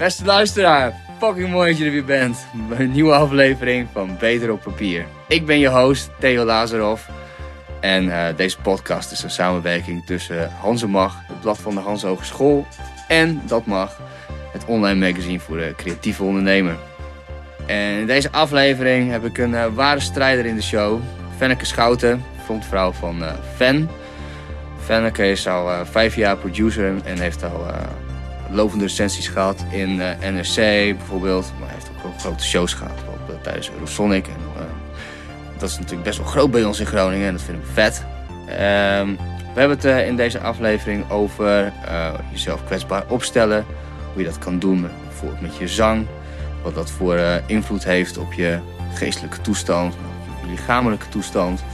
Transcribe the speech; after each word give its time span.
Beste 0.00 0.24
luisteraar, 0.24 0.92
fucking 1.18 1.50
mooi 1.50 1.70
dat 1.70 1.78
je 1.78 1.84
er 1.84 1.90
weer 1.90 2.04
bent. 2.04 2.46
Een 2.70 2.90
nieuwe 2.90 3.12
aflevering 3.12 3.88
van 3.92 4.16
Beter 4.18 4.52
op 4.52 4.62
Papier. 4.62 5.06
Ik 5.28 5.46
ben 5.46 5.58
je 5.58 5.68
host, 5.68 6.10
Theo 6.18 6.44
Lazarov. 6.44 7.00
En 7.80 8.10
eh, 8.10 8.36
deze 8.36 8.60
podcast 8.60 9.12
is 9.12 9.22
een 9.22 9.30
samenwerking 9.30 10.06
tussen 10.06 10.50
Hanse 10.60 10.88
Mag, 10.88 11.16
het 11.26 11.40
blad 11.40 11.58
van 11.58 11.74
de 11.74 11.80
Hans 11.80 12.02
Hogeschool, 12.02 12.66
en 13.08 13.42
Dat 13.46 13.66
Mag, 13.66 14.00
het 14.52 14.64
online 14.64 15.08
magazine 15.08 15.40
voor 15.40 15.56
de 15.56 15.72
creatieve 15.76 16.22
ondernemer. 16.22 16.76
En 17.66 17.98
in 17.98 18.06
deze 18.06 18.30
aflevering 18.30 19.10
heb 19.10 19.24
ik 19.24 19.38
een 19.38 19.54
eh, 19.54 19.66
ware 19.74 20.00
strijder 20.00 20.46
in 20.46 20.56
de 20.56 20.62
show, 20.62 21.00
Fenneke 21.36 21.64
Schouten, 21.66 22.24
frontvrouw 22.44 22.92
van 22.92 23.22
uh, 23.22 23.32
Fan. 23.56 23.88
Fenneke 24.84 25.30
is 25.30 25.48
al 25.48 25.86
vijf 25.86 26.16
jaar 26.16 26.36
producer 26.36 26.94
en 27.04 27.18
heeft 27.18 27.44
al 27.44 27.66
lovende 28.50 28.84
recensies 28.84 29.28
gehad 29.28 29.64
in 29.70 29.96
NRC 30.20 30.56
bijvoorbeeld. 30.96 31.52
Maar 31.58 31.68
hij 31.68 31.76
heeft 31.76 31.90
ook 31.90 32.02
wel 32.02 32.12
grote 32.18 32.44
shows 32.44 32.74
gehad, 32.74 32.94
bijvoorbeeld 32.94 33.42
tijdens 33.42 33.70
Eurosonic. 33.70 34.26
En, 34.26 34.34
dat 35.58 35.70
is 35.70 35.78
natuurlijk 35.78 36.04
best 36.04 36.18
wel 36.18 36.26
groot 36.26 36.50
bij 36.50 36.64
ons 36.64 36.80
in 36.80 36.86
Groningen 36.86 37.26
en 37.26 37.32
dat 37.32 37.42
vind 37.42 37.58
ik 37.58 37.64
vet. 37.72 38.04
Ehm, 38.46 39.08
we 39.54 39.60
hebben 39.60 39.76
het 39.76 40.06
in 40.06 40.16
deze 40.16 40.40
aflevering 40.40 41.10
over 41.10 41.72
jezelf 42.32 42.64
kwetsbaar 42.64 43.04
opstellen. 43.08 43.64
Hoe 44.12 44.22
je 44.22 44.28
dat 44.28 44.38
kan 44.38 44.58
doen 44.58 44.86
bijvoorbeeld 45.06 45.40
met 45.40 45.56
je 45.56 45.68
zang. 45.68 46.06
Wat 46.62 46.74
dat 46.74 46.90
voor 46.90 47.18
invloed 47.46 47.84
heeft 47.84 48.18
op 48.18 48.32
je 48.32 48.58
geestelijke 48.94 49.40
toestand, 49.40 49.94
op 49.94 50.44
je 50.44 50.50
lichamelijke 50.50 51.08
toestand. 51.08 51.64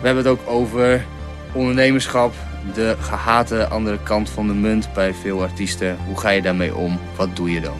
We 0.00 0.06
hebben 0.06 0.24
het 0.24 0.32
ook 0.32 0.48
over 0.48 1.04
ondernemerschap, 1.52 2.34
de 2.74 2.96
gehate 3.00 3.66
andere 3.66 3.98
kant 4.02 4.30
van 4.30 4.46
de 4.46 4.52
munt 4.52 4.92
bij 4.92 5.14
veel 5.14 5.42
artiesten. 5.42 5.96
Hoe 6.06 6.18
ga 6.18 6.28
je 6.28 6.42
daarmee 6.42 6.76
om? 6.76 6.98
Wat 7.16 7.36
doe 7.36 7.50
je 7.50 7.60
dan? 7.60 7.78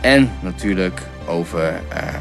En 0.00 0.30
natuurlijk 0.40 1.00
over 1.26 1.72
uh, 1.92 2.14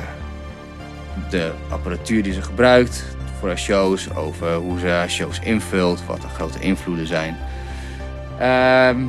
de 1.30 1.52
apparatuur 1.70 2.24
die 2.24 2.34
ze 2.34 2.42
gebruikt 2.42 3.06
voor 3.40 3.48
haar 3.48 3.60
shows, 3.60 4.16
over 4.16 4.56
hoe 4.56 4.80
ze 4.80 4.88
haar 4.88 5.10
shows 5.10 5.40
invult, 5.40 6.06
wat 6.06 6.22
de 6.22 6.28
grote 6.28 6.60
invloeden 6.60 7.08
zijn. 7.08 7.38
Uh, 8.42 9.04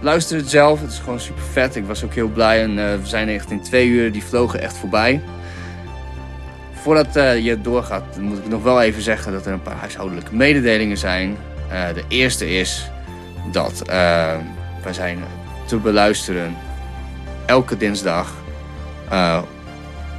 luister 0.00 0.36
het 0.36 0.50
zelf, 0.50 0.80
het 0.80 0.90
is 0.90 0.98
gewoon 0.98 1.20
super 1.20 1.42
vet. 1.42 1.76
Ik 1.76 1.86
was 1.86 2.04
ook 2.04 2.14
heel 2.14 2.28
blij 2.28 2.62
en 2.62 2.70
uh, 2.70 2.76
we 2.76 3.06
zijn 3.06 3.28
echt 3.28 3.50
in 3.50 3.62
twee 3.62 3.88
uur, 3.88 4.12
die 4.12 4.24
vlogen 4.24 4.60
echt 4.60 4.76
voorbij. 4.76 5.20
Voordat 6.72 7.16
uh, 7.16 7.38
je 7.38 7.60
doorgaat, 7.60 8.18
moet 8.20 8.38
ik 8.38 8.48
nog 8.48 8.62
wel 8.62 8.82
even 8.82 9.02
zeggen 9.02 9.32
dat 9.32 9.46
er 9.46 9.52
een 9.52 9.62
paar 9.62 9.76
huishoudelijke 9.76 10.34
mededelingen 10.34 10.98
zijn. 10.98 11.36
Uh, 11.72 11.94
de 11.94 12.04
eerste 12.08 12.50
is 12.50 12.90
dat 13.52 13.82
uh, 13.86 13.94
wij 14.82 14.92
zijn 14.92 15.18
te 15.66 15.76
beluisteren 15.76 16.56
elke 17.46 17.76
dinsdag 17.76 18.34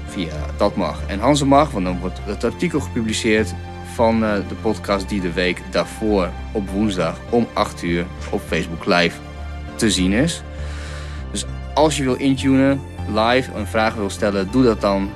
via 0.07 0.33
Dat 0.57 0.75
Mag 0.75 1.01
en 1.07 1.19
Hanse 1.19 1.45
Mag. 1.45 1.71
Want 1.71 1.85
dan 1.85 1.99
wordt 1.99 2.19
het 2.23 2.43
artikel 2.43 2.79
gepubliceerd 2.79 3.53
van 3.93 4.19
de 4.19 4.55
podcast 4.61 5.09
die 5.09 5.21
de 5.21 5.33
week 5.33 5.61
daarvoor 5.71 6.29
op 6.51 6.69
woensdag 6.69 7.19
om 7.29 7.47
8 7.53 7.83
uur 7.83 8.05
op 8.29 8.41
Facebook 8.47 8.85
Live 8.85 9.17
te 9.75 9.91
zien 9.91 10.11
is. 10.11 10.43
Dus 11.31 11.45
als 11.73 11.97
je 11.97 12.03
wil 12.03 12.15
intunen, 12.15 12.81
live 13.07 13.51
een 13.53 13.67
vraag 13.67 13.93
wil 13.93 14.09
stellen, 14.09 14.51
doe 14.51 14.63
dat 14.63 14.81
dan 14.81 15.11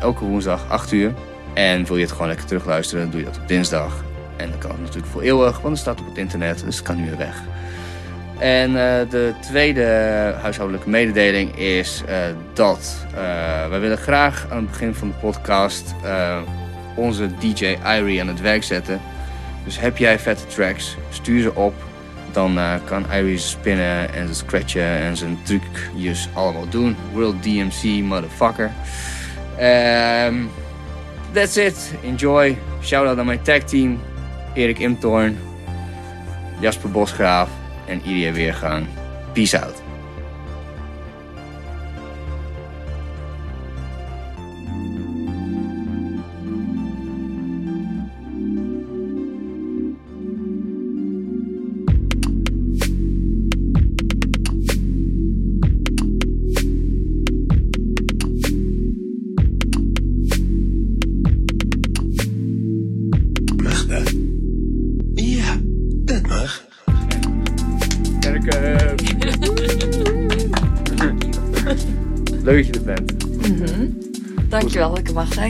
elke 0.00 0.24
woensdag 0.24 0.68
8 0.68 0.92
uur. 0.92 1.14
En 1.54 1.84
wil 1.84 1.96
je 1.96 2.02
het 2.02 2.12
gewoon 2.12 2.26
lekker 2.26 2.46
terugluisteren, 2.46 3.10
doe 3.10 3.20
je 3.20 3.26
dat 3.26 3.36
op 3.36 3.48
dinsdag. 3.48 4.07
En 4.38 4.50
dan 4.50 4.58
kan 4.58 4.76
natuurlijk 4.80 5.12
voor 5.12 5.22
eeuwig, 5.22 5.60
want 5.60 5.68
het 5.68 5.78
staat 5.78 6.00
op 6.00 6.06
het 6.06 6.18
internet, 6.18 6.64
dus 6.64 6.76
het 6.76 6.86
kan 6.86 6.96
niet 6.96 7.06
meer 7.06 7.18
weg. 7.18 7.42
En 8.38 8.70
uh, 8.70 8.76
de 9.10 9.34
tweede 9.40 9.84
huishoudelijke 10.40 10.88
mededeling 10.88 11.56
is 11.56 12.02
uh, 12.08 12.14
dat 12.52 13.06
wij 13.68 13.80
willen 13.80 13.98
graag 13.98 14.46
aan 14.50 14.56
het 14.56 14.70
begin 14.70 14.94
van 14.94 15.08
de 15.08 15.14
podcast 15.14 15.94
onze 16.94 17.30
DJ 17.38 17.76
Irie 17.86 18.20
aan 18.20 18.28
het 18.28 18.40
werk 18.40 18.62
zetten. 18.62 19.00
Dus 19.64 19.80
heb 19.80 19.96
jij 19.96 20.18
vette 20.18 20.46
tracks, 20.46 20.96
stuur 21.10 21.42
ze 21.42 21.54
op 21.54 21.74
dan 22.32 22.58
uh, 22.58 22.74
kan 22.84 23.12
Iris 23.12 23.50
spinnen 23.50 24.14
en 24.14 24.34
scratchen 24.34 24.82
en 24.82 25.16
zijn 25.16 25.38
trucjes 25.42 26.28
allemaal 26.32 26.68
doen. 26.68 26.96
World 27.12 27.42
DMC, 27.42 28.02
motherfucker. 28.02 28.70
Um, 29.60 30.50
that's 31.32 31.56
it. 31.56 31.94
Enjoy. 32.02 32.58
Shout-out 32.82 33.18
aan 33.18 33.26
mijn 33.26 33.42
tag 33.42 33.62
team. 33.62 34.00
Erik 34.54 34.80
Imtorn, 34.80 35.36
Jasper 36.60 36.90
Bosgraaf 36.90 37.48
en 37.86 38.02
Iria 38.04 38.32
Weergaan. 38.32 38.88
Peace 39.34 39.54
out. 39.54 39.87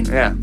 Zijn. 0.05 0.17
Ja. 0.17 0.37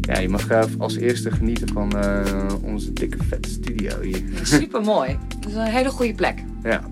Ja, 0.00 0.18
je 0.18 0.28
mag 0.28 0.78
als 0.78 0.96
eerste 0.96 1.30
genieten 1.30 1.72
van 1.72 1.92
uh, 1.96 2.52
onze 2.62 2.92
dikke 2.92 3.24
vette 3.28 3.48
studio 3.48 4.00
hier. 4.00 4.22
Super 4.42 4.80
mooi. 4.80 5.18
Het 5.38 5.46
is 5.46 5.54
een 5.54 5.62
hele 5.62 5.90
goede 5.90 6.14
plek. 6.14 6.38
Ja. 6.62 6.90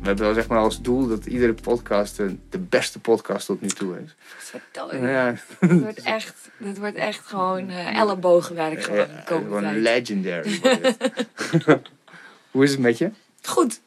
We 0.00 0.06
hebben 0.06 0.24
wel 0.24 0.34
zeg 0.34 0.48
maar 0.48 0.58
als 0.58 0.82
doel 0.82 1.08
dat 1.08 1.26
iedere 1.26 1.54
podcast 1.54 2.16
de 2.50 2.58
beste 2.58 2.98
podcast 2.98 3.46
tot 3.46 3.60
nu 3.60 3.68
toe 3.68 3.98
is. 4.04 4.14
Vertel 4.18 4.96
ja. 4.96 5.34
Het 5.58 5.80
wordt 5.80 6.02
echt, 6.16 6.50
het 6.56 6.78
wordt 6.78 6.96
echt 6.96 7.26
gewoon 7.26 7.70
uh, 7.70 7.98
ellebogenwerk 7.98 8.82
gewoon 8.82 8.98
ja, 8.98 9.22
Gewoon 9.24 9.80
legendary. 9.80 10.60
Hoe 12.50 12.64
is 12.64 12.70
het 12.70 12.80
met 12.80 12.98
je? 12.98 13.10
Goed. 13.42 13.80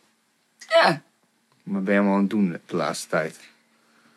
Ja. 0.68 1.02
Wat 1.64 1.84
ben 1.84 1.94
je 1.94 2.00
allemaal 2.00 2.16
aan 2.16 2.22
het 2.22 2.30
doen 2.30 2.58
de 2.66 2.76
laatste 2.76 3.10
tijd? 3.10 3.40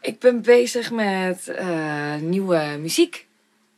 Ik 0.07 0.19
ben 0.19 0.43
bezig 0.43 0.91
met 0.91 1.49
uh, 1.49 2.15
nieuwe 2.15 2.77
muziek. 2.81 3.27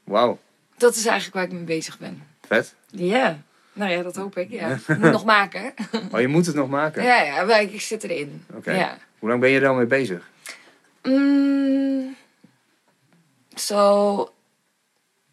Wauw. 0.04 0.38
Dat 0.76 0.94
is 0.94 1.06
eigenlijk 1.06 1.34
waar 1.34 1.44
ik 1.44 1.52
mee 1.52 1.76
bezig 1.76 1.98
ben. 1.98 2.26
Vet. 2.46 2.74
Ja. 2.90 3.42
Nou 3.72 3.90
ja, 3.90 4.02
dat 4.02 4.16
hoop 4.16 4.36
ik. 4.36 4.50
Ja. 4.50 4.68
Ik 4.86 4.98
moet 4.98 5.10
nog 5.10 5.24
maken. 5.24 5.74
Oh, 6.12 6.20
je 6.20 6.28
moet 6.28 6.46
het 6.46 6.54
nog 6.54 6.68
maken? 6.68 7.04
Ja, 7.04 7.22
ja 7.22 7.44
maar 7.44 7.60
ik, 7.60 7.72
ik 7.72 7.80
zit 7.80 8.04
erin. 8.04 8.44
Oké. 8.48 8.58
Okay. 8.58 8.76
Ja. 8.76 8.98
Hoe 9.18 9.28
lang 9.28 9.40
ben 9.40 9.50
je 9.50 9.60
er 9.60 9.68
al 9.68 9.74
mee 9.74 9.86
bezig? 9.86 10.30
Mm, 11.02 12.16
zo... 13.54 14.32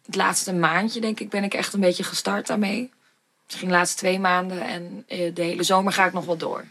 Het 0.06 0.14
laatste 0.14 0.54
maandje, 0.54 1.00
denk 1.00 1.20
ik, 1.20 1.30
ben 1.30 1.44
ik 1.44 1.54
echt 1.54 1.72
een 1.72 1.80
beetje 1.80 2.04
gestart 2.04 2.46
daarmee. 2.46 2.92
Misschien 3.44 3.68
de 3.68 3.74
laatste 3.74 3.96
twee 3.96 4.18
maanden. 4.18 4.60
En 4.60 5.04
de 5.34 5.42
hele 5.42 5.62
zomer 5.62 5.92
ga 5.92 6.06
ik 6.06 6.12
nog 6.12 6.24
wel 6.24 6.36
door. 6.36 6.64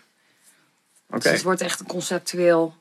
Oké. 1.08 1.20
Dus 1.20 1.32
het 1.32 1.44
wordt 1.44 1.62
echt 1.62 1.80
een 1.80 1.88
conceptueel 1.88 2.76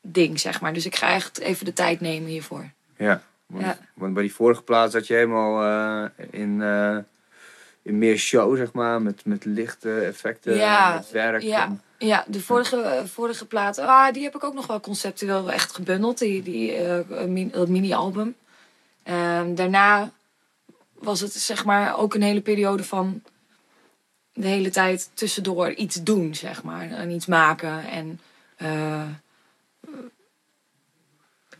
ding, 0.00 0.40
zeg 0.40 0.60
maar. 0.60 0.72
Dus 0.72 0.86
ik 0.86 0.96
ga 0.96 1.12
echt 1.12 1.38
even 1.38 1.64
de 1.64 1.72
tijd 1.72 2.00
nemen 2.00 2.28
hiervoor. 2.28 2.70
Ja, 2.96 3.22
want, 3.46 3.64
ja. 3.64 3.78
want 3.94 4.14
bij 4.14 4.22
die 4.22 4.34
vorige 4.34 4.62
plaats 4.62 4.92
zat 4.92 5.06
je 5.06 5.14
helemaal 5.14 5.62
uh, 5.62 6.08
in, 6.30 6.60
uh, 6.60 6.96
in 7.82 7.98
meer 7.98 8.16
show, 8.16 8.56
zeg 8.56 8.72
maar. 8.72 9.02
Met, 9.02 9.24
met 9.24 9.44
lichte 9.44 10.00
effecten, 10.00 10.56
ja, 10.56 10.94
met 10.94 11.10
werk. 11.10 11.42
Ja, 11.42 11.64
en... 11.64 11.82
ja 11.98 12.24
de 12.26 12.40
vorige, 12.40 13.02
vorige 13.06 13.46
plaat, 13.46 13.78
ah, 13.78 14.12
die 14.12 14.22
heb 14.22 14.34
ik 14.34 14.44
ook 14.44 14.54
nog 14.54 14.66
wel 14.66 14.80
conceptueel 14.80 15.52
echt 15.52 15.72
gebundeld. 15.72 16.18
Die, 16.18 16.42
die, 16.42 16.82
uh, 16.82 17.66
mini-album. 17.66 18.34
Ehm, 19.02 19.54
daarna 19.54 20.10
was 20.94 21.20
het 21.20 21.32
zeg 21.32 21.64
maar 21.64 21.98
ook 21.98 22.14
een 22.14 22.22
hele 22.22 22.40
periode 22.40 22.84
van 22.84 23.22
de 24.32 24.46
hele 24.46 24.70
tijd 24.70 25.10
tussendoor 25.14 25.72
iets 25.72 26.02
doen, 26.02 26.34
zeg 26.34 26.62
maar. 26.62 26.90
En 26.90 27.10
iets 27.10 27.26
maken 27.26 27.84
en 27.84 28.20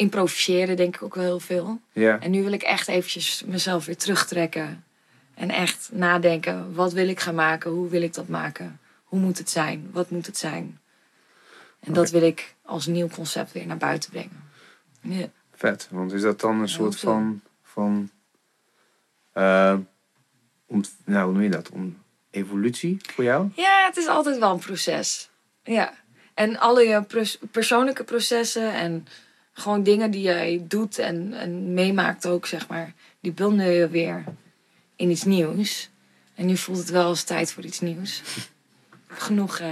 improviseren 0.00 0.76
denk 0.76 0.94
ik 0.94 1.02
ook 1.02 1.14
wel 1.14 1.24
heel 1.24 1.40
veel. 1.40 1.80
Ja. 1.92 2.20
En 2.20 2.30
nu 2.30 2.42
wil 2.42 2.52
ik 2.52 2.62
echt 2.62 2.88
eventjes 2.88 3.42
mezelf 3.46 3.84
weer 3.84 3.96
terugtrekken. 3.96 4.84
En 5.34 5.50
echt 5.50 5.88
nadenken, 5.92 6.74
wat 6.74 6.92
wil 6.92 7.08
ik 7.08 7.20
gaan 7.20 7.34
maken? 7.34 7.70
Hoe 7.70 7.88
wil 7.88 8.02
ik 8.02 8.14
dat 8.14 8.28
maken? 8.28 8.80
Hoe 9.04 9.20
moet 9.20 9.38
het 9.38 9.50
zijn? 9.50 9.88
Wat 9.92 10.10
moet 10.10 10.26
het 10.26 10.38
zijn? 10.38 10.80
En 11.80 11.92
dat 11.92 12.10
wil 12.10 12.22
ik 12.22 12.54
als 12.62 12.86
nieuw 12.86 13.08
concept 13.08 13.52
weer 13.52 13.66
naar 13.66 13.76
buiten 13.76 14.10
brengen. 14.10 14.50
Ja. 15.00 15.26
Vet, 15.54 15.88
want 15.90 16.12
is 16.12 16.22
dat 16.22 16.40
dan 16.40 16.60
een 16.60 16.68
soort 16.68 17.00
van... 17.00 17.40
van 17.62 18.10
uh, 19.34 19.76
om, 20.66 20.82
nou, 21.04 21.24
hoe 21.24 21.32
noem 21.32 21.42
je 21.42 21.50
dat? 21.50 21.70
Om 21.70 21.98
evolutie 22.30 22.96
voor 23.14 23.24
jou? 23.24 23.50
Ja, 23.54 23.84
het 23.86 23.96
is 23.96 24.06
altijd 24.06 24.38
wel 24.38 24.52
een 24.52 24.58
proces. 24.58 25.30
Ja. 25.62 25.94
En 26.34 26.58
alle 26.58 26.82
je 26.86 27.02
pers- 27.02 27.38
persoonlijke 27.50 28.04
processen 28.04 28.72
en 28.72 29.06
gewoon 29.60 29.82
dingen 29.82 30.10
die 30.10 30.22
jij 30.22 30.64
doet 30.68 30.98
en, 30.98 31.32
en 31.32 31.74
meemaakt 31.74 32.26
ook, 32.26 32.46
zeg 32.46 32.68
maar. 32.68 32.92
Die 33.20 33.32
bundel 33.32 33.68
je 33.70 33.88
weer 33.88 34.24
in 34.96 35.10
iets 35.10 35.24
nieuws. 35.24 35.90
En 36.34 36.46
nu 36.46 36.56
voelt 36.56 36.78
het 36.78 36.90
wel 36.90 37.04
als 37.04 37.22
tijd 37.22 37.52
voor 37.52 37.64
iets 37.64 37.80
nieuws. 37.80 38.22
Genoeg. 39.08 39.58
eh, 39.58 39.68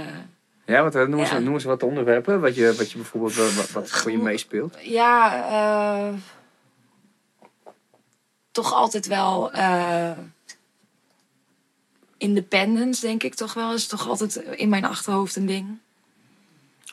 Ja, 0.65 0.83
wat, 0.83 0.93
noem, 0.93 1.19
eens, 1.19 1.29
Ja. 1.29 1.39
noem 1.39 1.53
eens 1.53 1.63
wat 1.63 1.83
onderwerpen. 1.83 2.41
Wat 2.41 2.55
je, 2.55 2.73
wat 2.77 2.91
je 2.91 2.97
bijvoorbeeld 2.97 3.35
wat, 3.55 3.71
wat 3.71 3.89
voor 3.89 4.11
je 4.11 4.17
meespeelt. 4.17 4.77
ja, 4.81 5.43
eh, 6.09 6.13
toch 8.51 8.73
altijd 8.73 9.07
wel 9.07 9.51
eh, 9.51 10.11
independence, 12.17 13.01
denk 13.01 13.23
ik 13.23 13.35
toch 13.35 13.53
wel. 13.53 13.73
Is 13.73 13.87
toch 13.87 14.07
altijd 14.07 14.35
in 14.35 14.69
mijn 14.69 14.85
achterhoofd 14.85 15.35
een 15.35 15.45
ding. 15.45 15.77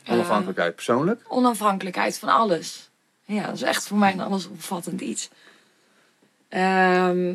Onafhankelijkheid 0.09 0.75
persoonlijk. 0.75 1.21
onafhankelijkheid 1.29 2.19
van 2.19 2.29
alles. 2.29 2.86
Ja, 3.27 3.47
dat 3.47 3.55
is 3.55 3.63
echt 3.63 3.87
voor 3.87 3.99
mij 3.99 4.13
een 4.13 4.21
allesomvattend 4.21 5.01
iets. 5.01 5.29
Ehm, 6.49 7.35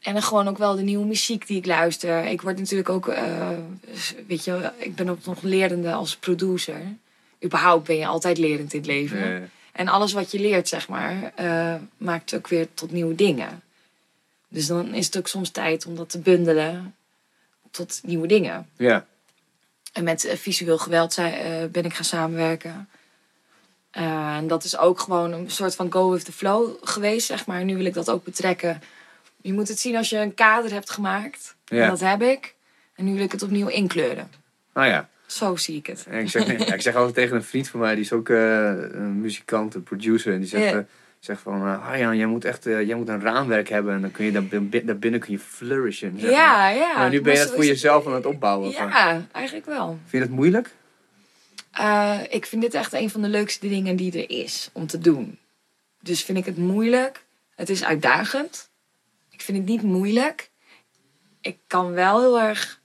en 0.00 0.12
dan 0.12 0.22
gewoon 0.22 0.48
ook 0.48 0.58
wel 0.58 0.76
de 0.76 0.82
nieuwe 0.82 1.06
muziek 1.06 1.46
die 1.46 1.56
ik 1.58 1.66
luister. 1.66 2.24
Ik 2.24 2.42
word 2.42 2.58
natuurlijk 2.58 2.88
ook, 2.88 3.08
eh, 3.08 3.48
weet 4.26 4.44
je, 4.44 4.72
ik 4.78 4.94
ben 4.94 5.08
ook 5.08 5.24
nog 5.24 5.42
lerende 5.42 5.92
als 5.92 6.16
producer. 6.16 6.80
Überhaupt 7.44 7.86
ben 7.86 7.96
je 7.96 8.06
altijd 8.06 8.38
lerend 8.38 8.72
in 8.72 8.78
het 8.78 8.88
leven. 8.88 9.50
En 9.72 9.88
alles 9.88 10.12
wat 10.12 10.30
je 10.30 10.40
leert, 10.40 10.68
zeg 10.68 10.88
maar, 10.88 11.32
eh, 11.34 11.74
maakt 11.96 12.34
ook 12.34 12.48
weer 12.48 12.68
tot 12.74 12.92
nieuwe 12.92 13.14
dingen. 13.14 13.62
Dus 14.48 14.66
dan 14.66 14.94
is 14.94 15.06
het 15.06 15.18
ook 15.18 15.28
soms 15.28 15.50
tijd 15.50 15.86
om 15.86 15.96
dat 15.96 16.10
te 16.10 16.18
bundelen 16.18 16.94
tot 17.70 18.00
nieuwe 18.02 18.26
dingen. 18.26 18.68
ja. 18.76 19.06
En 19.92 20.04
met 20.04 20.24
eh, 20.24 20.36
visueel 20.36 20.78
geweld 20.78 21.16
ben 21.72 21.84
ik 21.84 21.94
gaan 21.94 22.04
samenwerken. 22.04 22.88
En 23.90 24.46
dat 24.46 24.64
is 24.64 24.78
ook 24.78 25.00
gewoon 25.00 25.32
een 25.32 25.50
soort 25.50 25.74
van 25.74 25.92
go 25.92 26.10
with 26.10 26.24
the 26.24 26.32
flow 26.32 26.70
geweest, 26.82 27.26
zeg 27.26 27.46
maar. 27.46 27.64
Nu 27.64 27.76
wil 27.76 27.84
ik 27.84 27.94
dat 27.94 28.10
ook 28.10 28.24
betrekken. 28.24 28.80
Je 29.40 29.52
moet 29.52 29.68
het 29.68 29.78
zien 29.78 29.96
als 29.96 30.10
je 30.10 30.18
een 30.18 30.34
kader 30.34 30.72
hebt 30.72 30.90
gemaakt. 30.90 31.56
Ja. 31.64 31.82
En 31.82 31.88
dat 31.88 32.00
heb 32.00 32.22
ik. 32.22 32.54
En 32.94 33.04
nu 33.04 33.14
wil 33.14 33.22
ik 33.24 33.32
het 33.32 33.42
opnieuw 33.42 33.68
inkleuren. 33.68 34.30
Nou 34.74 34.86
ja. 34.86 35.08
Zo 35.26 35.56
zie 35.56 35.76
ik 35.76 35.86
het. 35.86 36.06
En 36.08 36.18
ik, 36.20 36.28
zeg, 36.30 36.46
ja, 36.68 36.74
ik 36.74 36.82
zeg 36.82 36.94
altijd 36.94 37.14
tegen 37.14 37.36
een 37.36 37.44
vriend 37.44 37.68
van 37.68 37.80
mij, 37.80 37.94
die 37.94 38.04
is 38.04 38.12
ook 38.12 38.28
eh, 38.28 38.36
een 38.92 39.20
muzikant, 39.20 39.74
een 39.74 39.82
producer. 39.82 40.32
En 40.32 40.38
die 40.38 40.48
zegt, 40.48 40.72
eh, 40.74 40.78
zegt 41.18 41.40
van, 41.40 41.66
eh 41.66 41.88
Arjan, 41.88 42.16
jij 42.16 42.26
moet 42.26 42.44
echt 42.44 42.64
jij 42.64 42.94
moet 42.94 43.08
een 43.08 43.20
raamwerk 43.20 43.68
hebben. 43.68 43.94
En 43.94 44.00
dan 44.00 44.10
kun 44.10 44.24
je 44.24 44.32
daar, 44.32 44.42
bin- 44.44 44.86
daar 44.86 44.98
binnen 44.98 45.20
kun 45.20 45.32
je 45.32 45.38
flourishen. 45.38 46.12
zeg 46.20 46.30
maar. 46.30 46.40
Ja, 46.40 46.68
ja. 46.68 46.92
Maar 46.98 47.10
nu 47.10 47.20
ben 47.20 47.32
je 47.32 47.38
dat 47.38 47.50
voor 47.54 47.64
jezelf 47.64 48.06
aan 48.06 48.14
het 48.14 48.26
opbouwen. 48.26 48.72
van- 48.72 48.88
Ja, 48.88 49.26
eigenlijk 49.32 49.66
wel. 49.66 49.88
Vind 50.06 50.22
je 50.22 50.28
dat 50.28 50.36
moeilijk? 50.38 50.74
Eh, 51.78 52.20
ik 52.28 52.46
vind 52.46 52.62
dit 52.62 52.74
echt 52.74 52.92
een 52.92 53.10
van 53.10 53.22
de 53.22 53.28
leukste 53.28 53.68
dingen 53.68 53.96
die 53.96 54.12
er 54.12 54.30
is 54.30 54.70
om 54.72 54.86
te 54.86 54.98
doen. 54.98 55.38
Dus 56.00 56.24
vind 56.24 56.38
ik 56.38 56.44
het 56.44 56.56
moeilijk. 56.56 57.24
Het 57.54 57.68
is 57.68 57.84
uitdagend. 57.84 58.70
Ik 59.30 59.40
vind 59.40 59.58
het 59.58 59.66
niet 59.66 59.82
moeilijk. 59.82 60.50
Ik 61.40 61.58
kan 61.66 61.92
wel 61.92 62.20
heel 62.20 62.40
erg 62.40 62.80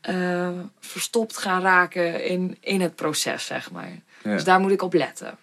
eh, 0.00 0.50
verstopt 0.80 1.36
gaan 1.36 1.62
raken 1.62 2.24
in, 2.24 2.56
in 2.60 2.80
het 2.80 2.94
proces, 2.94 3.46
zeg 3.46 3.70
maar. 3.70 3.90
Ja. 4.22 4.32
Dus 4.32 4.44
daar 4.44 4.60
moet 4.60 4.70
ik 4.72 4.82
op 4.82 4.92
letten. 4.92 5.38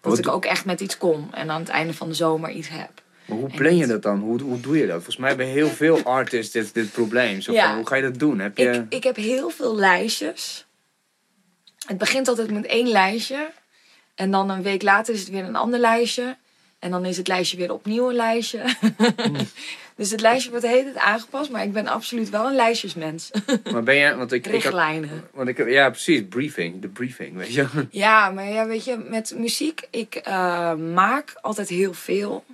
Dat 0.00 0.18
ik 0.18 0.28
ook 0.28 0.44
echt 0.44 0.64
met 0.64 0.80
iets 0.80 0.98
kom 0.98 1.28
en 1.32 1.50
aan 1.50 1.60
het 1.60 1.68
einde 1.68 1.94
van 1.94 2.08
de 2.08 2.14
zomer 2.14 2.50
iets 2.50 2.68
heb. 2.68 3.02
Maar 3.26 3.38
hoe 3.38 3.50
plan 3.50 3.76
je 3.76 3.86
dat 3.86 4.02
dan? 4.02 4.18
Hoe, 4.20 4.40
hoe 4.40 4.60
doe 4.60 4.76
je 4.78 4.86
dat? 4.86 4.94
Volgens 4.94 5.16
mij 5.16 5.28
hebben 5.28 5.46
heel 5.46 5.68
veel 5.68 6.02
artists 6.02 6.52
dit, 6.52 6.74
dit 6.74 6.92
probleem. 6.92 7.40
Zo 7.40 7.52
Ja. 7.52 7.66
van, 7.66 7.76
hoe 7.76 7.86
ga 7.86 7.94
je 7.96 8.02
dat 8.02 8.18
doen? 8.18 8.38
Heb 8.38 8.56
je... 8.56 8.70
Ik, 8.70 8.94
ik 8.94 9.02
heb 9.04 9.16
heel 9.16 9.50
veel 9.50 9.76
lijstjes. 9.76 10.66
Het 11.90 11.98
begint 11.98 12.28
altijd 12.28 12.50
met 12.50 12.66
één 12.66 12.88
lijstje. 12.88 13.50
En 14.14 14.30
dan 14.30 14.50
een 14.50 14.62
week 14.62 14.82
later 14.82 15.14
is 15.14 15.20
het 15.20 15.28
weer 15.28 15.44
een 15.44 15.56
ander 15.56 15.78
lijstje. 15.78 16.36
En 16.78 16.90
dan 16.90 17.04
is 17.04 17.16
het 17.16 17.28
lijstje 17.28 17.56
weer 17.56 17.72
opnieuw 17.72 18.08
een 18.08 18.14
lijstje. 18.14 18.64
dus 19.96 20.10
het 20.10 20.20
lijstje 20.20 20.50
wordt 20.50 20.66
hele 20.66 20.82
tijd 20.84 20.96
aangepast. 20.96 21.50
Maar 21.50 21.62
ik 21.62 21.72
ben 21.72 21.86
absoluut 21.86 22.28
wel 22.30 22.46
een 22.46 22.54
lijstjesmens. 22.54 23.30
Maar 23.72 23.82
ben 23.82 23.94
je... 23.94 24.16
Want 24.16 24.32
ik, 24.32 24.46
ik, 24.46 24.52
had- 24.52 24.62
Richtlijnen. 24.62 25.28
want 25.32 25.48
ik, 25.48 25.68
ja, 25.68 25.90
precies. 25.90 26.22
Briefing. 26.28 26.80
De 26.82 26.88
briefing, 26.88 27.36
weet 27.36 27.54
je. 27.54 27.66
Ja, 27.90 28.30
maar 28.30 28.48
ja, 28.48 28.66
weet 28.66 28.84
je, 28.84 28.96
met 28.96 29.34
muziek, 29.36 29.86
ik 29.90 30.14
eh, 30.14 30.74
maak 30.74 31.34
altijd 31.40 31.68
heel 31.68 31.92
veel. 31.94 32.44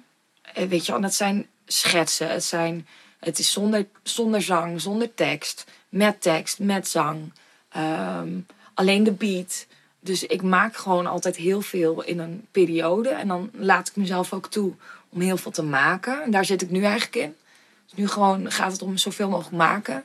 En 0.54 0.68
weet 0.68 0.86
je, 0.86 0.92
wel, 0.92 1.00
dat 1.00 1.14
zijn 1.14 1.46
schetsen. 1.66 2.28
Het, 2.28 2.44
zijn, 2.44 2.86
het 3.20 3.38
is 3.38 3.52
zonder, 3.52 3.86
zonder 4.02 4.42
zang, 4.42 4.80
zonder 4.80 5.14
tekst. 5.14 5.64
Met 5.88 6.20
tekst, 6.20 6.58
met 6.58 6.88
zang. 6.88 7.32
Ehm, 7.68 8.28
alleen 8.76 9.04
de 9.04 9.12
beat. 9.12 9.66
Dus 10.00 10.26
ik 10.26 10.42
maak 10.42 10.76
gewoon 10.76 11.06
altijd 11.06 11.36
heel 11.36 11.60
veel 11.60 12.02
in 12.02 12.18
een 12.18 12.46
periode. 12.50 13.08
En 13.08 13.28
dan 13.28 13.50
laat 13.52 13.88
ik 13.88 13.96
mezelf 13.96 14.32
ook 14.32 14.50
toe 14.50 14.72
om 15.08 15.20
heel 15.20 15.36
veel 15.36 15.50
te 15.50 15.62
maken. 15.62 16.22
En 16.22 16.30
daar 16.30 16.44
zit 16.44 16.62
ik 16.62 16.70
nu 16.70 16.82
eigenlijk 16.82 17.16
in. 17.16 17.36
Dus 17.84 17.98
nu 17.98 18.08
gewoon 18.08 18.52
gaat 18.52 18.72
het 18.72 18.82
om 18.82 18.96
zoveel 18.96 19.28
mogelijk 19.28 19.56
maken. 19.56 20.04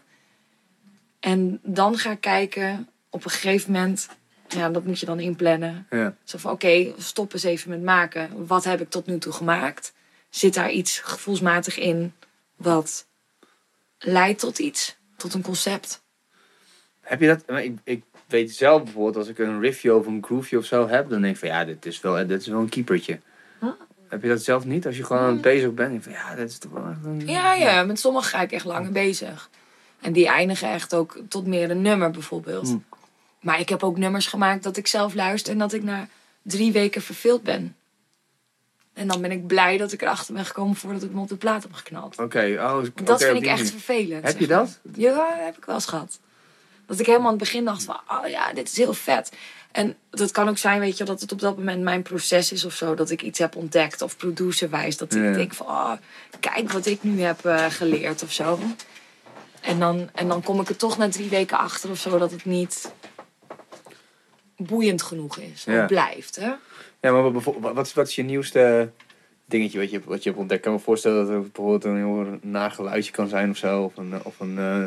En 1.19 1.59
dan 1.63 1.97
ga 1.97 2.12
ik 2.12 2.21
kijken 2.21 2.89
op 3.09 3.23
een 3.25 3.31
gegeven 3.31 3.71
moment. 3.71 4.07
Ja, 4.47 4.69
dat 4.69 4.85
moet 4.85 5.00
je 5.00 5.06
dan 5.06 5.19
inplannen. 5.19 5.88
Ja. 5.89 6.15
Zo 6.23 6.38
van, 6.38 6.51
oké, 6.51 6.94
stop 6.97 7.33
eens 7.33 7.44
even 7.44 7.69
met 7.69 7.83
maken. 7.83 8.45
Wat 8.47 8.63
heb 8.63 8.81
ik 8.81 8.89
tot 8.89 9.06
nu 9.06 9.18
toe 9.18 9.33
gemaakt? 9.33 9.94
Zit 10.29 10.53
daar 10.53 10.71
iets 10.71 11.00
gevoelsmatig 11.00 11.77
in 11.77 12.13
wat 12.56 13.06
leidt 14.00 14.39
tot 14.39 14.59
iets? 14.59 14.97
Tot 15.18 15.33
een 15.33 15.41
concept? 15.41 16.01
Heb 17.01 17.19
je 17.19 17.27
dat? 17.27 17.57
Ik, 17.57 17.77
ik 17.83 18.03
weet 18.31 18.56
zelf 18.56 18.83
bijvoorbeeld, 18.83 19.16
als 19.16 19.28
ik 19.28 19.39
een 19.39 19.60
riffje 19.60 19.95
of 19.95 20.06
een 20.06 20.24
groove 20.24 20.57
of 20.57 20.66
zo 20.66 20.88
heb, 20.88 21.10
dan 21.10 21.22
denk 21.22 21.33
ik 21.33 21.39
van 21.39 21.50
ja, 21.50 21.66
dit 21.66 21.86
is 21.86 22.01
wel, 22.01 22.28
dit 22.28 22.42
is 22.42 22.48
wel 22.48 22.60
een 22.60 22.69
keepertje. 22.69 23.19
Huh? 23.60 23.69
Heb 24.07 24.22
je 24.22 24.28
dat 24.28 24.44
zelf 24.44 24.66
niet? 24.66 24.86
Als 24.86 24.98
je 24.98 25.04
gewoon 25.04 25.28
het 25.28 25.42
bezig 25.42 25.74
bent, 25.74 25.89
denk 25.89 26.04
je 26.04 26.10
van 26.10 26.19
ja, 26.19 26.36
dit 26.36 26.50
is 26.50 26.57
toch 26.57 26.72
wel 26.72 26.88
echt 26.88 27.06
een... 27.06 27.28
Ja, 27.28 27.54
ja, 27.54 27.83
met 27.83 28.00
sommige 28.00 28.30
ga 28.30 28.42
ik 28.42 28.51
echt 28.51 28.66
langer 28.66 28.92
bezig. 28.92 29.50
En 30.01 30.13
die 30.13 30.28
eindigen 30.28 30.72
echt 30.72 30.94
ook 30.94 31.18
tot 31.28 31.48
meer 31.48 31.72
een 31.72 31.81
nummer 31.81 32.12
bijvoorbeeld. 32.12 32.68
Hm. 32.68 32.78
Maar 33.39 33.60
ik 33.60 33.69
heb 33.69 33.83
ook 33.83 33.98
nummers 33.98 34.28
gemaakt 34.28 34.63
dat 34.63 34.78
ik 34.78 34.88
zelf 34.88 35.13
luister 35.13 35.54
en 35.54 35.60
dat 35.60 35.74
ik 35.74 35.83
na 35.83 36.07
drie 36.42 36.72
weken 36.72 37.01
verveeld 37.01 37.44
ben. 37.44 37.75
En 38.94 39.07
dan 39.07 39.22
ben 39.22 39.31
ik 39.31 39.48
blij 39.48 39.78
dat 39.78 39.92
ik 39.92 40.01
erachter 40.01 40.33
ben 40.33 40.45
gekomen 40.45 40.75
voordat 40.75 41.04
ik 41.04 41.12
me 41.12 41.19
op 41.19 41.28
de 41.28 41.36
plaat 41.36 41.63
heb 41.63 41.74
geknald. 41.74 42.18
Oké, 42.19 42.57
oh, 42.59 42.83
Dat 43.04 43.23
vind 43.23 43.38
ik 43.38 43.45
echt 43.45 43.69
vervelend. 43.69 44.23
Heb 44.23 44.40
je 44.40 44.47
maar. 44.47 44.57
dat? 44.57 44.80
Ja, 44.95 45.38
heb 45.40 45.57
ik 45.57 45.66
wel 45.66 45.76
eens 45.76 45.85
gehad. 45.85 46.19
Dat 46.92 47.00
ik 47.00 47.06
helemaal 47.06 47.28
aan 47.31 47.33
het 47.38 47.44
begin 47.44 47.66
dacht 47.66 47.83
van, 47.83 48.00
oh 48.07 48.28
ja, 48.28 48.54
dit 48.54 48.68
is 48.68 48.78
heel 48.78 48.94
vet. 48.94 49.31
En 49.71 49.95
dat 50.10 50.31
kan 50.31 50.50
ook 50.50 50.57
zijn, 50.57 50.80
weet 50.80 50.98
je, 50.98 51.04
dat 51.04 51.21
het 51.21 51.31
op 51.31 51.40
dat 51.40 51.57
moment 51.57 51.81
mijn 51.81 52.02
proces 52.02 52.52
is 52.52 52.66
of 52.66 52.74
zo. 52.74 52.95
Dat 52.95 53.10
ik 53.10 53.21
iets 53.21 53.40
heb 53.40 53.56
ontdekt 53.56 54.02
of 54.02 54.18
producerwijs. 54.18 54.98
Dat 54.98 55.14
Ja. 55.14 55.24
ik 55.28 55.33
denk 55.33 55.54
van, 55.54 55.66
oh, 55.66 55.92
kijk 56.40 56.71
wat 56.71 56.86
ik 56.86 57.04
nu 57.04 57.21
heb 57.21 57.45
eh, 57.45 57.66
geleerd 57.69 58.24
of 58.24 58.31
zo. 58.31 58.60
En 59.62 59.80
dan, 59.80 60.10
en 60.14 60.28
dan 60.28 60.44
kom 60.44 60.60
ik 60.60 60.69
er 60.69 60.76
toch 60.76 60.98
na 60.98 61.10
drie 61.10 61.30
weken 61.30 61.57
achter 61.57 61.90
of 61.90 62.00
zo 62.00 62.18
dat 62.18 62.31
het 62.31 62.45
niet 62.45 62.92
boeiend 64.57 65.02
genoeg 65.02 65.38
is. 65.38 65.64
Ja. 65.64 65.86
blijft, 65.86 66.36
hè? 66.36 66.52
Ja, 67.02 67.12
maar 67.12 67.31
wat, 67.74 67.86
is, 67.86 67.94
wat 67.94 68.07
is 68.07 68.16
je 68.16 68.24
nieuwste 68.24 68.92
dingetje 69.52 69.80
wat 69.80 69.90
je, 69.90 69.96
hebt- 69.96 70.08
wat 70.08 70.24
je 70.24 70.30
hebt 70.30 70.42
ontdekt? 70.42 70.60
Ik 70.60 70.66
kan 70.66 70.74
me 70.76 70.84
voorstellen 70.84 71.18
dat 71.26 71.30
er 71.36 71.42
bijvoorbeeld 71.42 71.84
een 71.84 71.96
heel 71.96 72.40
naar 72.42 72.72
geluidje 72.72 73.12
kan 73.12 73.28
zijn 73.28 73.50
of 73.50 73.58
zo. 73.58 73.84
Of, 73.84 73.98
een, 73.98 74.14
of 74.24 74.40
een, 74.40 74.58
eh, 74.58 74.86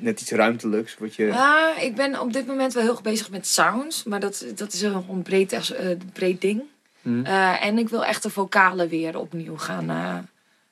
net 0.00 0.20
iets 0.20 0.30
ruimtelijks. 0.30 0.96
Wat 0.98 1.14
je... 1.14 1.32
Ah, 1.32 1.82
ik 1.82 1.94
ben 1.94 2.20
op 2.20 2.32
dit 2.32 2.46
moment 2.46 2.72
wel 2.72 2.82
heel 2.82 2.92
erg 2.92 3.02
bezig 3.02 3.30
met 3.30 3.46
sounds. 3.46 4.04
Maar 4.04 4.20
dat, 4.20 4.44
dat 4.54 4.72
is 4.72 4.82
een 4.82 5.04
een 5.10 5.22
breed, 5.22 5.52
eh, 5.52 5.96
breed 6.12 6.40
ding. 6.40 6.62
Hm. 7.02 7.24
Eh, 7.24 7.64
en 7.64 7.78
ik 7.78 7.88
wil 7.88 8.04
echt 8.04 8.22
de 8.22 8.30
vocalen 8.30 8.88
weer 8.88 9.18
opnieuw 9.18 9.56
gaan. 9.58 9.90
eh, 9.90 10.16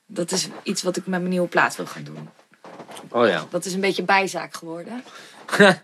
dat 0.05 0.31
is 0.31 0.49
iets 0.63 0.83
wat 0.83 0.97
ik 0.97 1.05
met 1.07 1.19
mijn 1.19 1.31
nieuwe 1.31 1.47
plaat 1.47 1.75
wil 1.75 1.85
gaan 1.85 2.03
doen. 2.03 2.29
Oh 3.09 3.27
ja. 3.27 3.45
Dat 3.49 3.65
is 3.65 3.73
een 3.73 3.79
beetje 3.81 4.03
bijzaak 4.03 4.53
geworden. 4.55 5.03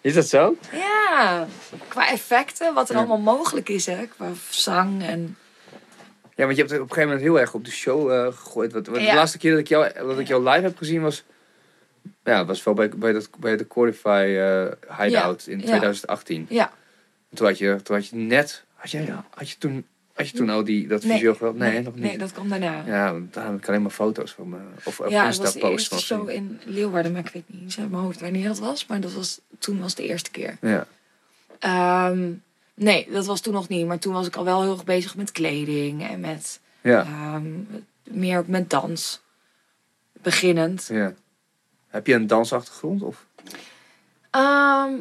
Is 0.00 0.14
dat 0.14 0.28
zo? 0.28 0.56
Ja, 0.72 1.46
qua 1.88 2.10
effecten, 2.10 2.74
wat 2.74 2.88
er 2.88 2.94
Ja. 2.94 3.00
allemaal 3.00 3.34
mogelijk 3.36 3.68
is, 3.68 3.86
hè. 3.86 4.06
Qua 4.06 4.28
zang 4.50 5.02
en... 5.02 5.36
Ja, 6.36 6.44
want 6.44 6.56
je 6.56 6.62
hebt 6.62 6.70
het 6.70 6.80
op 6.80 6.88
een 6.88 6.94
gegeven 6.94 7.14
moment 7.16 7.20
heel 7.20 7.40
erg 7.40 7.54
op 7.54 7.64
de 7.64 7.70
show 7.70 8.10
eh, 8.12 8.24
gegooid. 8.26 8.72
Wat, 8.72 8.86
wat 8.86 8.94
De 8.96 9.02
Ja. 9.02 9.14
laatste 9.14 9.38
keer 9.38 9.50
dat 9.50 9.60
ik, 9.60 9.68
jou, 9.68 9.92
dat 9.94 10.18
ik 10.18 10.26
jou 10.26 10.48
live 10.48 10.62
heb 10.62 10.76
gezien 10.76 11.02
was... 11.02 11.24
Ja, 12.24 12.44
was 12.44 12.62
wel 12.64 12.74
bij, 12.74 12.88
bij, 12.88 13.12
dat, 13.12 13.28
bij 13.38 13.56
de 13.56 13.64
Qualify 13.64 14.34
eh, 14.38 14.98
Hideout 14.98 15.46
in 15.46 15.58
ja. 15.58 15.64
2018. 15.64 16.46
Ja, 16.48 16.72
Toen, 17.34 17.46
had 17.46 17.58
je, 17.58 17.78
toen 17.82 17.96
had 17.96 18.06
je 18.08 18.16
net... 18.16 18.64
Had 18.74 18.90
je, 18.90 19.14
had 19.30 19.50
je 19.50 19.58
toen, 19.58 19.86
had 20.12 20.28
je 20.28 20.36
toen 20.36 20.50
al 20.50 20.64
die, 20.64 20.86
dat 20.86 21.02
Nee. 21.02 21.12
visueel 21.12 21.34
geweld? 21.34 21.56
Nee, 21.56 21.82
nog 21.82 21.94
niet. 21.94 22.04
Nee, 22.04 22.18
dat 22.18 22.32
kwam 22.32 22.48
daarna. 22.48 22.82
Ja, 22.86 23.06
Ja, 23.06 23.20
daar 23.30 23.46
heb 23.46 23.56
ik 23.56 23.68
alleen 23.68 23.82
maar 23.82 23.90
foto's 23.90 24.32
van 24.32 24.48
me. 24.48 24.56
Of 24.84 25.00
of 25.00 25.04
het 25.10 25.12
was 25.12 25.36
de 25.36 25.42
Insta-posts 25.44 25.90
eerste 25.90 26.06
show 26.06 26.28
in 26.30 26.60
Leeuwarden, 26.64 27.12
maar 27.12 27.20
ik 27.26 27.32
weet 27.32 27.44
niet 27.46 27.62
eens 27.62 27.78
uit 27.78 27.90
mijn 27.90 28.02
hoofd 28.02 28.20
wanneer 28.20 28.46
dat 28.48 28.58
was. 28.58 28.86
Maar 28.86 29.00
dat 29.00 29.12
was, 29.12 29.40
toen 29.58 29.80
was 29.80 29.94
de 29.94 30.06
eerste 30.06 30.30
keer. 30.30 30.56
Ja. 30.60 30.86
Ehm, 31.58 32.30
nee, 32.74 33.10
dat 33.10 33.26
was 33.26 33.40
toen 33.40 33.52
nog 33.52 33.68
niet. 33.68 33.86
Maar 33.86 33.98
toen 33.98 34.12
was 34.12 34.26
ik 34.26 34.36
al 34.36 34.44
wel 34.44 34.62
heel 34.62 34.72
erg 34.72 34.84
bezig 34.84 35.16
met 35.16 35.32
kleding 35.32 36.08
en 36.08 36.20
met 36.20 36.60
Ja, 36.80 37.02
ehm, 37.04 37.44
meer 38.10 38.44
met 38.46 38.70
dans. 38.70 39.22
Beginnend. 40.12 40.86
ja. 40.92 41.14
Heb 41.88 42.06
je 42.06 42.14
een 42.14 42.26
dansachtergrond? 42.26 43.02
Of? 43.02 43.26
Ehm, 44.30 44.92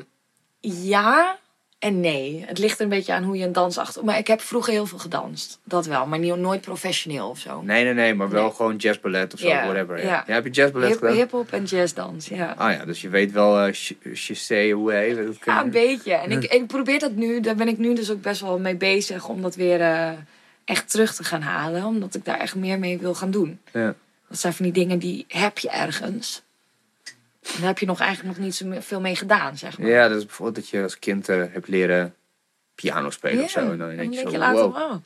Ja 0.59 1.39
en 1.83 1.99
nee. 1.99 2.43
Het 2.47 2.57
ligt 2.57 2.77
er 2.77 2.83
een 2.83 2.89
beetje 2.89 3.13
aan 3.13 3.23
hoe 3.23 3.37
je 3.37 3.45
een 3.45 3.51
dans 3.51 3.77
achter... 3.77 4.03
Maar 4.05 4.17
ik 4.17 4.27
heb 4.27 4.41
vroeger 4.41 4.73
heel 4.73 4.85
veel 4.85 4.97
gedanst. 4.97 5.59
Dat 5.63 5.85
wel. 5.85 6.05
Maar 6.05 6.19
niet, 6.19 6.35
nooit 6.35 6.61
professioneel 6.61 7.29
of 7.29 7.39
zo. 7.39 7.61
Nee, 7.61 7.83
nee, 7.83 7.93
nee, 7.93 8.13
maar 8.13 8.29
wel 8.29 8.43
Nee. 8.43 8.51
gewoon 8.53 8.75
jazzballet 8.75 9.33
of 9.33 9.39
zo, 9.39 9.47
whatever. 9.47 9.97
Ja. 9.97 10.03
ja. 10.03 10.23
Ja, 10.27 10.33
heb 10.33 10.43
je 10.45 10.49
jazzballet 10.51 10.89
Hip- 10.89 10.97
gedaan? 10.99 11.15
Hip-hop 11.15 11.51
en 11.51 11.63
jazzdans, 11.63 12.27
ja. 12.27 12.53
Ah 12.57 12.71
ja, 12.71 12.85
dus 12.85 13.01
je 13.01 13.09
weet 13.09 13.31
wel 13.31 13.59
eh 13.59 13.73
ch- 13.73 13.91
chassé, 14.13 14.69
hoe 14.71 14.93
heet 14.93 15.17
het? 15.17 15.37
Ja, 15.45 15.63
een 15.63 15.69
beetje. 15.71 16.13
En 16.13 16.31
ik, 16.31 16.43
ik 16.43 16.67
probeer 16.67 16.99
dat 16.99 17.11
nu, 17.15 17.39
daar 17.39 17.55
ben 17.55 17.67
ik 17.67 17.77
nu 17.77 17.93
dus 17.95 18.11
ook 18.11 18.21
best 18.21 18.41
wel 18.41 18.59
mee 18.59 18.75
bezig 18.75 19.27
om 19.27 19.41
dat 19.41 19.55
weer 19.55 19.81
eh, 19.81 20.09
echt 20.65 20.89
terug 20.91 21.15
te 21.15 21.23
gaan 21.23 21.41
halen. 21.41 21.85
Omdat 21.85 22.15
ik 22.15 22.25
daar 22.25 22.39
echt 22.39 22.55
meer 22.55 22.79
mee 22.79 22.97
wil 22.99 23.15
gaan 23.15 23.31
doen. 23.31 23.59
Ja. 23.71 23.93
Dat 24.29 24.39
zijn 24.39 24.53
van 24.53 24.65
die 24.65 24.73
dingen 24.73 24.99
die 24.99 25.25
heb 25.27 25.57
je 25.59 25.69
ergens. 25.69 26.41
Daar 27.43 27.67
heb 27.67 27.79
je 27.79 27.85
nog 27.85 27.99
eigenlijk 27.99 28.37
nog 28.37 28.45
niet 28.45 28.55
zo 28.55 28.73
veel 28.79 29.01
mee 29.01 29.15
gedaan, 29.15 29.57
zeg 29.57 29.77
maar. 29.77 29.89
ja, 29.89 30.07
dat 30.07 30.17
is 30.17 30.25
bijvoorbeeld 30.25 30.55
dat 30.55 30.69
je 30.69 30.83
als 30.83 30.99
kind 30.99 31.29
eh, 31.29 31.37
hebt 31.37 31.67
leren 31.67 32.15
piano 32.75 33.09
spelen 33.09 33.43
of 33.43 33.49
zo. 33.49 33.59
En 33.59 33.77
dan 33.77 33.89
en 33.89 33.97
denk 33.97 34.13
je 34.13 34.19
zo, 34.19 34.37
later, 34.37 34.61
wow. 34.61 34.77
wow. 34.77 35.01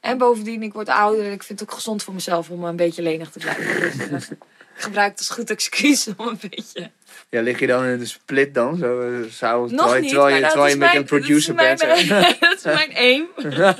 En 0.00 0.18
bovendien, 0.18 0.62
ik 0.62 0.72
word 0.72 0.88
ouder 0.88 1.24
en 1.24 1.32
ik 1.32 1.42
vind 1.42 1.60
het 1.60 1.68
ook 1.68 1.74
gezond 1.74 2.02
voor 2.02 2.14
mezelf 2.14 2.50
om 2.50 2.64
een 2.64 2.76
beetje 2.76 3.02
lenig 3.02 3.30
te 3.30 3.38
blijven. 3.38 3.90
Dus, 4.10 4.28
eh, 4.28 4.36
ik 4.76 4.86
gebruik 4.86 5.10
het 5.10 5.18
als 5.18 5.28
goed 5.28 5.50
excuus 5.50 6.08
om 6.16 6.28
een 6.28 6.38
beetje... 6.50 6.90
Ja, 7.28 7.40
lig 7.40 7.58
je 7.58 7.66
dan 7.66 7.84
in 7.84 7.98
de 7.98 8.06
split 8.06 8.54
dan? 8.54 8.76
Zo, 8.76 9.00
eh, 9.00 9.30
s'avonds, 9.30 9.72
Nog 9.72 9.80
terwijl, 9.80 10.02
niet, 10.02 10.10
terwijl 10.10 10.36
je, 10.36 10.42
terwijl 10.42 10.70
je 10.70 10.76
met 10.76 10.88
mijn- 10.88 10.96
een 11.00 11.04
producer 11.04 11.54
bent. 11.54 11.80
dat 12.40 12.56
is 12.56 12.62
mijn 12.62 12.94
aim. 12.94 13.26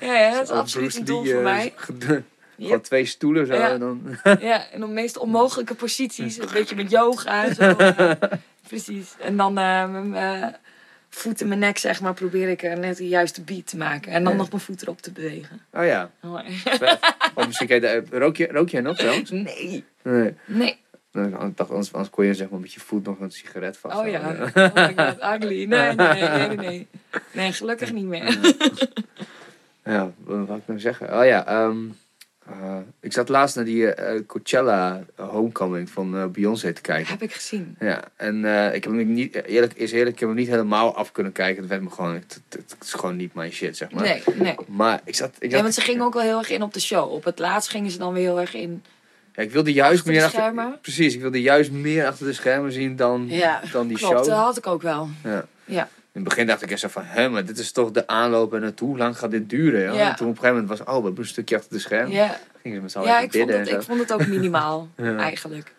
Ja, 0.00 0.14
ja, 0.14 0.30
dat 0.30 0.42
is 0.42 0.50
absoluut 0.50 0.96
een 0.96 1.04
doel 1.04 1.24
voor 1.24 1.34
eh, 1.34 1.42
mij. 1.42 1.74
Gewoon 2.58 2.80
twee 2.80 3.04
stoelen 3.04 3.46
zo. 3.46 3.54
Ja. 3.54 3.70
En 3.70 3.80
dan, 3.80 4.02
Ja, 4.40 4.70
en 4.70 4.80
de 4.80 4.86
meest 4.86 5.16
onmogelijke 5.18 5.74
posities. 5.74 6.38
Een 6.38 6.48
beetje 6.52 6.74
met 6.76 6.90
yoga 6.90 7.44
en 7.44 7.54
zo. 7.54 7.62
eh, 7.76 8.10
precies. 8.68 9.14
En 9.20 9.36
dan 9.36 9.58
eh, 9.58 9.90
met 9.90 10.04
mijn 10.04 10.42
eh, 10.42 10.48
voet 11.08 11.40
in 11.40 11.48
mijn 11.48 11.60
nek, 11.60 11.78
zeg 11.78 12.00
maar, 12.00 12.14
probeer 12.14 12.48
ik 12.48 12.62
er 12.62 12.78
net 12.78 12.96
de 12.96 13.08
juiste 13.08 13.42
beat 13.42 13.66
te 13.66 13.76
maken. 13.76 14.12
En 14.12 14.24
dan 14.24 14.32
Ja. 14.32 14.38
nog 14.38 14.50
mijn 14.50 14.62
voet 14.62 14.82
erop 14.82 15.00
te 15.00 15.12
bewegen. 15.12 15.60
oh 15.72 15.84
ja, 15.86 16.10
vet. 16.64 16.98
Of 17.34 17.46
misschien 17.46 17.66
kan 17.68 17.76
je, 17.76 17.82
daar- 17.82 18.02
rook, 18.20 18.36
je, 18.36 18.48
rook 18.50 18.68
jij 18.68 18.80
nog 18.80 18.96
trouwens? 18.96 19.30
Nee. 19.50 19.84
Nee. 20.02 20.34
Nee. 20.44 20.82
Nou, 21.12 21.46
Ik 21.46 21.56
dacht, 21.56 21.70
anders, 21.70 21.92
anders 21.92 22.10
kon 22.10 22.24
je 22.24 22.34
zeg 22.34 22.48
maar 22.48 22.60
met 22.60 22.72
je 22.72 22.80
voet 22.80 23.04
nog 23.04 23.20
een 23.20 23.30
sigaret 23.30 23.76
vast. 23.76 23.96
Oh 23.98 24.08
ja. 24.08 24.20
Oh 25.20 25.34
ugly. 25.34 25.64
Nee, 25.64 25.92
nee, 25.94 25.94
nee, 25.94 26.56
nee, 26.56 26.86
nee. 27.32 27.52
Gelukkig 27.52 27.92
niet 27.92 28.04
meer. 28.04 28.38
Ja, 29.84 30.10
wat 30.24 30.46
wou 30.46 30.58
ik 30.58 30.66
nou 30.66 30.80
zeggen? 30.80 31.18
Oh 31.18 31.24
ja, 31.24 31.46
ehm, 31.46 31.76
eh, 32.46 32.76
ik 33.00 33.12
zat 33.12 33.28
laatst 33.28 33.56
naar 33.56 33.64
die 33.64 33.94
eh, 33.94 34.20
Coachella 34.26 35.04
Homecoming 35.16 35.90
van 35.90 36.16
eh, 36.16 36.26
Beyoncé 36.26 36.72
te 36.72 36.80
kijken. 36.80 37.10
Heb 37.12 37.22
ik 37.22 37.32
gezien. 37.32 37.76
Ja, 37.78 38.02
en 38.16 38.38
ik 38.74 38.84
heb 38.84 38.92
hem 38.92 39.12
niet, 39.12 39.44
eerlijk 39.44 39.72
is 39.74 39.92
eerlijk, 39.92 40.12
ik 40.14 40.20
heb 40.20 40.28
hem 40.28 40.38
niet 40.38 40.48
helemaal 40.48 40.96
af 40.96 41.12
kunnen 41.12 41.32
kijken. 41.32 41.60
Het 41.60 41.70
werd 41.70 41.82
me 41.82 41.90
gewoon, 41.90 42.14
het, 42.14 42.40
is 42.82 42.92
gewoon 42.92 43.16
niet 43.16 43.34
mijn 43.34 43.52
shit, 43.52 43.76
zeg 43.76 43.90
maar. 43.90 44.02
Nee, 44.02 44.22
nee. 44.34 44.54
Maar 44.66 45.00
ik 45.04 45.14
zat, 45.14 45.36
ik 45.38 45.50
Ja, 45.50 45.62
want 45.62 45.74
ze 45.74 45.80
gingen 45.80 46.04
ook 46.04 46.14
wel 46.14 46.22
heel 46.22 46.38
erg 46.38 46.50
in 46.50 46.62
op 46.62 46.72
de 46.74 46.80
show. 46.80 47.12
Op 47.12 47.24
het 47.24 47.38
laatst 47.38 47.70
gingen 47.70 47.90
ze 47.90 47.98
dan 47.98 48.12
weer 48.12 48.22
heel 48.22 48.40
erg 48.40 48.54
in. 48.54 48.82
ja, 49.32 49.42
ik 49.42 49.50
wilde 49.50 49.72
juist 49.72 49.98
achter 49.98 50.12
de 50.12 50.18
meer 50.18 50.28
schermen. 50.28 50.78
precies, 50.80 51.14
ik 51.14 51.20
wilde 51.20 51.40
juist 51.40 51.70
meer 51.70 52.06
achter 52.06 52.26
de 52.26 52.32
schermen 52.32 52.72
zien 52.72 52.96
dan, 52.96 53.26
Ja, 53.28 53.60
dan 53.72 53.86
die 53.86 53.96
klopt. 53.96 54.14
show. 54.14 54.26
Dat 54.26 54.38
had 54.38 54.56
ik 54.56 54.66
ook 54.66 54.82
wel. 54.82 55.08
Ja. 55.22 55.44
Ja. 55.64 55.88
In 56.14 56.20
het 56.20 56.28
begin 56.28 56.46
dacht 56.46 56.62
ik 56.62 56.70
echt 56.70 56.80
zo 56.80 56.88
van, 56.88 57.02
hè, 57.04 57.28
maar 57.28 57.44
dit 57.44 57.58
is 57.58 57.72
toch 57.72 57.90
de 57.90 58.06
aanloop 58.06 58.54
en 58.54 58.60
naartoe. 58.60 58.88
Hoe 58.88 58.98
lang 58.98 59.18
gaat 59.18 59.30
dit 59.30 59.50
duren? 59.50 59.94
Ja? 59.94 60.10
En 60.10 60.16
toen 60.16 60.28
op 60.28 60.32
een 60.34 60.40
gegeven 60.40 60.60
moment 60.62 60.68
was, 60.68 60.80
oh, 60.80 60.98
we 60.98 61.04
hebben 61.04 61.18
een 61.22 61.28
stukje 61.28 61.56
achter 61.56 61.72
de 61.72 61.78
schermen. 61.78 62.12
Ja, 62.12 62.38
Gingen 62.62 62.76
ze 62.76 62.82
met 62.82 62.92
z'n 62.92 63.00
ja 63.00 63.20
ik, 63.20 63.32
vond 63.32 63.50
het, 63.50 63.68
ik 63.68 63.82
vond 63.82 64.00
het 64.00 64.12
ook 64.12 64.26
minimaal, 64.26 64.88
Ja. 64.96 65.16
eigenlijk. 65.16 65.72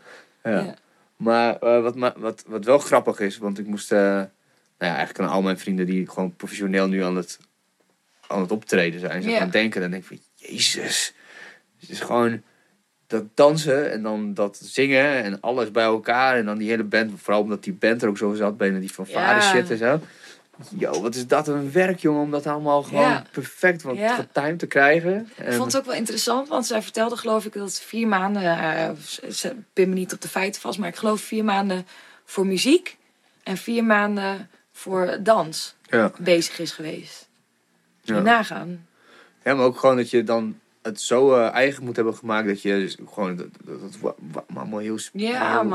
Ja. 0.43 0.75
Maar 1.15 1.59
eh, 1.59 1.81
wat, 1.81 2.13
wat, 2.17 2.43
wat 2.47 2.65
wel 2.65 2.79
grappig 2.79 3.19
is, 3.19 3.37
want 3.37 3.59
ik 3.59 3.65
moest, 3.65 3.91
eh, 3.91 3.99
nou 3.99 4.27
ja, 4.77 4.95
eigenlijk 4.95 5.19
aan 5.19 5.35
al 5.35 5.41
mijn 5.41 5.59
vrienden 5.59 5.85
die 5.85 6.09
gewoon 6.09 6.35
professioneel 6.35 6.87
nu 6.87 7.03
aan 7.03 7.15
het, 7.15 7.39
aan 8.27 8.41
het 8.41 8.51
optreden 8.51 8.99
zijn, 8.99 9.23
ze 9.23 9.47
denken, 9.51 9.81
dan 9.81 9.91
denk 9.91 10.03
ik 10.03 10.07
van, 10.07 10.19
jezus, 10.35 11.13
het 11.79 11.89
is 11.89 11.99
gewoon 11.99 12.41
dat 13.07 13.23
dansen 13.33 13.91
en 13.91 14.01
dan 14.01 14.33
dat 14.33 14.59
zingen 14.63 15.23
en 15.23 15.41
alles 15.41 15.71
bij 15.71 15.83
elkaar 15.83 16.37
en 16.37 16.45
dan 16.45 16.57
die 16.57 16.69
hele 16.69 16.83
band, 16.83 17.11
vooral 17.15 17.41
omdat 17.41 17.63
die 17.63 17.73
band 17.73 18.01
er 18.01 18.09
ook 18.09 18.17
zo 18.17 18.33
zat, 18.33 18.57
bijna 18.57 18.79
die 18.79 18.93
van 18.93 19.07
vader 19.07 19.41
shit 19.41 19.71
en 19.71 19.77
zo. 19.77 19.99
Yo, 20.77 21.01
wat 21.01 21.15
is 21.15 21.27
dat 21.27 21.47
een 21.47 21.71
werk, 21.71 21.99
jongen, 21.99 22.21
om 22.21 22.31
dat 22.31 22.47
allemaal 22.47 22.83
gewoon 22.83 23.01
Ja. 23.01 23.23
perfect 23.31 23.81
wat 23.81 23.97
Ja. 23.97 24.15
getimed 24.15 24.59
te 24.59 24.67
krijgen. 24.67 25.29
Ik 25.37 25.51
vond 25.53 25.71
het 25.71 25.77
ook 25.81 25.85
wel 25.87 25.95
interessant, 25.95 26.47
want 26.47 26.65
zij 26.65 26.81
vertelde 26.81 27.17
geloof 27.17 27.45
ik 27.45 27.53
dat 27.53 27.79
vier 27.79 28.07
maanden, 28.07 28.43
eh, 28.43 28.89
ze- 29.29 29.55
pin 29.73 29.89
me 29.89 29.95
niet 29.95 30.13
op 30.13 30.21
de 30.21 30.27
feiten 30.27 30.61
vast, 30.61 30.79
maar 30.79 30.89
ik 30.89 30.95
geloof 30.95 31.21
vier 31.21 31.43
maanden 31.43 31.85
voor 32.25 32.45
muziek 32.45 32.97
en 33.43 33.57
vier 33.57 33.83
maanden 33.83 34.49
voor 34.71 35.17
dans 35.23 35.75
ja. 35.89 36.11
bezig 36.19 36.59
is 36.59 36.71
geweest. 36.71 37.27
Moet 37.99 38.07
je 38.07 38.13
Ja. 38.13 38.21
nagaan. 38.21 38.87
Ja, 39.43 39.53
maar 39.53 39.65
ook 39.65 39.77
gewoon 39.79 39.95
dat 39.95 40.09
je 40.09 40.23
dan 40.23 40.59
het 40.81 41.01
zo 41.01 41.33
eh, 41.35 41.49
eigen 41.53 41.83
moet 41.83 41.95
hebben 41.95 42.15
gemaakt 42.15 42.47
dat 42.47 42.61
je 42.61 42.69
dus 42.73 42.97
gewoon 43.13 43.35
dat, 43.35 43.47
dat, 43.63 44.15
allemaal 44.55 44.79
heel, 44.79 44.99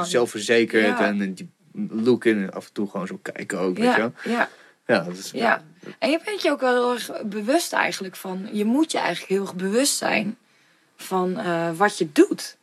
zelfverzekerd 0.05 1.01
en 1.01 1.35
die 1.35 1.49
look 1.91 2.25
in 2.25 2.37
en 2.43 2.53
af 2.53 2.67
en 2.67 2.73
toe 2.73 2.91
gewoon 2.91 3.07
zo 3.07 3.19
kijken 3.23 3.59
ook, 3.59 3.77
weet 3.77 3.95
je 3.95 4.01
Ja, 4.01 4.13
wel. 4.25 4.33
ja, 4.35 4.49
Ja, 4.87 5.01
dat 5.01 5.17
is, 5.17 5.31
ja. 5.31 5.63
En 5.99 6.11
je 6.11 6.21
bent 6.25 6.43
je 6.43 6.51
ook 6.51 6.61
wel 6.61 6.73
heel 6.75 6.93
erg 6.95 7.23
bewust 7.25 7.73
eigenlijk 7.73 8.17
van, 8.17 8.49
je 8.53 8.65
moet 8.65 8.93
je 8.93 8.99
eigenlijk 8.99 9.29
heel 9.33 9.41
erg 9.43 9.55
bewust 9.55 9.97
zijn 9.97 10.37
van 10.97 11.39
eh, 11.39 11.71
wat 11.73 11.99
je 11.99 12.13
doet. 12.13 12.57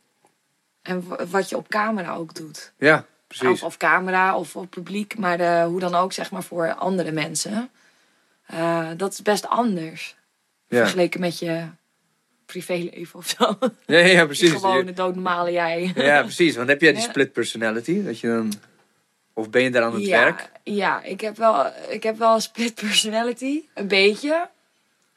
En 0.82 1.30
wat 1.30 1.48
je 1.48 1.56
op 1.56 1.68
camera 1.68 2.14
ook 2.14 2.34
doet. 2.34 2.72
ja, 2.78 3.04
precies. 3.26 3.48
Of, 3.48 3.62
of 3.62 3.76
camera 3.76 4.36
of 4.36 4.56
op 4.56 4.70
publiek, 4.70 5.18
maar 5.18 5.38
de, 5.38 5.64
hoe 5.68 5.80
dan 5.80 5.94
ook, 5.94 6.12
zeg 6.12 6.30
maar, 6.30 6.42
voor 6.42 6.74
andere 6.74 7.12
mensen. 7.12 7.70
Eh, 8.46 8.88
dat 8.96 9.12
is 9.12 9.22
best 9.22 9.46
anders. 9.48 10.16
Ja. 10.68 10.78
Vergeleken 10.78 11.20
met 11.20 11.38
je 11.38 11.64
privéleven 12.46 13.18
of 13.18 13.34
zo. 13.38 13.58
Ja, 13.86 13.98
ja, 13.98 14.24
precies. 14.24 14.50
Die 14.50 14.58
gewone 14.58 14.92
doodnormale 14.92 15.52
jij. 15.52 15.92
Ja, 15.94 16.22
precies. 16.22 16.56
Want 16.56 16.68
heb 16.68 16.80
jij 16.80 16.92
die 16.92 17.02
Ja. 17.02 17.08
split 17.08 17.32
personality? 17.32 18.02
Dat 18.02 18.20
je 18.20 18.28
dan... 18.28 18.52
Of 19.38 19.50
ben 19.50 19.62
je 19.62 19.70
daar 19.70 19.82
aan 19.82 19.94
het 19.94 20.06
ja, 20.06 20.24
werk? 20.24 20.50
Ja, 20.62 21.02
ik 21.02 21.20
heb, 21.20 21.36
wel, 21.36 21.66
ik 21.88 22.02
heb 22.02 22.18
wel 22.18 22.34
een 22.34 22.40
split 22.40 22.74
personality. 22.74 23.62
Een 23.74 23.88
beetje. 23.88 24.48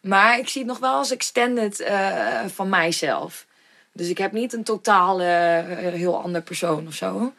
Maar 0.01 0.39
ik 0.39 0.47
zie 0.47 0.61
het 0.61 0.69
nog 0.69 0.79
wel 0.79 0.93
als 0.93 1.11
extended 1.11 1.79
eh, 1.79 2.45
van 2.45 2.69
mijzelf. 2.69 3.45
Dus 3.93 4.09
ik 4.09 4.17
heb 4.17 4.31
niet 4.31 4.53
een 4.53 4.63
totaal 4.63 5.21
eh, 5.21 5.87
heel 5.91 6.21
ander 6.21 6.41
persoon 6.41 6.87
of 6.87 6.93
zo. 6.93 7.33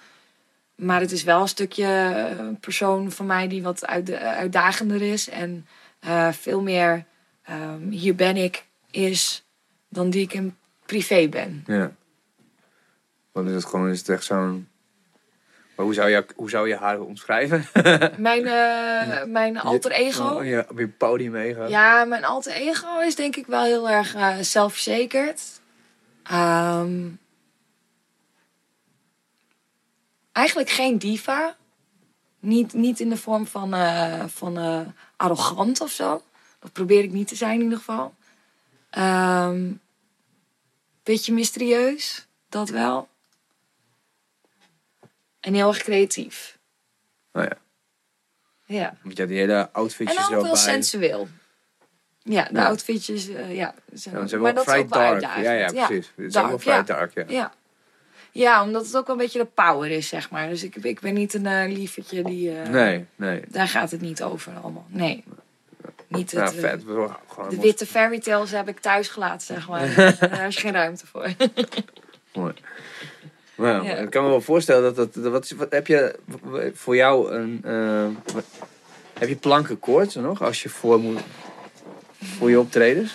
Maar 0.74 1.00
het 1.00 1.12
is 1.12 1.22
wel 1.22 1.40
een 1.40 1.48
stukje 1.48 1.86
eh, 1.86 2.46
persoon 2.60 3.10
van 3.12 3.26
mij 3.26 3.48
die 3.48 3.62
wat 3.62 3.86
uit, 3.86 4.12
uitdagender 4.12 5.02
is. 5.02 5.28
En 5.28 5.66
eh, 6.00 6.32
veel 6.32 6.62
meer 6.62 7.04
ehm, 7.42 7.88
hier 7.90 8.14
ben 8.14 8.36
ik 8.36 8.64
is 8.90 9.44
dan 9.88 10.10
die 10.10 10.22
ik 10.22 10.32
in 10.32 10.56
privé 10.86 11.28
ben. 11.28 11.64
Ja. 11.66 11.92
Want 13.32 13.48
is 13.48 13.54
het 13.54 13.64
gewoon 13.64 13.88
is 13.88 13.98
het 13.98 14.08
echt 14.08 14.24
zo'n... 14.24 14.68
Maar 15.76 15.84
hoe 15.84 15.94
zou, 15.94 16.10
je, 16.10 16.26
hoe 16.36 16.50
zou 16.50 16.68
je 16.68 16.76
haar 16.76 17.00
omschrijven? 17.00 17.66
Mijn, 18.18 18.46
eh, 18.46 19.24
mijn 19.38 19.58
alter 19.58 19.92
ego. 19.92 20.24
Oh, 20.24 20.44
ja, 20.44 20.66
je 20.76 20.88
podium 20.88 21.32
meegaan. 21.32 21.68
Ja, 21.68 22.04
mijn 22.04 22.24
alter 22.24 22.52
ego 22.52 23.00
is 23.00 23.14
denk 23.14 23.36
ik 23.36 23.46
wel 23.46 23.62
heel 23.62 23.90
erg 23.90 24.14
eh, 24.14 24.38
zelfverzekerd. 24.40 25.42
Ehm, 26.22 27.08
eigenlijk 30.32 30.70
geen 30.70 30.98
diva. 30.98 31.56
Niet, 32.40 32.72
niet 32.72 33.00
in 33.00 33.08
de 33.08 33.16
vorm 33.16 33.46
van, 33.46 33.74
eh, 33.74 34.24
van 34.26 34.58
arrogant 35.16 35.80
of 35.80 35.90
zo. 35.90 36.22
Dat 36.58 36.72
probeer 36.72 37.02
ik 37.02 37.12
niet 37.12 37.28
te 37.28 37.36
zijn 37.36 37.54
in 37.54 37.62
ieder 37.62 37.78
geval. 37.78 38.14
Ehm 38.90 39.70
beetje 41.02 41.32
mysterieus, 41.32 42.26
dat 42.48 42.68
wel. 42.68 43.08
En 45.42 45.54
heel 45.54 45.68
erg 45.68 45.78
creatief. 45.78 46.58
Oh 47.32 47.42
ja. 47.42 47.56
Ja. 48.66 48.96
Want 49.02 49.16
je 49.16 49.20
had 49.22 49.30
die 49.30 49.40
hele 49.40 49.52
En 49.54 49.68
outfitjes 49.72 50.18
ook 50.24 50.30
er 50.30 50.34
wel 50.42 50.42
bij. 50.52 50.54
sensueel. 50.60 51.28
Ja, 52.22 52.44
de 52.44 52.58
Ja. 52.58 52.66
outfitjes, 52.66 53.28
eh, 53.28 53.54
ja. 53.56 53.74
Zijn, 53.92 54.16
Ja, 54.18 54.26
ze 54.26 54.36
maar 54.36 54.54
dat 54.54 54.64
wel 54.66 54.74
is 54.76 54.84
vrij 54.88 55.00
ook 55.00 55.10
wel 55.10 55.20
dark. 55.20 55.42
Ja, 55.44 55.52
ja, 55.52 55.66
precies. 55.86 56.12
Het 56.16 56.26
is 56.26 56.36
ook 56.36 56.48
wel 56.48 56.58
vrij 56.58 56.76
ja. 56.76 56.82
dark, 56.82 57.14
ja. 57.14 57.24
Ja. 57.28 57.52
ja, 58.32 58.62
omdat 58.62 58.86
het 58.86 58.96
ook 58.96 59.06
wel 59.06 59.16
een 59.16 59.22
beetje 59.22 59.38
de 59.38 59.44
power 59.44 59.90
is, 59.90 60.08
zeg 60.08 60.30
maar. 60.30 60.48
Dus 60.48 60.62
ik, 60.62 60.76
ik 60.76 61.00
ben 61.00 61.14
niet 61.14 61.34
een 61.34 61.46
eh 61.46 61.72
lievertje 61.72 62.22
die... 62.22 62.58
eh, 62.60 62.68
Nee, 62.68 63.06
nee. 63.16 63.42
Daar 63.48 63.68
gaat 63.68 63.90
het 63.90 64.00
niet 64.00 64.22
over 64.22 64.52
allemaal. 64.62 64.86
Nee. 64.88 65.24
Niet 66.08 66.30
Ja, 66.30 66.42
het, 66.42 66.54
vet. 66.54 66.80
De 66.80 66.86
mooi. 67.36 67.60
witte 67.60 67.86
fairy 67.86 68.20
tales 68.20 68.50
heb 68.50 68.68
ik 68.68 68.80
thuis 68.80 69.08
gelaten, 69.08 69.46
zeg 69.46 69.68
maar. 69.68 69.94
Daar 70.20 70.46
is 70.46 70.56
geen 70.56 70.72
ruimte 70.72 71.06
voor. 71.06 71.28
Mooi. 72.32 72.54
Nou, 73.56 73.84
Ja. 73.86 73.94
Ik 73.94 74.10
kan 74.10 74.22
me 74.24 74.28
wel 74.28 74.40
voorstellen 74.40 74.82
dat 74.82 74.96
dat. 74.96 75.22
dat- 75.22 75.32
Wat, 75.32 75.50
wat 75.50 75.72
heb 75.72 75.86
je 75.86 76.18
voor 76.74 76.96
jou 76.96 77.32
een. 77.32 77.60
eh, 77.64 78.34
wat- 78.34 78.44
heb 79.18 79.28
je 79.28 79.36
plankenkoorts 79.36 80.14
nog 80.14 80.42
als 80.42 80.62
je 80.62 80.68
voor 80.68 80.98
moet. 81.00 81.20
voor 82.38 82.50
je 82.50 82.60
optredens? 82.60 83.14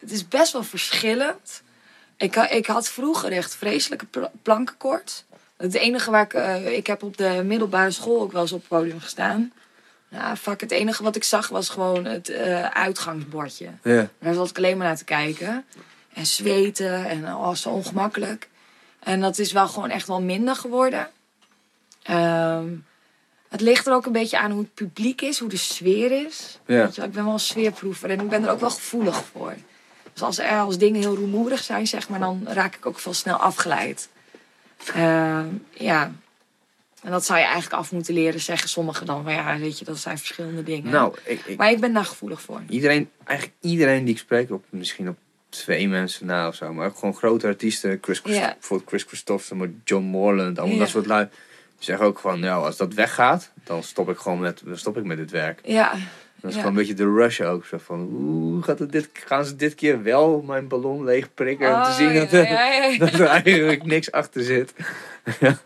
het 0.00 0.10
is 0.10 0.28
best 0.28 0.52
wel 0.52 0.62
verschillend. 0.62 1.62
Ik, 2.16 2.36
ik 2.36 2.66
had 2.66 2.88
vroeger 2.88 3.32
echt 3.32 3.54
vreselijke 3.56 4.06
pl- 4.06 4.24
plankenkoorts. 4.42 5.24
Het 5.56 5.74
enige 5.74 6.10
waar 6.10 6.22
ik... 6.24 6.34
eh, 6.34 6.76
ik 6.76 6.86
heb 6.86 7.02
op 7.02 7.16
de 7.16 7.42
middelbare 7.44 7.90
school 7.90 8.20
ook 8.20 8.32
wel 8.32 8.42
eens 8.42 8.52
op 8.52 8.58
het 8.58 8.68
podium 8.68 9.00
gestaan. 9.00 9.52
Ja, 10.08 10.36
fuck, 10.36 10.60
het 10.60 10.70
enige 10.70 11.02
wat 11.02 11.16
ik 11.16 11.24
zag 11.24 11.48
was 11.48 11.68
gewoon 11.68 12.04
het 12.04 12.28
eh, 12.28 12.64
uitgangsbordje. 12.66 13.68
Ja. 13.82 14.08
Daar 14.18 14.34
zat 14.34 14.50
ik 14.50 14.56
alleen 14.56 14.76
maar 14.76 14.86
naar 14.86 14.96
te 14.96 15.04
kijken. 15.04 15.64
En 16.14 16.26
zweten 16.26 17.04
en 17.04 17.24
oh, 17.34 17.54
zo 17.54 17.68
ongemakkelijk. 17.68 18.48
En 19.06 19.20
dat 19.20 19.38
is 19.38 19.52
wel 19.52 19.68
gewoon 19.68 19.90
echt 19.90 20.06
wel 20.06 20.22
minder 20.22 20.56
geworden. 20.56 21.08
Ehm, 22.02 22.68
het 23.48 23.60
ligt 23.60 23.86
er 23.86 23.92
ook 23.92 24.06
een 24.06 24.12
beetje 24.12 24.38
aan 24.38 24.50
hoe 24.50 24.60
het 24.60 24.74
publiek 24.74 25.20
is, 25.20 25.38
hoe 25.38 25.48
de 25.48 25.56
sfeer 25.56 26.26
is. 26.26 26.58
Ja. 26.66 26.82
Weet 26.82 26.94
je, 26.94 27.00
wel, 27.00 27.08
ik 27.08 27.14
ben 27.14 27.24
wel 27.24 27.32
een 27.32 27.38
sfeerproever 27.38 28.10
en 28.10 28.20
ik 28.20 28.28
ben 28.28 28.44
er 28.44 28.50
ook 28.50 28.60
wel 28.60 28.70
gevoelig 28.70 29.24
voor. 29.24 29.54
Dus 30.12 30.22
als 30.22 30.38
er 30.38 30.58
als 30.58 30.78
dingen 30.78 31.00
heel 31.00 31.14
rumoerig 31.14 31.62
zijn, 31.62 31.86
zeg 31.86 32.08
maar, 32.08 32.18
dan 32.18 32.46
raak 32.48 32.74
ik 32.74 32.86
ook 32.86 32.98
veel 32.98 33.14
snel 33.14 33.36
afgeleid. 33.36 34.08
Ehm, 34.94 35.46
ja. 35.70 36.12
En 37.02 37.10
dat 37.10 37.24
zou 37.24 37.38
je 37.38 37.44
eigenlijk 37.44 37.74
af 37.74 37.92
moeten 37.92 38.14
leren, 38.14 38.40
zeggen 38.40 38.68
sommigen 38.68 39.06
dan. 39.06 39.22
Maar 39.22 39.32
ja, 39.32 39.58
weet 39.58 39.78
je, 39.78 39.84
dat 39.84 39.98
zijn 39.98 40.18
verschillende 40.18 40.62
dingen. 40.62 40.90
Nou, 40.92 41.16
ik, 41.24 41.44
ik, 41.44 41.56
Maar 41.56 41.70
ik 41.70 41.80
ben 41.80 41.92
daar 41.92 42.04
gevoelig 42.04 42.40
voor. 42.40 42.62
iedereen, 42.68 43.10
eigenlijk 43.24 43.58
iedereen 43.60 44.04
die 44.04 44.14
ik 44.14 44.20
spreek, 44.20 44.50
op, 44.50 44.64
misschien 44.70 45.08
op 45.08 45.16
twee 45.48 45.88
mensen 45.88 46.26
na 46.26 46.48
of 46.48 46.54
zo, 46.54 46.72
maar 46.72 46.86
ook 46.86 46.96
gewoon 46.98 47.14
grote 47.14 47.46
artiesten, 47.46 47.98
Chris, 48.00 48.18
Christ- 48.18 48.40
bijvoorbeeld 48.40 48.88
Chris 48.88 49.02
Christopherson, 49.02 49.58
maar 49.58 49.68
John 49.84 50.04
Morland, 50.04 50.58
allemaal 50.58 50.78
dat 50.78 50.88
soort 50.88 51.06
lui, 51.06 51.28
die 51.76 51.84
zeggen 51.84 52.06
ook 52.06 52.18
van, 52.18 52.40
nou, 52.40 52.64
als 52.64 52.76
dat 52.76 52.94
weggaat, 52.94 53.52
dan 53.64 53.82
stop 53.82 54.08
ik 54.10 54.16
gewoon 54.18 54.38
met, 54.40 54.62
dan 54.64 54.78
stop 54.78 54.96
ik 54.96 55.04
met 55.04 55.16
dit 55.16 55.30
werk. 55.30 55.60
Ja, 55.64 55.92
Dat 56.40 56.50
is 56.50 56.56
gewoon 56.56 56.70
een 56.70 56.76
beetje 56.78 56.94
de 56.94 57.12
rush 57.14 57.40
ook, 57.40 57.64
zo 57.66 57.78
van, 57.78 58.08
oeh, 58.12 58.64
gaat 58.64 58.78
het 58.78 58.92
dit, 58.92 59.08
gaan 59.12 59.44
ze 59.44 59.56
dit 59.56 59.74
keer 59.74 60.02
wel 60.02 60.42
mijn 60.42 60.68
ballon 60.68 61.04
leeg 61.04 61.34
prikken 61.34 61.74
om 61.76 61.82
te 61.82 61.88
Oh, 61.88 61.94
zien 61.96 62.14
dat, 62.14 62.32
er- 62.32 62.98
dat 62.98 63.12
er 63.12 63.26
eigenlijk 63.26 63.84
niks 63.84 64.12
achter 64.12 64.42
zit. 64.42 64.72
ja. 65.40 65.58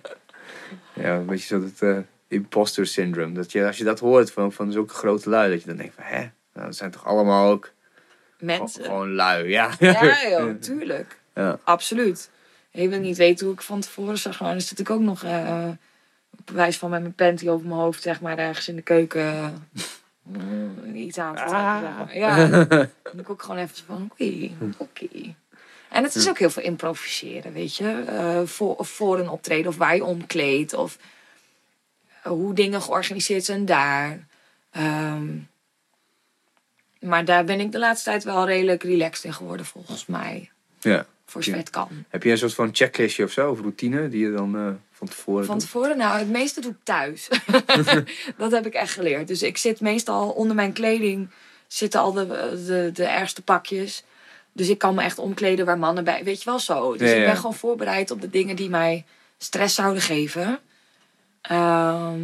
ja, 1.03 1.15
een 1.17 1.27
beetje 1.27 1.47
zo 1.47 1.61
dat 1.61 1.89
eh, 1.91 1.99
imposter 2.29 2.87
syndrome. 2.87 3.33
Dat 3.35 3.53
je, 3.53 3.67
als 3.67 3.79
je 3.79 3.85
dat 3.85 3.99
hoort 4.01 4.33
van, 4.33 4.53
van 4.53 4.73
zulke 4.73 4.95
grote 4.95 5.29
lui, 5.31 5.51
dat 5.51 5.61
je 5.61 5.67
dan 5.69 5.77
denkt 5.77 5.95
van, 5.95 6.05
hè, 6.05 6.19
nou, 6.55 6.67
dat 6.67 6.77
zijn 6.77 6.91
toch 6.91 7.07
allemaal 7.07 7.51
ook 7.51 7.71
gewoon, 8.83 9.15
lui, 9.15 9.49
ja. 9.49 9.71
Ja, 9.79 10.29
joh, 10.29 10.55
tuurlijk. 10.61 11.19
Ja. 11.35 11.59
Absoluut. 11.65 12.31
Je 12.71 12.89
wil 12.89 12.99
niet 13.01 13.17
weten 13.17 13.47
hoe 13.47 13.55
ik 13.55 13.61
van 13.63 13.81
tevoren 13.81 14.19
zag. 14.19 14.41
Maar 14.41 14.51
dan 14.53 14.61
zit 14.61 14.79
ik 14.79 14.91
ook 14.91 15.01
nog 15.01 15.23
uh, 15.25 15.69
bewijs 16.45 16.79
van 16.79 16.91
met 16.91 17.01
mijn 17.01 17.15
panty 17.15 17.49
over 17.49 17.67
mijn 17.67 17.81
hoofd, 17.81 18.03
zeg 18.03 18.21
maar, 18.21 18.39
ergens 18.39 18.69
in 18.69 18.77
de 18.77 18.83
keuken. 18.83 19.23
eh, 20.33 20.95
iets 20.95 21.19
aan 21.19 21.35
te 21.35 21.41
trekken. 21.41 21.97
Ah. 21.97 22.15
Ja, 22.15 22.47
dan 22.49 22.69
ben 23.03 23.19
ik 23.19 23.31
ook 23.31 23.43
gewoon 23.43 23.61
even 23.61 23.77
van, 23.87 24.11
oké, 24.13 24.51
oké. 24.77 25.35
En 25.89 26.03
het 26.03 26.15
is 26.15 26.29
ook 26.29 26.39
heel 26.39 26.51
veel 26.51 26.63
improviseren, 26.63 27.53
weet 27.53 27.77
je. 27.77 28.05
Eh, 28.07 28.41
voor, 28.45 28.77
voor 28.87 29.19
een 29.19 29.29
optreden 29.29 29.67
of 29.71 29.77
waar 29.77 29.95
je 29.95 30.05
omkleedt. 30.05 30.75
Of 30.75 30.99
hoe 32.23 32.55
dingen 32.55 32.83
georganiseerd 32.83 33.45
zijn 33.45 33.65
daar. 33.65 34.27
Ehm, 34.71 35.27
maar 37.01 37.25
daar 37.25 37.45
ben 37.45 37.61
ik 37.61 37.73
de 37.73 37.79
laatste 37.79 38.11
tijd 38.11 38.25
wel 38.25 38.47
redelijk 38.47 38.83
relaxed 38.83 39.25
in 39.25 39.33
geworden, 39.33 39.67
volgens 39.67 40.07
mij. 40.07 40.51
ja. 40.81 41.07
Voor 41.25 41.43
zover 41.43 41.61
het 41.61 41.71
kan. 41.71 41.89
Heb 42.09 42.23
je 42.23 42.31
een 42.31 42.39
soort 42.39 42.55
van 42.55 42.69
checklistje 42.73 43.25
of 43.25 43.31
zo, 43.31 43.51
of 43.51 43.61
routine, 43.61 44.09
die 44.09 44.25
je 44.25 44.33
dan 44.33 44.57
eh, 44.57 44.69
van 44.93 45.09
tevoren 45.09 45.45
Van 45.45 45.59
doet? 45.59 45.65
tevoren, 45.65 45.97
nou, 45.97 46.19
het 46.19 46.29
meeste 46.29 46.61
doe 46.61 46.71
ik 46.71 46.77
thuis. 46.83 47.29
dat 48.37 48.51
heb 48.51 48.67
ik 48.67 48.75
echt 48.75 48.93
geleerd. 48.93 49.29
Dus 49.29 49.43
ik 49.43 49.57
zit 49.57 49.81
meestal 49.81 50.31
onder 50.31 50.57
mijn 50.57 50.73
kleding, 50.73 51.31
zitten 51.67 52.01
al 52.01 52.13
de, 52.13 52.27
de, 52.67 52.91
de 52.93 53.05
ergste 53.05 53.43
pakjes. 53.43 54.05
Dus 54.53 54.69
ik 54.69 54.79
kan 54.79 54.95
me 54.95 55.03
echt 55.03 55.19
omkleden 55.19 55.67
waar 55.67 55.79
mannen 55.79 56.05
bij. 56.05 56.25
Weet 56.25 56.39
je 56.43 56.51
wel 56.51 56.59
zo. 56.59 56.97
Dus 56.97 57.11
Ja, 57.11 57.17
ik 57.17 57.25
ben 57.25 57.37
gewoon 57.37 57.55
voorbereid 57.55 58.11
op 58.11 58.21
de 58.21 58.31
dingen 58.31 58.57
die 58.57 58.69
mij 58.71 59.05
stress 59.39 59.75
zouden 59.75 60.03
geven. 60.03 60.59
Ehm, 61.41 62.21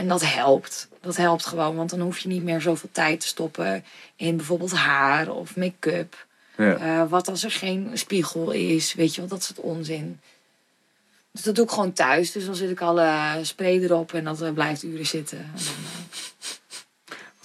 en 0.00 0.08
dat 0.08 0.24
helpt. 0.24 0.88
Dat 1.00 1.16
helpt 1.16 1.46
gewoon, 1.46 1.76
want 1.76 1.90
dan 1.90 2.00
hoef 2.00 2.18
je 2.18 2.28
niet 2.28 2.42
meer 2.42 2.60
zoveel 2.60 2.88
tijd 2.92 3.20
te 3.20 3.26
stoppen 3.26 3.84
in 4.16 4.36
bijvoorbeeld 4.36 4.72
haar 4.72 5.28
of 5.28 5.56
make-up. 5.56 6.26
Ja. 6.56 6.76
Eh, 6.76 7.10
wat 7.10 7.28
als 7.28 7.44
er 7.44 7.50
geen 7.50 7.90
spiegel 7.94 8.50
is, 8.50 8.94
weet 8.94 9.14
je 9.14 9.20
wel, 9.20 9.30
dat 9.30 9.42
soort 9.42 9.60
onzin. 9.60 10.20
Dus 11.32 11.42
dat 11.42 11.54
doe 11.54 11.64
ik 11.64 11.70
gewoon 11.70 11.92
thuis. 11.92 12.32
Dus 12.32 12.44
dan 12.44 12.54
zit 12.54 12.70
ik 12.70 12.80
alle 12.80 13.38
spray 13.42 13.78
erop 13.82 14.12
en 14.12 14.24
dat 14.24 14.42
eh, 14.42 14.52
blijft 14.52 14.82
uren 14.82 15.06
zitten. 15.06 15.38
En 15.38 15.52
dan, 15.54 15.64
eh, 15.64 16.59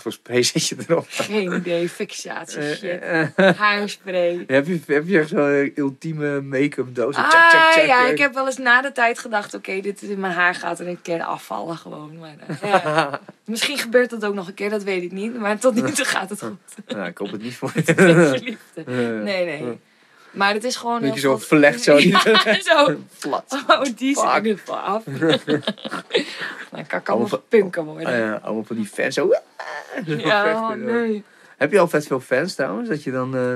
voor 0.05 0.13
spray 0.13 0.43
zit 0.53 0.67
je 0.67 0.75
erop? 0.87 1.05
geen 1.09 1.51
idee, 1.53 1.89
fixatie, 1.89 2.59
Eh, 2.59 2.75
shit. 2.75 3.01
eh, 3.35 3.57
Haarspray. 3.57 4.43
heb, 4.47 4.67
je, 4.67 4.79
heb 4.87 5.07
je 5.07 5.19
echt 5.19 5.29
zo'n 5.29 5.71
ultieme 5.75 6.41
make-up 6.41 6.95
doos? 6.95 7.15
Ah, 7.15 7.29
check, 7.29 7.49
check, 7.61 7.71
check. 7.73 7.85
ja, 7.85 8.07
ik 8.07 8.17
heb 8.17 8.33
wel 8.33 8.45
eens 8.45 8.57
na 8.57 8.81
de 8.81 8.91
tijd 8.91 9.19
gedacht, 9.19 9.53
oké, 9.53 9.79
dit 9.81 10.01
in 10.01 10.19
mijn 10.19 10.33
haar 10.33 10.55
gaat 10.55 10.79
er 10.79 10.87
een 10.87 11.01
keer 11.01 11.23
afvallen 11.23 11.77
gewoon. 11.77 12.17
Maar, 12.19 12.35
eh, 12.47 12.69
ja. 12.71 13.19
Misschien 13.45 13.77
gebeurt 13.77 14.09
dat 14.09 14.25
ook 14.25 14.33
nog 14.33 14.47
een 14.47 14.53
keer, 14.53 14.69
dat 14.69 14.83
weet 14.83 15.03
ik 15.03 15.11
niet. 15.11 15.37
Maar 15.39 15.59
tot 15.59 15.75
nu 15.75 15.91
toe 15.91 16.05
gaat 16.05 16.29
het 16.29 16.41
goed. 16.41 16.57
Nou, 16.87 17.07
ik 17.07 17.17
hoop 17.17 17.31
het 17.31 17.41
niet 17.41 17.55
voor 17.55 17.71
je. 17.75 18.55
Nee, 19.23 19.45
nee. 19.45 19.79
Maar 20.35 20.53
het 20.53 20.63
is 20.63 20.75
gewoon... 20.75 21.01
Dat 21.01 21.13
je 21.13 21.19
zo 21.19 21.37
verlegt 21.37 21.81
zo. 21.81 21.97
Ja, 22.03 22.19
zo. 22.61 22.97
Plat. 23.19 23.63
Oh, 23.67 23.81
die 23.95 24.21
er 24.23 24.57
van 24.57 24.83
af. 24.83 25.03
Dan 26.71 26.85
kan 26.87 26.99
ik 26.99 27.09
allemaal 27.09 27.43
punken 27.49 27.85
worden. 27.85 28.07
Ah, 28.07 28.17
ja, 28.17 28.39
allemaal 28.43 28.63
van 28.63 28.75
die 28.75 28.85
fans 28.85 29.15
zo. 29.15 29.33
ja, 30.05 30.53
oh, 30.53 30.69
nee. 30.69 31.23
Heb 31.57 31.71
je 31.71 31.79
al 31.79 31.87
vet 31.87 32.07
veel 32.07 32.19
fans 32.19 32.55
trouwens? 32.55 32.89
Dat 32.89 33.03
je 33.03 33.11
dan... 33.11 33.35
eh, 33.35 33.53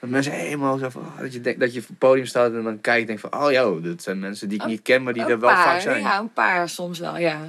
dat 0.00 0.10
mensen 0.10 0.32
helemaal 0.32 0.78
zo 0.78 0.88
van... 0.88 1.02
oh, 1.02 1.20
dat, 1.20 1.32
je 1.32 1.40
denkt, 1.40 1.60
dat 1.60 1.74
je 1.74 1.80
op 1.80 1.86
het 1.86 1.98
podium 1.98 2.26
staat 2.26 2.52
en 2.52 2.62
dan 2.62 2.80
kijkt 2.80 3.00
en 3.00 3.06
denkt 3.06 3.20
van... 3.20 3.44
Oh 3.44 3.52
joh, 3.52 3.84
dat 3.84 4.02
zijn 4.02 4.18
mensen 4.18 4.48
die 4.48 4.60
ik 4.60 4.66
niet 4.66 4.82
ken, 4.82 5.02
maar 5.02 5.12
die 5.12 5.22
er 5.22 5.40
wel 5.40 5.50
paar, 5.50 5.64
vaak 5.64 5.80
zijn. 5.80 6.00
Ja, 6.00 6.18
een 6.18 6.32
paar 6.32 6.68
soms 6.68 6.98
wel, 6.98 7.18
ja. 7.18 7.40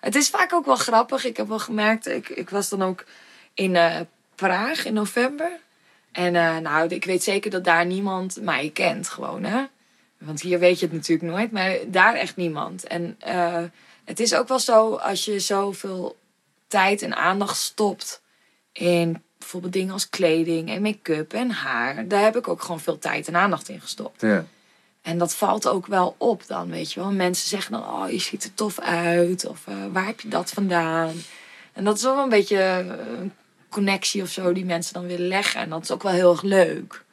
Het 0.00 0.14
is 0.14 0.30
vaak 0.30 0.52
ook 0.52 0.66
wel 0.66 0.76
grappig. 0.76 1.24
Ik 1.24 1.36
heb 1.36 1.48
wel 1.48 1.58
gemerkt, 1.58 2.06
ik, 2.08 2.28
ik 2.28 2.50
was 2.50 2.68
dan 2.68 2.82
ook 2.82 3.04
in 3.54 3.76
eh, 3.76 4.00
Praag 4.38 4.84
in 4.84 4.94
november. 4.94 5.50
En 6.12 6.36
eh, 6.36 6.56
nou, 6.56 6.88
ik 6.88 7.04
weet 7.04 7.22
zeker 7.22 7.50
dat 7.50 7.64
daar 7.64 7.86
niemand 7.86 8.40
mij 8.40 8.70
kent 8.74 9.08
gewoon, 9.08 9.44
hè. 9.44 9.64
Want 10.18 10.40
hier 10.40 10.58
weet 10.58 10.78
je 10.78 10.86
het 10.86 10.94
natuurlijk 10.94 11.32
nooit, 11.32 11.52
maar 11.52 11.76
daar 11.86 12.14
echt 12.14 12.36
niemand. 12.36 12.84
En 12.84 13.16
eh, 13.18 13.62
het 14.04 14.20
is 14.20 14.34
ook 14.34 14.48
wel 14.48 14.58
zo, 14.58 14.94
als 14.94 15.24
je 15.24 15.40
zoveel 15.40 16.16
tijd 16.66 17.02
en 17.02 17.16
aandacht 17.16 17.56
stopt 17.56 18.22
in 18.72 19.22
bijvoorbeeld 19.38 19.72
dingen 19.72 19.92
als 19.92 20.08
kleding 20.08 20.70
en 20.70 20.82
make-up 20.82 21.32
en 21.32 21.50
haar. 21.50 22.08
Daar 22.08 22.22
heb 22.22 22.36
ik 22.36 22.48
ook 22.48 22.62
gewoon 22.62 22.80
veel 22.80 22.98
tijd 22.98 23.28
en 23.28 23.36
aandacht 23.36 23.68
in 23.68 23.80
gestopt. 23.80 24.20
Ja. 24.20 24.44
En 25.02 25.18
dat 25.18 25.34
valt 25.34 25.68
ook 25.68 25.86
wel 25.86 26.14
op 26.18 26.46
dan, 26.46 26.70
weet 26.70 26.92
je 26.92 27.00
wel. 27.00 27.10
Mensen 27.10 27.48
zeggen 27.48 27.72
dan, 27.72 27.82
oh, 27.82 28.10
je 28.10 28.18
ziet 28.18 28.44
er 28.44 28.54
tof 28.54 28.78
uit. 28.78 29.46
Of 29.46 29.66
eh, 29.66 29.74
waar 29.92 30.06
heb 30.06 30.20
je 30.20 30.28
dat 30.28 30.50
vandaan? 30.50 31.12
En 31.72 31.84
dat 31.84 31.96
is 31.96 32.02
wel 32.02 32.22
een 32.22 32.28
beetje 32.28 32.62
een 32.62 33.32
connectie 33.70 34.22
of 34.22 34.28
zo 34.28 34.52
die 34.52 34.64
mensen 34.64 34.94
dan 34.94 35.06
willen 35.06 35.28
leggen. 35.28 35.60
En 35.60 35.68
dat 35.70 35.82
is 35.82 35.90
ook 35.90 36.02
wel 36.02 36.12
heel 36.12 36.30
erg 36.32 36.42
leuk. 36.42 37.04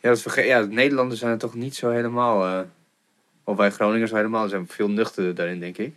Ja, 0.00 0.08
dat 0.08 0.20
verge- 0.22 0.42
ja, 0.44 0.60
Nederlanders 0.60 1.20
zijn 1.20 1.32
er 1.32 1.38
toch 1.38 1.54
niet 1.54 1.76
zo 1.76 1.90
helemaal... 1.90 2.44
eh, 2.44 2.60
of 3.44 3.56
wij 3.56 3.70
Groningers 3.70 4.10
helemaal 4.10 4.48
zijn 4.48 4.66
veel 4.68 4.88
nuchterder 4.88 5.34
daarin, 5.34 5.60
denk 5.60 5.76
ik. 5.78 5.94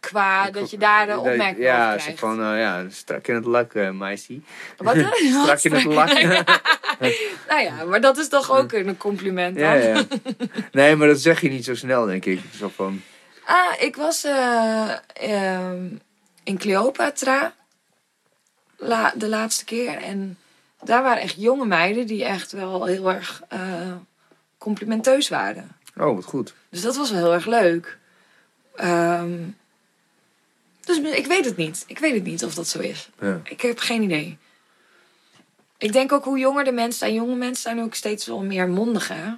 Qua 0.00 0.50
dat 0.50 0.70
je 0.70 0.78
daar 0.78 1.06
de 1.06 1.18
opmerking 1.18 1.58
Ja, 1.64 1.96
krijgt. 1.96 2.18
van, 2.18 2.40
eh, 2.40 2.58
ja, 2.58 2.84
strak 2.90 3.26
in 3.26 3.34
het 3.34 3.44
lak, 3.44 3.74
eh 3.74 3.90
meisje. 3.90 4.40
Wat? 4.76 4.96
Strak 5.42 5.62
in 5.62 5.72
het 5.72 5.84
lak. 5.84 6.08
nou 7.48 7.62
ja, 7.62 7.84
maar 7.84 8.00
dat 8.00 8.18
is 8.18 8.28
toch 8.28 8.50
ook 8.58 8.72
een 8.72 8.96
compliment 8.96 9.58
dan? 9.58 9.64
ja, 9.64 9.74
ja. 9.74 10.04
Nee, 10.72 10.96
maar 10.96 11.08
dat 11.08 11.18
zeg 11.20 11.40
je 11.40 11.48
niet 11.48 11.64
zo 11.64 11.74
snel, 11.74 12.06
denk 12.06 12.24
ik. 12.24 12.40
Zo 12.58 12.70
van, 12.74 13.02
Ah, 13.46 13.72
ik 13.80 13.96
was 13.96 14.24
eh, 14.24 14.90
ehm, 15.12 15.84
in 16.44 16.58
Cleopatra 16.58 17.54
la, 18.84 19.12
de 19.16 19.28
laatste 19.28 19.64
keer. 19.64 19.96
En 19.96 20.38
daar 20.82 21.02
waren 21.02 21.22
echt 21.22 21.34
jonge 21.38 21.66
meiden 21.66 22.06
die 22.06 22.24
echt 22.24 22.52
wel 22.52 22.84
heel 22.84 23.12
erg 23.12 23.42
eh, 23.48 23.92
complimenteus 24.58 25.28
waren. 25.28 25.76
oh, 25.96 26.14
wat 26.14 26.24
goed. 26.24 26.54
Dus 26.68 26.80
dat 26.80 26.96
was 26.96 27.10
wel 27.10 27.22
heel 27.22 27.32
erg 27.32 27.46
leuk. 27.46 27.98
Ehm, 28.74 29.38
dus 30.80 30.98
ik 30.98 31.26
weet 31.26 31.44
het 31.44 31.56
niet. 31.56 31.84
Ik 31.86 31.98
weet 31.98 32.14
het 32.14 32.24
niet 32.24 32.44
of 32.44 32.54
dat 32.54 32.68
zo 32.68 32.78
is. 32.78 33.10
Ja. 33.20 33.40
Ik 33.44 33.60
heb 33.60 33.78
geen 33.78 34.02
idee. 34.02 34.38
Ik 35.78 35.92
denk 35.92 36.12
ook 36.12 36.24
hoe 36.24 36.38
jonger 36.38 36.64
de 36.64 36.72
mensen 36.72 36.98
zijn. 36.98 37.14
Jonge 37.14 37.34
mensen 37.34 37.62
zijn 37.62 37.82
ook 37.82 37.94
steeds 37.94 38.26
wel 38.26 38.42
meer 38.42 38.68
mondig, 38.68 39.08
hè? 39.08 39.32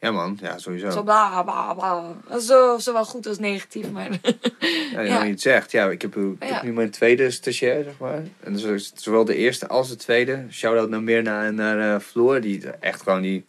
Ja, 0.00 0.10
man. 0.10 0.38
Ja, 0.40 0.58
sowieso. 0.58 0.90
Zo 0.90 1.02
bla 1.02 1.42
bla 1.42 1.74
bla. 1.74 2.38
Zo, 2.38 2.78
zowel 2.78 3.04
goed 3.04 3.26
als 3.26 3.38
negatief, 3.38 3.90
maar... 3.90 4.08
Ja, 4.92 5.00
Ja. 5.00 5.22
je 5.24 5.30
het 5.30 5.40
zegt. 5.40 5.70
Ja, 5.70 5.90
ik 5.90 6.02
heb, 6.02 6.16
ik 6.16 6.36
heb 6.38 6.50
Ja. 6.50 6.62
nu 6.62 6.72
mijn 6.72 6.90
tweede 6.90 7.30
stagiair, 7.30 7.84
zeg 7.84 7.98
maar. 7.98 8.22
En 8.40 8.52
dus 8.52 8.92
zowel 8.94 9.24
de 9.24 9.34
eerste 9.36 9.68
als 9.68 9.88
de 9.88 9.96
tweede. 9.96 10.46
Shout-out 10.50 10.88
naar 10.88 11.02
Mirna 11.02 11.44
en 11.44 11.54
naar 11.54 11.94
eh, 11.94 12.00
Floor. 12.00 12.40
Die 12.40 12.70
echt 12.70 13.02
gewoon, 13.02 13.22
die 13.22 13.46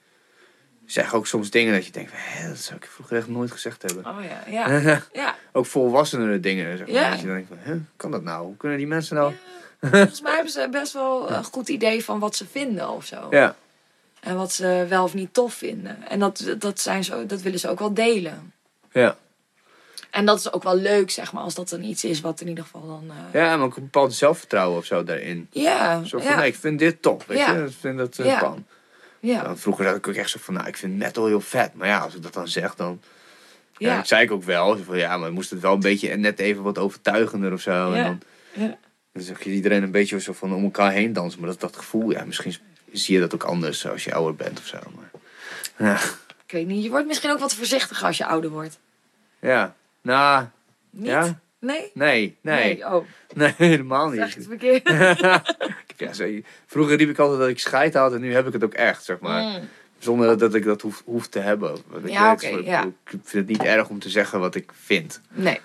zeggen 0.85 1.17
ook 1.17 1.27
soms 1.27 1.49
dingen 1.49 1.73
dat 1.73 1.85
je 1.85 1.91
denkt... 1.91 2.11
Hé, 2.15 2.47
dat 2.47 2.57
zou 2.57 2.77
ik 2.77 2.85
vroeger 2.85 3.17
echt 3.17 3.27
nooit 3.27 3.51
gezegd 3.51 3.81
hebben. 3.81 4.05
Oh 4.05 4.23
ja, 4.23 4.51
ja. 4.51 5.01
Ja, 5.13 5.35
ook 5.51 5.65
volwassenere 5.65 6.39
dingen, 6.39 6.77
zeg 6.77 6.87
maar. 6.87 6.95
Ja. 6.95 7.09
Dat 7.09 7.19
je 7.19 7.25
dan 7.25 7.35
denkt 7.35 7.49
van, 7.49 7.57
hè, 7.61 7.79
kan 7.95 8.11
dat 8.11 8.23
nou? 8.23 8.45
Hoe 8.45 8.57
kunnen 8.57 8.77
die 8.77 8.87
mensen 8.87 9.15
nou... 9.15 9.33
volgens 9.81 10.21
mij 10.21 10.33
hebben 10.33 10.51
ze 10.51 10.67
best 10.71 10.93
wel 10.93 11.31
een 11.31 11.43
goed 11.53 11.69
idee 11.69 12.03
van 12.03 12.19
wat 12.19 12.35
ze 12.35 12.45
vinden 12.51 12.89
of 12.89 13.05
zo. 13.05 13.27
Ja. 13.29 13.55
En 14.21 14.35
wat 14.35 14.53
ze 14.53 14.85
wel 14.89 15.03
of 15.03 15.13
niet 15.13 15.33
tof 15.33 15.53
vinden. 15.53 16.07
En 16.09 16.19
dat, 16.19 16.55
dat, 16.57 16.79
zijn 16.79 17.03
ze, 17.03 17.25
dat 17.25 17.41
willen 17.41 17.59
ze 17.59 17.69
ook 17.69 17.79
wel 17.79 17.93
delen. 17.93 18.53
Ja. 18.91 19.17
En 20.09 20.25
dat 20.25 20.39
is 20.39 20.53
ook 20.53 20.63
wel 20.63 20.75
leuk, 20.77 21.11
zeg 21.11 21.33
maar, 21.33 21.43
als 21.43 21.55
dat 21.55 21.69
dan 21.69 21.83
iets 21.83 22.03
is 22.03 22.21
wat 22.21 22.41
in 22.41 22.47
ieder 22.47 22.63
geval 22.63 22.87
dan. 22.87 23.03
eh, 23.09 23.41
Ja, 23.41 23.55
maar 23.57 23.65
ook 23.65 23.75
een 23.75 23.83
bepaald 23.83 24.13
zelfvertrouwen 24.13 24.77
of 24.77 24.85
zo 24.85 25.03
daarin. 25.03 25.47
ja, 25.51 26.03
Zo 26.03 26.17
van, 26.19 26.27
ja, 26.27 26.35
nee, 26.37 26.47
ik 26.47 26.55
vind 26.55 26.79
dit 26.79 27.01
top, 27.01 27.23
weet 27.27 27.37
Ja. 27.37 27.53
je. 27.55 27.63
Ik 27.63 27.73
vind 27.79 27.97
dat 27.97 28.17
eh, 28.19 28.25
Ja. 28.25 28.39
kan. 28.39 28.65
ja, 29.19 29.43
Dan 29.43 29.57
vroeger 29.57 29.85
had 29.85 29.95
ik 29.95 30.07
ook 30.07 30.13
echt 30.15 30.29
zo 30.29 30.39
van, 30.41 30.53
nou, 30.53 30.67
ik 30.67 30.77
vind 30.77 30.97
metal 30.97 31.25
heel 31.25 31.41
vet. 31.41 31.73
Maar 31.73 31.87
ja, 31.87 31.99
als 31.99 32.15
ik 32.15 32.23
dat 32.23 32.33
dan 32.33 32.47
zeg, 32.47 32.75
dan... 32.75 33.01
Ja, 33.77 33.95
dat 33.95 34.07
zei 34.07 34.23
ik 34.23 34.31
ook 34.31 34.43
wel. 34.43 34.75
Zo 34.75 34.83
Van, 34.83 34.97
ja, 34.97 35.17
maar 35.17 35.31
moest 35.31 35.49
het 35.49 35.59
wel 35.59 35.73
een 35.73 35.79
beetje 35.79 36.15
net 36.15 36.39
even 36.39 36.63
wat 36.63 36.77
overtuigender 36.77 37.53
of 37.53 37.61
zo. 37.61 37.91
En 37.91 37.97
Ja. 37.97 38.03
dan, 38.03 38.19
ja. 38.53 38.77
dan 39.13 39.23
zag 39.23 39.43
je 39.43 39.49
iedereen 39.49 39.83
een 39.83 39.91
beetje 39.91 40.19
zo 40.19 40.33
van 40.33 40.53
om 40.53 40.63
elkaar 40.63 40.91
heen 40.91 41.13
dansen. 41.13 41.39
Maar 41.39 41.49
dat, 41.49 41.59
dat 41.59 41.75
gevoel, 41.77 42.11
ja, 42.11 42.25
misschien 42.25 42.55
zie 42.91 43.13
je 43.15 43.21
dat 43.21 43.33
ook 43.33 43.43
anders 43.43 43.87
als 43.87 44.03
je 44.03 44.13
ouder 44.13 44.35
bent 44.35 44.59
of 44.59 44.65
zo. 44.65 44.77
Maar, 44.95 45.11
ja, 45.87 45.99
Ik 46.45 46.51
weet 46.51 46.67
niet, 46.67 46.83
je 46.83 46.89
wordt 46.89 47.07
misschien 47.07 47.31
ook 47.31 47.39
wat 47.39 47.53
voorzichtiger 47.55 48.07
als 48.07 48.17
je 48.17 48.25
ouder 48.25 48.49
wordt. 48.49 48.79
ja. 49.39 49.75
nou, 50.01 50.45
Niet? 50.89 51.05
Ja? 51.07 51.39
Nee? 51.59 51.91
nee, 51.93 52.37
nee, 52.41 52.85
Oh, 52.85 53.05
nee, 53.33 53.53
helemaal 53.57 54.09
zeg 54.09 54.35
ik 54.35 54.37
niet. 54.37 54.49
het 54.49 54.81
verkeerd? 54.81 54.89
ja, 55.97 56.13
zo, 56.13 56.39
vroeger 56.65 56.97
riep 56.97 57.09
ik 57.09 57.17
altijd 57.19 57.39
dat 57.39 57.49
ik 57.49 57.59
scheid 57.59 57.93
had 57.93 58.13
en 58.13 58.21
nu 58.21 58.33
heb 58.33 58.47
ik 58.47 58.53
het 58.53 58.63
ook 58.63 58.73
echt, 58.73 59.03
zeg 59.03 59.19
maar. 59.19 59.41
Mm. 59.43 59.69
Zonder 59.99 60.37
dat 60.37 60.53
ik 60.53 60.63
dat 60.63 60.81
hoef, 60.81 61.01
hoef 61.05 61.27
te 61.27 61.39
hebben. 61.39 61.77
Want 61.87 62.03
ik 62.05 62.11
Ja, 62.11 62.35
weet, 62.35 62.51
oké, 62.53 62.69
ja. 62.69 62.83
Ik 62.83 62.93
vind 63.09 63.31
het 63.31 63.47
niet 63.47 63.63
erg 63.63 63.89
om 63.89 63.99
te 63.99 64.09
zeggen 64.09 64.39
wat 64.39 64.55
ik 64.55 64.71
vind. 64.83 65.21
Nee. 65.29 65.59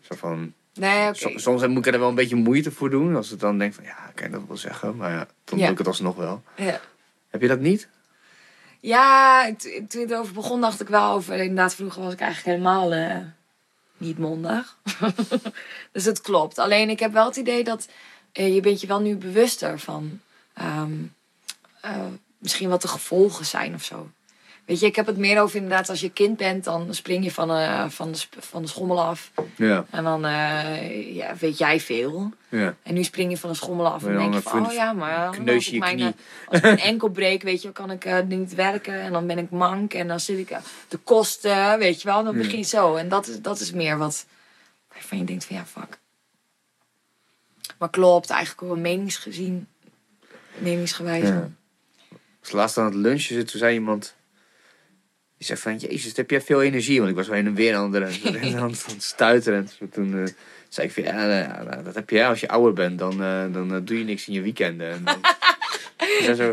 Zo 0.00 0.14
van, 0.16 0.52
Nee, 0.78 1.08
oké. 1.08 1.38
soms 1.38 1.66
moet 1.66 1.86
ik 1.86 1.92
er 1.92 1.98
wel 2.00 2.08
een 2.08 2.14
beetje 2.14 2.36
moeite 2.36 2.70
voor 2.70 2.90
doen. 2.90 3.16
Als 3.16 3.32
ik 3.32 3.40
dan 3.40 3.58
denk 3.58 3.74
van, 3.74 3.84
ja, 3.84 4.10
kan 4.14 4.26
je 4.26 4.32
dat 4.32 4.42
wel 4.48 4.56
zeggen? 4.56 4.96
Maar 4.96 5.10
ja, 5.10 5.26
dan 5.44 5.58
Ja. 5.58 5.62
doe 5.64 5.72
ik 5.72 5.78
het 5.78 5.86
alsnog 5.86 6.16
wel. 6.16 6.42
Ja. 6.56 6.80
Heb 7.28 7.40
je 7.40 7.48
dat 7.48 7.60
niet? 7.60 7.88
Ja, 8.80 9.44
toen 9.88 10.00
het 10.00 10.14
over 10.14 10.34
begon 10.34 10.60
dacht 10.60 10.80
ik 10.80 10.88
wel 10.88 11.10
over... 11.12 11.36
Inderdaad, 11.36 11.74
vroeger 11.74 12.02
was 12.02 12.12
ik 12.12 12.20
eigenlijk 12.20 12.56
helemaal 12.58 12.92
eh, 12.92 13.16
niet 13.96 14.18
mondig. 14.18 14.76
dus 15.92 16.04
het 16.04 16.20
klopt. 16.20 16.58
Alleen 16.58 16.90
ik 16.90 16.98
heb 17.00 17.12
wel 17.12 17.26
het 17.26 17.36
idee 17.36 17.64
dat... 17.64 17.88
eh, 18.32 18.54
je 18.54 18.60
bent 18.60 18.80
je 18.80 18.86
wel 18.86 19.00
nu 19.00 19.16
bewuster 19.16 19.78
van... 19.78 20.20
ehm, 20.54 20.92
eh, 21.80 22.04
misschien 22.38 22.68
wat 22.68 22.82
de 22.82 22.88
gevolgen 22.88 23.46
zijn 23.46 23.74
of 23.74 23.82
zo. 23.84 24.10
Weet 24.68 24.80
je, 24.80 24.86
ik 24.86 24.96
heb 24.96 25.06
het 25.06 25.16
meer 25.16 25.40
over 25.40 25.56
inderdaad... 25.56 25.88
Als 25.88 26.00
je 26.00 26.10
kind 26.10 26.36
bent, 26.36 26.64
dan 26.64 26.94
spring 26.94 27.24
je 27.24 27.32
van, 27.32 27.50
eh, 27.50 27.88
van, 27.88 28.12
de, 28.12 28.18
van 28.38 28.62
de 28.62 28.68
schommel 28.68 29.02
af. 29.02 29.30
Ja. 29.56 29.84
En 29.90 30.04
dan 30.04 30.24
eh, 30.24 31.14
ja, 31.14 31.36
weet 31.36 31.58
jij 31.58 31.80
veel. 31.80 32.32
ja. 32.48 32.74
En 32.82 32.94
nu 32.94 33.04
spring 33.04 33.30
je 33.30 33.36
van 33.36 33.50
de 33.50 33.56
schommel 33.56 33.86
af 33.86 34.04
en 34.04 34.12
dan 34.12 34.22
denk 34.22 34.34
je 34.34 34.40
van, 34.40 34.66
oh 34.66 34.72
ja, 34.72 34.92
maar 34.92 35.30
kneus 35.30 35.54
als 35.54 35.70
ik 35.70 35.78
mijn, 35.78 35.96
knie. 35.96 36.06
eh, 36.06 36.12
als 36.48 36.60
mijn 36.60 36.78
enkel 36.78 37.08
breek, 37.08 37.42
weet 37.42 37.62
je, 37.62 37.72
kan 37.72 37.90
ik 37.90 38.04
eh, 38.04 38.20
niet 38.26 38.54
werken 38.54 39.00
en 39.00 39.12
dan 39.12 39.26
ben 39.26 39.38
ik 39.38 39.50
mank 39.50 39.94
en 39.94 40.08
dan 40.08 40.20
zit 40.20 40.38
ik 40.38 40.50
eh, 40.50 40.58
de 40.88 40.96
kosten, 40.96 41.78
weet 41.78 42.02
je 42.02 42.08
wel, 42.08 42.24
dan 42.24 42.36
begin 42.36 42.58
je 42.58 42.64
zo. 42.64 42.94
En 42.94 43.08
dat 43.08 43.26
is, 43.26 43.40
dat 43.40 43.60
is 43.60 43.72
meer 43.72 43.98
wat 43.98 44.26
waarvan 44.92 45.18
je 45.18 45.24
denkt 45.24 45.44
van 45.44 45.56
ja, 45.56 45.66
fuck. 45.66 45.98
Maar 47.78 47.90
klopt, 47.90 48.30
eigenlijk 48.30 48.60
wel 48.60 48.76
meningsgezien, 48.76 49.68
meningsgewijs. 50.58 51.28
Ja. 51.28 51.50
Als 52.40 52.52
laatst 52.52 52.78
aan 52.78 52.84
het 52.84 52.94
lunchen 52.94 53.34
zit, 53.34 53.50
toen 53.50 53.60
zei 53.60 53.74
iemand... 53.74 54.16
Die 55.38 55.46
zei 55.46 55.58
van, 55.58 55.76
jezus, 55.76 56.16
heb 56.16 56.30
jij 56.30 56.40
veel 56.40 56.62
energie? 56.62 56.98
Want 56.98 57.10
ik 57.10 57.16
was 57.16 57.26
wel 57.26 57.36
heen 57.36 57.46
en 57.46 57.54
weer 57.54 57.74
aan 57.76 57.92
het, 57.94 58.94
stuiteren. 58.98 59.68
En 59.80 59.90
toen 59.90 60.22
eh, 60.24 60.32
zei 60.68 60.86
ik 60.86 60.92
van, 60.92 61.02
ja, 61.02 61.26
nou 61.26 61.64
nou, 61.68 61.82
dat 61.84 61.94
heb 61.94 62.10
je 62.10 62.26
als 62.26 62.40
je 62.40 62.48
ouder 62.48 62.72
bent. 62.72 62.98
Dan, 62.98 63.22
eh, 63.22 63.44
dan 63.52 63.74
eh, 63.74 63.80
doe 63.82 63.98
je 63.98 64.04
niks 64.04 64.28
in 64.28 64.34
je 64.34 64.42
weekenden. 64.42 64.90
En, 64.90 65.04
dan- 65.04 65.20
zo. 66.36 66.52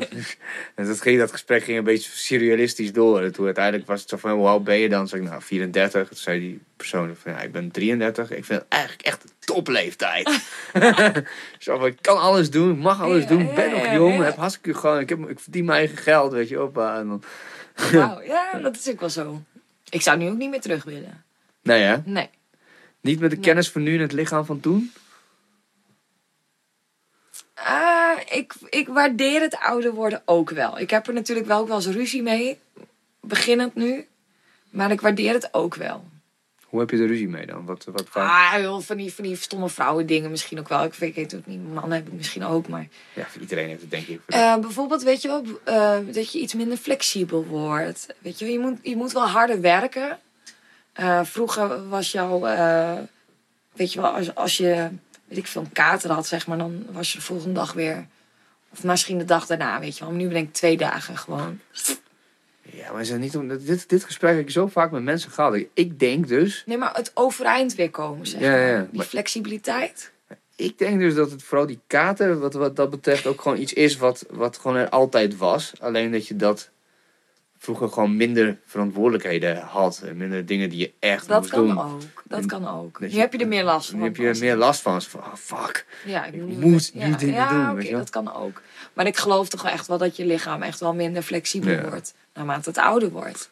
En 0.76 0.86
dat, 0.86 1.02
ging, 1.02 1.20
dat 1.20 1.32
gesprek 1.32 1.64
ging 1.64 1.78
een 1.78 1.84
beetje 1.84 2.10
surrealistisch 2.14 2.94
door. 2.94 3.22
En 3.22 3.32
toen 3.32 3.46
uiteindelijk 3.46 3.88
was 3.88 4.00
het 4.00 4.10
zo 4.10 4.18
van, 4.18 4.32
hoe 4.32 4.48
oud 4.48 4.64
ben 4.64 4.78
je 4.78 4.90
dan? 4.90 5.08
Zei 5.08 5.22
ik, 5.22 5.30
nou, 5.30 5.42
34. 5.42 6.08
Toen 6.08 6.18
zei 6.18 6.40
die 6.40 6.62
persoon 6.78 7.16
van, 7.16 7.32
ja, 7.32 7.42
ik 7.42 7.52
ben 7.52 7.72
33. 7.72 8.32
Ik 8.32 8.46
vind 8.46 8.60
het 8.60 8.70
eigenlijk 8.70 9.02
echt 9.04 9.24
een 9.24 9.30
topleeftijd. 9.40 10.30
zo 11.60 11.78
van, 11.78 11.88
ik 11.88 11.98
kan 12.02 12.18
alles 12.20 12.50
doen, 12.50 12.72
ik 12.72 12.78
mag 12.78 13.02
alles 13.02 13.24
Ja, 13.24 13.30
doen. 13.30 13.42
Ik 13.42 13.56
ben 13.56 13.72
nog 13.72 13.86
ja, 13.86 13.94
jong, 13.94 14.24
heb 14.24 14.36
hartstikke 14.36 14.80
gewoon, 14.80 15.00
ik, 15.00 15.10
heb, 15.10 15.30
ik 15.30 15.40
verdien 15.40 15.66
mijn 15.66 15.78
eigen 15.78 15.98
geld, 15.98 16.32
weet 16.32 16.50
je, 16.50 16.62
oppa. 16.64 17.00
En 17.00 17.08
dan, 17.08 17.24
Wauw, 17.76 18.22
ja, 18.22 18.60
dat 18.60 18.76
is 18.76 18.90
ook 18.90 19.00
wel 19.00 19.10
zo. 19.10 19.42
Ik 19.90 20.02
zou 20.02 20.18
nu 20.18 20.30
ook 20.30 20.38
niet 20.38 20.50
meer 20.50 20.62
terug 20.62 20.84
willen. 20.84 21.24
nee 21.62 21.82
hè? 21.82 21.98
Nee. 22.06 22.30
Niet 23.02 23.20
met 23.20 23.30
de 23.30 23.36
Nee. 23.36 23.46
kennis 23.46 23.70
van 23.72 23.84
nu 23.84 23.96
en 23.96 24.02
het 24.02 24.12
lichaam 24.12 24.46
van 24.46 24.60
toen? 24.60 24.92
Ah, 27.54 28.20
ik, 28.32 28.54
ik 28.70 28.88
waardeer 28.88 29.42
het 29.42 29.56
ouder 29.58 29.94
worden 29.94 30.22
ook 30.26 30.50
wel. 30.50 30.80
Ik 30.80 30.90
heb 30.90 31.08
er 31.08 31.14
natuurlijk 31.14 31.48
wel 31.48 31.60
ook 31.60 31.68
wel 31.68 31.76
eens 31.76 31.88
ruzie 31.88 32.22
mee. 32.24 32.60
Beginnend 33.22 33.76
nu. 33.76 34.08
Maar 34.70 34.92
ik 34.92 35.02
waardeer 35.02 35.34
het 35.34 35.54
ook 35.54 35.76
wel. 35.76 36.06
Hoe 36.76 36.84
heb 36.84 36.94
je 36.94 37.02
er 37.04 37.08
ruzie 37.08 37.28
mee 37.30 37.46
dan? 37.46 37.66
Wat, 37.66 37.84
wat, 37.92 38.06
waar- 38.14 38.60
Ah, 38.64 38.80
van 38.80 38.98
die, 38.98 39.14
van 39.14 39.24
die 39.24 39.36
stomme 39.36 39.70
vrouwen 39.70 40.06
dingen 40.06 40.30
misschien 40.32 40.60
ook 40.60 40.68
wel. 40.70 40.84
Ik 40.84 40.94
weet 40.94 41.16
het 41.16 41.36
ook 41.36 41.46
niet. 41.46 41.74
Mannen 41.74 41.92
heb 41.98 42.08
ik 42.08 42.14
misschien 42.14 42.44
ook. 42.46 42.68
Maar 42.68 42.88
Ja, 43.14 43.28
iedereen 43.40 43.68
heeft 43.68 43.82
het 43.82 43.90
denk 43.92 44.08
ik. 44.08 44.22
eh, 44.26 44.56
bijvoorbeeld, 44.58 45.04
weet 45.04 45.22
je 45.22 45.28
wel, 45.28 45.44
eh, 45.64 45.98
dat 46.14 46.32
je 46.32 46.40
iets 46.40 46.54
minder 46.54 46.78
flexibel 46.78 47.46
wordt. 47.46 48.08
Weet 48.20 48.40
je 48.40 48.46
wel, 48.46 48.54
je 48.54 48.60
moet, 48.60 48.78
je 48.82 48.96
moet 48.96 49.12
wel 49.12 49.28
harder 49.28 49.62
werken. 49.62 50.20
Eh, 50.94 51.20
vroeger 51.24 51.88
was 51.90 52.12
jouw, 52.12 52.40
weet 53.74 53.94
je 53.94 54.02
wel, 54.02 54.10
als, 54.12 54.36
als 54.36 54.58
je, 54.58 54.90
weet 55.26 55.38
ik 55.38 55.48
veel, 55.48 55.62
een 55.62 55.72
kater 55.72 56.12
had, 56.12 56.28
zeg 56.28 56.48
maar, 56.48 56.58
dan 56.58 56.86
was 56.92 57.12
je 57.12 57.18
de 57.18 57.24
volgende 57.24 57.54
dag 57.54 57.74
weer. 57.74 58.06
Of 58.72 58.84
misschien 58.84 59.18
de 59.18 59.26
dag 59.26 59.46
daarna, 59.46 59.80
weet 59.80 59.98
je 59.98 60.04
wel. 60.04 60.14
Maar 60.14 60.22
nu 60.22 60.28
ben 60.28 60.38
ik 60.38 60.54
twee 60.54 60.78
dagen 60.78 61.18
gewoon. 61.18 61.60
Ja, 62.72 62.92
maar 62.92 63.02
is 63.02 63.10
het 63.10 63.20
niet 63.20 63.36
om, 63.38 63.48
dit, 63.48 63.90
dit 63.90 64.04
gesprek 64.04 64.32
heb 64.36 64.42
ik 64.42 64.50
zo 64.52 64.68
vaak 64.68 64.92
met 64.92 65.04
mensen 65.04 65.32
gehad. 65.32 65.60
Ik 65.74 66.00
denk 66.00 66.28
dus, 66.28 66.64
Nee, 66.66 66.78
maar 66.78 66.94
het 66.94 67.12
overeind 67.14 67.76
weer 67.76 67.90
komen, 67.92 68.28
zeg 68.28 68.42
Ja, 68.42 68.56
ja, 68.58 68.80
Die 68.82 68.98
maar- 68.98 69.06
flexibiliteit. 69.06 70.12
ik 70.56 70.78
denk 70.78 71.00
dus 71.00 71.14
dat 71.16 71.32
het 71.32 71.44
vooral 71.44 71.68
die 71.68 71.80
kater, 71.88 72.40
wat, 72.40 72.54
wat 72.54 72.76
dat 72.76 72.90
betreft, 72.90 73.26
ook 73.28 73.42
gewoon 73.42 73.58
iets 73.58 73.74
is 73.74 73.98
wat, 73.98 74.26
wat 74.30 74.58
gewoon 74.58 74.78
er 74.78 74.90
altijd 74.90 75.38
was. 75.38 75.74
Alleen 75.80 76.12
dat 76.12 76.28
je 76.28 76.36
dat 76.36 76.70
vroeger 77.58 77.90
gewoon 77.90 78.16
minder 78.18 78.58
verantwoordelijkheden 78.66 79.58
had. 79.58 80.02
En 80.06 80.18
minder 80.18 80.46
dingen 80.46 80.70
die 80.70 80.80
je 80.80 80.92
echt 81.00 81.28
Dat 81.28 81.40
moest 81.40 81.52
kan 81.52 81.68
doen. 81.68 81.80
ook. 81.80 82.02
Dat 82.24 82.40
En 82.40 82.48
kan 82.48 82.68
ook. 82.68 82.92
dat 83.00 83.10
Nu 83.10 83.16
je- 83.16 83.20
heb 83.20 83.34
je 83.34 83.40
er 83.40 83.48
meer 83.48 83.64
last 83.64 83.90
van. 83.90 84.00
Nu 84.00 84.04
heb 84.06 84.16
je 84.16 84.28
er 84.28 84.38
meer 84.40 84.56
last 84.56 84.82
van. 84.82 85.02
Van, 85.02 85.20
oh, 85.20 85.34
fuck. 85.36 85.86
Ja, 86.06 86.26
ik, 86.26 86.34
Ik 86.34 86.42
moet, 86.42 86.60
moet 86.60 86.92
ja, 86.94 87.08
nu 87.08 87.16
dingen 87.16 87.34
ja, 87.36 87.50
doen, 87.74 87.84
wel. 87.84 87.92
dat 87.92 88.10
kan 88.10 88.34
ook. 88.34 88.62
Maar 88.96 89.06
ik 89.06 89.18
geloof 89.18 89.50
toch 89.50 89.62
wel 89.62 89.72
echt 89.72 89.88
wel 89.88 89.98
dat 89.98 90.16
je 90.16 90.26
lichaam 90.26 90.62
echt 90.62 90.80
wel 90.80 90.94
minder 90.94 91.22
flexibel 91.22 91.72
Ja. 91.72 91.90
wordt. 91.90 92.14
Naarmate 92.34 92.70
het 92.70 92.78
ouder 92.78 93.10
wordt. 93.10 93.50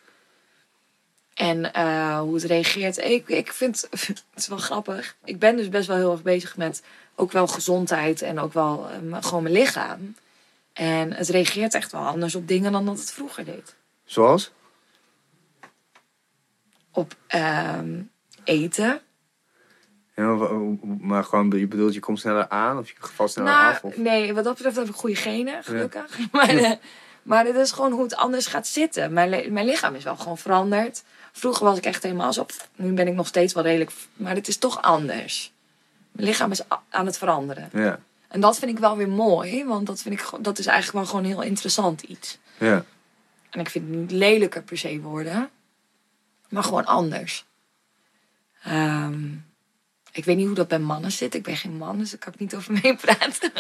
En 1.34 1.74
eh, 1.74 2.20
hoe 2.20 2.34
het 2.34 2.44
reageert. 2.44 2.98
Ik, 2.98 3.28
ik 3.28 3.54
vind 3.54 3.88
het 3.90 4.24
is 4.36 4.48
wel 4.48 4.58
grappig. 4.58 5.16
Ik 5.24 5.40
ben 5.40 5.56
dus 5.58 5.70
best 5.70 5.88
wel 5.88 5.98
heel 5.98 6.12
erg 6.12 6.22
bezig 6.22 6.58
met 6.58 6.84
ook 7.16 7.32
wel 7.32 7.48
gezondheid 7.48 8.22
en 8.22 8.40
ook 8.40 8.54
wel 8.54 8.90
eh, 8.90 9.18
gewoon 9.24 9.44
mijn 9.44 9.56
lichaam. 9.56 10.16
En 10.74 11.14
het 11.14 11.30
reageert 11.30 11.74
echt 11.74 11.92
wel 11.92 12.06
anders 12.06 12.36
op 12.36 12.48
dingen 12.48 12.72
dan 12.72 12.86
dat 12.86 13.00
het 13.00 13.12
vroeger 13.12 13.46
deed. 13.46 13.76
Zoals? 14.06 14.52
Op 16.92 17.16
ehm, 17.28 18.02
eten. 18.44 19.02
Ja, 20.16 20.24
maar, 20.34 20.50
maar 21.00 21.24
gewoon, 21.24 21.50
je 21.60 21.68
bedoelt, 21.68 21.94
je 21.94 22.00
komt 22.00 22.20
sneller 22.20 22.50
aan 22.50 22.78
of 22.78 22.88
je 22.90 22.96
valt 23.00 23.32
sneller 23.32 23.52
Nou, 23.52 23.74
af? 23.74 23.84
Of? 23.84 23.98
nee, 23.98 24.34
wat 24.34 24.44
dat 24.44 24.54
betreft 24.54 24.76
heb 24.76 24.88
ik 24.88 24.96
goede 24.96 25.16
genen, 25.16 25.64
gelukkig. 25.64 26.18
Maar, 26.32 26.50
eh, 26.50 26.72
maar 27.24 27.46
het 27.46 27.56
is 27.56 27.72
gewoon 27.72 27.92
hoe 27.92 28.04
het 28.04 28.16
anders 28.16 28.48
gaat 28.48 28.68
zitten. 28.68 29.14
Mijn, 29.14 29.54
mijn 29.54 29.66
lichaam 29.66 29.96
is 29.96 30.04
wel 30.04 30.16
gewoon 30.16 30.38
veranderd. 30.38 31.04
Vroeger 31.32 31.66
was 31.66 31.78
ik 31.78 31.86
echt 31.86 32.04
helemaal 32.04 32.34
zo. 32.34 32.46
Nu 32.76 32.92
ben 32.94 33.08
ik 33.08 33.14
nog 33.14 33.28
steeds 33.28 33.54
wel 33.54 33.64
redelijk. 33.64 33.92
Maar 34.14 34.36
het 34.36 34.48
is 34.48 34.58
toch 34.58 34.82
anders. 34.82 35.52
Mijn 36.12 36.28
lichaam 36.28 36.52
is 36.52 36.62
aan 36.90 37.06
het 37.06 37.18
veranderen. 37.18 37.70
Ja, 37.74 38.00
En 38.28 38.42
dat 38.42 38.60
vind 38.60 38.72
ik 38.72 38.80
wel 38.80 38.98
weer 38.98 39.10
mooi. 39.10 39.66
Want 39.66 39.88
dat, 39.88 40.02
vind 40.02 40.20
ik, 40.20 40.30
dat 40.40 40.60
is 40.60 40.66
eigenlijk 40.66 40.98
wel 40.98 41.06
gewoon 41.16 41.32
heel 41.32 41.42
interessant 41.50 42.02
iets. 42.02 42.38
ja. 42.58 42.86
En 43.50 43.60
ik 43.60 43.70
vind 43.70 43.88
het 43.90 43.98
niet 43.98 44.12
lelijker 44.12 44.64
per 44.64 44.78
se 44.78 45.00
worden. 45.02 45.50
Maar 46.50 46.64
gewoon 46.64 46.86
anders. 46.86 47.46
Ehm, 48.64 49.24
ik 50.14 50.26
weet 50.26 50.38
niet 50.38 50.46
hoe 50.46 50.56
dat 50.56 50.68
bij 50.68 50.80
mannen 50.80 51.12
zit. 51.12 51.36
Ik 51.36 51.44
ben 51.44 51.58
geen 51.58 51.78
man, 51.78 51.98
dus 51.98 52.10
daar 52.10 52.20
kan 52.20 52.34
ik 52.34 52.40
niet 52.40 52.56
over 52.56 52.74
meepraten. 52.84 53.52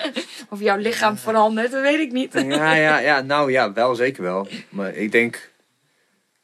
of 0.49 0.59
jouw 0.59 0.77
lichaam 0.77 1.17
verandert, 1.17 1.71
dat 1.71 1.81
weet 1.81 1.99
ik 1.99 2.11
niet. 2.11 2.33
Ja, 2.33 2.73
ja, 2.73 2.99
ja, 3.09 3.21
nou 3.21 3.51
ja, 3.51 3.73
wel 3.73 3.95
zeker 3.95 4.23
wel. 4.23 4.47
Maar 4.69 4.95
ik 4.95 5.11
denk. 5.11 5.51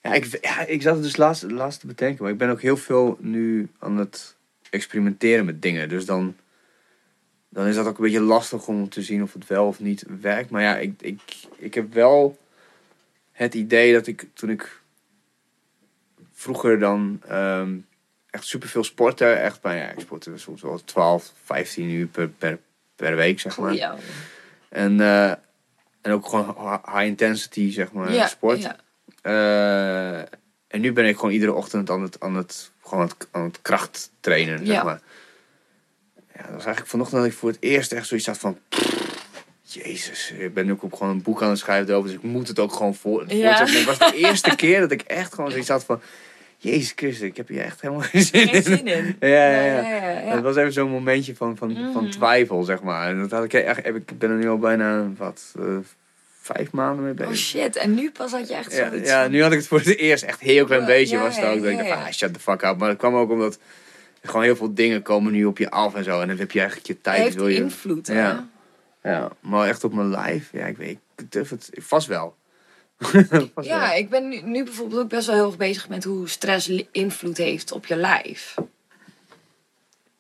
Ja, 0.01 0.13
ik, 0.13 0.37
ja, 0.41 0.65
ik 0.65 0.81
zat 0.81 0.93
het 0.93 1.03
dus 1.03 1.17
laatst, 1.17 1.51
laatst 1.51 1.79
te 1.79 1.87
bedenken. 1.87 2.23
Maar 2.23 2.31
ik 2.31 2.37
ben 2.37 2.49
ook 2.49 2.61
heel 2.61 2.77
veel 2.77 3.17
nu 3.19 3.69
aan 3.79 3.97
het 3.97 4.35
experimenteren 4.69 5.45
met 5.45 5.61
dingen. 5.61 5.89
Dus 5.89 6.05
dan, 6.05 6.35
dan 7.49 7.65
is 7.65 7.75
dat 7.75 7.85
ook 7.87 7.97
een 7.97 8.03
beetje 8.03 8.21
lastig 8.21 8.67
om 8.67 8.89
te 8.89 9.01
zien 9.01 9.23
of 9.23 9.33
het 9.33 9.47
wel 9.47 9.67
of 9.67 9.79
niet 9.79 10.05
werkt. 10.21 10.49
Maar 10.49 10.61
ja, 10.61 10.77
ik, 10.77 10.93
ik, 11.01 11.19
ik 11.57 11.73
heb 11.73 11.93
wel 11.93 12.37
het 13.31 13.53
idee 13.53 13.93
dat 13.93 14.07
ik 14.07 14.27
toen 14.33 14.49
ik 14.49 14.79
vroeger 16.33 16.79
dan 16.79 17.21
ehm, 17.27 17.75
echt 18.31 18.45
superveel 18.45 18.83
sportte. 18.83 19.25
Echt, 19.25 19.59
maar 19.61 19.75
ja, 19.75 19.89
ik 19.89 19.99
sportte 19.99 20.37
soms 20.37 20.61
wel 20.61 20.81
12, 20.83 21.31
15 21.43 21.89
uur 21.89 22.07
per, 22.07 22.27
per, 22.29 22.59
per 22.95 23.15
week, 23.15 23.39
zeg 23.39 23.57
maar. 23.57 23.69
Goeie. 23.69 23.87
En, 24.69 25.01
eh, 25.01 25.31
En 26.01 26.11
ook 26.11 26.25
gewoon 26.27 26.55
hi- 26.59 26.91
high 26.91 27.05
intensity, 27.07 27.71
zeg 27.71 27.91
maar, 27.91 28.11
ja, 28.13 28.27
sport. 28.27 28.61
Ja. 28.61 28.75
Eh, 29.21 30.19
en 30.67 30.81
nu 30.81 30.93
ben 30.93 31.05
ik 31.05 31.15
gewoon 31.15 31.31
iedere 31.31 31.53
ochtend 31.53 31.89
aan 31.89 32.01
het, 32.01 32.19
aan 32.19 32.35
het, 32.35 32.71
gewoon 32.83 32.99
aan 33.03 33.07
het, 33.17 33.27
aan 33.31 33.43
het 33.43 33.61
kracht 33.61 34.11
trainen, 34.19 34.57
zeg 34.65 34.75
Ja. 34.75 34.83
maar. 34.83 35.01
Ja, 36.15 36.41
dat 36.41 36.45
was 36.53 36.65
eigenlijk 36.65 36.87
vanochtend 36.87 37.21
dat 37.21 37.31
ik 37.31 37.37
voor 37.37 37.49
het 37.49 37.57
eerst 37.61 37.91
echt 37.91 38.07
zoiets 38.07 38.25
had 38.27 38.37
van... 38.37 38.57
Jezus, 39.61 40.31
ik 40.31 40.53
ben 40.53 40.65
nu 40.65 40.71
ook 40.71 40.95
gewoon 40.95 41.09
een 41.13 41.21
boek 41.21 41.41
aan 41.41 41.49
het 41.49 41.59
schrijven 41.59 41.89
erover, 41.89 42.09
dus 42.09 42.17
ik 42.17 42.23
moet 42.23 42.47
het 42.47 42.59
ook 42.59 42.73
gewoon 42.73 42.95
voor, 42.95 43.33
Ja. 43.33 43.57
voortzetten. 43.57 43.75
Het 43.91 43.97
was 43.97 44.11
de 44.11 44.17
eerste 44.17 44.55
keer 44.55 44.79
dat 44.79 44.91
ik 44.91 45.01
echt 45.01 45.33
gewoon 45.33 45.51
zoiets 45.51 45.69
had 45.69 45.83
van... 45.83 46.01
Jezus 46.61 46.93
Christus, 46.95 47.27
ik 47.27 47.37
heb 47.37 47.47
hier 47.47 47.61
echt 47.61 47.81
helemaal 47.81 48.01
geen 48.03 48.21
zin 48.23 48.47
Geen 48.47 48.53
in. 48.55 48.63
zin 48.63 48.87
in. 48.87 49.15
Ja, 49.19 49.27
ja, 49.27 49.49
ja. 49.49 49.81
ja, 49.81 49.95
ja, 49.95 50.09
ja. 50.19 50.35
Het 50.35 50.41
was 50.43 50.55
even 50.55 50.73
zo'n 50.73 50.89
momentje 50.89 51.35
van, 51.35 51.57
van, 51.57 51.75
van 51.93 52.03
Mhm. 52.03 52.11
twijfel, 52.11 52.63
zeg 52.63 52.81
maar. 52.81 53.09
En 53.09 53.19
dat 53.19 53.31
had 53.31 53.43
ik 53.43 53.53
echt, 53.53 53.85
ik 53.85 54.17
ben 54.19 54.29
er 54.29 54.35
nu 54.37 54.49
al 54.49 54.57
bijna, 54.57 55.07
wat, 55.17 55.53
eh, 55.59 55.65
vijf 56.41 56.71
maanden 56.71 57.03
mee 57.05 57.13
bezig. 57.13 57.31
Oh 57.31 57.37
shit, 57.37 57.75
en 57.75 57.93
nu 57.93 58.11
pas 58.11 58.31
had 58.31 58.47
je 58.47 58.55
echt 58.55 58.71
Ja, 58.75 58.89
zoiets 58.89 59.09
ja, 59.09 59.21
van- 59.21 59.31
nu 59.31 59.41
had 59.41 59.51
ik 59.51 59.57
het 59.57 59.67
voor 59.67 59.77
het 59.79 59.97
eerst 59.97 60.23
echt 60.23 60.39
heel 60.39 60.65
klein 60.65 60.81
Ja, 60.81 60.87
beetje. 60.87 61.15
ja, 61.15 61.21
was 61.23 61.35
het 61.35 61.45
ja, 61.45 61.51
ook 61.51 61.61
dat 61.61 61.71
ik 61.71 61.77
ja, 61.77 61.83
dacht, 61.83 61.99
ja. 61.99 62.05
ah, 62.05 62.11
shut 62.11 62.33
the 62.33 62.39
fuck 62.39 62.61
up. 62.61 62.77
Maar 62.77 62.89
dat 62.89 62.97
kwam 62.97 63.15
ook 63.15 63.29
omdat 63.31 63.59
gewoon 64.21 64.43
heel 64.43 64.55
veel 64.55 64.73
dingen 64.73 65.01
komen 65.01 65.31
nu 65.31 65.45
op 65.45 65.57
je 65.57 65.69
af 65.69 65.95
en 65.95 66.03
zo. 66.03 66.21
En 66.21 66.27
dan 66.27 66.37
heb 66.37 66.51
je 66.51 66.59
eigenlijk 66.59 66.87
je 66.89 67.01
tijd. 67.01 67.23
heeft 67.23 67.35
wil 67.35 67.47
je, 67.47 67.55
invloed. 67.57 68.07
hè? 68.07 68.19
Ja. 68.19 68.47
ja, 69.03 69.29
maar 69.39 69.67
echt 69.67 69.83
op 69.83 69.93
mijn 69.93 70.09
lijf. 70.09 70.49
Ja, 70.51 70.65
ik 70.65 70.77
weet, 70.77 70.97
ik 71.17 71.31
durf 71.31 71.49
het 71.49 71.69
vast 71.73 72.07
wel. 72.07 72.35
Ja, 73.61 73.93
ik 73.93 74.09
ben 74.09 74.29
nu, 74.29 74.41
nu 74.41 74.63
bijvoorbeeld 74.63 75.01
ook 75.01 75.09
best 75.09 75.27
wel 75.27 75.35
heel 75.35 75.45
erg 75.45 75.57
bezig 75.57 75.89
met 75.89 76.03
hoe 76.03 76.29
stress 76.29 76.71
invloed 76.91 77.37
heeft 77.37 77.71
op 77.71 77.85
je 77.85 77.95
lijf. 77.95 78.55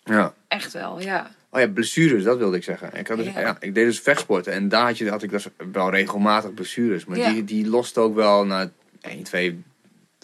ja. 0.03 0.33
Echt 0.47 0.73
wel, 0.73 1.01
ja. 1.01 1.31
Oh 1.51 1.59
ja, 1.59 1.67
blessures, 1.67 2.23
dat 2.23 2.37
wilde 2.37 2.57
ik 2.57 2.63
zeggen. 2.63 2.93
Ik, 2.93 3.07
had 3.07 3.17
dus, 3.17 3.25
Ja. 3.33 3.39
ja. 3.39 3.57
ik 3.59 3.73
deed 3.75 3.85
dus 3.85 3.99
vechtsporten 3.99 4.53
en 4.53 4.69
daar 4.69 4.85
had, 4.85 4.97
je, 4.97 5.09
had 5.09 5.23
ik 5.23 5.29
dus 5.29 5.47
wel 5.71 5.89
regelmatig 5.89 6.53
blessures. 6.53 7.05
Maar 7.05 7.17
Ja. 7.17 7.31
die, 7.31 7.43
die 7.43 7.67
lost 7.67 7.97
ook 7.97 8.15
wel 8.15 8.45
na 8.45 8.71
1, 9.01 9.23
2 9.23 9.63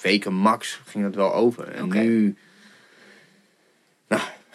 weken 0.02 0.34
max 0.34 0.82
ging 0.86 1.04
dat 1.04 1.16
wel 1.16 1.34
over. 1.34 1.68
En 1.68 1.90
nu, 1.90 2.36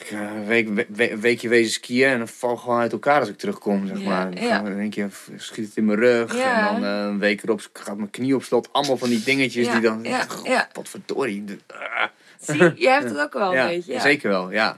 ik 0.01 0.07
ga 0.07 0.31
een, 0.31 0.47
week, 0.47 0.69
we- 0.89 1.19
weekje 1.19 1.49
wezen 1.49 1.73
skiën 1.73 2.09
en 2.09 2.19
dan 2.19 2.29
val 2.29 2.53
ik 2.53 2.59
gewoon 2.59 2.81
uit 2.81 2.93
elkaar 2.93 3.21
als 3.21 3.29
ik 3.29 3.39
terugkom, 3.39 3.87
zeg 3.87 4.03
maar. 4.03 4.31
Dan 4.35 4.45
ja. 4.45 4.65
één 4.65 4.91
keer 4.91 5.11
schiet 5.37 5.67
het 5.67 5.77
in 5.77 5.85
mijn 5.85 5.99
rug 5.99 6.37
en 6.37 6.65
dan 6.65 6.85
eh, 6.85 6.91
een 7.05 7.19
week 7.19 7.43
erop 7.43 7.61
gaat 7.73 7.97
mijn 7.97 8.11
knie 8.11 8.35
op 8.35 8.43
slot. 8.43 8.69
Allemaal 8.73 8.97
van 8.97 9.09
die 9.09 9.23
dingetjes 9.23 9.71
die 9.71 9.81
dan, 9.81 10.03
ja, 10.03 10.69
wat 10.73 10.89
verdorie. 10.89 11.45
ah. 11.67 12.05
Zie, 12.41 12.73
jij 12.75 12.93
hebt 12.93 13.09
het 13.11 13.19
ook 13.19 13.33
wel 13.33 13.57
een 13.57 13.67
beetje. 13.67 13.93
Ja. 13.93 14.01
zeker 14.01 14.29
wel, 14.31 14.51
ja. 14.53 14.77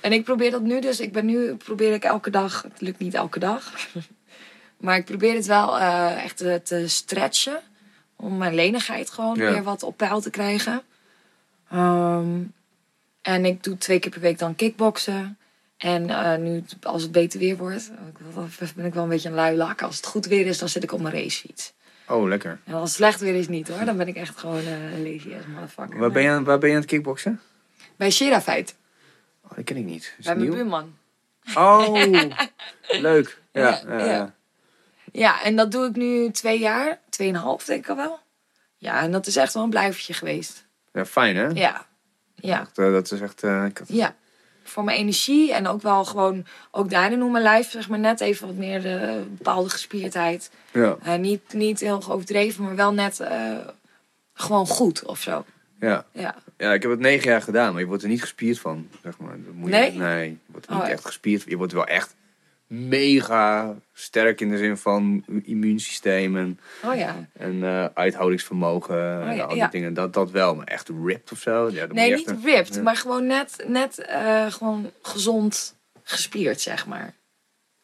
En 0.00 0.12
ik 0.12 0.24
probeer 0.24 0.50
dat 0.50 0.62
nu 0.62 0.80
dus. 0.80 1.00
Ik 1.00 1.12
ben 1.12 1.26
nu, 1.26 1.54
probeer 1.54 1.92
ik 1.92 2.04
elke 2.04 2.30
dag. 2.30 2.62
Het 2.62 2.80
lukt 2.80 2.98
niet 2.98 3.14
elke 3.14 3.38
dag. 3.38 3.72
maar 4.80 4.96
ik 4.96 5.04
probeer 5.04 5.34
het 5.34 5.46
wel 5.46 5.78
eh, 5.78 6.24
echt 6.24 6.36
te, 6.36 6.60
te 6.64 6.88
stretchen. 6.88 7.60
Om 8.16 8.36
mijn 8.36 8.54
lenigheid 8.54 9.10
gewoon 9.10 9.36
Ja. 9.36 9.52
weer 9.52 9.62
wat 9.62 9.82
op 9.82 9.96
peil 9.96 10.20
te 10.20 10.30
krijgen. 10.30 10.82
Ehm, 11.70 12.40
en 13.22 13.44
ik 13.44 13.62
doe 13.64 13.78
twee 13.78 13.98
keer 13.98 14.10
per 14.10 14.20
week 14.20 14.38
dan 14.38 14.54
kickboksen. 14.56 15.38
En 15.76 16.10
eh, 16.10 16.36
nu, 16.38 16.64
als 16.82 17.02
het 17.02 17.12
beter 17.12 17.38
weer 17.38 17.56
wordt, 17.56 17.90
ik- 18.60 18.74
ben 18.74 18.84
ik 18.84 18.94
wel 18.94 19.02
een 19.02 19.08
beetje 19.08 19.28
een 19.28 19.34
lui 19.34 19.56
lak. 19.56 19.82
Als 19.82 19.96
het 19.96 20.06
goed 20.06 20.26
weer 20.26 20.46
is, 20.46 20.58
dan 20.58 20.68
zit 20.68 20.82
ik 20.82 20.92
op 20.92 21.00
mijn 21.00 21.14
racefiets. 21.14 21.72
Oh, 22.08 22.28
lekker. 22.28 22.58
En 22.64 22.74
als 22.74 22.88
het 22.88 22.92
slecht 22.98 23.20
weer 23.20 23.34
is, 23.34 23.48
niet 23.48 23.68
hoor. 23.68 23.84
Dan 23.84 23.96
ben 23.96 24.08
ik 24.08 24.16
echt 24.16 24.38
gewoon 24.38 24.58
eh, 24.64 24.92
een 24.92 25.02
lazy 25.12 25.34
ass 25.34 25.46
motherfucker. 25.46 25.98
Waar 25.98 26.10
ben, 26.10 26.22
je, 26.22 26.28
aan- 26.28 26.44
waar 26.44 26.58
ben 26.58 26.68
je 26.68 26.74
aan 26.74 26.80
het 26.80 26.90
kickboksen? 26.90 27.40
Bij 27.96 28.10
Shirafeit. 28.10 28.74
Oh, 29.44 29.50
dat 29.56 29.64
ken 29.64 29.76
ik 29.76 29.84
niet. 29.84 30.14
Is 30.18 30.24
Bij 30.24 30.34
mijn 30.36 30.48
nieuw? 30.48 30.56
buurman. 30.58 30.96
Oh, 31.54 31.94
leuk. 33.08 33.38
Ja, 33.52 33.62
Ja, 33.68 33.82
ja, 33.88 33.98
ja. 33.98 34.04
ja. 34.12 34.34
Ja, 35.12 35.42
en 35.42 35.56
dat 35.56 35.70
doe 35.72 35.86
ik 35.88 35.96
nu 35.96 36.30
twee 36.30 36.58
jaar. 36.58 36.98
Tweeënhalf 37.08 37.64
denk 37.64 37.84
ik 37.84 37.90
al 37.90 37.96
wel. 37.96 38.18
Ja, 38.76 39.00
en 39.00 39.12
dat 39.12 39.26
is 39.26 39.36
echt 39.36 39.54
wel 39.54 39.62
een 39.62 39.70
blijvertje 39.70 40.14
geweest. 40.14 40.64
Ja, 40.92 41.06
fijn 41.06 41.36
hè? 41.36 41.46
Ja. 41.46 41.86
Ja. 42.34 42.60
Echt, 42.60 42.78
eh, 42.78 42.92
dat 42.92 43.10
is 43.12 43.20
echt... 43.20 43.42
eh, 43.42 43.64
ik 43.64 43.80
Ja. 43.86 44.14
Voor 44.64 44.84
mijn 44.84 44.98
energie 44.98 45.52
en 45.52 45.66
ook 45.66 45.82
wel 45.82 46.04
gewoon... 46.04 46.46
Ook 46.70 46.90
daarin 46.90 47.20
hoe 47.20 47.30
mijn 47.30 47.42
lijf 47.42 47.70
zeg 47.70 47.88
maar 47.88 47.98
net 47.98 48.20
even 48.20 48.46
wat 48.46 48.56
meer 48.56 48.82
de 48.82 49.22
bepaalde 49.28 49.68
gespierdheid. 49.70 50.50
ja, 50.72 50.96
Eh, 51.02 51.14
niet, 51.14 51.52
niet 51.52 51.80
heel 51.80 52.02
overdreven, 52.08 52.64
maar 52.64 52.76
wel 52.76 52.92
net 52.92 53.20
gewoon 54.34 54.66
goed 54.66 55.04
of 55.04 55.20
zo. 55.20 55.44
ja. 55.80 56.04
Ja. 56.12 56.34
ja, 56.56 56.72
ik 56.72 56.82
heb 56.82 56.90
het 56.90 57.00
negen 57.00 57.30
jaar 57.30 57.42
gedaan, 57.42 57.72
maar 57.72 57.80
je 57.80 57.86
wordt 57.86 58.02
er 58.02 58.08
niet 58.08 58.20
gespierd 58.20 58.58
van. 58.58 58.88
Zeg 59.02 59.18
maar. 59.18 59.36
Moet 59.52 59.68
je- 59.70 59.76
Nee? 59.76 59.92
nee, 59.92 60.30
je 60.30 60.36
wordt 60.46 60.66
er 60.66 60.72
Oh, 60.72 60.78
niet 60.78 60.86
ja. 60.86 60.92
echt 60.92 61.04
gespierd. 61.06 61.42
Je 61.46 61.56
wordt 61.56 61.72
wel 61.72 61.86
echt 61.86 62.14
mega 62.72 63.74
sterk 63.92 64.40
in 64.40 64.50
de 64.50 64.56
zin 64.56 64.76
van 64.76 65.24
immuunsysteem 65.44 66.36
en, 66.36 66.60
Oh 66.84 66.94
ja. 66.96 67.28
en 67.32 67.64
eh, 67.64 67.84
uithoudingsvermogen. 67.94 69.20
en 69.22 69.30
Oh, 69.30 69.36
ja, 69.36 69.42
al 69.42 69.48
die 69.48 69.56
ja. 69.58 69.68
dingen. 69.68 69.94
Dat, 69.94 70.12
dat 70.12 70.30
wel, 70.30 70.54
maar 70.54 70.66
echt 70.66 70.90
ripped 71.04 71.32
of 71.32 71.38
zo. 71.38 71.70
Nee, 71.70 72.14
niet 72.14 72.28
echt 72.28 72.44
ripped, 72.44 72.82
maar 72.82 72.96
gewoon 72.96 73.26
net, 73.26 73.64
net 73.66 73.98
eh, 73.98 74.46
gewoon 74.52 74.90
gezond 75.02 75.76
gespierd, 76.02 76.60
zeg 76.60 76.86
maar. 76.86 77.14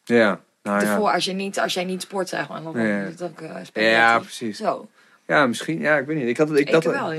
Ja, 0.03 0.39
nou. 0.63 0.79
Tevoren, 0.79 1.13
als, 1.13 1.25
je 1.25 1.33
niet, 1.33 1.59
als 1.59 1.73
jij 1.73 1.83
niet 1.83 2.01
sport, 2.01 2.29
zeg 2.29 2.49
maar, 2.49 2.63
dan 2.63 2.77
is 2.77 3.11
het 3.11 3.21
ook 3.21 3.37
spaghetti. 3.37 3.79
Ja, 3.81 4.19
precies. 4.19 4.57
Zo, 4.57 4.87
Ja, 5.27 5.47
misschien. 5.47 5.79
Ja, 5.79 5.97
ik 5.97 6.05
weet 6.05 6.17
niet. 6.17 6.27
Ik 6.27 6.37
had 6.37 6.49
het, 6.49 6.59
ik, 6.59 6.65
Ik 6.65 6.71
dat, 6.71 6.83
wel, 6.83 7.11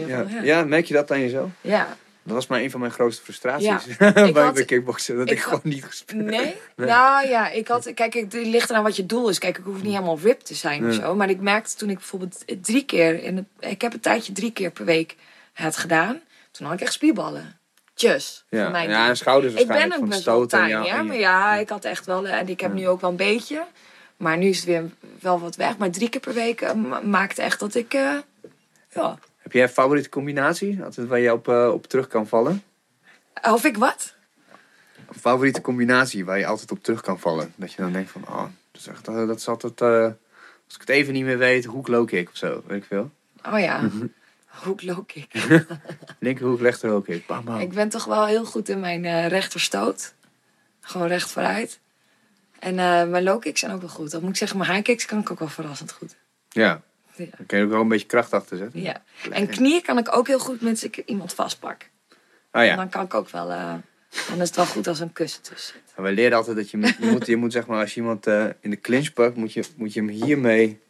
ja, 0.42 0.64
merk 0.64 0.85
je 0.85 0.94
dat 0.94 1.11
aan 1.11 1.20
jezelf? 1.20 1.50
ja. 1.61 1.96
Dat 2.22 2.35
was 2.35 2.46
maar 2.46 2.61
een 2.61 2.70
van 2.70 2.80
mijn 2.80 2.92
grootste 2.92 3.22
frustraties 3.22 3.66
Ja. 3.98 4.12
bij 4.33 4.42
had- 4.44 4.56
de 4.56 4.64
kickboksen. 4.64 5.16
Dat 5.16 5.30
ik, 5.30 5.40
gewoon 5.40 5.61
niet 5.62 5.85
gespeeld 5.85 6.22
Nee? 6.22 6.54
Nou 6.76 7.28
ja, 7.28 7.48
ik 7.50 7.68
had, 7.68 7.94
kijk, 7.94 8.14
het 8.14 8.33
ligt 8.33 8.70
eraan 8.70 8.83
wat 8.83 8.96
je 8.96 9.06
doel 9.06 9.28
is. 9.28 9.38
Kijk, 9.38 9.59
ik 9.59 9.64
hoef 9.64 9.83
niet 9.83 9.92
helemaal 9.92 10.18
ripped 10.22 10.46
te 10.46 10.54
zijn 10.54 10.87
of 10.87 10.94
Ja. 10.94 11.00
zo. 11.00 11.14
Maar 11.14 11.30
ik 11.30 11.40
merkte 11.40 11.74
toen 11.76 11.90
ik 11.90 11.96
bijvoorbeeld 11.98 12.44
drie 12.62 12.85
keer, 12.85 13.22
in 13.22 13.48
ik 13.59 13.80
heb 13.83 13.92
een 13.92 14.00
tijdje 14.00 14.33
drie 14.33 14.52
keer 14.52 14.70
per 14.70 14.85
week 14.85 15.16
het 15.52 15.76
gedaan. 15.76 16.20
Toen 16.50 16.66
had 16.66 16.74
ik 16.76 16.80
echt 16.80 16.92
spierballen. 16.92 17.59
Just, 17.94 18.44
Ja, 18.48 18.68
mijn 18.68 18.90
ja 18.90 19.00
doen. 19.00 19.09
en 19.09 19.16
schouders 19.16 19.52
Ik 19.52 19.59
ben 19.59 19.66
waarschijnlijk 19.68 20.00
ook 20.00 20.06
van 20.06 20.16
best 20.16 20.24
wel 20.24 20.46
tiny, 20.46 20.87
en 20.88 21.06
Maar 21.06 21.16
ja, 21.16 21.54
ik 21.54 21.68
had 21.68 21.85
echt 21.85 22.06
wel, 22.06 22.26
en 22.26 22.48
ik 22.48 22.61
heb 22.61 22.72
nu 22.72 22.88
ook 22.88 23.00
wel 23.00 23.11
een 23.11 23.16
beetje. 23.16 23.64
Maar 24.16 24.37
nu 24.38 24.48
is 24.48 24.56
het 24.56 24.66
weer 24.66 24.85
wel 25.20 25.40
wat 25.40 25.56
weg. 25.56 25.76
Maar 25.78 25.90
drie 25.90 26.09
keer 26.09 26.20
per 26.20 26.35
week 26.35 26.61
eh, 26.61 26.72
ma- 26.72 27.00
maakt 27.00 27.38
echt 27.38 27.61
dat 27.61 27.74
ik, 27.74 27.94
eh, 27.94 28.14
ja. 28.94 29.18
Heb 29.40 29.53
jij 29.53 29.62
een 29.62 29.68
favoriete 29.68 30.09
combinatie? 30.09 30.83
Altijd 30.85 31.07
waar 31.09 31.18
je 31.18 31.33
op, 31.33 31.48
eh, 31.48 31.70
op 31.72 31.87
terug 31.87 32.07
kan 32.07 32.26
vallen? 32.26 32.62
Of 33.42 33.64
ik 33.64 33.76
wat? 33.76 34.14
Een 35.09 35.20
favoriete 35.20 35.61
combinatie 35.61 36.24
waar 36.24 36.38
je 36.38 36.46
altijd 36.46 36.70
op 36.70 36.83
terug 36.83 37.00
kan 37.00 37.20
vallen? 37.20 37.53
Dat 37.57 37.72
je 37.72 37.83
dan 37.83 37.92
denkt 37.92 38.11
van, 38.11 38.29
oh, 38.29 38.42
dat 38.70 38.81
is, 38.81 38.87
echt, 38.87 39.09
eh, 39.09 39.26
dat 39.26 39.37
is 39.37 39.48
altijd... 39.48 39.81
eh, 39.81 40.03
als 40.66 40.74
ik 40.74 40.81
het 40.81 40.88
even 40.88 41.12
niet 41.12 41.24
meer 41.24 41.38
weet, 41.38 41.64
hoek 41.64 41.88
low 41.88 42.07
kick 42.07 42.29
of 42.29 42.37
zo, 42.37 42.62
weet 42.66 42.76
ik 42.83 42.85
veel. 42.85 43.11
Oh 43.46 43.59
ja, 43.61 43.90
hoek 44.64 44.83
low 44.83 45.07
kick. 45.12 45.33
Linkerhoek, 46.18 46.61
rechter 46.61 46.90
low 46.90 47.05
kick. 47.05 47.26
Bam, 47.26 47.44
bam. 47.44 47.59
Ik 47.61 47.72
ben 47.72 47.88
toch 47.88 48.05
wel 48.05 48.26
heel 48.26 48.44
goed 48.44 48.68
in 48.68 48.81
mijn 48.81 49.29
rechterstoot. 49.29 50.14
Gewoon 50.81 51.07
recht 51.07 51.31
vooruit. 51.31 51.81
En 52.59 52.74
mijn 53.11 53.22
low 53.22 53.40
kicks 53.40 53.61
zijn 53.61 53.72
ook 53.72 53.81
wel 53.81 53.88
goed. 53.90 54.11
Dat 54.11 54.20
moet 54.20 54.31
ik 54.31 54.37
zeggen, 54.37 54.59
mijn 54.59 54.70
high 54.70 54.83
kicks 54.83 55.05
kan 55.05 55.18
ik 55.18 55.31
ook 55.31 55.38
wel 55.38 55.48
verrassend 55.48 55.92
goed. 55.92 56.16
Ja, 56.48 56.83
Ja. 57.24 57.37
dan 57.37 57.46
kun 57.46 57.59
je 57.59 57.64
ook 57.64 57.70
wel 57.70 57.80
een 57.80 57.88
beetje 57.88 58.06
kracht 58.06 58.33
achter 58.33 58.56
zetten. 58.56 58.80
Ja. 58.80 59.02
En 59.30 59.46
knieën 59.48 59.83
kan 59.83 59.98
ik 59.98 60.16
ook 60.16 60.26
heel 60.26 60.38
goed 60.38 60.61
met 60.61 60.85
ik 60.85 60.96
iemand 60.96 61.33
vastpak. 61.35 61.88
Oh 62.52 62.61
En 62.61 62.66
ja, 62.66 62.76
dan 62.76 62.88
kan 62.88 63.04
ik 63.04 63.14
ook 63.14 63.28
wel... 63.30 63.50
eh, 63.50 63.74
dan 64.28 64.40
is 64.40 64.46
het 64.46 64.56
wel 64.56 64.66
goed 64.66 64.87
als 64.87 65.00
een 65.00 65.12
kussen 65.12 65.42
tussen 65.42 65.74
zit. 65.74 65.92
En 65.96 66.02
wij 66.02 66.12
leren 66.12 66.37
altijd 66.37 66.56
dat 66.56 66.70
je, 66.70 66.76
moet- 66.76 66.96
je 67.00 67.06
moet, 67.11 67.26
je 67.26 67.37
moet 67.37 67.52
zeg 67.52 67.66
maar, 67.66 67.80
als 67.80 67.94
je 67.94 68.00
iemand 68.00 68.26
eh, 68.26 68.44
in 68.61 68.70
de 68.70 68.80
clinch 68.80 69.12
pakt, 69.12 69.37
moet 69.37 69.52
je, 69.52 69.64
moet 69.76 69.92
je 69.92 70.00
hem 70.00 70.09
hiermee, 70.09 70.80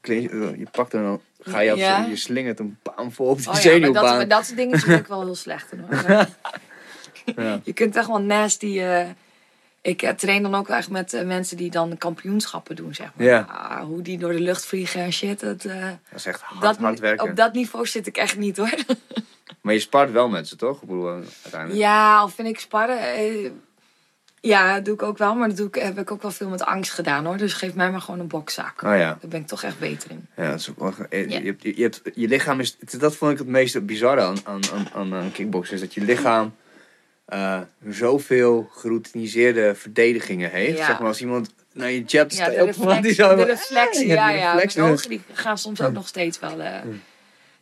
clinch, 0.00 0.30
eh, 0.30 0.58
je 0.58 0.66
pakt 0.72 0.92
hem 0.92 1.02
dan 1.02 1.20
ga 1.42 1.60
je, 1.60 1.72
op, 1.72 1.78
Ja. 1.78 2.04
je 2.06 2.16
slingert 2.16 2.58
hem 2.58 2.78
bam 2.82 3.12
voor 3.12 3.28
op 3.28 3.38
die 3.38 3.48
Oh 3.48 3.54
ja, 3.54 3.60
maar 3.60 3.62
dat, 3.70 3.80
zenuwbaan. 3.82 4.16
maar 4.16 4.28
dat 4.28 4.44
soort 4.44 4.56
dingen 4.56 4.78
vind 4.78 5.00
ik 5.00 5.06
wel 5.06 5.24
heel 5.24 5.34
slecht. 5.34 5.70
hoor. 5.70 6.26
Ja. 7.36 7.60
Je 7.64 7.72
kunt 7.72 7.96
echt 7.96 8.06
wel 8.06 8.20
nasty... 8.22 8.82
ik 9.82 10.02
eh, 10.02 10.10
train 10.10 10.42
dan 10.42 10.54
ook 10.54 10.68
echt 10.68 10.90
met 10.90 11.12
eh, 11.12 11.24
mensen 11.24 11.56
die 11.56 11.70
dan 11.70 11.98
kampioenschappen 11.98 12.76
doen, 12.76 12.94
zeg 12.94 13.10
maar. 13.14 13.26
Ja. 13.26 13.40
Ah, 13.40 13.84
hoe 13.84 14.02
die 14.02 14.18
door 14.18 14.32
de 14.32 14.40
lucht 14.40 14.66
vliegen 14.66 15.00
en 15.00 15.12
shit. 15.12 15.40
Dat, 15.40 15.64
eh, 15.64 15.84
Dat 15.84 16.18
is 16.18 16.26
echt 16.26 16.40
hard, 16.40 16.60
dat, 16.60 16.76
hard 16.76 17.00
werken. 17.00 17.30
op 17.30 17.36
dat 17.36 17.52
niveau 17.52 17.86
zit 17.86 18.06
ik 18.06 18.16
echt 18.16 18.36
niet 18.36 18.56
hoor. 18.56 18.74
Maar 19.60 19.74
je 19.74 19.80
spart 19.80 20.10
wel 20.10 20.28
met 20.28 20.48
ze, 20.48 20.56
toch? 20.56 20.82
Ik 20.82 20.88
bedoel, 20.88 21.08
uiteindelijk. 21.42 21.80
Ja, 21.80 22.24
of 22.24 22.34
vind 22.34 22.48
ik 22.48 22.58
sparren. 22.60 22.98
eh, 23.00 23.50
ja, 24.40 24.74
dat 24.74 24.84
doe 24.84 24.94
ik 24.94 25.02
ook 25.02 25.18
wel. 25.18 25.34
Maar 25.34 25.48
dat 25.48 25.56
doe 25.56 25.66
ik, 25.66 25.74
heb 25.74 25.98
ik 25.98 26.10
ook 26.10 26.22
wel 26.22 26.30
veel 26.30 26.48
met 26.48 26.64
angst 26.64 26.92
gedaan 26.92 27.24
hoor. 27.24 27.36
Dus 27.36 27.52
geef 27.52 27.74
mij 27.74 27.90
maar 27.90 28.00
gewoon 28.00 28.20
een 28.20 28.28
bokzak. 28.28 28.82
Oh 28.82 28.96
ja. 28.96 28.96
Daar 29.20 29.28
ben 29.28 29.40
ik 29.40 29.46
toch 29.46 29.62
echt 29.62 29.78
beter 29.78 30.10
in. 30.10 30.26
Ja, 30.36 30.50
dat 30.50 30.60
is 30.60 30.70
ook 30.76 30.96
Ja. 31.10 31.16
je, 31.18 31.56
je, 31.58 31.82
hebt, 31.82 32.00
je 32.14 32.28
lichaam 32.28 32.60
is... 32.60 32.76
Dat 32.78 33.16
vond 33.16 33.32
ik 33.32 33.38
het 33.38 33.46
meest 33.46 33.86
bizarre 33.86 34.20
aan, 34.20 34.36
aan, 34.44 34.60
aan, 34.74 34.88
aan, 34.94 35.14
aan 35.14 35.32
kickboksen. 35.32 35.74
Is 35.74 35.80
dat 35.80 35.94
je 35.94 36.00
lichaam 36.00 36.54
eh, 37.24 37.60
zoveel 37.88 38.68
geroutiniseerde 38.72 39.74
verdedigingen 39.74 40.50
heeft. 40.50 40.78
Ja. 40.78 40.86
Zeg 40.86 40.98
maar 40.98 41.08
als 41.08 41.20
iemand 41.20 41.54
naar 41.72 41.90
je 41.90 42.02
jabt, 42.02 42.36
Ja, 42.36 42.48
de, 42.48 42.98
die 43.02 43.14
zo... 43.14 43.36
de. 43.36 43.66
Ja, 43.70 43.88
Ja, 44.04 44.30
ja. 44.30 44.52
reflexen. 44.52 44.80
Mijn 44.82 44.92
ogen 44.92 45.08
die 45.08 45.20
gaan 45.32 45.58
soms 45.58 45.80
ook 45.80 45.92
nog 45.92 46.08
steeds 46.08 46.38
wel. 46.38 46.60
eh. 46.60 46.80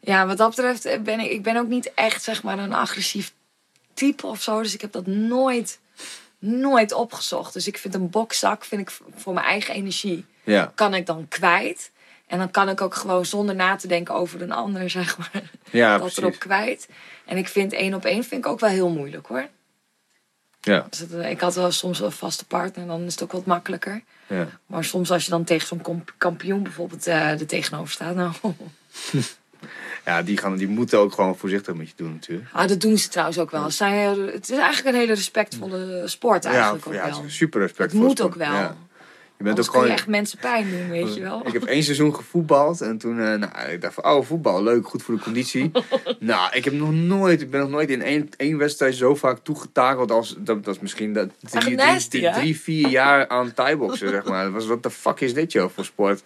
Ja, 0.01 0.27
wat 0.27 0.37
dat 0.37 0.49
betreft 0.49 0.85
eh, 0.85 1.01
ben 1.01 1.20
ik, 1.20 1.31
ik 1.31 1.42
ben 1.42 1.57
ook 1.57 1.68
niet 1.68 1.90
echt 1.94 2.23
zeg 2.23 2.42
maar 2.42 2.59
een 2.59 2.73
agressief 2.73 3.33
type 3.94 4.27
of 4.27 4.42
zo. 4.42 4.62
Dus 4.62 4.75
ik 4.75 4.81
heb 4.81 4.92
dat 4.92 5.07
nooit, 5.07 5.79
nooit 6.38 6.92
opgezocht. 6.92 7.53
Dus 7.53 7.66
ik 7.66 7.79
vind 7.79 7.94
een 7.94 8.11
bokzak 8.11 8.64
vind 8.64 8.81
ik 8.81 8.96
voor 9.16 9.35
mijn 9.35 9.46
eigen 9.46 9.75
energie 9.75 10.25
Ja, 10.44 10.73
kan 10.75 10.94
ik 10.94 11.07
dan 11.07 11.27
kwijt. 11.29 11.90
En 12.31 12.38
dan 12.38 12.51
kan 12.51 12.69
ik 12.69 12.81
ook 12.81 12.95
gewoon 12.95 13.27
zonder 13.27 13.55
na 13.55 13.77
te 13.77 13.87
denken 13.88 14.14
over 14.14 14.43
een 14.43 14.53
ander, 14.53 14.90
zeg 15.01 15.19
maar, 15.19 15.43
ja 15.71 15.90
dat 15.90 16.01
precies. 16.01 16.19
erop 16.19 16.38
kwijt. 16.38 16.88
En 17.25 17.37
ik 17.37 17.49
vind 17.49 17.73
één 17.73 17.95
op 17.95 18.05
één 18.05 18.25
vind 18.25 18.45
ik 18.45 18.51
ook 18.51 18.61
wel 18.61 18.71
heel 18.71 18.88
moeilijk 18.90 19.27
hoor. 19.27 19.47
Ja, 20.61 20.87
Dus 20.90 20.99
het- 20.99 21.12
ik 21.12 21.40
had 21.40 21.55
wel 21.55 21.71
soms 21.73 22.01
een 22.01 22.12
vaste 22.12 22.45
partner, 22.47 22.87
dan 22.87 23.03
is 23.03 23.12
het 23.12 23.23
ook 23.23 23.33
wat 23.33 23.47
makkelijker. 23.47 24.03
ja. 24.27 24.47
Maar 24.66 24.85
soms 24.85 25.11
als 25.11 25.25
je 25.25 25.31
dan 25.31 25.45
tegen 25.45 25.66
zo'n 25.66 26.05
kampioen 26.19 26.62
bijvoorbeeld 26.62 27.07
eh 27.07 27.31
er 27.40 27.47
tegenover 27.47 27.93
staat, 27.93 28.14
nou, 28.14 28.33
ja 30.05 30.23
die, 30.23 30.37
gaan, 30.37 30.57
die 30.57 30.69
moeten 30.69 30.99
ook 30.99 31.12
gewoon 31.12 31.37
voorzichtig 31.37 31.75
met 31.75 31.88
je 31.88 31.95
doen 31.97 32.12
natuurlijk. 32.12 32.49
ah, 32.53 32.69
dat 32.69 32.81
doen 32.81 32.99
ze 32.99 33.09
trouwens 33.09 33.38
ook 33.38 33.51
wel. 33.51 33.69
Heel- 33.79 34.27
het 34.27 34.51
is 34.51 34.57
eigenlijk 34.59 34.95
een 34.95 35.01
hele 35.01 35.14
respectvolle 35.14 36.03
sport 36.07 36.45
eigenlijk 36.45 36.85
ja, 36.85 36.90
ook 36.90 36.97
ja, 36.97 37.11
wel. 37.11 37.25
super 37.29 37.61
respect 37.61 37.93
Het 37.93 38.01
moet 38.01 38.21
ook 38.21 38.35
wel. 38.35 38.77
Je 39.40 39.46
bent 39.46 39.59
Anders 39.59 39.76
ook 39.76 39.83
kun 39.83 39.90
je 39.90 39.96
gewoon... 39.96 40.14
echt 40.14 40.22
mensen 40.22 40.38
pijn 40.38 40.70
doen, 40.70 40.88
weet 40.90 41.14
je 41.14 41.20
wel. 41.20 41.46
Ik 41.46 41.53
heb 41.53 41.64
één 41.64 41.83
seizoen 41.83 42.14
gevoetbald 42.14 42.81
en 42.81 42.98
toen 42.98 43.18
uh, 43.18 43.24
nou, 43.24 43.68
ik 43.70 43.81
dacht 43.81 43.94
van, 43.94 44.05
oh 44.05 44.24
voetbal, 44.24 44.62
leuk, 44.62 44.87
goed 44.87 45.03
voor 45.03 45.14
de 45.14 45.20
conditie. 45.20 45.70
nou, 46.18 46.53
ik 46.57 46.64
heb 46.64 46.74
nog 46.74 46.92
nooit, 46.92 47.40
ik 47.40 47.50
ben 47.50 47.61
nog 47.61 47.70
nooit 47.70 47.90
in 47.90 48.03
één, 48.03 48.29
één 48.37 48.59
wedstrijd 48.59 48.94
zo 48.94 49.14
vaak 49.14 49.38
toegetakeld 49.42 50.11
als, 50.11 50.37
dat, 50.38 50.64
dat 50.64 50.74
is 50.74 50.81
misschien 50.81 51.12
dat, 51.12 51.29
drie, 51.40 51.76
nasty, 51.76 52.20
drie, 52.20 52.33
drie, 52.33 52.61
vier 52.61 52.88
jaar 52.88 53.29
aan 53.29 53.55
thaiboxen, 53.55 54.09
zeg 54.09 54.24
maar. 54.24 54.44
Dat 54.44 54.53
was, 54.53 54.66
wat 54.66 54.83
de 54.83 54.90
fuck 54.90 55.20
is 55.20 55.35
dit 55.35 55.53
joh, 55.53 55.70
voor 55.74 55.85
sport? 55.85 56.22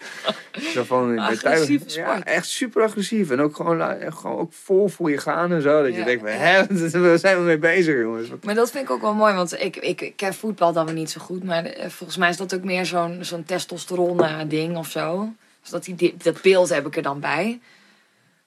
Zo 0.75 0.83
van, 0.83 1.19
Agressieve 1.19 1.85
Thai- 1.85 2.01
Ja, 2.01 2.13
sport. 2.13 2.29
echt 2.29 2.47
super 2.47 2.83
agressief 2.83 3.31
en 3.31 3.41
ook 3.41 3.57
gewoon, 3.57 4.13
gewoon 4.13 4.39
ook 4.39 4.53
vol 4.53 4.89
voor 4.89 5.11
je 5.11 5.19
gaan 5.19 5.53
en 5.53 5.63
zo. 5.63 5.83
Dat 5.83 5.95
je 5.95 6.05
denkt, 6.05 6.23
van, 6.23 6.31
hè, 6.31 6.67
waar 7.09 7.19
zijn 7.19 7.37
we 7.39 7.43
mee 7.43 7.59
bezig 7.59 8.01
jongens? 8.01 8.29
Maar 8.43 8.55
dat 8.55 8.71
vind 8.71 8.85
ik 8.85 8.91
ook 8.91 9.03
wel 9.03 9.15
mooi, 9.15 9.35
want 9.35 9.53
ik, 9.61 9.77
ik, 9.77 10.01
ik 10.01 10.17
ken 10.17 10.35
voetbal 10.35 10.73
dan 10.73 10.85
weer 10.87 10.95
niet 10.95 11.11
zo 11.11 11.21
goed. 11.21 11.45
Maar 11.45 11.65
eh, 11.65 11.89
volgens 11.89 12.19
mij 12.19 12.29
is 12.29 12.37
dat 12.37 12.55
ook 12.55 12.65
meer 12.65 12.87
zo'n 13.13 13.25
zo'n 13.25 13.45
testosteron 13.45 14.25
eh, 14.25 14.41
ding 14.49 14.77
of 14.77 14.91
zo. 14.91 15.33
Dus 15.61 15.71
dat, 15.71 15.85
die, 15.85 16.15
dat 16.23 16.43
beeld 16.43 16.69
heb 16.69 16.87
ik 16.87 16.97
er 16.97 17.03
dan 17.03 17.21
bij. 17.21 17.61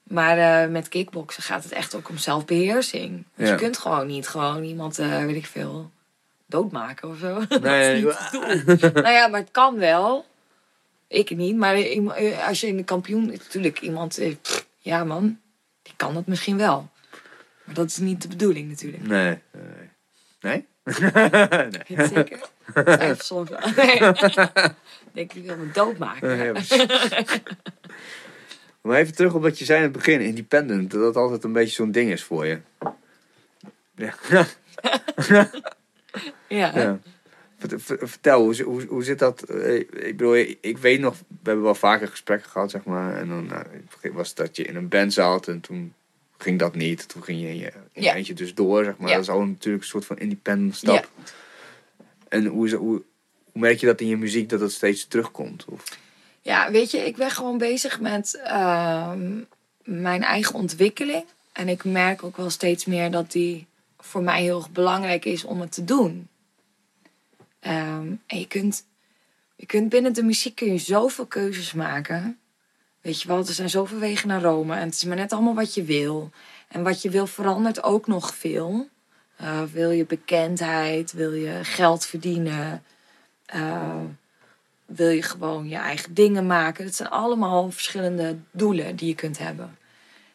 Maar 0.02 0.62
eh, 0.62 0.70
met 0.70 0.88
kickboksen 0.88 1.42
gaat 1.42 1.62
het 1.62 1.72
echt 1.72 1.94
ook 1.94 2.08
om 2.08 2.18
zelfbeheersing. 2.18 3.24
Dus 3.34 3.46
Ja. 3.48 3.52
je 3.54 3.58
kunt 3.60 3.78
gewoon 3.78 4.06
niet 4.06 4.28
gewoon 4.28 4.62
iemand, 4.62 4.98
eh, 4.98 5.24
weet 5.24 5.36
ik 5.36 5.46
veel, 5.46 5.90
doodmaken 6.46 7.08
of 7.08 7.18
zo. 7.18 7.42
Nee, 7.60 8.02
dat 8.04 8.18
is 8.48 8.64
niet 8.64 8.92
nou 9.02 9.08
ja, 9.10 9.28
maar 9.28 9.40
het 9.40 9.50
kan 9.50 9.78
wel. 9.78 10.26
Ik 11.08 11.36
niet, 11.36 11.56
maar 11.56 11.74
als 12.46 12.60
je 12.60 12.66
in 12.66 12.76
de 12.76 12.84
kampioen... 12.84 13.26
Natuurlijk, 13.26 13.80
iemand... 13.80 14.18
eh, 14.18 14.34
pff, 14.42 14.66
ja 14.78 15.04
man, 15.04 15.40
die 15.82 15.92
kan 15.96 16.14
dat 16.14 16.26
misschien 16.26 16.56
wel. 16.56 16.88
Maar 17.64 17.74
dat 17.74 17.86
is 17.86 17.96
niet 17.96 18.22
de 18.22 18.28
bedoeling 18.28 18.68
natuurlijk. 18.68 19.06
Nee, 19.06 19.38
nee. 20.40 20.66
Nee? 21.00 22.06
Zeker? 22.14 22.40
Twijfel 22.72 23.24
soms 23.24 23.50
wel. 23.50 23.58
Nee. 23.76 23.98
Denk 25.12 25.32
ik 25.32 25.44
wil 25.44 25.56
me 25.56 25.70
doodmaken. 25.72 26.52
Precies. 26.52 26.86
maar 28.82 28.98
even 28.98 29.14
terug 29.14 29.34
op 29.34 29.42
wat 29.42 29.58
je 29.58 29.64
zei 29.64 29.78
in 29.78 29.84
het 29.84 29.92
begin, 29.92 30.20
independent, 30.20 30.90
dat 30.90 31.00
dat 31.00 31.16
altijd 31.16 31.44
een 31.44 31.52
beetje 31.52 31.74
zo'n 31.74 31.90
ding 31.90 32.10
is 32.10 32.22
voor 32.24 32.46
je. 32.46 32.58
Ja. 33.94 34.14
Ja. 36.48 36.72
ja. 36.78 36.98
Vert- 37.58 37.82
ver- 37.82 38.08
Vertel, 38.08 38.40
hoe, 38.42 38.62
hoe, 38.62 38.84
hoe 38.86 39.04
zit 39.04 39.18
dat? 39.18 39.42
eh, 39.42 39.74
Ik 39.78 39.90
bedoel, 40.16 40.34
ik 40.60 40.78
weet 40.80 41.00
nog, 41.00 41.14
we 41.28 41.34
hebben 41.42 41.64
wel 41.64 41.74
vaker 41.74 42.08
gesprekken 42.08 42.50
gehad, 42.50 42.70
zeg 42.70 42.84
maar. 42.84 43.16
En 43.16 43.28
dan 43.28 43.46
nou, 43.46 43.64
was 44.12 44.28
het 44.28 44.36
dat 44.36 44.56
je 44.56 44.64
in 44.64 44.76
een 44.76 44.88
band 44.88 45.12
zat 45.12 45.48
en 45.48 45.60
toen 45.60 45.94
ging 46.38 46.58
dat 46.58 46.74
niet. 46.74 47.08
Toen 47.08 47.22
ging 47.22 47.40
je 47.40 47.48
in 47.48 47.56
je, 47.58 47.66
in 47.66 47.80
je 47.92 48.02
Ja. 48.02 48.14
eentje 48.14 48.34
dus 48.34 48.54
door, 48.54 48.84
zeg 48.84 48.96
maar. 48.98 49.08
Ja. 49.08 49.14
Dat 49.14 49.22
is 49.24 49.30
al 49.30 49.44
natuurlijk 49.44 49.82
een 49.82 49.88
soort 49.88 50.06
van 50.06 50.18
independent 50.18 50.76
stap. 50.76 50.94
Ja. 51.16 51.32
En 52.28 52.46
hoe, 52.46 52.66
is- 52.66 52.72
hoe, 52.72 53.02
hoe 53.52 53.60
merk 53.62 53.78
je 53.80 53.86
dat 53.86 54.00
in 54.00 54.06
je 54.06 54.16
muziek 54.16 54.48
dat 54.48 54.60
het 54.60 54.72
steeds 54.72 55.06
terugkomt? 55.06 55.64
Of, 55.64 55.84
Ja, 56.42 56.70
weet 56.70 56.90
je, 56.90 56.98
ik 56.98 57.16
ben 57.16 57.30
gewoon 57.30 57.58
bezig 57.58 58.00
met 58.00 58.40
ehm, 58.44 59.30
mijn 59.84 60.22
eigen 60.22 60.54
ontwikkeling. 60.54 61.24
En 61.52 61.68
ik 61.68 61.84
merk 61.84 62.22
ook 62.22 62.36
wel 62.36 62.50
steeds 62.50 62.84
meer 62.84 63.10
dat 63.10 63.32
die 63.32 63.66
voor 63.98 64.22
mij 64.22 64.42
heel 64.42 64.56
erg 64.58 64.70
belangrijk 64.70 65.24
is 65.24 65.44
om 65.44 65.60
het 65.60 65.72
te 65.72 65.84
doen. 65.84 66.28
Ehm, 67.60 68.12
en 68.26 68.38
je 68.38 68.46
kunt, 68.46 68.84
je 69.56 69.66
kunt 69.66 69.88
binnen 69.88 70.12
de 70.12 70.22
muziek 70.22 70.54
kun 70.54 70.72
je 70.72 70.78
zoveel 70.78 71.26
keuzes 71.26 71.72
maken. 71.72 72.37
Weet 73.08 73.22
je 73.22 73.28
wel, 73.28 73.38
er 73.38 73.52
zijn 73.52 73.70
zoveel 73.70 73.98
wegen 73.98 74.28
naar 74.28 74.42
Rome. 74.42 74.74
En 74.74 74.84
het 74.84 74.94
is 74.94 75.04
maar 75.04 75.16
net 75.16 75.32
allemaal 75.32 75.54
wat 75.54 75.74
je 75.74 75.82
wil. 75.82 76.30
En 76.68 76.82
wat 76.82 77.02
je 77.02 77.10
wil 77.10 77.26
verandert 77.26 77.82
ook 77.82 78.06
nog 78.06 78.34
veel. 78.34 78.88
Eh, 79.36 79.62
wil 79.62 79.90
je 79.90 80.06
bekendheid? 80.06 81.12
Wil 81.12 81.32
je 81.32 81.64
geld 81.64 82.06
verdienen? 82.06 82.82
Eh, 83.46 84.00
wil 84.86 85.08
je 85.08 85.22
gewoon 85.22 85.68
je 85.68 85.76
eigen 85.76 86.14
dingen 86.14 86.46
maken? 86.46 86.84
Het 86.84 86.94
zijn 86.94 87.08
allemaal 87.08 87.70
verschillende 87.70 88.38
doelen 88.50 88.96
die 88.96 89.08
je 89.08 89.14
kunt 89.14 89.38
hebben. 89.38 89.78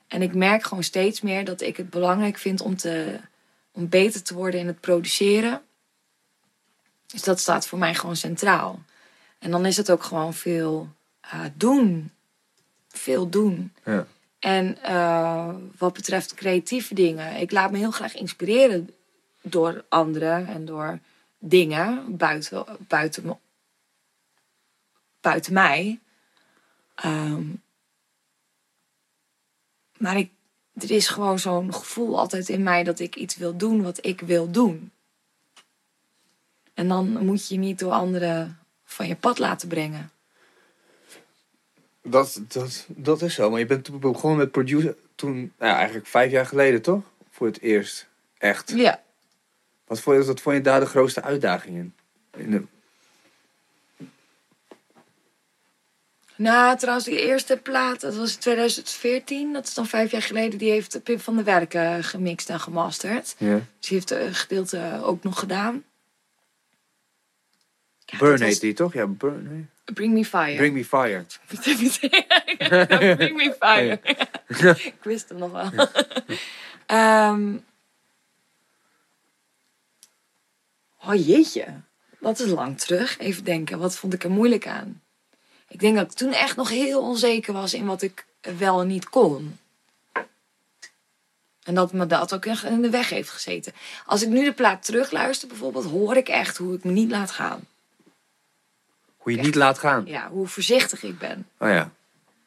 En 0.07 0.21
ik 0.21 0.35
merk 0.35 0.63
gewoon 0.63 0.83
steeds 0.83 1.21
meer 1.21 1.45
dat 1.45 1.61
ik 1.61 1.77
het 1.77 1.89
belangrijk 1.89 2.37
vind 2.37 2.61
om, 2.61 2.77
te, 2.77 3.19
om 3.71 3.89
beter 3.89 4.23
te 4.23 4.33
worden 4.33 4.59
in 4.59 4.67
het 4.67 4.79
produceren. 4.79 5.61
Dus 7.05 7.23
dat 7.23 7.39
staat 7.39 7.67
voor 7.67 7.79
mij 7.79 7.95
gewoon 7.95 8.15
centraal. 8.15 8.83
En 9.39 9.51
dan 9.51 9.65
is 9.65 9.77
het 9.77 9.91
ook 9.91 10.03
gewoon 10.03 10.33
veel 10.33 10.89
eh, 11.21 11.39
doen. 11.55 12.11
Veel 12.93 13.29
doen. 13.29 13.73
ja. 13.85 14.07
En 14.39 14.81
eh, 14.81 15.55
wat 15.77 15.93
betreft 15.93 16.33
creatieve 16.33 16.93
dingen, 16.93 17.35
ik 17.35 17.51
laat 17.51 17.71
me 17.71 17.77
heel 17.77 17.91
graag 17.91 18.15
inspireren 18.15 18.89
door 19.41 19.85
anderen 19.89 20.47
en 20.47 20.65
door 20.65 20.99
dingen 21.39 22.17
buiten, 22.17 22.65
buiten, 22.87 23.25
me- 23.25 23.37
buiten 25.21 25.53
mij. 25.53 25.99
Ehm, 26.95 27.43
maar 29.97 30.17
ik, 30.17 30.31
er 30.73 30.91
is 30.91 31.07
gewoon 31.07 31.39
zo'n 31.39 31.73
gevoel 31.73 32.19
altijd 32.19 32.49
in 32.49 32.63
mij 32.63 32.83
dat 32.83 32.99
ik 32.99 33.15
iets 33.15 33.35
wil 33.35 33.57
doen 33.57 33.81
wat 33.81 34.05
ik 34.05 34.19
wil 34.21 34.51
doen. 34.51 34.91
En 36.73 36.87
dan 36.87 37.25
moet 37.25 37.47
je 37.47 37.53
je 37.53 37.59
niet 37.59 37.79
door 37.79 37.91
anderen 37.91 38.59
van 38.83 39.07
je 39.07 39.15
pad 39.15 39.39
laten 39.39 39.67
brengen. 39.67 40.11
Dat, 42.03 42.41
dat, 42.47 42.85
dat 42.87 43.21
is 43.21 43.33
zo, 43.33 43.49
maar 43.49 43.59
je 43.59 43.65
bent 43.65 43.99
begonnen 43.99 44.39
met 44.39 44.51
producer 44.51 44.95
toen, 45.15 45.35
nou 45.35 45.71
ja, 45.71 45.75
eigenlijk 45.75 46.07
vijf 46.07 46.31
jaar 46.31 46.45
geleden 46.45 46.81
toch? 46.81 47.01
Voor 47.29 47.47
het 47.47 47.61
eerst. 47.61 48.07
Echt. 48.37 48.71
Ja, 48.75 49.01
Wat 49.87 49.99
vond 49.99 50.17
je, 50.17 50.25
wat 50.25 50.41
vond 50.41 50.55
je 50.55 50.61
daar 50.61 50.79
de 50.79 50.85
grootste 50.85 51.21
uitdaging 51.21 51.77
in? 51.77 51.93
in 52.37 52.51
de, 52.51 52.63
Nou, 56.35 56.77
trouwens, 56.77 57.05
die 57.05 57.21
eerste 57.21 57.57
plaat, 57.57 58.01
dat 58.01 58.15
was 58.15 58.33
in 58.33 58.39
2014. 58.39 59.53
Dat 59.53 59.67
is 59.67 59.73
dan 59.73 59.87
vijf 59.87 60.11
jaar 60.11 60.21
geleden. 60.21 60.59
Die 60.59 60.71
heeft 60.71 61.03
Pim 61.03 61.19
van 61.19 61.35
der 61.35 61.45
Werken 61.45 62.03
gemixt 62.03 62.49
en 62.49 62.59
gemasterd. 62.59 63.35
ja. 63.37 63.53
Dus 63.79 63.89
die 63.89 63.97
heeft 63.97 64.11
een 64.11 64.33
gedeelte 64.35 64.99
ook 65.03 65.23
nog 65.23 65.39
gedaan. 65.39 65.83
Ja, 68.13 68.19
Burn 68.19 68.39
was- 68.39 68.49
heet 68.49 68.59
die 68.61 68.73
toch? 68.73 68.93
Ja, 68.93 69.07
Burn. 69.07 69.47
nee. 69.51 69.65
Bring 69.93 70.13
Me 70.13 70.25
Fire. 70.25 70.55
Bring 70.55 70.73
Me 70.75 70.85
Fire. 70.85 71.25
Bring 73.15 73.35
Me 73.35 73.55
Fire. 73.59 73.99
Ik 74.91 75.03
wist 75.03 75.29
hem 75.29 75.37
nog 75.37 75.51
wel. 75.51 75.87
Ehm. 76.85 77.55
oh 81.05 81.25
jeetje, 81.25 81.65
dat 82.19 82.39
is 82.39 82.49
lang 82.49 82.79
terug. 82.79 83.17
Even 83.17 83.43
denken, 83.43 83.79
wat 83.79 83.95
vond 83.97 84.13
ik 84.13 84.23
er 84.23 84.31
moeilijk 84.31 84.67
aan? 84.67 85.01
Ik 85.67 85.79
denk 85.79 85.95
dat 85.95 86.11
ik 86.11 86.17
toen 86.17 86.33
echt 86.33 86.55
nog 86.55 86.69
heel 86.69 87.01
onzeker 87.01 87.53
was 87.53 87.73
in 87.73 87.85
wat 87.85 88.01
ik 88.01 88.25
wel 88.57 88.81
en 88.81 88.87
niet 88.87 89.09
kon. 89.09 89.57
En 91.63 91.75
dat 91.75 91.93
me 91.93 92.05
dat 92.07 92.33
ook 92.33 92.45
echt 92.45 92.63
in 92.63 92.81
de 92.81 92.89
weg 92.89 93.09
heeft 93.09 93.29
gezeten. 93.29 93.73
Als 94.05 94.21
ik 94.21 94.29
nu 94.29 94.43
de 94.43 94.53
plaat 94.53 94.85
terugluister 94.85 95.47
bijvoorbeeld, 95.47 95.85
hoor 95.85 96.17
ik 96.17 96.27
echt 96.29 96.57
hoe 96.57 96.75
ik 96.75 96.83
me 96.83 96.91
niet 96.91 97.11
laat 97.11 97.31
gaan. 97.31 97.67
Hoe 99.23 99.35
je 99.35 99.41
niet 99.41 99.55
laat 99.55 99.79
gaan. 99.79 100.03
Ja, 100.05 100.29
hoe 100.29 100.47
voorzichtig 100.47 101.03
ik 101.03 101.17
ben. 101.19 101.47
Oh 101.59 101.69
ja. 101.69 101.91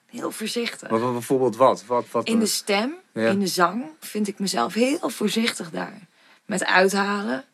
Heel 0.06 0.30
voorzichtig. 0.30 0.90
Maar 0.90 1.12
bijvoorbeeld 1.12 1.56
wat? 1.56 1.84
wat, 1.86 2.04
wat 2.10 2.26
In 2.26 2.38
de 2.38 2.46
stem, 2.46 2.94
Ja. 3.12 3.28
in 3.28 3.38
de 3.38 3.46
zang, 3.46 3.84
vind 4.00 4.28
ik 4.28 4.38
mezelf 4.38 4.74
heel 4.74 5.08
voorzichtig 5.10 5.70
daar. 5.70 5.98
Met 6.44 6.64
uithalen. 6.64 7.44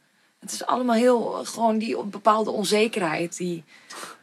Het 0.40 0.52
is 0.52 0.66
allemaal 0.66 0.96
heel, 0.96 1.20
gewoon 1.44 1.78
die 1.78 2.04
bepaalde 2.04 2.50
onzekerheid, 2.50 3.36
die 3.36 3.64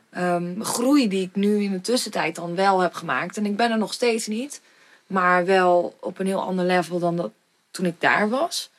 ehm, 0.10 0.62
groei 0.62 1.08
die 1.08 1.22
ik 1.26 1.36
nu 1.36 1.64
in 1.64 1.72
de 1.72 1.82
tussentijd 1.82 2.36
dan 2.36 2.56
wel 2.56 2.80
heb 2.80 2.94
gemaakt. 2.94 3.38
En 3.38 3.46
ik 3.46 3.56
ben 3.56 3.72
er 3.72 3.78
nog 3.78 3.94
steeds 3.94 4.28
niet, 4.28 4.62
maar 5.08 5.46
wel 5.46 5.98
op 6.00 6.20
een 6.20 6.26
heel 6.26 6.42
ander 6.42 6.66
level 6.66 7.00
dan 7.00 7.16
dat 7.16 7.32
toen 7.72 7.86
ik 7.86 8.02
daar 8.02 8.30
was. 8.30 8.70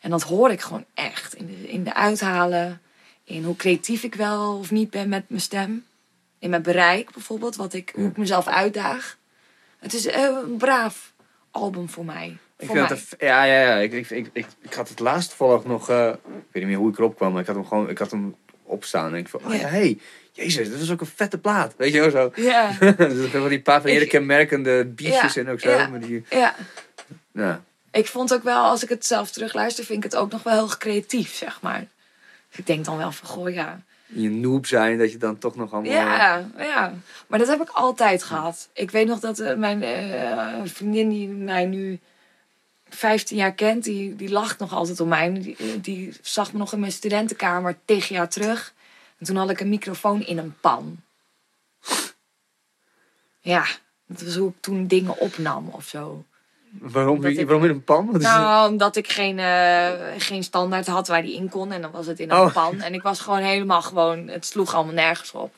En 0.00 0.10
dat 0.10 0.22
hoor 0.22 0.50
ik 0.50 0.60
gewoon 0.60 0.84
echt 0.94 1.34
in 1.34 1.46
de, 1.46 1.68
in 1.68 1.84
de 1.84 1.94
uithalen, 1.94 2.80
in 3.32 3.44
hoe 3.44 3.56
creatief 3.56 4.02
ik 4.02 4.14
wel 4.14 4.58
of 4.58 4.70
niet 4.70 4.90
ben 4.90 5.08
met 5.08 5.24
mijn 5.28 5.40
stem. 5.40 5.84
In 6.38 6.50
mijn 6.50 6.62
bereik 6.62 7.12
bijvoorbeeld, 7.12 7.56
wat 7.56 7.72
ik, 7.72 7.92
hoe 7.94 8.08
ik 8.08 8.16
mezelf 8.16 8.46
uitdaag. 8.46 9.16
Het 9.78 9.94
is 9.94 10.06
eh, 10.06 10.22
een 10.22 10.56
braaf 10.56 11.12
album 11.50 11.88
voor 11.88 12.04
mij. 12.04 12.36
Ik 12.58 12.70
vind 12.70 12.88
het 12.88 13.08
ja, 13.18 13.44
ja, 13.44 13.60
ja. 13.60 13.76
Ik, 13.78 13.92
ik, 13.92 14.10
ik, 14.10 14.30
ik, 14.32 14.46
ik 14.60 14.72
had 14.74 14.88
het 14.88 14.98
laatst 15.00 15.28
toevallig 15.28 15.64
nog. 15.64 15.90
eh, 15.90 16.06
ik 16.08 16.14
weet 16.24 16.48
niet 16.52 16.64
meer 16.66 16.76
hoe 16.76 16.90
ik 16.90 16.98
erop 16.98 17.16
kwam, 17.16 17.32
maar 17.32 17.40
ik 17.40 17.46
had 17.46 17.56
hem 17.56 17.66
gewoon. 17.66 17.88
Ik 17.88 17.98
had 17.98 18.10
hem 18.10 18.34
opstaan. 18.62 19.12
En 19.12 19.18
ik 19.18 19.28
van, 19.28 19.40
oh 19.44 19.52
ja, 19.54 19.60
Ja. 19.60 19.66
hey, 19.66 19.98
jezus, 20.32 20.70
dat 20.70 20.80
is 20.80 20.90
ook 20.90 21.00
een 21.00 21.06
vette 21.06 21.38
plaat. 21.38 21.74
Weet 21.76 21.92
je 21.92 22.00
wel 22.00 22.10
zo. 22.10 22.32
Ja, 22.42 22.72
dus 22.96 23.30
van 23.30 23.48
die 23.48 23.62
paar 23.62 23.80
van 23.80 23.90
hele 23.90 24.06
kenmerkende 24.06 24.92
Ja, 24.96 25.34
en 25.34 25.48
ook 25.48 25.60
zo. 25.60 25.70
ja. 25.70 25.86
Maar 25.88 26.00
die, 26.00 26.24
ja. 26.30 26.54
ja. 27.32 27.64
Ik 27.90 28.06
vond 28.06 28.34
ook 28.34 28.42
wel, 28.42 28.64
als 28.64 28.82
ik 28.82 28.88
het 28.88 29.06
zelf 29.06 29.30
terugluister, 29.30 29.84
vind 29.84 30.04
ik 30.04 30.10
het 30.12 30.20
ook 30.20 30.30
nog 30.30 30.42
wel 30.42 30.54
heel 30.54 30.76
creatief, 30.78 31.34
zeg 31.34 31.60
maar. 31.60 31.86
Ik 32.52 32.66
denk 32.66 32.84
dan 32.84 32.96
wel 32.96 33.12
van, 33.12 33.28
goh, 33.28 33.50
ja. 33.50 33.80
Je 34.06 34.30
noob 34.30 34.66
zijn, 34.66 34.98
dat 34.98 35.12
je 35.12 35.18
dan 35.18 35.38
toch 35.38 35.56
nog 35.56 35.72
allemaal... 35.72 35.92
Ja, 35.92 36.46
ja. 36.58 36.94
Maar 37.26 37.38
dat 37.38 37.48
heb 37.48 37.60
ik 37.60 37.68
altijd 37.68 38.22
gehad. 38.22 38.68
Ik 38.72 38.90
weet 38.90 39.06
nog 39.06 39.20
dat 39.20 39.38
eh, 39.38 39.56
mijn 39.56 39.82
eh, 39.82 40.60
vriendin 40.64 41.08
die 41.08 41.28
mij 41.28 41.64
nu 41.64 42.00
15 42.88 43.36
jaar 43.36 43.52
kent, 43.52 43.84
die, 43.84 44.16
die 44.16 44.30
lacht 44.30 44.58
nog 44.58 44.72
altijd 44.72 45.00
om 45.00 45.08
mij. 45.08 45.32
Die, 45.32 45.56
eh, 45.56 45.66
die 45.80 46.12
zag 46.20 46.52
me 46.52 46.58
nog 46.58 46.72
in 46.72 46.80
mijn 46.80 46.92
studentenkamer 46.92 47.78
tegen 47.84 48.14
jaar 48.14 48.28
terug. 48.28 48.74
En 49.18 49.26
toen 49.26 49.36
had 49.36 49.50
ik 49.50 49.60
een 49.60 49.68
microfoon 49.68 50.26
in 50.26 50.38
een 50.38 50.54
pan. 50.60 51.00
Ja, 53.40 53.66
dat 54.06 54.22
was 54.22 54.36
hoe 54.36 54.48
ik 54.48 54.60
toen 54.60 54.86
dingen 54.86 55.18
opnam 55.18 55.68
of 55.68 55.86
zo. 55.86 56.24
Waarom, 56.78 57.20
Dat 57.20 57.30
ik- 57.30 57.46
waarom 57.46 57.64
in 57.64 57.70
een 57.70 57.84
pan? 57.84 58.08
Nou, 58.12 58.70
omdat 58.70 58.96
ik 58.96 59.08
geen, 59.12 59.38
eh, 59.38 59.90
geen 60.18 60.42
standaard 60.42 60.86
had 60.86 61.08
waar 61.08 61.22
die 61.22 61.34
in 61.36 61.48
kon. 61.48 61.72
En 61.72 61.82
dan 61.82 61.90
was 61.90 62.06
het 62.06 62.20
in 62.20 62.30
een 62.30 62.36
Oh. 62.40 62.52
pan. 62.52 62.80
En 62.80 62.94
ik 62.94 63.02
was 63.02 63.20
gewoon 63.20 63.38
helemaal 63.42 63.82
gewoon... 63.82 64.28
Het 64.28 64.46
sloeg 64.46 64.74
allemaal 64.74 64.94
nergens 64.94 65.32
op. 65.32 65.54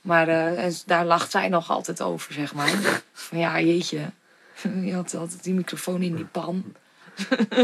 Maar 0.00 0.28
eh, 0.28 0.64
en 0.64 0.72
daar 0.86 1.04
lacht 1.04 1.30
zij 1.30 1.48
nog 1.48 1.70
altijd 1.70 2.02
over, 2.02 2.32
zeg 2.32 2.54
maar. 2.54 3.02
Van 3.12 3.38
ja, 3.38 3.60
jeetje. 3.60 4.00
Je 4.84 4.94
had 4.94 5.14
altijd 5.14 5.42
die 5.42 5.54
microfoon 5.54 6.02
in 6.02 6.14
die 6.16 6.24
pan. 6.24 6.64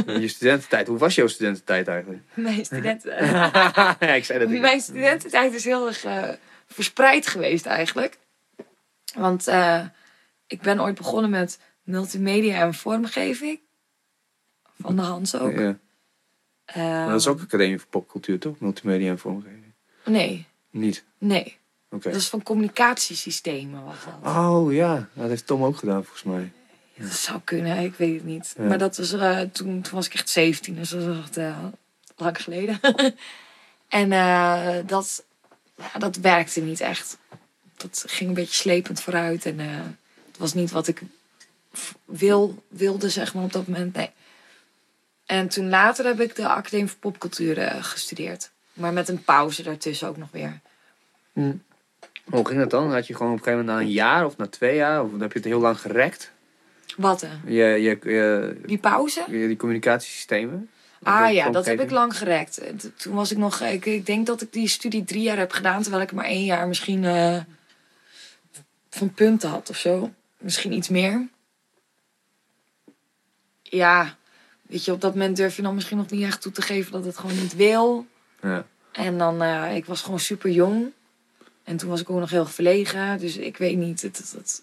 Je 0.06 0.28
studententijd. 0.28 0.86
Hoe 0.86 0.98
was 0.98 1.14
jouw 1.14 1.26
studententijd 1.26 1.88
eigenlijk? 1.88 2.22
Mijn, 2.34 2.64
studenten, 2.64 3.26
ja, 4.00 4.14
ik 4.14 4.24
zei 4.24 4.38
dat 4.38 4.48
niet. 4.48 4.60
mijn 4.60 4.80
studententijd 4.80 5.54
is 5.54 5.64
heel 5.64 5.86
erg 5.86 6.04
eh, 6.04 6.28
verspreid 6.68 7.26
geweest 7.26 7.66
eigenlijk. 7.66 8.18
Want 9.14 9.46
ik 10.46 10.60
ben 10.60 10.80
ooit 10.80 10.94
begonnen 10.94 11.30
met 11.30 11.58
multimedia 11.90 12.60
en 12.60 12.74
vormgeving. 12.74 13.60
Van 14.80 14.96
de 14.96 15.02
Hans 15.02 15.38
ook. 15.38 15.58
Ja. 15.58 17.06
Dat 17.06 17.20
is 17.20 17.26
ook 17.26 17.40
Academie 17.40 17.78
voor 17.78 17.88
Popcultuur, 17.88 18.38
toch? 18.38 18.58
Multimedia 18.58 19.10
en 19.10 19.18
vormgeving. 19.18 19.72
Nee, 20.04 20.46
Niet? 20.70 21.04
nee. 21.18 21.58
Oké. 21.90 22.10
Dat 22.10 22.20
is 22.20 22.28
van 22.28 22.42
communicatiesystemen 22.42 23.84
was 23.84 23.96
dat. 24.04 24.34
Oh 24.36 24.72
ja, 24.72 25.08
dat 25.12 25.28
heeft 25.28 25.46
Tom 25.46 25.64
ook 25.64 25.76
gedaan 25.76 26.04
volgens 26.04 26.22
mij. 26.22 26.52
Dat 26.96 27.12
zou 27.12 27.40
kunnen, 27.44 27.78
ik 27.78 27.94
weet 27.94 28.14
het 28.14 28.24
niet. 28.24 28.54
Ja. 28.56 28.64
Maar 28.64 28.78
dat 28.78 28.96
was, 28.96 29.12
eh, 29.12 29.40
toen, 29.40 29.82
toen 29.82 29.94
was 29.94 30.06
ik 30.06 30.14
echt 30.14 30.28
17, 30.28 30.74
dus 30.74 30.90
dat 30.90 31.04
was 31.04 31.18
echt 31.18 31.36
eh, 31.36 31.64
lang 32.16 32.42
geleden. 32.42 32.80
en 33.88 34.12
eh, 34.12 34.76
dat, 34.86 35.24
ja, 35.76 35.98
dat 35.98 36.16
werkte 36.16 36.60
niet 36.60 36.80
echt. 36.80 37.18
Dat 37.76 38.04
ging 38.06 38.28
een 38.28 38.34
beetje 38.34 38.54
slepend 38.54 39.00
vooruit. 39.00 39.46
En 39.46 39.58
het 39.58 40.38
was 40.38 40.54
niet 40.54 40.70
wat 40.70 40.88
ik 40.88 41.02
wil, 42.04 42.62
wilde, 42.68 43.08
zeg 43.08 43.34
maar, 43.34 43.44
op 43.44 43.52
dat 43.52 43.66
moment. 43.66 43.94
Nee. 43.94 44.10
En 45.26 45.48
toen 45.48 45.68
later 45.68 46.04
heb 46.04 46.20
ik 46.20 46.36
de 46.36 46.48
Academie 46.48 46.86
voor 46.86 46.98
Popcultuur 46.98 47.58
eh, 47.58 47.84
gestudeerd. 47.84 48.50
Maar 48.72 48.92
met 48.92 49.08
een 49.08 49.24
pauze 49.24 49.62
daartussen 49.62 50.08
ook 50.08 50.16
nog 50.16 50.28
weer. 50.30 50.60
Hoe 52.24 52.46
ging 52.46 52.58
dat 52.58 52.70
dan? 52.70 52.92
Had 52.92 53.06
je 53.06 53.14
gewoon 53.14 53.32
op 53.32 53.38
een 53.38 53.44
gegeven 53.44 53.66
moment 53.66 53.82
na 53.82 53.86
een 53.86 53.92
jaar 53.92 54.24
of 54.24 54.36
na 54.36 54.46
twee 54.46 54.76
jaar? 54.76 55.02
Of 55.04 55.10
heb 55.18 55.32
je 55.32 55.38
het 55.38 55.48
heel 55.48 55.60
lang 55.60 55.80
gerekt? 55.80 56.32
Wat? 56.96 57.22
eh? 57.22 57.30
Je, 57.44 57.52
je, 57.54 57.98
je, 58.02 58.56
Die 58.66 58.78
pauze? 58.78 59.24
die 59.28 59.56
communicatiesystemen? 59.56 60.70
Ah 61.02 61.32
ja, 61.32 61.50
dat 61.50 61.66
heb 61.66 61.80
ik 61.80 61.90
lang 61.90 62.16
gerekt. 62.16 62.60
Toen 62.96 63.14
was 63.14 63.30
ik 63.30 63.38
nog, 63.38 63.60
ik, 63.60 63.86
ik 63.86 64.06
denk 64.06 64.26
dat 64.26 64.42
ik 64.42 64.52
die 64.52 64.68
studie 64.68 65.04
drie 65.04 65.22
jaar 65.22 65.38
heb 65.38 65.52
gedaan, 65.52 65.82
terwijl 65.82 66.02
ik 66.02 66.12
maar 66.12 66.24
één 66.24 66.44
jaar 66.44 66.68
misschien 66.68 67.04
eh, 67.04 67.36
van 68.90 69.14
punten 69.14 69.50
had 69.50 69.70
of 69.70 69.76
zo. 69.76 70.10
Misschien 70.38 70.72
iets 70.72 70.88
meer. 70.88 71.28
Ja, 73.70 74.16
weet 74.62 74.84
je, 74.84 74.92
op 74.92 75.00
dat 75.00 75.12
moment 75.14 75.36
durf 75.36 75.56
je 75.56 75.62
dan 75.62 75.74
misschien 75.74 75.96
nog 75.96 76.10
niet 76.10 76.22
echt 76.24 76.42
toe 76.42 76.52
te 76.52 76.62
geven 76.62 76.92
dat 76.92 77.04
het 77.04 77.18
gewoon 77.18 77.38
niet 77.40 77.56
wil. 77.56 78.06
Ja. 78.42 78.64
En 78.92 79.18
dan, 79.18 79.42
eh, 79.42 79.76
ik 79.76 79.84
was 79.84 80.02
gewoon 80.02 80.18
super 80.20 80.50
jong. 80.50 80.90
En 81.64 81.76
toen 81.76 81.88
was 81.88 82.00
ik 82.00 82.10
ook 82.10 82.18
nog 82.20 82.30
heel 82.30 82.46
verlegen, 82.46 83.18
dus 83.18 83.36
ik 83.36 83.56
weet 83.56 83.76
niet. 83.76 84.02
Het, 84.02 84.16
het, 84.16 84.32
het- 84.36 84.62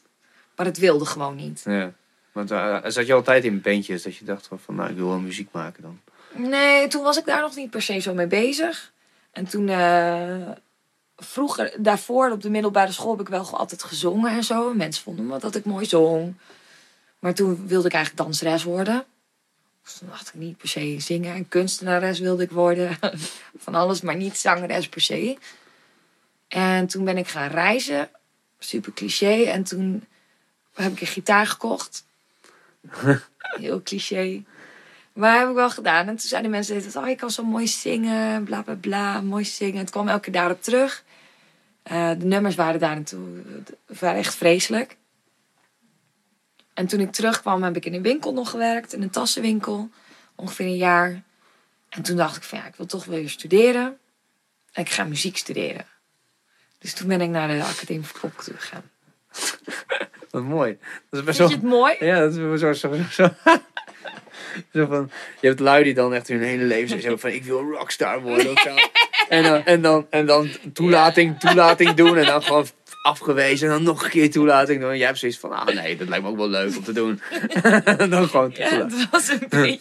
maar 0.56 0.66
het 0.66 0.78
wilde 0.78 1.06
gewoon 1.06 1.36
niet. 1.36 1.62
ja. 1.66 1.94
Want 2.32 2.52
eh, 2.52 2.78
zat 2.88 3.06
je 3.08 3.14
altijd 3.14 3.44
in 3.44 3.62
bandjes 3.62 4.04
dat 4.04 4.16
je 4.16 4.26
dacht 4.26 4.48
van, 4.48 4.60
van 4.60 4.76
nou, 4.76 4.90
ik 4.90 4.96
wil 4.96 5.08
wel 5.08 5.20
muziek 5.20 5.52
maken 5.52 5.82
dan? 5.84 6.00
Nee, 6.50 6.88
toen 6.88 7.04
was 7.04 7.18
ik 7.18 7.26
daar 7.26 7.42
nog 7.42 7.56
niet 7.56 7.70
per 7.70 7.82
se 7.82 8.00
zo 8.00 8.14
mee 8.14 8.28
bezig. 8.28 8.92
En 9.32 9.46
toen, 9.48 9.70
eh, 9.70 10.36
vroeger, 11.18 11.74
daarvoor 11.78 12.32
op 12.32 12.42
de 12.42 12.50
middelbare 12.50 12.92
school 12.92 13.12
heb 13.12 13.20
ik 13.22 13.28
wel 13.30 13.58
altijd 13.58 13.84
gezongen 13.84 14.32
en 14.32 14.44
zo. 14.44 14.74
Mensen 14.74 15.04
vonden 15.04 15.28
me 15.28 15.40
dat 15.40 15.56
ik 15.56 15.66
mooi 15.66 15.86
zong. 15.86 16.34
Maar 17.20 17.34
toen 17.34 17.68
wilde 17.68 17.88
ik 17.88 17.94
eigenlijk 17.94 18.24
danseres 18.24 18.64
worden. 18.64 19.06
Dus 19.84 19.94
toen 19.94 20.08
dacht 20.10 20.28
ik 20.28 20.34
niet 20.34 20.58
per 20.58 20.68
se 20.68 20.96
zingen. 21.00 21.36
En 21.36 21.48
kunstenares 21.48 22.20
wilde 22.20 22.44
ik 22.44 22.52
worden. 22.52 22.98
Van 23.64 23.76
alles, 23.76 24.02
maar 24.02 24.16
niet 24.16 24.38
zangeres 24.38 24.90
per 24.90 25.02
se. 25.02 25.38
En 26.48 26.88
toen 26.88 27.06
ben 27.06 27.18
ik 27.18 27.28
gaan 27.28 27.50
reizen. 27.50 28.10
Super 28.60 28.94
cliché. 28.94 29.44
En 29.44 29.64
toen 29.64 30.06
heb 30.74 30.92
ik 30.92 31.02
een 31.02 31.08
gitaar 31.08 31.48
gekocht. 31.48 32.06
Heel 33.38 33.82
cliché. 33.82 34.44
Maar 35.14 35.40
heb 35.40 35.50
ik 35.50 35.56
wel 35.56 35.70
gedaan. 35.70 36.08
En 36.08 36.16
toen 36.16 36.30
zeiden 36.30 36.52
mensen, 36.52 37.02
oh, 37.02 37.08
je 37.08 37.16
kan 37.16 37.32
zo 37.32 37.44
mooi 37.44 37.68
zingen, 37.68 38.44
bla 38.44 38.62
bla 38.62 38.76
bla, 38.76 39.22
mooi 39.22 39.46
zingen. 39.46 39.80
Het 39.80 39.90
kwam 39.90 40.08
elke 40.08 40.22
keer 40.22 40.34
daarop 40.34 40.64
terug. 40.64 41.04
Eh, 41.84 42.10
de 42.10 42.26
nummers 42.26 42.56
waren 42.56 42.80
daar 42.80 42.96
naartoe, 42.96 43.44
waren 43.86 44.20
echt 44.20 44.36
vreselijk. 44.36 44.97
En 46.78 46.88
toen 46.88 47.00
ik 47.00 47.12
terugkwam, 47.12 47.64
heb 47.64 47.76
ik 47.76 47.86
in 47.86 47.94
een 47.94 48.02
winkel 48.02 48.34
nog 48.34 48.50
gewerkt, 48.50 48.94
in 48.94 49.02
een 49.02 49.10
tassenwinkel, 49.10 49.90
ongeveer 50.36 50.66
een 50.66 50.78
jaar. 50.78 51.24
En 51.90 52.02
toen 52.02 52.16
dacht 52.16 52.36
ik 52.36 52.44
van 52.44 52.58
ja, 52.58 52.66
ik 52.66 52.76
wil 52.76 52.86
toch 52.86 53.06
weer 53.06 53.30
studeren. 53.30 53.98
En 54.72 54.82
ik 54.82 54.90
ga 54.90 55.04
muziek 55.04 55.38
studeren. 55.38 55.86
Dus 56.80 56.94
toen 56.94 57.08
ben 57.08 57.22
ik 57.22 57.30
naar 57.30 57.48
de 57.48 57.64
Academie 57.64 58.06
voor 58.06 58.20
Popcultuur 58.20 58.60
gegaan. 58.60 58.92
Wat 60.32 60.44
mooi. 60.44 60.78
Dat 61.10 61.20
is 61.20 61.26
best 61.26 61.38
Vind 61.38 61.50
je 61.50 61.60
wel... 61.60 61.70
het 61.70 61.80
mooi? 61.80 62.12
Ja, 62.12 62.20
dat 62.20 62.32
is 62.32 62.38
wel 62.38 62.58
zo... 62.58 62.74
zo, 62.74 62.94
zo. 63.12 63.30
Zo 64.72 64.88
van, 64.92 65.12
je 65.40 65.48
hebt 65.48 65.60
lui 65.60 65.84
die 65.84 65.94
dan 65.94 66.14
echt 66.14 66.28
hun 66.28 66.42
hele 66.42 66.64
leven 66.64 67.02
zeggen 67.02 67.20
van 67.20 67.30
ik 67.30 67.44
wil 67.44 67.72
rockstar 67.72 68.22
worden 68.22 68.58
zo. 68.58 68.76
En 69.30 69.44
dan, 69.44 69.66
en 69.66 69.82
dan, 69.82 70.08
en 70.10 70.26
dan 70.26 70.50
toelating, 70.74 71.40
toelating 71.40 71.94
doen 71.94 72.18
en 72.18 72.26
dan 72.26 72.44
gewoon 72.44 72.66
afgewezen 73.02 73.68
en 73.68 73.74
dan 73.74 73.84
nog 73.84 74.04
een 74.04 74.10
keer 74.10 74.32
toelating 74.32 74.80
doen. 74.82 74.90
En 74.92 74.98
jij 74.98 75.06
hebt 75.08 75.20
zoiets 75.20 75.38
van, 75.40 75.52
ah 75.52 75.66
nee, 75.66 75.98
dat 75.98 76.08
lijkt 76.08 76.24
me 76.24 76.30
ook 76.30 76.38
wel 76.38 76.50
leuk 76.50 76.76
om 76.78 76.84
te 76.84 76.94
doen. 76.94 77.22
en 77.84 78.10
dan 78.16 78.30
gewoon 78.30 78.52
Ja, 78.56 78.78
dat 78.78 79.08
was 79.12 79.28
een 79.28 79.46
beetje... 79.50 79.80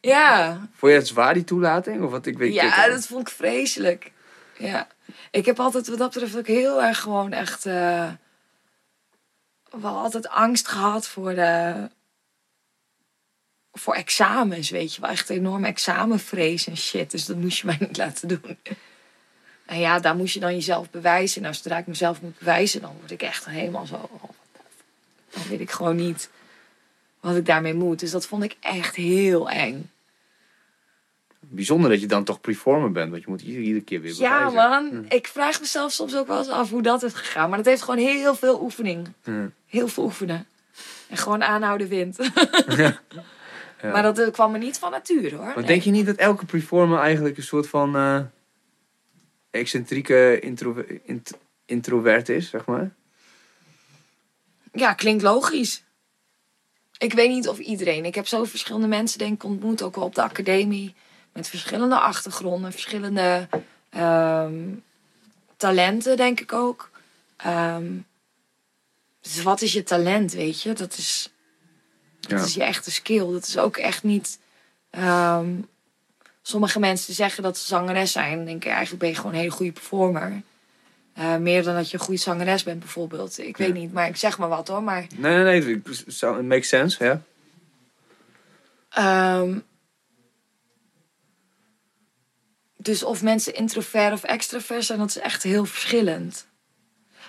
Ja, 0.00 0.58
Vond 0.74 0.92
je 0.92 0.98
het 0.98 1.08
zwaar 1.08 1.34
die 1.34 1.44
toelating? 1.44 2.02
Of 2.02 2.10
wat 2.10 2.26
ik 2.26 2.38
weet 2.38 2.54
Ja, 2.54 2.88
dat 2.88 3.06
vond 3.06 3.28
ik 3.28 3.34
vreselijk. 3.34 4.10
Ja. 4.58 4.88
Ik 5.30 5.46
heb 5.46 5.60
altijd, 5.60 5.88
wat 5.88 5.98
dat 5.98 6.12
betreft, 6.12 6.36
ook 6.36 6.46
heel 6.46 6.82
erg 6.82 7.00
gewoon 7.00 7.32
echt. 7.32 7.66
eh, 7.66 8.10
wel 9.70 9.96
altijd 9.96 10.28
angst 10.28 10.68
gehad 10.68 11.08
voor 11.08 11.34
de. 11.34 11.74
voor 13.72 13.94
examens, 13.94 14.70
weet 14.70 14.94
je 14.94 15.00
wel. 15.00 15.10
Echt 15.10 15.30
enorme 15.30 15.66
examenvrees 15.66 16.66
en 16.66 16.76
shit. 16.76 17.10
Dus 17.10 17.24
dat 17.26 17.36
moest 17.36 17.58
je 17.58 17.66
mij 17.66 17.76
niet 17.80 17.96
laten 17.96 18.28
doen. 18.28 18.58
En 19.68 19.78
ja, 19.78 19.98
daar 19.98 20.16
moest 20.16 20.34
je 20.34 20.40
dan 20.40 20.54
jezelf 20.54 20.90
bewijzen. 20.90 21.42
Nou, 21.42 21.54
zodra 21.54 21.78
ik 21.78 21.86
mezelf 21.86 22.20
moet 22.22 22.38
bewijzen, 22.38 22.80
dan 22.80 22.92
word 22.98 23.10
ik 23.10 23.22
echt 23.22 23.44
helemaal 23.46 23.86
zo. 23.86 23.94
oh, 23.94 24.22
Dan 25.30 25.42
weet 25.48 25.60
ik 25.60 25.70
gewoon 25.70 25.96
niet 25.96 26.30
wat 27.20 27.36
ik 27.36 27.46
daarmee 27.46 27.74
moet. 27.74 27.98
Dus 28.00 28.10
dat 28.10 28.26
vond 28.26 28.42
ik 28.42 28.56
echt 28.60 28.94
heel 28.96 29.50
eng. 29.50 29.90
Bijzonder 31.40 31.90
dat 31.90 32.00
je 32.00 32.06
dan 32.06 32.24
toch 32.24 32.40
performer 32.40 32.92
bent, 32.92 33.10
want 33.10 33.22
je 33.22 33.30
moet 33.30 33.40
iedere, 33.40 33.80
keer 33.80 34.00
weer 34.00 34.14
Ja, 34.18 34.48
bewijzen. 34.48 34.94
man. 34.94 35.04
Ik 35.08 35.26
vraag 35.26 35.60
mezelf 35.60 35.92
soms 35.92 36.16
ook 36.16 36.26
wel 36.26 36.38
eens 36.38 36.48
af 36.48 36.70
hoe 36.70 36.82
dat 36.82 37.02
is 37.02 37.12
gegaan. 37.14 37.48
Maar 37.48 37.58
dat 37.58 37.66
heeft 37.66 37.82
gewoon 37.82 38.00
heel 38.00 38.34
veel 38.34 38.60
oefening. 38.62 39.08
Ja. 39.24 39.50
Heel 39.66 39.88
veel 39.88 40.04
oefenen. 40.04 40.46
En 41.08 41.16
gewoon 41.16 41.42
aanhouden 41.44 41.88
wint. 41.88 42.16
Ja. 43.82 43.90
Maar 43.92 44.02
dat 44.02 44.18
eh, 44.18 44.32
kwam 44.32 44.52
me 44.52 44.58
niet 44.58 44.78
van 44.78 44.90
nature 44.90 45.36
hoor. 45.36 45.44
Maar 45.44 45.56
Nee. 45.56 45.66
denk 45.66 45.82
je 45.82 45.90
niet 45.90 46.06
dat 46.06 46.16
elke 46.16 46.44
performer 46.44 46.98
eigenlijk 46.98 47.36
een 47.36 47.42
soort 47.42 47.68
van 47.68 47.96
eh, 47.96 48.20
excentrieke 49.58 50.38
intro, 50.40 50.84
int- 51.04 51.32
introvert 51.66 52.28
is, 52.28 52.48
zeg 52.48 52.64
maar? 52.66 52.90
Ja, 54.72 54.92
klinkt 54.94 55.22
logisch. 55.22 55.82
Ik 56.98 57.12
weet 57.12 57.28
niet 57.28 57.48
of 57.48 57.58
iedereen. 57.58 58.04
Ik 58.04 58.14
heb 58.14 58.26
zo 58.26 58.44
verschillende 58.44 58.86
mensen 58.86 59.18
denk 59.18 59.32
ik 59.34 59.42
ontmoet. 59.44 59.82
Ook 59.82 59.94
wel 59.94 60.04
op 60.04 60.14
de 60.14 60.22
academie. 60.22 60.94
Met 61.32 61.48
verschillende 61.48 61.98
achtergronden. 61.98 62.72
Verschillende 62.72 63.48
ehm, 63.90 64.64
talenten 65.56 66.16
denk 66.16 66.40
ik 66.40 66.52
ook. 66.52 66.90
Ehm, 67.36 67.92
dus 69.20 69.42
wat 69.42 69.62
is 69.62 69.72
je 69.72 69.82
talent, 69.82 70.32
weet 70.32 70.62
je? 70.62 70.72
Dat 70.72 70.92
is... 70.96 71.30
Dat 72.20 72.30
Ja. 72.40 72.46
is 72.46 72.54
je 72.54 72.62
echte 72.64 72.90
skill. 72.90 73.30
Dat 73.32 73.46
is 73.46 73.58
ook 73.58 73.76
echt 73.76 74.02
niet. 74.02 74.38
ehm, 74.90 75.50
sommige 76.48 76.78
mensen 76.78 77.14
zeggen 77.14 77.42
dat 77.42 77.58
ze 77.58 77.66
zangeres 77.66 78.12
zijn. 78.12 78.36
Dan 78.36 78.44
denk 78.44 78.64
ik, 78.64 78.70
eigenlijk 78.70 78.98
ben 78.98 79.08
je 79.08 79.14
gewoon 79.14 79.32
een 79.32 79.38
hele 79.38 79.50
goede 79.50 79.72
performer. 79.72 80.42
Eh, 81.12 81.36
meer 81.36 81.62
dan 81.62 81.74
dat 81.74 81.90
je 81.90 81.98
een 81.98 82.04
goede 82.04 82.20
zangeres 82.20 82.62
bent, 82.62 82.78
bijvoorbeeld. 82.78 83.38
Ik 83.38 83.56
weet 83.56 83.74
niet, 83.74 83.92
maar 83.92 84.08
ik 84.08 84.16
zeg 84.16 84.38
maar 84.38 84.48
wat 84.48 84.68
hoor. 84.68 84.82
Maar 84.82 85.06
Nee, 85.16 85.36
nee, 85.36 85.62
nee. 85.62 85.80
Het 86.20 86.42
makes 86.42 86.68
sense, 86.68 87.04
ja. 87.04 87.22
Ehm, 88.88 89.58
dus 92.76 93.02
of 93.02 93.22
mensen 93.22 93.54
introvert 93.54 94.12
of 94.12 94.24
extravert 94.24 94.84
zijn, 94.84 94.98
dat 94.98 95.08
is 95.08 95.18
echt 95.18 95.42
heel 95.42 95.64
verschillend. 95.64 96.46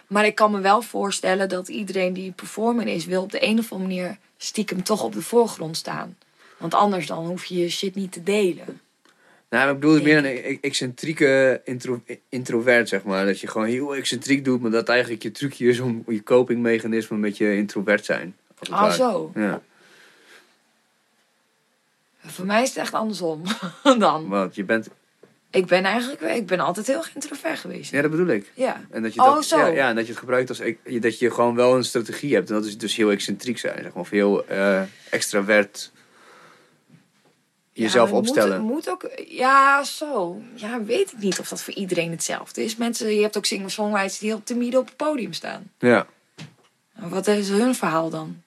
Maar 0.08 0.26
ik 0.26 0.36
kan 0.36 0.52
me 0.52 0.60
wel 0.60 0.82
voorstellen 0.82 1.50
dat 1.50 1.68
iedereen 1.68 2.14
die 2.14 2.32
performer 2.32 2.88
is, 2.88 3.06
wil 3.06 3.22
op 3.22 3.32
de 3.32 3.44
een 3.44 3.60
of 3.60 3.72
andere 3.72 3.96
manier 3.96 4.18
stiekem 4.38 4.84
toch 4.84 5.04
op 5.04 5.14
de 5.14 5.22
voorgrond 5.22 5.78
staan. 5.78 6.18
Want 6.58 6.74
anders 6.74 7.08
dan 7.08 7.26
hoef 7.26 7.46
je 7.46 7.58
je 7.58 7.70
shit 7.70 7.96
niet 7.96 8.12
te 8.12 8.24
delen. 8.24 8.82
Nou, 9.50 9.70
ik 9.74 9.80
bedoel 9.80 9.94
het 9.94 10.04
meer 10.04 10.18
een 10.18 10.26
e- 10.26 10.58
excentrieke 10.62 11.62
intro, 11.64 12.04
introvert, 12.30 12.90
zeg 12.90 13.04
maar. 13.04 13.26
Dat 13.26 13.40
je 13.40 13.48
gewoon 13.48 13.68
heel 13.68 13.96
excentriek 13.96 14.46
doet, 14.46 14.62
maar 14.62 14.72
dat 14.72 14.90
eigenlijk 14.90 15.24
je 15.24 15.32
trucje 15.32 15.68
is 15.68 15.80
om 15.80 16.04
je 16.08 16.24
copingmechanisme 16.24 17.18
met 17.18 17.38
je 17.38 17.56
introvert 17.56 18.06
zijn. 18.06 18.36
Ah, 18.70 18.82
ware. 18.82 18.94
zo. 18.94 19.32
Ja, 19.36 19.62
Voor 22.26 22.46
mij 22.46 22.62
is 22.62 22.68
het 22.70 22.78
echt 22.78 22.94
andersom 22.94 23.42
dan. 23.98 24.28
want 24.28 24.56
je 24.56 24.64
bent... 24.64 24.90
Ik 25.52 25.66
ben 25.66 25.84
eigenlijk, 25.84 26.22
ik 26.22 26.46
ben 26.46 26.60
altijd 26.60 26.88
heel 26.88 27.04
introvert 27.14 27.60
geweest. 27.60 27.92
Ja, 27.92 28.02
dat 28.02 28.12
bedoel 28.12 28.28
ik. 28.28 28.52
Ja. 28.54 28.82
En 28.92 29.02
dat 29.02 29.14
je 29.14 29.20
Oh, 29.22 29.34
dat, 29.34 29.46
zo. 29.46 29.58
Ja, 29.58 29.68
ja, 29.68 29.90
en 29.90 29.96
dat 29.96 30.04
je 30.06 30.10
het 30.12 30.20
gebruikt 30.20 30.50
als... 30.50 30.60
e- 30.60 31.00
Dat 31.00 31.20
je 31.20 31.32
gewoon 31.32 31.56
wel 31.56 31.76
een 31.76 31.84
strategie 31.84 32.34
hebt. 32.34 32.50
En 32.50 32.56
dat 32.56 32.66
is 32.66 32.78
dus 32.78 32.96
heel 32.96 33.12
excentriek 33.12 33.58
zijn, 33.58 33.76
zeg 33.76 33.94
maar. 33.94 34.02
Of 34.02 34.10
heel 34.10 34.46
eh 34.48 34.82
extravert 35.10 35.92
jezelf 37.84 38.10
Ja, 38.10 38.16
opstellen. 38.16 38.62
Moet, 38.62 38.72
moet 38.72 38.90
ook, 38.90 39.10
ja, 39.28 39.84
zo. 39.84 40.42
Ja, 40.56 40.84
weet 40.84 41.12
ik 41.12 41.18
niet 41.18 41.40
of 41.40 41.48
dat 41.48 41.62
voor 41.62 41.74
iedereen 41.74 42.12
hetzelfde 42.12 42.64
is. 42.64 42.76
Mensen, 42.76 43.16
je 43.16 43.22
hebt 43.22 43.38
ook 43.38 43.46
singer-songwriters 43.46 44.18
die 44.18 44.30
heel 44.30 44.44
timide 44.44 44.80
op 44.80 44.86
het 44.86 44.96
podium 44.96 45.34
staan. 45.34 45.72
Ja. 45.80 46.08
Wat 46.94 47.28
is 47.28 47.50
hun 47.50 47.76
verhaal 47.76 48.10
dan? 48.10 48.44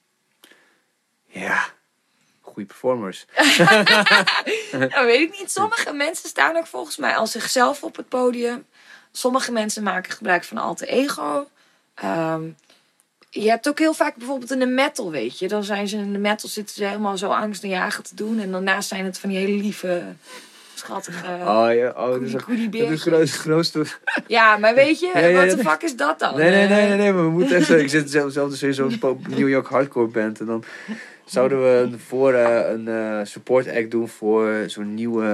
Ja. 1.26 1.68
Goede 2.41 2.68
performers. 2.68 3.24
Nou, 4.72 5.07
weet 5.07 5.20
ik 5.20 5.39
niet. 5.41 5.53
Sommige 5.53 5.93
mensen 5.93 6.28
staan 6.28 6.57
ook 6.57 6.66
volgens 6.66 6.97
mij 6.97 7.16
als 7.16 7.30
zichzelf 7.30 7.83
op 7.83 7.97
het 7.97 8.09
podium. 8.09 8.64
Sommige 9.12 9.53
mensen 9.53 9.83
maken 9.83 10.12
gebruik 10.12 10.45
van 10.45 10.59
alter 10.59 10.89
ego. 10.89 11.49
Ehm, 11.95 12.43
je 13.35 13.49
hebt 13.49 13.68
ook 13.68 13.78
heel 13.78 13.95
vaak 13.95 14.16
bijvoorbeeld 14.16 14.51
in 14.51 14.59
de 14.59 14.66
metal, 14.66 15.11
weet 15.11 15.39
je. 15.39 15.49
Dan 15.49 15.64
zijn 15.64 15.89
ze 15.89 15.97
in 15.97 16.12
de 16.12 16.18
metal 16.18 16.49
zitten 16.49 16.74
ze 16.74 16.85
helemaal 16.85 17.18
zo 17.18 17.28
angstaanjagend 17.28 18.09
te 18.09 18.14
doen. 18.14 18.41
En 18.41 18.51
daarnaast 18.51 18.89
zijn 18.89 19.05
het 19.05 19.18
van 19.18 19.28
die 19.28 19.39
hele 19.39 19.62
lieve, 19.62 20.03
schattige... 20.74 21.24
Oh 21.26 21.74
ja, 21.74 21.89
oh, 21.97 22.11
dat 22.11 22.20
is, 22.22 22.33
dat 22.33 23.18
het 23.18 23.30
grootste, 23.30 23.85
Ja, 24.26 24.57
maar 24.57 24.74
weet 24.74 25.01
je, 25.01 25.07
Ja, 25.14 25.26
ja, 25.26 25.47
wat 25.47 25.57
de 25.57 25.64
fuck 25.64 25.83
is 25.83 25.97
dat 25.97 26.18
dan? 26.18 26.37
Nee, 26.37 26.51
nee, 26.51 26.68
nee, 26.68 26.80
Eh, 26.80 26.89
nee, 26.89 26.97
nee, 26.97 27.12
maar 27.12 27.24
we 27.24 27.30
moeten 27.30 27.57
echt. 27.57 27.70
Ik 27.87 27.89
zit 27.89 28.11
zelf, 28.11 28.33
zelf 28.33 28.51
dus 28.51 28.62
in 28.62 28.74
zo'n 28.74 29.01
New 29.28 29.49
York 29.49 29.66
hardcore 29.66 30.07
band. 30.07 30.41
En 30.41 30.47
dan 30.47 30.64
zouden 31.24 31.62
we 31.62 31.99
voor 32.07 32.33
eh, 32.33 32.70
een 32.70 32.89
eh, 32.89 33.20
support 33.22 33.68
act 33.68 33.91
doen 33.91 34.09
voor 34.09 34.64
zo'n 34.66 34.95
nieuwe 34.95 35.26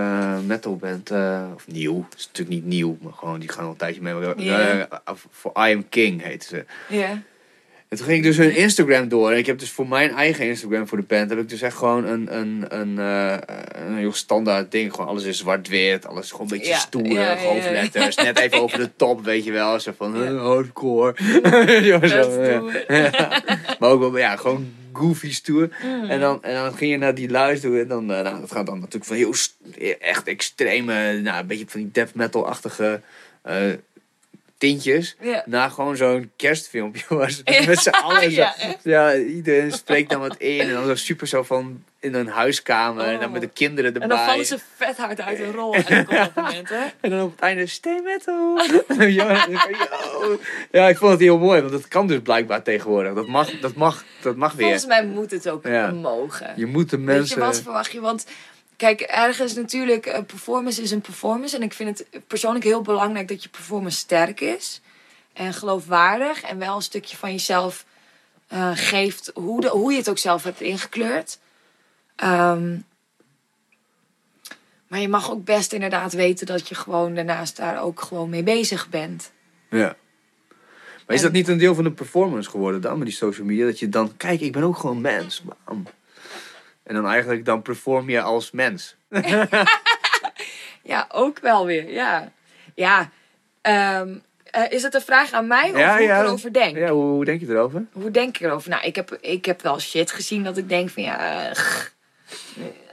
metal 0.47 0.77
band. 0.77 1.11
of 1.55 1.67
nieuw, 1.67 2.07
is 2.17 2.27
natuurlijk 2.27 2.57
niet 2.57 2.67
nieuw, 2.67 2.97
maar 3.01 3.13
gewoon 3.13 3.41
die 3.41 3.49
gaan 3.49 3.65
al 3.65 3.71
een 3.71 3.77
tijdje 3.77 4.03
mee. 4.03 4.15
Voor 5.31 5.53
I 5.53 5.75
Am 5.75 5.89
King 5.89 6.23
heet 6.23 6.45
ze. 6.45 6.65
Ja. 6.89 7.23
En 7.89 7.97
toen 7.97 8.07
ging 8.07 8.19
ik 8.19 8.25
dus 8.25 8.37
hun 8.37 8.57
Instagram 8.57 9.09
door. 9.09 9.31
En 9.31 9.39
ik 9.39 9.47
heb 9.47 9.59
dus 9.59 9.71
voor 9.71 9.89
mijn 9.89 10.11
eigen 10.11 10.47
Instagram 10.47 10.89
voor 10.89 10.99
de 10.99 11.05
band... 11.05 11.31
heb 11.31 11.39
ik 11.39 11.49
dus 11.49 11.63
echt 11.63 11.77
gewoon 11.77 12.05
een, 12.05 12.39
een, 12.39 12.65
een, 12.69 12.99
eh, 12.99 13.37
een 13.87 13.97
heel 13.97 14.13
standaard 14.13 14.71
ding. 14.71 14.91
Gewoon 14.91 15.07
alles 15.07 15.25
is 15.25 15.39
zwart-wit. 15.39 16.07
Alles 16.07 16.31
gewoon 16.31 16.47
een 16.51 16.59
beetje 16.59 16.73
Ja, 16.73 16.79
stoer. 16.79 17.07
ja, 17.07 17.21
ja, 17.21 17.33
ja. 17.33 17.39
hoofdletters. 17.39 18.17
Net 18.17 18.39
even 18.39 18.61
over 18.63 18.79
de 18.79 18.91
top, 18.97 19.25
weet 19.25 19.45
je 19.45 19.53
wel. 19.53 19.81
Zo 19.81 19.93
van, 19.97 20.25
eh, 20.25 20.41
hardcore. 20.41 21.15
ja, 21.83 21.99
Dat 22.23 22.33
zo. 22.33 22.71
Ja. 22.89 23.43
Maar 23.79 23.91
ook 23.91 24.01
wel, 24.01 24.19
ja, 24.19 24.37
gewoon 24.37 24.73
goofy 24.93 25.33
stoer. 25.33 25.69
Mm. 25.83 26.05
En, 26.05 26.21
dan, 26.21 26.43
en 26.43 26.55
dan 26.55 26.75
ging 26.75 26.91
je 26.91 26.99
naar 26.99 27.15
die 27.15 27.31
luisteren. 27.31 27.81
En 27.81 27.89
dan, 27.89 28.13
eh, 28.13 28.23
nou, 28.23 28.41
dat 28.41 28.53
gaat 28.53 28.67
dan 28.67 28.79
natuurlijk 28.79 29.05
van 29.05 29.17
heel 29.17 29.35
echt 30.01 30.27
extreme... 30.27 31.21
Nou, 31.21 31.41
een 31.41 31.47
beetje 31.47 31.69
van 31.69 31.81
die 31.81 31.91
death 31.93 32.15
metal-achtige... 32.15 33.01
tintjes 34.59 35.17
Ja. 35.21 35.43
naar 35.47 35.71
gewoon 35.71 35.97
zo'n 35.97 36.31
kerstfilmpje 36.37 37.31
ze 37.31 37.41
Ja, 37.45 37.67
met 37.67 37.79
z'n 37.79 37.89
allen 37.89 38.33
zo, 38.33 38.45
ja, 38.83 39.15
iedereen 39.17 39.73
spreekt 39.73 40.11
dan 40.11 40.21
wat 40.21 40.37
in 40.37 40.61
en 40.61 40.73
dan 40.73 40.87
zo 40.87 40.95
super 40.95 41.27
zo 41.27 41.43
van 41.43 41.85
in 42.01 42.15
een 42.15 42.29
huiskamer 42.29 43.05
en 43.05 43.15
dan 43.19 43.25
Oh. 43.25 43.33
met 43.33 43.41
de 43.41 43.49
kinderen 43.49 43.85
erbij 43.93 44.03
En 44.03 44.09
dan 44.09 44.25
vallen 44.27 44.45
ze 44.47 44.59
vet 44.77 44.97
hard 44.97 45.21
uit 45.21 45.39
hun 45.39 45.53
rol 45.53 45.69
op 45.69 45.89
moment, 46.35 46.69
hè? 46.69 46.85
en 47.01 47.11
dan 47.11 47.23
op 47.23 47.31
het 47.31 47.41
einde 47.41 47.67
stay 47.67 48.01
metal 48.05 48.59
ja, 49.09 49.47
en 50.71 50.89
ik 50.89 50.97
vond 50.97 51.11
het 51.11 51.21
heel 51.21 51.39
mooi 51.39 51.61
want 51.61 51.73
dat 51.73 51.89
kan 51.89 52.07
dus 52.07 52.21
blijkbaar 52.23 52.63
tegenwoordig 52.63 53.15
dat 53.15 53.27
mag 53.27 53.51
dat 53.61 53.75
mag 53.75 54.05
dat 54.23 54.37
mag 54.37 54.55
Volgens 54.59 54.87
weer 54.87 55.03
mij 55.03 55.07
moet 55.07 55.31
het 55.31 55.49
ook 55.49 55.65
mogen. 55.93 56.53
je 56.57 56.67
moet 56.67 56.91
de 56.91 56.97
Weet 56.97 57.07
je, 57.07 57.13
mensen 57.13 57.39
wat 57.39 57.61
verwacht 57.61 57.93
je? 57.93 58.01
Want 58.01 58.27
kijk, 58.79 59.01
ergens 59.01 59.55
natuurlijk, 59.55 60.07
een 60.07 60.27
performance 60.27 60.83
is 60.83 60.91
een 60.91 61.01
performance. 61.01 61.57
En 61.57 61.63
ik 61.63 61.73
vind 61.73 61.99
het 61.99 62.27
persoonlijk 62.27 62.65
heel 62.65 62.83
belangrijk 62.83 63.29
dat 63.29 63.43
je 63.43 63.49
performance 63.49 63.99
sterk 63.99 64.41
is. 64.41 64.81
En 65.33 65.53
geloofwaardig. 65.53 66.43
En 66.43 66.59
wel 66.59 66.77
een 66.77 66.83
stukje 66.83 67.17
van 67.17 67.31
jezelf 67.31 67.85
eh, 68.47 68.71
geeft 68.75 69.31
hoe, 69.35 69.61
de, 69.61 69.69
hoe 69.69 69.93
je 69.93 69.99
het 69.99 70.09
ook 70.09 70.19
zelf 70.19 70.43
hebt 70.43 70.61
ingekleurd. 70.61 71.39
Ehm, 72.17 72.77
maar 74.87 75.01
je 75.01 75.09
mag 75.09 75.31
ook 75.31 75.45
best 75.45 75.73
inderdaad 75.73 76.13
weten 76.13 76.47
dat 76.47 76.69
je 76.69 76.75
gewoon 76.75 77.15
daarnaast 77.15 77.57
daar 77.57 77.83
ook 77.83 78.01
gewoon 78.01 78.29
mee 78.29 78.43
bezig 78.43 78.89
bent. 78.89 79.33
ja 79.71 79.97
maar 81.09 81.17
is 81.17 81.23
dat 81.23 81.33
niet 81.33 81.49
een 81.49 81.59
deel 81.59 81.75
van 81.75 81.85
de 81.85 81.93
performance 81.93 82.51
geworden 82.51 82.81
dan 82.81 82.99
met 82.99 83.07
die 83.07 83.17
social 83.17 83.47
media 83.47 83.65
dat 83.65 83.79
je 83.79 83.89
dan 83.89 84.17
kijk 84.17 84.41
ik 84.41 84.53
ben 84.53 84.63
ook 84.63 84.77
gewoon 84.77 85.01
mens 85.01 85.43
bam. 85.43 85.87
En 86.89 86.95
dan 86.95 87.07
eigenlijk 87.07 87.45
dan 87.45 87.63
perform 87.63 88.11
je 88.11 88.21
als 88.21 88.51
mens 88.51 88.97
Ja, 90.83 91.07
ook 91.13 91.39
wel 91.39 91.67
weer. 91.67 91.91
Ja, 91.91 92.33
ja. 92.75 93.11
ehm, 93.61 94.17
eh, 94.45 94.73
is 94.73 94.83
het 94.83 94.95
een 94.95 95.01
vraag 95.01 95.33
aan 95.33 95.47
mij 95.47 95.71
of 95.71 95.79
Ja, 95.79 95.97
hoe 95.97 96.07
ja. 96.07 96.19
ik 96.21 96.27
erover 96.27 96.53
denk? 96.53 96.77
ja 96.77 96.89
hoe, 96.91 97.05
hoe 97.05 97.25
denk 97.25 97.41
je 97.41 97.47
erover 97.47 97.85
Hoe 97.93 98.11
denk 98.11 98.37
ik 98.39 98.47
erover? 98.47 98.71
Nou, 98.71 98.83
ik 98.83 98.97
heb, 98.97 99.19
ik 99.21 99.45
heb 99.45 99.63
wel 99.63 99.81
shit 99.81 100.11
gezien 100.11 100.45
dat 100.45 100.57
ik 100.57 100.69
denk 100.69 100.91
van 100.91 101.03
ja, 101.03 101.49
eh, 101.51 101.65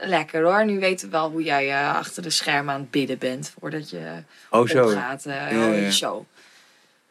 lekker 0.00 0.42
hoor. 0.42 0.64
Nu 0.64 0.80
weten 0.80 1.06
we 1.06 1.12
wel 1.12 1.30
hoe 1.30 1.42
jij 1.42 1.70
eh, 1.70 1.96
achter 1.96 2.22
de 2.22 2.30
schermen 2.30 2.74
aan 2.74 2.80
het 2.80 2.90
bidden 2.90 3.18
bent 3.18 3.54
voordat 3.58 3.90
je 3.90 4.22
oh 4.50 4.68
zo 4.68 4.84
opgaat. 4.84 5.26
eh 5.26 5.50
Ja, 5.52 5.68
oh, 5.68 6.20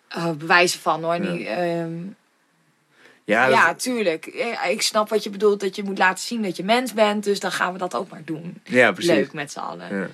ja. 0.10 0.34
bewijzen 0.34 0.80
van 0.80 1.04
hoor. 1.04 1.16
Ja. 1.16 1.56
Ehm, 1.58 1.94
ja, 3.26 3.46
ja, 3.48 3.68
dat- 3.68 3.80
tuurlijk. 3.80 4.26
Eh, 4.26 4.70
Ik 4.70 4.82
snap 4.82 5.10
wat 5.10 5.24
je 5.24 5.30
bedoelt. 5.30 5.60
Dat 5.60 5.76
je 5.76 5.84
moet 5.84 5.98
laten 5.98 6.24
zien 6.24 6.42
dat 6.42 6.58
je 6.58 6.64
mens 6.64 6.94
bent. 6.94 7.24
Dus 7.24 7.40
dan 7.40 7.52
gaan 7.52 7.72
we 7.74 7.78
dat 7.80 7.96
ook 7.96 8.10
maar 8.10 8.24
doen. 8.26 8.62
ja 8.64 8.92
precies 8.92 9.12
Leuk 9.12 9.34
met 9.34 9.52
z'n 9.52 9.60
allen. 9.60 9.98
Ja. 10.00 10.08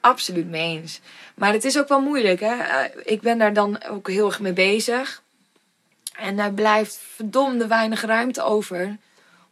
Absoluut 0.00 0.48
mee 0.48 0.78
eens. 0.78 1.00
Maar 1.34 1.52
het 1.52 1.64
is 1.64 1.78
ook 1.78 1.88
wel 1.88 2.00
moeilijk, 2.00 2.40
hè? 2.40 2.54
Eh, 2.62 2.84
ik 3.04 3.20
ben 3.20 3.38
daar 3.38 3.52
dan 3.52 3.82
ook 3.84 4.08
heel 4.08 4.26
erg 4.26 4.40
mee 4.40 4.52
bezig. 4.52 5.22
En 6.16 6.36
daar 6.36 6.52
blijft 6.52 7.00
verdomde 7.14 7.66
weinig 7.66 8.02
ruimte 8.02 8.42
over 8.42 8.96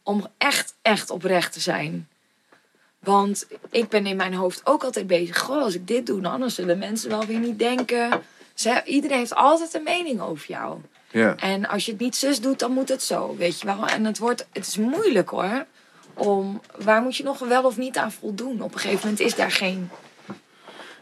om 0.02 0.26
echt, 0.38 0.74
echt 0.82 1.10
oprecht 1.10 1.52
te 1.52 1.60
zijn. 1.60 2.08
Want 2.98 3.46
ik 3.70 3.88
ben 3.88 4.06
in 4.06 4.16
mijn 4.16 4.34
hoofd 4.34 4.60
ook 4.64 4.84
altijd 4.84 5.06
bezig. 5.06 5.38
Goh, 5.38 5.62
als 5.62 5.74
ik 5.74 5.86
dit 5.86 6.06
doe, 6.06 6.20
dan 6.20 6.50
zullen 6.50 6.78
mensen 6.78 7.10
wel 7.10 7.24
weer 7.26 7.38
niet 7.38 7.58
denken. 7.58 8.22
Ze, 8.54 8.82
iedereen 8.84 9.18
heeft 9.18 9.34
altijd 9.34 9.74
een 9.74 9.82
mening 9.82 10.20
over 10.20 10.48
jou. 10.48 10.78
Ja. 11.10 11.36
En 11.36 11.68
als 11.68 11.84
je 11.84 11.92
het 11.92 12.00
niet 12.00 12.16
zus 12.16 12.40
doet, 12.40 12.58
dan 12.58 12.72
moet 12.72 12.88
het 12.88 13.02
zo, 13.02 13.36
weet 13.36 13.60
je 13.60 13.66
wel. 13.66 13.86
En 13.86 14.04
het, 14.04 14.18
wordt, 14.18 14.46
het 14.52 14.66
is 14.66 14.76
moeilijk 14.76 15.28
hoor. 15.28 15.66
Om, 16.14 16.60
waar 16.78 17.02
moet 17.02 17.16
je 17.16 17.22
nog 17.22 17.38
wel 17.38 17.64
of 17.64 17.76
niet 17.76 17.96
aan 17.96 18.12
voldoen? 18.12 18.62
Op 18.62 18.74
een 18.74 18.80
gegeven 18.80 19.00
moment 19.02 19.20
is 19.20 19.34
daar 19.34 19.50
geen... 19.50 19.90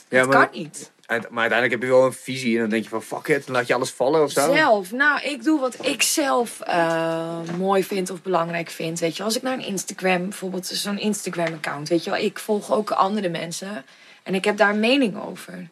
ja, 0.08 0.18
het 0.18 0.28
maar, 0.28 0.48
kan 0.48 0.60
niet. 0.60 0.90
maar 1.06 1.18
uiteindelijk 1.18 1.70
heb 1.70 1.82
je 1.82 1.88
wel 1.88 2.04
een 2.04 2.12
visie 2.12 2.54
en 2.54 2.60
dan 2.60 2.70
denk 2.70 2.82
je 2.82 2.88
van 2.88 3.02
fuck 3.02 3.26
it, 3.26 3.46
dan 3.46 3.54
laat 3.54 3.66
je 3.66 3.74
alles 3.74 3.90
vallen 3.90 4.22
of 4.22 4.30
zo. 4.30 4.54
Zelf, 4.54 4.92
nou, 4.92 5.20
ik 5.22 5.42
doe 5.42 5.60
wat 5.60 5.86
ik 5.86 6.02
zelf 6.02 6.60
eh, 6.60 7.38
mooi 7.58 7.84
vind 7.84 8.10
of 8.10 8.22
belangrijk 8.22 8.70
vind. 8.70 8.98
Weet 8.98 9.16
je, 9.16 9.22
als 9.22 9.36
ik 9.36 9.42
naar 9.42 9.52
een 9.52 9.64
Instagram, 9.64 10.22
bijvoorbeeld 10.22 10.66
zo'n 10.66 10.98
Instagram-account, 10.98 11.88
weet 11.88 12.04
je 12.04 12.10
wel, 12.10 12.20
ik 12.20 12.38
volg 12.38 12.72
ook 12.72 12.90
andere 12.90 13.28
mensen 13.28 13.84
en 14.22 14.34
ik 14.34 14.44
heb 14.44 14.56
daar 14.56 14.70
een 14.70 14.80
mening 14.80 15.22
over. 15.22 15.68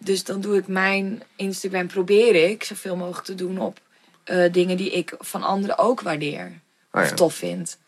Dus 0.00 0.24
dan 0.24 0.40
doe 0.40 0.56
ik 0.56 0.66
mijn 0.66 1.22
Instagram, 1.36 1.86
probeer 1.86 2.50
ik 2.50 2.64
zoveel 2.64 2.96
mogelijk 2.96 3.24
te 3.24 3.34
doen 3.34 3.58
op 3.58 3.80
eh, 4.24 4.52
dingen 4.52 4.76
die 4.76 4.90
ik 4.90 5.14
van 5.18 5.42
anderen 5.42 5.78
ook 5.78 6.00
waardeer 6.00 6.60
of 6.92 7.08
ja. 7.08 7.14
tof 7.14 7.34
vind. 7.34 7.78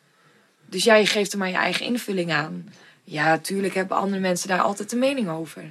Dus 0.67 0.85
jij 0.85 1.07
geeft 1.07 1.33
er 1.33 1.39
maar 1.39 1.49
je 1.49 1.55
eigen 1.55 1.87
invulling 1.87 2.33
aan. 2.33 2.73
Ja, 3.05 3.25
natuurlijk 3.25 3.75
hebben 3.75 3.97
andere 3.97 4.21
mensen 4.21 4.49
daar 4.49 4.61
altijd 4.61 4.93
een 4.93 4.99
mening 4.99 5.29
over. 5.29 5.63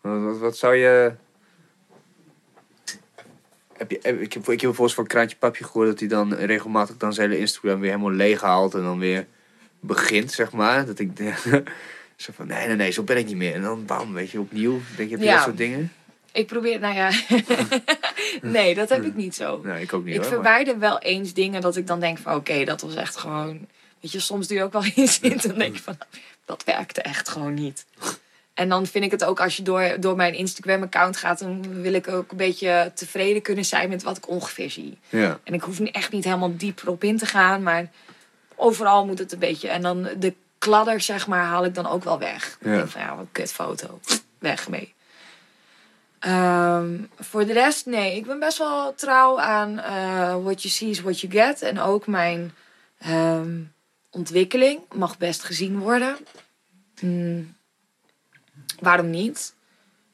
Wat, 0.00 0.22
wat, 0.22 0.38
wat 0.38 0.56
zou 0.56 0.74
je... 0.74 1.12
Heb 3.72 3.90
je, 3.90 3.98
heb- 4.02 4.20
ik, 4.20 4.32
heb, 4.32 4.42
ik 4.42 4.48
heb 4.48 4.60
bijvoorbeeld 4.60 4.94
van 4.94 5.06
Kraantje 5.06 5.36
Papje 5.36 5.64
gehoord 5.64 5.88
dat 5.88 5.98
hij 5.98 6.08
dan 6.08 6.34
regelmatig 6.34 6.96
dan 6.96 7.12
zijn 7.12 7.30
hele 7.30 7.40
Instagram 7.40 7.80
weer 7.80 7.90
helemaal 7.90 8.12
leeg 8.12 8.40
haalt 8.40 8.74
en 8.74 8.82
dan 8.82 8.98
weer 8.98 9.26
begint, 9.80 10.32
zeg 10.32 10.52
maar. 10.52 10.86
Dat 10.86 10.98
ik, 10.98 11.10
Zo 12.16 12.32
van, 12.34 12.46
nee, 12.46 12.66
nee, 12.66 12.76
nee, 12.76 12.90
zo 12.90 13.02
ben 13.02 13.16
ik 13.16 13.26
niet 13.26 13.36
meer. 13.36 13.54
En 13.54 13.62
dan 13.62 13.84
bam, 13.84 14.12
weet 14.12 14.30
je, 14.30 14.40
opnieuw. 14.40 14.80
Denk 14.96 15.08
je, 15.08 15.14
heb 15.14 15.24
je 15.24 15.28
Ja. 15.30 15.34
dat 15.34 15.44
soort 15.44 15.56
dingen? 15.56 15.92
Ik 16.32 16.46
probeer, 16.46 16.78
nou 16.80 16.94
ja. 16.94 17.10
nee, 18.42 18.74
dat 18.74 18.88
heb 18.88 19.04
ik 19.04 19.14
niet 19.14 19.34
zo. 19.34 19.60
Nee, 19.64 19.82
ik 19.82 19.92
ook 19.92 20.04
niet 20.04 20.14
Ik 20.14 20.20
hoor. 20.20 20.30
maar- 20.30 20.40
verwijder 20.42 20.78
wel 20.78 20.98
eens 20.98 21.32
dingen 21.32 21.60
dat 21.60 21.76
ik 21.76 21.86
dan 21.86 22.00
denk 22.00 22.18
van 22.18 22.34
oké, 22.34 22.64
dat 22.64 22.80
was 22.80 22.94
echt 22.94 23.16
gewoon. 23.16 23.66
Weet 24.00 24.12
je, 24.12 24.20
soms 24.20 24.46
doe 24.48 24.56
je 24.56 24.62
ook 24.62 24.72
wel 24.72 24.84
iets 24.94 25.20
in. 25.20 25.38
Dan 25.42 25.58
denk 25.58 25.76
je 25.76 25.82
van 25.82 25.98
dat 26.44 26.64
werkte 26.64 27.02
echt 27.02 27.28
gewoon 27.28 27.54
niet. 27.54 27.84
En 28.54 28.68
dan 28.68 28.86
vind 28.86 29.04
ik 29.04 29.10
het 29.10 29.24
ook 29.24 29.40
als 29.40 29.56
je 29.56 29.62
door, 29.62 29.96
door 30.00 30.16
mijn 30.16 30.34
Instagram 30.34 30.82
account 30.82 31.16
gaat, 31.16 31.38
dan 31.38 31.82
wil 31.82 31.92
ik 31.92 32.08
ook 32.08 32.30
een 32.30 32.36
beetje 32.36 32.92
tevreden 32.94 33.42
kunnen 33.42 33.64
zijn 33.64 33.88
met 33.88 34.02
wat 34.02 34.16
ik 34.16 34.28
ongeveer 34.28 34.70
zie. 34.70 34.98
Ja, 35.08 35.38
En 35.44 35.54
ik 35.54 35.62
hoef 35.62 35.78
niet- 35.80 35.94
echt 35.94 36.12
niet 36.12 36.24
helemaal 36.24 36.56
diep 36.56 36.80
erop 36.82 37.04
in 37.04 37.16
te 37.18 37.26
gaan, 37.26 37.62
maar 37.62 37.90
overal 38.54 39.06
moet 39.06 39.18
het 39.18 39.32
een 39.32 39.38
beetje. 39.38 39.68
En 39.68 39.82
dan 39.82 40.02
de 40.18 40.32
kladder, 40.66 41.00
zeg 41.00 41.26
maar, 41.26 41.44
haal 41.44 41.64
ik 41.64 41.74
dan 41.74 41.86
ook 41.86 42.04
wel 42.04 42.18
weg. 42.18 42.58
Ja. 42.60 42.70
Ik 42.70 42.76
denk 42.76 42.88
van 42.88 43.00
ja, 43.00 43.10
wat 43.10 43.18
een 43.18 43.32
kutfoto. 43.32 44.00
Weg 44.38 44.68
mee. 44.68 44.94
Ehm, 46.18 46.98
voor 47.18 47.46
de 47.46 47.52
rest, 47.52 47.86
nee. 47.86 48.16
Ik 48.16 48.26
ben 48.26 48.38
best 48.38 48.58
wel 48.58 48.94
trouw 48.94 49.40
aan 49.40 49.78
eh, 49.78 50.42
what 50.42 50.62
you 50.62 50.74
see 50.74 50.88
is 50.88 51.00
what 51.00 51.20
you 51.20 51.32
get. 51.32 51.62
En 51.62 51.80
ook 51.80 52.06
mijn 52.06 52.54
ehm, 52.98 53.60
ontwikkeling 54.10 54.80
mag 54.94 55.18
best 55.18 55.44
gezien 55.44 55.78
worden. 55.78 56.16
Hmm, 56.98 57.56
waarom 58.80 59.10
niet? 59.10 59.54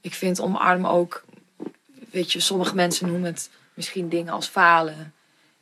Ik 0.00 0.14
vind 0.14 0.40
omarmen 0.40 0.90
ook... 0.90 1.24
Weet 2.10 2.32
je, 2.32 2.40
sommige 2.40 2.74
mensen 2.74 3.06
noemen 3.06 3.32
het 3.32 3.50
misschien 3.74 4.08
dingen 4.08 4.32
als 4.32 4.46
falen. 4.46 5.14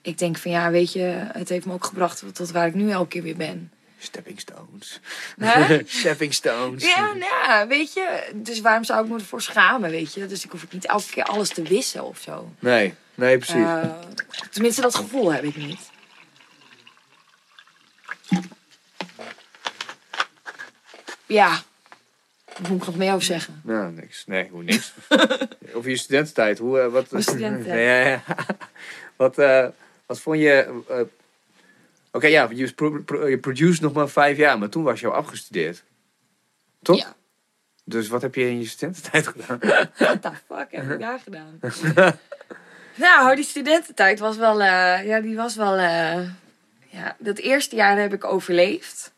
Ik 0.02 0.18
denk 0.18 0.36
van 0.36 0.50
ja, 0.50 0.70
weet 0.70 0.92
je, 0.92 1.28
het 1.32 1.48
heeft 1.48 1.66
me 1.66 1.72
ook 1.72 1.84
gebracht 1.84 2.24
tot 2.34 2.50
waar 2.50 2.66
ik 2.66 2.74
nu 2.74 2.90
elke 2.90 3.08
keer 3.08 3.22
weer 3.22 3.36
ben. 3.36 3.72
Stepping 4.02 4.40
stones. 4.40 5.00
Stepping 6.00 6.34
stones. 6.34 6.84
Ja, 6.84 7.06
nou 7.06 7.18
ja, 7.18 7.66
weet 7.66 7.92
je. 7.92 8.30
Dus 8.34 8.60
waarom 8.60 8.84
zou 8.84 9.04
ik 9.04 9.10
me 9.10 9.18
ervoor 9.18 9.42
schamen, 9.42 9.90
weet 9.90 10.14
je? 10.14 10.26
Dus 10.26 10.44
ik 10.44 10.50
hoef 10.50 10.64
ook 10.64 10.72
niet 10.72 10.86
elke 10.86 11.10
keer 11.10 11.24
alles 11.24 11.48
te 11.48 11.62
wissen 11.62 12.04
of 12.04 12.18
zo. 12.18 12.52
Nee, 12.58 12.94
nee, 13.14 13.36
precies. 13.36 13.54
Eh, 13.54 13.90
tenminste, 14.50 14.80
dat 14.80 14.94
gevoel 14.94 15.32
heb 15.32 15.44
ik 15.44 15.56
niet. 15.56 15.90
Ja. 21.26 21.62
Wat 22.58 22.68
moet 22.68 22.80
ik 22.80 22.86
nog 22.86 22.96
meer 22.96 23.12
over 23.12 23.24
zeggen? 23.24 23.60
Nou, 23.64 23.92
niks. 23.92 24.26
Nee, 24.26 24.48
hoe 24.50 24.62
niks. 24.62 24.92
Over 25.74 25.90
je 25.90 25.96
studententijd. 25.96 26.58
Hoe, 26.58 26.80
eh, 26.80 26.86
wat, 26.86 27.10
Mijn 27.10 27.22
studententijd. 27.22 27.78
Ja, 27.88 28.00
ja, 28.00 28.08
ja. 28.08 28.22
wat, 29.16 29.38
eh, 29.38 29.66
wat 30.06 30.20
vond 30.20 30.38
je... 30.38 30.82
Oké, 32.12 32.26
ja, 32.26 32.48
je, 32.52 32.72
pro, 32.72 33.02
pro- 33.04 33.26
je 33.26 33.38
produce 33.38 33.82
nog 33.82 33.92
maar 33.92 34.08
vijf 34.08 34.36
jaar, 34.36 34.58
maar 34.58 34.68
toen 34.68 34.82
was 34.82 35.00
je 35.00 35.06
al 35.06 35.12
afgestudeerd. 35.14 35.82
Toch? 36.82 36.96
Ja. 36.98 37.14
Dus 37.84 38.08
wat 38.08 38.22
heb 38.22 38.34
je 38.34 38.48
in 38.48 38.58
je 38.58 38.66
studententijd 38.66 39.26
gedaan? 39.26 39.58
What 39.98 40.22
the 40.22 40.30
fuck 40.46 40.66
heb 40.70 40.90
ik 40.90 40.98
daar 41.00 41.20
gedaan? 41.20 41.60
nou, 42.94 43.34
die 43.34 43.44
studententijd 43.44 44.18
was 44.18 44.36
wel... 44.36 44.60
eh, 44.62 45.06
ja, 45.06 45.20
die 45.20 45.36
was 45.36 45.56
wel... 45.56 45.74
eh, 45.76 46.28
ja, 46.88 47.16
dat 47.18 47.38
eerste 47.38 47.76
jaar 47.76 47.98
heb 47.98 48.12
ik 48.12 48.24
overleefd. 48.24 49.12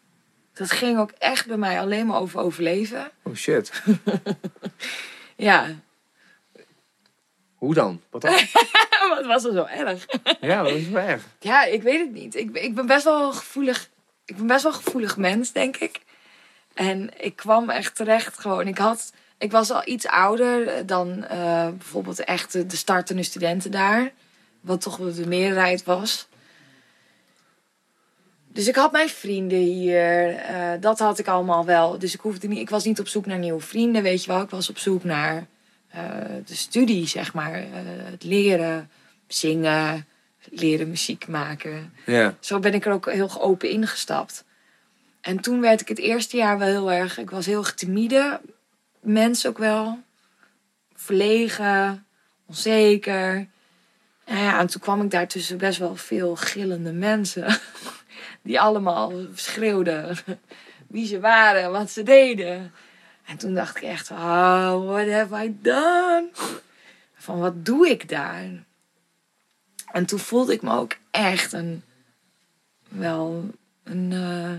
Dat 0.53 0.71
ging 0.71 0.99
ook 0.99 1.11
echt 1.19 1.47
bij 1.47 1.57
mij 1.57 1.81
alleen 1.81 2.07
maar 2.07 2.21
over 2.21 2.41
overleven. 2.41 3.11
Oh 3.23 3.35
shit. 3.35 3.73
Ja. 5.37 5.67
Hoe 7.63 7.75
dan? 7.75 8.01
Wat 8.11 8.21
dan? 8.21 8.33
Wat 9.15 9.27
was 9.27 9.45
er 9.45 9.53
zo 9.53 9.65
erg? 9.65 10.07
ja, 10.41 10.63
dat 10.63 10.73
is 10.73 10.89
wel 10.89 11.03
erg. 11.03 11.23
Ja, 11.41 11.65
ik 11.65 11.83
weet 11.83 12.01
het 12.01 12.13
niet. 12.13 12.35
Ik, 12.35 12.53
ben- 12.53 12.63
ik 12.65 12.75
ben 12.75 12.87
best 12.87 13.05
wel 13.05 13.27
een 13.27 13.35
gevoelig. 13.35 13.89
Ik 14.25 14.37
ben 14.37 14.47
best 14.47 14.63
wel 14.63 14.73
een 14.73 14.83
gevoelig 14.83 15.17
mens, 15.17 15.53
denk 15.53 15.77
ik. 15.77 16.01
En 16.75 17.11
ik 17.25 17.37
kwam 17.37 17.71
echt 17.71 17.95
terecht 17.97 18.39
gewoon. 18.39 18.67
Ik 18.67 18.79
had. 18.79 19.13
Ik 19.39 19.51
was 19.51 19.71
al 19.71 19.83
iets 19.85 20.07
ouder 20.07 20.87
dan 20.87 21.25
eh, 21.25 21.69
bijvoorbeeld 21.69 22.25
echt 22.25 22.53
de, 22.53 22.67
de 22.67 22.77
startende 22.77 23.23
studenten 23.23 23.71
daar. 23.71 24.13
Wat 24.61 24.81
toch 24.81 24.97
wel 24.97 25.15
de 25.15 25.27
meerderheid 25.27 25.85
was. 25.85 26.29
Dus 28.49 28.69
ik 28.69 28.75
had 28.77 28.93
mijn 28.93 29.09
vrienden 29.09 29.59
hier. 29.59 30.35
eh, 30.37 30.71
dat 30.81 30.99
had 30.99 31.19
ik 31.19 31.29
allemaal 31.29 31.65
wel. 31.65 31.99
Dus 31.99 32.15
ik, 32.15 32.21
hoefde 32.21 32.49
niet, 32.49 32.59
ik 32.59 32.71
was 32.71 32.85
niet 32.85 33.01
op 33.01 33.09
zoek 33.09 33.27
naar 33.27 33.39
nieuwe 33.39 33.61
vrienden, 33.61 34.03
weet 34.03 34.25
je 34.25 34.33
wel. 34.33 34.43
Ik 34.43 34.51
was 34.51 34.69
op 34.71 34.79
zoek 34.79 35.05
naar 35.05 35.47
de 36.45 36.55
studie, 36.55 37.07
zeg 37.07 37.35
maar. 37.35 37.55
Eh, 37.55 37.65
het 37.85 38.25
leren, 38.25 38.91
zingen, 39.27 40.07
leren 40.51 40.89
muziek 40.89 41.29
maken. 41.29 41.93
Ja. 42.07 42.35
Zo 42.41 42.59
ben 42.59 42.75
ik 42.75 42.87
er 42.87 42.93
ook 42.93 43.13
heel 43.13 43.41
open 43.41 43.71
ingestapt. 43.71 44.45
En 45.21 45.41
toen 45.41 45.61
werd 45.61 45.81
ik 45.81 45.89
het 45.89 45.99
eerste 45.99 46.37
jaar 46.37 46.59
wel 46.59 46.69
heel 46.69 46.93
erg... 46.93 47.19
Ik 47.19 47.31
was 47.31 47.47
heel 47.47 47.59
erg 47.59 47.75
timide. 47.75 48.41
Mens 49.01 49.47
ook 49.47 49.59
wel. 49.59 49.99
Verlegen. 50.95 52.07
Onzeker. 52.47 53.47
En, 54.25 54.39
ja, 54.39 54.59
en 54.59 54.67
toen 54.67 54.81
kwam 54.81 55.03
ik 55.03 55.11
daar 55.11 55.29
tussen 55.29 55.59
best 55.59 55.79
wel 55.79 55.97
veel 55.97 56.37
gillende 56.37 56.93
mensen. 56.93 57.59
Die 58.43 58.61
allemaal 58.61 59.13
schreeuwden 59.35 60.17
wie 60.93 61.07
ze 61.07 61.21
waren, 61.21 61.71
wat 61.71 61.91
ze 61.91 62.03
deden. 62.03 62.73
En 63.33 63.39
toen 63.39 63.55
dacht 63.55 63.77
ik 63.77 63.83
echt, 63.83 64.11
oh, 64.11 64.85
what 64.87 65.11
have 65.11 65.45
I 65.45 65.57
done? 65.63 66.29
Van, 67.15 67.39
wat 67.39 67.65
doe 67.65 67.89
ik 67.89 68.09
daar? 68.09 68.45
En 69.93 70.07
toen 70.07 70.19
voelde 70.19 70.53
ik 70.53 70.63
me 70.63 70.73
ook 70.77 70.97
echt 71.11 71.53
een, 71.53 71.83
wel 72.89 73.51
een 73.85 74.13
eh, 74.13 74.53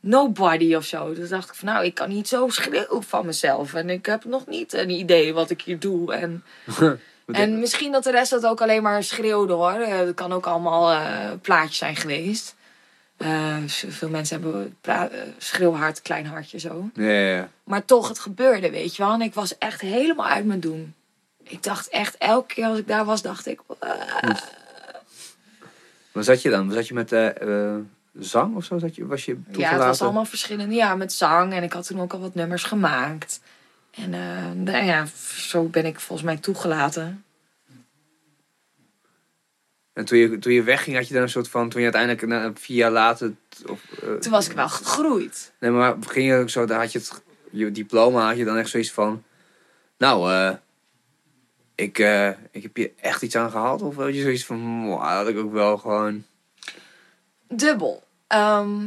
nobody 0.00 0.74
of 0.74 0.84
zo. 0.84 1.14
Dus 1.14 1.28
dacht 1.28 1.48
ik 1.48 1.54
van, 1.54 1.68
nou, 1.68 1.84
ik 1.84 1.94
kan 1.94 2.08
niet 2.08 2.28
zo 2.28 2.48
schreeuwen 2.48 3.02
van 3.02 3.26
mezelf. 3.26 3.74
En 3.74 3.90
ik 3.90 4.06
heb 4.06 4.24
nog 4.24 4.46
niet 4.46 4.72
een 4.72 4.90
idee 4.90 5.34
wat 5.34 5.50
ik 5.50 5.62
hier 5.62 5.78
doe. 5.78 6.14
En, 6.14 6.44
en 7.26 7.58
misschien 7.58 7.92
dat 7.92 8.04
de 8.04 8.10
rest 8.10 8.30
dat 8.30 8.46
ook 8.46 8.60
alleen 8.60 8.82
maar 8.82 9.02
schreeuwde 9.02 9.52
hoor. 9.52 9.72
Eh, 9.72 9.98
Het 9.98 10.14
kan 10.14 10.32
ook 10.32 10.46
allemaal 10.46 10.90
eh, 10.90 11.30
plaatjes 11.42 11.78
zijn 11.78 11.96
geweest. 11.96 12.54
Eh, 13.20 13.56
veel 13.66 14.08
mensen 14.08 14.40
hebben 14.40 14.76
eh, 14.82 15.02
schreeuwhart, 15.38 16.02
klein 16.02 16.26
hartje 16.26 16.58
zo. 16.58 16.90
Ja, 16.94 17.10
ja, 17.10 17.34
ja. 17.36 17.48
Maar 17.64 17.84
toch, 17.84 18.08
het 18.08 18.18
gebeurde, 18.18 18.70
weet 18.70 18.96
je 18.96 19.02
wel. 19.02 19.12
En 19.12 19.20
ik 19.20 19.34
was 19.34 19.58
echt 19.58 19.80
helemaal 19.80 20.26
uit 20.26 20.44
mijn 20.44 20.60
doen. 20.60 20.94
Ik 21.42 21.62
dacht 21.62 21.88
echt, 21.88 22.16
elke 22.18 22.54
keer 22.54 22.64
als 22.66 22.78
ik 22.78 22.86
daar 22.88 23.04
was, 23.04 23.22
dacht 23.22 23.46
ik... 23.46 23.60
"Ah." 23.78 24.36
Waar 26.12 26.24
zat 26.24 26.42
je 26.42 26.50
dan? 26.50 26.72
Zat 26.72 26.88
je 26.88 26.94
met 26.94 27.12
eh, 27.12 27.76
zang 28.18 28.56
of 28.56 28.64
zo? 28.64 28.78
Zat 28.78 28.94
je, 28.94 29.06
was 29.06 29.24
je 29.24 29.34
toegelaten? 29.34 29.60
Ja, 29.60 29.70
het 29.70 29.86
was 29.86 30.02
allemaal 30.02 30.24
verschillende. 30.24 30.74
Ja, 30.74 30.94
met 30.94 31.12
zang. 31.12 31.52
En 31.52 31.62
ik 31.62 31.72
had 31.72 31.86
toen 31.86 32.00
ook 32.00 32.12
al 32.12 32.20
wat 32.20 32.34
nummers 32.34 32.62
gemaakt. 32.62 33.40
En 33.90 34.10
nou 34.62 34.84
ja, 34.84 35.06
zo 35.36 35.62
ben 35.62 35.84
ik 35.84 36.00
volgens 36.00 36.28
mij 36.28 36.36
toegelaten. 36.36 37.24
En 40.00 40.06
toen 40.06 40.18
je, 40.18 40.38
toen 40.38 40.52
je 40.52 40.62
wegging, 40.62 40.96
had 40.96 41.08
je 41.08 41.14
dan 41.14 41.22
een 41.22 41.28
soort 41.28 41.48
van... 41.48 41.68
Toen 41.68 41.82
je 41.82 41.92
uiteindelijk 41.92 42.26
na, 42.26 42.52
vier 42.54 42.76
jaar 42.76 42.90
later... 42.90 43.32
Of, 43.66 43.80
eh, 44.02 44.14
Toen 44.14 44.32
was 44.32 44.48
ik 44.48 44.52
wel 44.52 44.68
gegroeid. 44.68 45.52
Nee, 45.58 45.70
maar 45.70 45.96
ging 46.06 46.26
je 46.26 46.36
ook 46.36 46.50
zo... 46.50 46.64
Dan 46.64 46.78
had 46.78 46.92
je 46.92 46.98
het... 46.98 47.22
Je 47.50 47.70
diploma 47.70 48.26
had 48.26 48.36
je 48.36 48.44
dan 48.44 48.56
echt 48.56 48.68
zoiets 48.70 48.92
van... 48.92 49.22
Nou, 49.98 50.32
eh... 50.32 50.54
ik, 51.74 51.98
eh, 51.98 52.28
ik 52.50 52.62
heb 52.62 52.76
hier 52.76 52.90
echt 53.00 53.22
iets 53.22 53.36
aan 53.36 53.50
gehad. 53.50 53.82
Of 53.82 53.96
had 53.96 54.14
je 54.14 54.22
zoiets 54.22 54.44
van... 54.44 54.86
Wow, 54.86 55.02
dat 55.02 55.10
had 55.10 55.28
ik 55.28 55.38
ook 55.38 55.52
wel 55.52 55.78
gewoon... 55.78 56.24
Dubbel. 57.48 58.02
Ehm, 58.26 58.84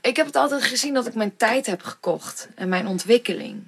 ik 0.00 0.16
heb 0.16 0.26
het 0.26 0.36
altijd 0.36 0.62
gezien 0.62 0.94
dat 0.94 1.06
ik 1.06 1.14
mijn 1.14 1.36
tijd 1.36 1.66
heb 1.66 1.82
gekocht. 1.82 2.48
En 2.54 2.68
mijn 2.68 2.86
ontwikkeling. 2.86 3.62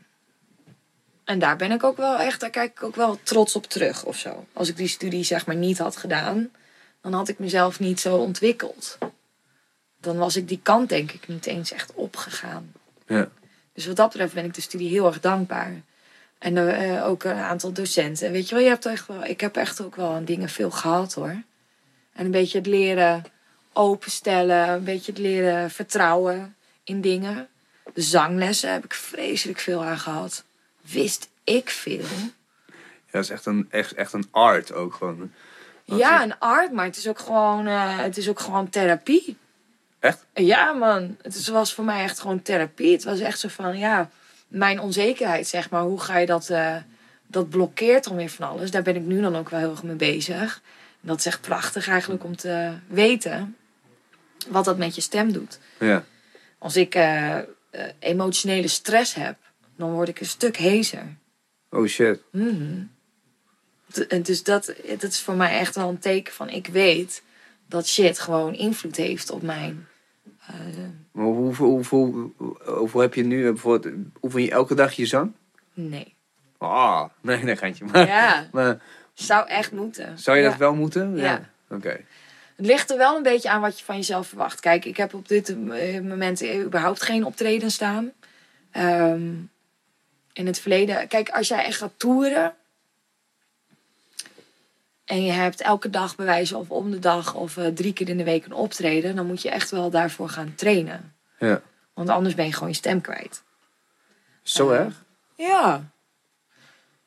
En 1.25 1.39
daar 1.39 1.57
ben 1.57 1.71
ik 1.71 1.85
ook 1.85 1.97
wel 1.97 2.19
echt, 2.19 2.41
daar 2.41 2.51
kijk 2.51 2.71
ik 2.71 2.83
ook 2.83 2.97
wel 2.97 3.19
trots 3.23 3.57
op 3.57 3.67
terug 3.67 4.05
of 4.05 4.17
zo. 4.17 4.47
Als 4.53 4.69
ik 4.69 4.77
die 4.77 4.89
studie 4.89 5.25
zeg 5.25 5.47
maar 5.47 5.57
niet 5.57 5.79
had 5.79 5.97
gedaan, 5.97 6.51
dan 7.01 7.13
had 7.13 7.29
ik 7.29 7.39
mezelf 7.39 7.81
niet 7.81 8.01
zo 8.01 8.17
ontwikkeld. 8.17 8.99
Dan 10.01 10.17
was 10.17 10.37
ik 10.37 10.49
die 10.49 10.61
kant 10.63 10.89
denk 10.89 11.13
ik 11.13 11.29
niet 11.29 11.47
eens 11.47 11.73
echt 11.73 11.93
opgegaan. 11.95 12.73
Ja. 13.07 13.29
Dus 13.73 13.87
wat 13.87 13.97
dat 13.97 14.09
betreft 14.09 14.35
ben 14.35 14.45
ik 14.45 14.55
de 14.55 14.61
studie 14.61 14.89
heel 14.89 15.07
erg 15.07 15.21
dankbaar. 15.21 15.83
En 16.39 16.77
eh, 16.79 17.07
ook 17.07 17.25
een 17.25 17.33
aantal 17.33 17.73
docenten. 17.73 18.33
Weet 18.33 18.49
je 18.49 18.55
wel, 18.55 18.65
je 18.65 18.71
hebt 18.71 18.87
echt 18.87 19.07
wel, 19.07 19.25
ik 19.25 19.41
heb 19.41 19.57
echt 19.57 19.81
ook 19.81 19.97
wel 19.97 20.11
aan 20.11 20.25
dingen 20.25 20.49
veel 20.49 20.71
gehad 20.71 21.15
hoor. 21.15 21.43
En 22.13 22.25
een 22.25 22.31
beetje 22.31 22.59
het 22.59 22.67
leren 22.67 23.25
openstellen, 23.73 24.69
een 24.69 24.85
beetje 24.85 25.13
het 25.13 25.21
leren 25.21 25.71
vertrouwen 25.71 26.57
in 26.85 27.01
dingen. 27.01 27.49
De 27.95 28.03
zanglessen 28.03 28.73
heb 28.73 28.85
ik 28.85 28.95
vreselijk 28.95 29.59
veel 29.59 29.85
aan 29.85 29.99
gehad. 29.99 30.45
Wist 30.91 31.29
ik 31.45 31.71
veel. 31.71 31.99
Ja, 31.99 33.11
dat 33.11 33.23
is 33.25 33.31
echt 33.31 33.47
een, 33.47 33.67
echt, 33.71 33.95
echt 33.95 34.13
een 34.13 34.29
art 34.31 34.73
ook 34.73 34.95
gewoon. 34.95 35.33
Ja, 35.85 36.23
een 36.23 36.39
art, 36.39 36.73
maar 36.73 36.85
het 36.85 36.97
is 36.97 37.09
ook 37.09 37.19
gewoon, 37.19 37.67
eh, 37.67 37.99
het 37.99 38.17
is 38.17 38.29
ook 38.29 38.41
gewoon 38.41 38.69
therapie. 38.69 39.37
Echt? 39.99 40.25
Ja, 40.35 40.73
man. 40.73 41.17
Het 41.23 41.49
was 41.49 41.75
voor 41.75 41.85
mij 41.85 42.03
echt 42.03 42.21
gewoon 42.21 42.43
therapie. 42.43 42.93
Het 42.93 43.05
was 43.05 43.21
echt 43.21 43.39
zo 43.39 43.49
van, 43.49 43.79
ja, 43.79 44.11
mijn 44.49 44.81
onzekerheid, 44.81 45.49
zeg 45.49 45.71
maar. 45.71 45.83
Hoe 45.83 46.01
ga 46.01 46.19
je 46.19 46.27
dat, 46.27 46.51
eh, 46.51 46.77
dat 47.27 47.49
blokkeert 47.49 48.05
dan 48.05 48.17
weer 48.17 48.31
van 48.31 48.49
alles. 48.49 48.71
Daar 48.71 48.83
ben 48.83 48.97
ik 48.97 49.03
nu 49.03 49.21
dan 49.21 49.37
ook 49.37 49.49
wel 49.49 49.61
heel 49.61 49.71
erg 49.71 49.83
mee 49.83 49.97
bezig. 49.97 50.63
En 51.01 51.09
dat 51.09 51.19
is 51.19 51.27
echt 51.27 51.41
prachtig 51.41 51.89
eigenlijk 51.89 52.25
om 52.25 52.37
te 52.37 52.73
weten 52.87 53.57
wat 54.49 54.65
dat 54.65 54.79
met 54.79 54.95
je 54.95 55.01
stem 55.01 55.33
doet. 55.33 55.59
Ja. 55.79 56.05
Als 56.59 56.77
ik, 56.77 56.95
eh, 56.95 57.39
emotionele 57.99 58.69
stress 58.69 59.15
heb, 59.15 59.37
dan 59.77 59.93
word 59.93 60.09
ik 60.09 60.21
een 60.21 60.27
stuk 60.27 60.57
hezer. 60.57 61.17
Oh 61.71 61.87
shit. 61.87 62.21
En 64.09 64.23
Dus 64.23 64.43
dat, 64.43 64.75
dat 64.89 65.03
is 65.11 65.21
voor 65.21 65.35
mij 65.35 65.59
echt 65.59 65.75
wel 65.75 65.89
een 65.89 65.99
teken 65.99 66.33
van 66.33 66.49
ik 66.49 66.67
weet 66.67 67.23
dat 67.69 67.87
shit 67.89 68.19
gewoon 68.19 68.55
invloed 68.55 68.97
heeft 68.97 69.31
op 69.31 69.43
mijn. 69.43 69.87
eh, 70.47 70.55
Maar 71.13 71.25
hoeveel, 71.25 71.67
hoeveel, 71.67 72.33
hoeveel 72.65 73.01
heb 73.01 73.15
je 73.15 73.25
nu? 73.25 73.43
Bijvoorbeeld, 73.43 73.95
oefen 74.23 74.43
je 74.43 74.51
elke 74.51 74.75
dag 74.75 74.93
je 74.93 75.07
zang? 75.07 75.33
nee. 75.75 76.13
Ah, 76.59 77.05
nee, 77.21 77.43
nee, 77.43 77.57
geintje. 77.57 77.85
Maar, 77.85 78.07
Ja, 78.07 78.49
maar 78.53 78.83
zou 79.15 79.49
echt 79.49 79.73
moeten. 79.73 80.19
zou 80.19 80.37
je 80.37 80.43
Ja. 80.43 80.49
dat 80.49 80.59
wel 80.59 80.75
moeten? 80.75 81.17
Ja. 81.17 81.51
Oké. 81.69 82.01
Het 82.57 82.67
ligt 82.67 82.91
er 82.91 82.97
wel 82.97 83.17
een 83.17 83.23
beetje 83.23 83.51
aan 83.51 83.61
wat 83.61 83.79
je 83.79 83.85
van 83.85 83.97
jezelf 83.97 84.27
verwacht. 84.29 84.61
Kijk, 84.61 84.85
ik 84.85 84.97
heb 84.97 85.15
op 85.15 85.29
dit 85.29 85.49
eh, 85.49 86.01
moment 86.01 86.45
überhaupt 86.55 87.03
geen 87.03 87.25
optreden 87.25 87.71
staan. 87.71 88.13
Ehm, 88.71 89.31
in 90.35 90.47
het 90.47 90.59
verleden, 90.61 91.09
kijk, 91.09 91.29
als 91.29 91.49
jij 91.49 91.65
echt 91.65 91.79
gaat 91.79 91.93
toeren. 91.97 92.55
En 95.05 95.25
je 95.25 95.33
hebt 95.33 95.61
elke 95.61 95.91
dag 95.91 96.17
bewijzen 96.17 96.59
of 96.59 96.71
om 96.71 96.91
de 96.91 96.99
dag 96.99 97.35
of 97.35 97.57
eh, 97.57 97.67
drie 97.67 97.93
keer 97.93 98.09
in 98.09 98.17
de 98.17 98.25
week 98.25 98.45
een 98.45 98.53
optreden. 98.53 99.17
Dan 99.17 99.27
moet 99.27 99.43
je 99.43 99.51
echt 99.51 99.71
wel 99.71 99.91
daarvoor 99.91 100.29
gaan 100.29 100.55
trainen. 100.55 101.15
Ja. 101.39 101.61
Want 101.93 102.09
anders 102.09 102.35
ben 102.35 102.45
je 102.45 102.53
gewoon 102.53 102.69
je 102.69 102.75
stem 102.75 103.01
kwijt. 103.01 103.43
Zo 104.43 104.71
Eh, 104.71 104.79
erg? 104.79 105.05
Ja. 105.37 105.85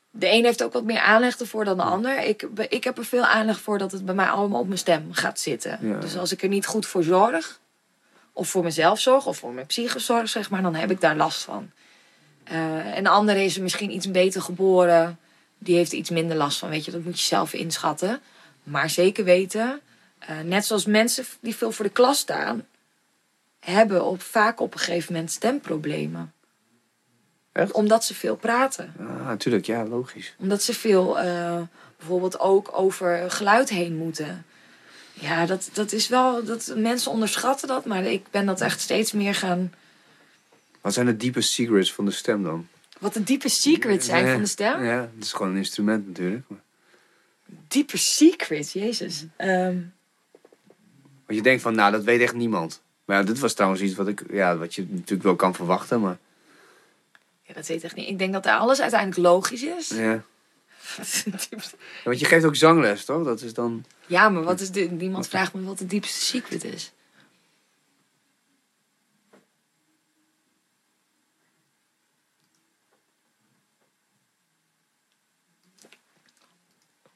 De 0.10 0.32
een 0.32 0.44
heeft 0.44 0.64
ook 0.64 0.74
wat 0.74 0.84
meer 0.84 1.00
aanleg 1.00 1.40
ervoor 1.40 1.66
dan 1.66 1.78
de 1.78 1.84
ander. 1.84 2.20
Ik, 2.24 2.48
ik 2.70 2.84
heb 2.84 2.98
er 2.98 3.06
veel 3.06 3.26
aanleg 3.26 3.60
voor 3.60 3.78
dat 3.78 3.92
het 3.92 4.06
bij 4.06 4.16
mij 4.16 4.28
allemaal 4.28 4.60
op 4.60 4.68
mijn 4.68 4.80
stem 4.80 5.14
gaat 5.14 5.40
zitten. 5.40 5.80
Ja. 5.82 6.00
Dus 6.00 6.18
als 6.18 6.32
ik 6.32 6.42
er 6.42 6.50
niet 6.50 6.66
goed 6.66 6.86
voor 6.86 7.04
zorg, 7.04 7.60
of 8.34 8.50
voor 8.50 8.64
mezelf 8.64 9.00
zorg, 9.00 9.26
of 9.26 9.38
voor 9.38 9.54
mijn 9.54 9.66
psyche 9.66 10.00
zorg, 10.00 10.30
zeg 10.30 10.50
maar, 10.50 10.62
dan 10.62 10.76
heb 10.76 10.92
ik 10.92 11.02
daar 11.02 11.16
last 11.16 11.44
van. 11.44 11.72
Eh, 12.50 12.98
en 12.98 13.04
de 13.04 13.10
andere 13.10 13.44
is 13.44 13.56
er 13.56 13.62
misschien 13.62 13.92
iets 13.92 14.12
beter 14.12 14.42
geboren. 14.42 15.20
Die 15.58 15.76
heeft 15.76 15.92
er 15.92 15.98
iets 15.98 16.10
minder 16.10 16.38
last 16.38 16.58
van. 16.58 16.70
Weet 16.70 16.86
je, 16.86 16.92
dat 16.92 17.04
moet 17.04 17.20
je 17.20 17.26
zelf 17.26 17.54
inschatten. 17.54 18.22
Maar 18.64 18.90
zeker 18.90 19.24
weten, 19.24 19.82
eh, 20.20 20.40
net 20.40 20.66
zoals 20.66 20.86
mensen 20.86 21.26
die 21.40 21.56
veel 21.56 21.72
voor 21.72 21.86
de 21.86 21.92
klas 21.92 22.20
staan, 22.20 22.66
hebben 23.60 24.06
op, 24.06 24.22
vaak 24.22 24.60
op 24.60 24.74
een 24.74 24.80
gegeven 24.80 25.14
moment 25.14 25.32
stemproblemen. 25.32 26.34
Echt? 27.52 27.72
Omdat 27.72 28.04
ze 28.04 28.14
veel 28.14 28.36
praten. 28.36 28.94
Ah, 29.00 29.28
natuurlijk. 29.28 29.66
Ja, 29.66 29.86
logisch. 29.86 30.34
Omdat 30.38 30.64
ze 30.64 30.74
veel 30.74 31.20
eh, 31.20 31.62
bijvoorbeeld 31.98 32.40
ook 32.40 32.70
over 32.72 33.32
geluid 33.32 33.70
heen 33.70 33.96
moeten. 33.96 34.46
Ja, 35.14 35.46
dat, 35.46 35.70
dat 35.74 35.92
is 35.92 36.08
wel. 36.08 36.44
Dat, 36.44 36.74
mensen 36.76 37.12
onderschatten 37.12 37.68
dat, 37.68 37.86
maar 37.86 38.04
ik 38.04 38.26
ben 38.32 38.46
dat 38.46 38.62
echt 38.62 38.80
steeds 38.80 39.12
meer 39.12 39.36
gaan. 39.36 39.74
Wat 40.88 40.96
zijn 40.96 41.08
de 41.08 41.18
diepe 41.18 41.42
secrets 41.42 41.94
van 41.94 42.06
de 42.06 42.12
stem 42.12 42.44
dan? 42.44 42.68
Wat 43.00 43.14
de 43.14 43.24
diepe 43.24 43.50
secrets 43.50 44.06
zijn 44.06 44.26
Ja, 44.26 44.32
van 44.32 44.42
de 44.42 44.48
stem. 44.48 44.84
Ja, 44.84 45.10
het 45.16 45.24
is 45.24 45.34
gewoon 45.34 45.52
een 45.52 45.58
instrument 45.58 46.08
natuurlijk. 46.08 46.46
Diepe 47.68 47.98
secrets, 47.98 48.74
Jezus. 48.74 49.26
Ehm, 49.36 49.78
Want 51.26 51.38
je 51.38 51.42
denkt 51.42 51.62
van, 51.62 51.76
nou, 51.76 51.92
dat 51.92 52.04
weet 52.04 52.22
echt 52.22 52.34
niemand. 52.34 52.82
Maar 53.06 53.18
ja, 53.18 53.24
dit 53.24 53.40
was 53.40 53.54
trouwens 53.54 53.82
iets 53.82 53.96
wat, 53.96 54.08
ik, 54.08 54.24
ja, 54.32 54.58
wat 54.58 54.76
je 54.76 54.86
natuurlijk 54.90 55.24
wel 55.24 55.36
kan 55.36 55.56
verwachten. 55.56 56.02
Maar 56.02 56.18
ja, 57.44 57.54
dat 57.54 57.68
weet 57.68 57.78
ik 57.78 57.84
echt 57.84 57.96
niet. 57.96 58.10
Ik 58.10 58.20
denk 58.20 58.34
dat 58.34 58.44
daar 58.44 58.58
alles 58.58 58.82
uiteindelijk 58.82 59.20
logisch 59.22 59.64
is. 59.64 59.88
ja. 59.90 60.24
Ja, 61.50 61.58
Want 62.04 62.20
je 62.20 62.26
geeft 62.26 62.46
ook 62.46 62.56
zangles, 62.56 63.06
toch? 63.06 63.24
Dat 63.24 63.42
is 63.42 63.54
dan... 63.54 63.86
ja, 64.06 64.30
maar 64.30 64.44
wat 64.44 64.60
is 64.60 64.72
de, 64.72 64.82
niemand 64.82 65.28
vraagt 65.28 65.54
me 65.54 65.64
wat 65.64 65.78
de 65.78 65.86
diepste 65.86 66.20
secret 66.26 66.64
is. 66.64 66.92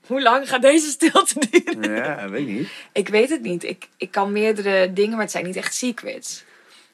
Hoe 0.06 0.22
lang 0.22 0.50
gaat 0.50 0.62
deze 0.62 0.90
stilte 0.90 1.48
duren? 1.50 1.96
Ja, 1.96 2.30
weet 2.30 2.48
ik 2.48 2.54
niet. 2.54 2.70
Ik 2.92 3.08
weet 3.08 3.30
het 3.30 3.42
niet. 3.42 3.64
Ik, 3.64 3.88
ik 3.98 4.12
kan 4.12 4.32
meerdere 4.32 4.94
dingen, 4.94 5.12
maar 5.12 5.22
het 5.22 5.32
zijn 5.32 5.46
niet 5.46 5.56
echt 5.56 5.74
secrets. 5.76 6.44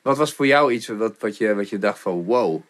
Wat 0.01 0.17
was 0.17 0.33
voor 0.33 0.47
jou 0.47 0.73
iets 0.73 0.87
wat, 0.87 1.15
wat, 1.19 1.37
je, 1.37 1.55
wat 1.55 1.69
je 1.69 1.77
dacht 1.77 1.99
van, 1.99 2.23
wow. 2.23 2.61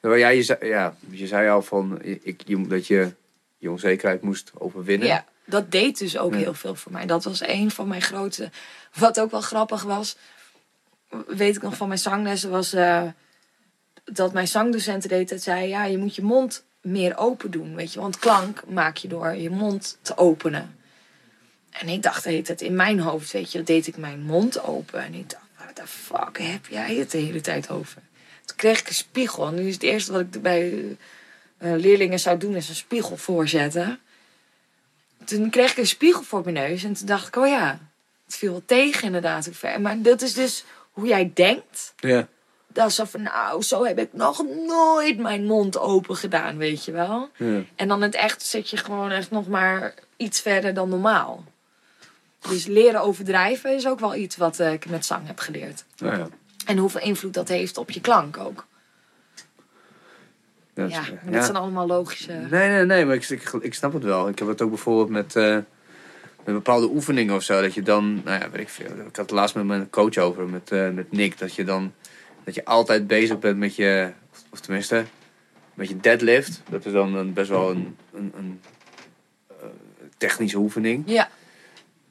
Nou, 0.00 0.18
ja, 0.18 0.28
je, 0.28 0.42
zei, 0.42 0.66
ja, 0.66 0.96
je 1.10 1.26
zei 1.26 1.48
al 1.48 1.62
van, 1.62 1.98
ik, 2.02 2.40
je, 2.44 2.66
dat 2.66 2.86
je 2.86 3.12
je 3.58 3.70
onzekerheid 3.70 4.22
moest 4.22 4.50
overwinnen. 4.58 5.08
Ja, 5.08 5.24
dat 5.44 5.70
deed 5.70 5.98
dus 5.98 6.18
ook 6.18 6.32
Ja. 6.32 6.38
heel 6.38 6.54
veel 6.54 6.74
voor 6.74 6.92
mij. 6.92 7.06
Dat 7.06 7.24
was 7.24 7.46
een 7.46 7.70
van 7.70 7.88
mijn 7.88 8.02
grote... 8.02 8.50
Wat 8.98 9.20
ook 9.20 9.30
wel 9.30 9.40
grappig 9.40 9.82
was, 9.82 10.16
weet 11.26 11.56
ik 11.56 11.62
nog 11.62 11.76
van 11.76 11.88
mijn 11.88 12.00
zanglessen, 12.00 12.50
was 12.50 12.72
eh, 12.72 13.02
dat 14.04 14.32
mijn 14.32 14.48
zangdocent 14.48 15.08
deed 15.08 15.28
dat 15.28 15.42
zei, 15.42 15.68
ja, 15.68 15.84
je 15.84 15.98
moet 15.98 16.14
je 16.14 16.22
mond 16.22 16.64
meer 16.86 17.16
open 17.16 17.50
doen, 17.50 17.74
weet 17.74 17.92
je. 17.92 18.00
Want 18.00 18.18
klank 18.18 18.62
maak 18.66 18.96
je 18.96 19.08
door 19.08 19.34
je 19.34 19.50
mond 19.50 19.98
te 20.02 20.16
openen. 20.16 20.76
En 21.70 21.88
ik 21.88 22.02
dacht, 22.02 22.24
heet 22.24 22.48
het 22.48 22.60
in 22.60 22.76
mijn 22.76 23.00
hoofd, 23.00 23.32
weet 23.32 23.52
je, 23.52 23.62
deed 23.62 23.86
ik 23.86 23.96
mijn 23.96 24.20
mond 24.20 24.62
open. 24.62 25.04
En 25.04 25.14
ik 25.14 25.30
dacht, 25.30 25.44
what 25.56 25.74
the 25.74 25.86
fuck 25.86 26.38
heb 26.38 26.66
jij 26.66 26.94
het 26.94 27.10
de 27.10 27.18
hele 27.18 27.40
tijd 27.40 27.70
over? 27.70 28.02
Toen 28.44 28.56
kreeg 28.56 28.80
ik 28.80 28.88
een 28.88 28.94
spiegel. 28.94 29.50
Nu 29.50 29.66
is 29.66 29.74
het 29.74 29.82
eerste 29.82 30.12
wat 30.12 30.20
ik 30.20 30.42
bij 30.42 30.96
eh, 31.58 31.72
leerlingen 31.76 32.18
zou 32.18 32.38
doen, 32.38 32.56
is 32.56 32.68
een 32.68 32.74
spiegel 32.74 33.16
voorzetten. 33.16 34.00
Toen 35.24 35.50
kreeg 35.50 35.70
ik 35.70 35.76
een 35.76 35.86
spiegel 35.86 36.22
voor 36.22 36.40
mijn 36.44 36.54
neus. 36.54 36.84
En 36.84 36.92
toen 36.92 37.06
dacht 37.06 37.26
ik, 37.26 37.36
oh 37.36 37.46
ja, 37.46 37.78
het 38.24 38.36
viel 38.36 38.50
wel 38.50 38.62
tegen 38.66 39.04
inderdaad. 39.04 39.50
Maar 39.80 40.02
dat 40.02 40.22
is 40.22 40.34
dus 40.34 40.64
hoe 40.90 41.06
jij 41.06 41.30
denkt. 41.34 41.94
Ja. 41.96 42.28
Dat 42.76 42.92
zo 42.92 43.04
van, 43.04 43.22
nou, 43.22 43.62
zo 43.62 43.84
heb 43.84 43.98
ik 43.98 44.08
nog 44.12 44.44
nooit 44.66 45.18
mijn 45.18 45.44
mond 45.44 45.78
open 45.78 46.16
gedaan, 46.16 46.56
weet 46.56 46.84
je 46.84 46.92
wel. 46.92 47.28
ja. 47.36 47.62
En 47.76 47.88
dan 47.88 47.96
in 47.96 48.02
het 48.02 48.14
echt 48.14 48.42
zit 48.42 48.70
je 48.70 48.76
gewoon 48.76 49.10
echt 49.10 49.30
nog 49.30 49.48
maar 49.48 49.94
iets 50.16 50.40
verder 50.40 50.74
dan 50.74 50.88
normaal. 50.88 51.44
Dus 52.48 52.66
leren 52.66 53.00
overdrijven 53.00 53.74
is 53.74 53.86
ook 53.86 54.00
wel 54.00 54.14
iets 54.14 54.36
wat 54.36 54.60
eh, 54.60 54.72
ik 54.72 54.88
met 54.88 55.06
zang 55.06 55.26
heb 55.26 55.38
geleerd. 55.38 55.84
Ja. 55.94 56.28
En 56.66 56.78
hoeveel 56.78 57.00
invloed 57.00 57.34
dat 57.34 57.48
heeft 57.48 57.78
op 57.78 57.90
je 57.90 58.00
klank 58.00 58.36
ook. 58.36 58.66
Dat 60.74 60.90
Ja, 60.90 61.02
dat 61.30 61.44
zijn 61.44 61.56
allemaal 61.56 61.86
logische... 61.86 62.32
Nee, 62.32 62.68
nee, 62.68 62.84
nee, 62.84 63.04
maar 63.04 63.14
ik, 63.14 63.28
ik, 63.28 63.52
ik 63.60 63.74
snap 63.74 63.92
het 63.92 64.02
wel. 64.02 64.28
Ik 64.28 64.38
heb 64.38 64.48
het 64.48 64.62
ook 64.62 64.68
bijvoorbeeld 64.68 65.08
met, 65.08 65.36
eh, 65.36 65.54
met 66.44 66.54
bepaalde 66.54 66.88
oefeningen 66.88 67.34
of 67.34 67.42
zo. 67.42 67.60
Dat 67.60 67.74
je 67.74 67.82
dan, 67.82 68.22
nou 68.24 68.40
ja, 68.40 68.50
weet 68.50 68.60
ik 68.60 68.68
veel. 68.68 68.86
Ik 68.86 69.16
had 69.16 69.16
het 69.16 69.30
laatst 69.30 69.54
met 69.54 69.64
mijn 69.64 69.90
coach 69.90 70.16
over, 70.16 70.48
met, 70.48 70.70
eh, 70.70 70.90
met 70.90 71.12
Nick. 71.12 71.38
Dat 71.38 71.54
je 71.54 71.64
dan, 71.64 71.92
dat 72.46 72.54
je 72.54 72.64
altijd 72.64 73.06
bezig 73.06 73.38
bent 73.38 73.58
met 73.58 73.76
je, 73.76 74.12
of, 74.52 74.60
tenminste, 74.60 75.04
met 75.74 75.88
je 75.88 76.00
deadlift. 76.00 76.62
Dat 76.68 76.86
is 76.86 76.92
dan 76.92 77.14
een, 77.14 77.32
best 77.32 77.48
wel 77.48 77.70
een, 77.70 77.96
een, 78.12 78.32
een 78.36 78.60
eh, 79.48 79.66
technische 80.16 80.58
oefening. 80.58 81.02
Ja, 81.06 81.28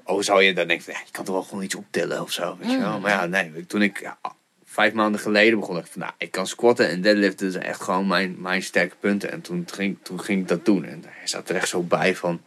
Oh, 0.08 0.22
zou 0.22 0.44
je 0.44 0.54
dan 0.54 0.68
denken, 0.68 0.94
ja, 0.94 1.00
je 1.06 1.12
kan 1.12 1.26
toch 1.26 1.36
wel 1.36 1.44
gewoon 1.44 1.64
iets 1.64 1.76
optillen 1.76 2.22
of 2.22 2.32
zo, 2.32 2.58
weet 2.60 2.72
je 2.72 2.78
wel. 2.78 2.96
Mm. 2.96 3.02
Maar 3.02 3.12
ja, 3.12 3.26
nee, 3.26 3.66
toen 3.66 3.82
ik 3.82 4.02
ja, 4.02 4.18
vijf 4.66 4.94
maanden 4.94 5.22
geleden 5.22 5.60
begon, 5.60 5.76
dacht 5.76 5.86
ik 5.86 5.92
van, 5.92 6.02
nou, 6.02 6.14
ik 6.18 6.32
kan 6.32 6.48
squatten 6.48 6.90
en 6.90 7.02
deadliften 7.02 7.52
zijn 7.52 7.64
echt 7.64 7.82
gewoon 7.82 8.08
mijn, 8.08 8.36
mijn 8.42 8.64
sterke 8.64 8.96
punten. 9.00 9.32
En 9.32 9.42
toen 9.42 9.68
ging, 9.72 9.98
toen 10.02 10.20
ging 10.20 10.42
ik 10.42 10.48
dat 10.48 10.66
doen 10.66 10.86
en 10.86 11.04
hij 11.08 11.28
zat 11.28 11.50
er 11.50 11.56
echt 11.56 11.68
zo 11.68 11.82
bij 11.82 12.16
van, 12.16 12.42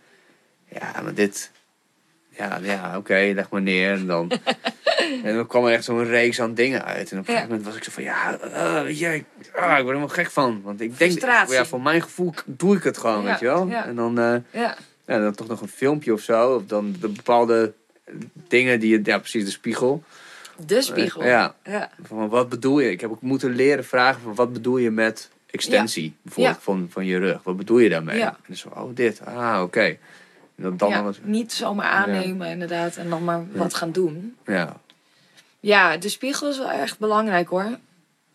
ja, 0.68 1.01
maar 1.03 1.14
dit, 1.14 1.51
ja, 2.39 2.59
ja 2.62 2.97
oké, 2.97 3.32
leg 3.34 3.51
maar 3.51 3.62
neer. 3.62 3.93
En 3.93 4.07
dan, 4.07 4.30
en 5.24 5.34
dan 5.34 5.47
kwam 5.47 5.66
er 5.66 5.72
echt 5.72 5.84
zo'n 5.84 6.05
reeks 6.05 6.41
aan 6.41 6.55
dingen 6.55 6.84
uit. 6.84 7.11
En 7.12 7.18
op 7.18 7.28
een 7.28 7.34
gegeven 7.34 7.49
moment 7.49 7.66
was 7.66 7.76
ik 7.76 7.84
zo 7.84 7.91
van, 7.91 8.03
ja, 8.03 8.39
eh, 8.39 8.82
weet 8.82 8.99
je, 8.99 9.14
ik, 9.14 9.24
ah, 9.55 9.62
ik 9.62 9.68
word 9.68 9.78
er 9.78 9.84
helemaal 9.84 10.09
gek 10.09 10.30
van. 10.30 10.61
Want 10.64 10.80
ik 10.80 10.99
denk, 10.99 11.20
ja, 11.49 11.64
voor 11.66 11.80
mijn 11.80 12.03
gevoel 12.03 12.34
doe 12.45 12.76
ik 12.76 12.82
het 12.82 12.99
gewoon, 12.99 13.24
weet 13.24 13.39
je 13.41 13.47
wel. 13.47 13.70
En 13.70 13.95
dan... 13.97 14.18
eh, 14.18 14.36
ja. 14.51 14.76
ja, 15.07 15.18
dan 15.18 15.34
toch 15.34 15.47
nog 15.49 15.61
een 15.61 15.68
filmpje 15.68 16.12
of 16.12 16.20
zo. 16.20 16.55
Of 16.55 16.62
dan 16.66 16.97
de 17.01 17.09
bepaalde 17.09 17.72
dingen 18.49 18.80
die 18.80 18.91
je... 18.91 19.01
Ja, 19.05 19.18
precies, 19.18 19.45
de 19.45 19.51
spiegel. 19.51 20.03
De 20.66 20.82
spiegel. 20.82 21.20
Eh, 21.22 21.28
ja. 21.28 21.55
ja. 21.64 21.91
Van 22.03 22.28
wat 22.28 22.49
bedoel 22.49 22.80
je? 22.80 22.91
Ik 22.91 23.01
heb 23.01 23.11
ook 23.11 23.22
moeten 23.22 23.55
leren 23.55 23.84
vragen 23.84 24.20
van 24.22 24.34
wat 24.34 24.53
bedoel 24.53 24.76
je 24.76 24.91
met 24.91 25.30
extensie? 25.51 26.14
Bijvoorbeeld 26.22 26.57
Ja. 26.57 26.62
van, 26.62 26.86
van 26.91 27.07
je 27.07 27.18
rug. 27.18 27.43
Wat 27.43 27.57
bedoel 27.57 27.78
je 27.78 27.89
daarmee? 27.89 28.20
En 28.20 28.36
dan 28.47 28.57
zo, 28.57 28.68
oh 28.68 28.91
dit. 28.95 29.20
Ah, 29.24 29.61
oké. 29.62 29.97
Dan, 30.59 30.77
dan 30.77 30.89
Ja, 30.89 30.99
alles... 30.99 31.19
Niet 31.23 31.53
zomaar 31.53 31.87
aannemen 31.87 32.49
inderdaad 32.49 32.97
en 32.97 33.11
dan 33.11 33.25
maar 33.25 33.47
wat 33.53 33.75
gaan 33.75 33.93
doen. 33.93 34.37
Ja. 34.47 34.77
Ja, 35.61 35.97
de 35.97 36.09
spiegel 36.09 36.49
is 36.49 36.59
wel 36.59 36.71
echt 36.71 36.99
belangrijk 36.99 37.49
hoor. 37.49 37.79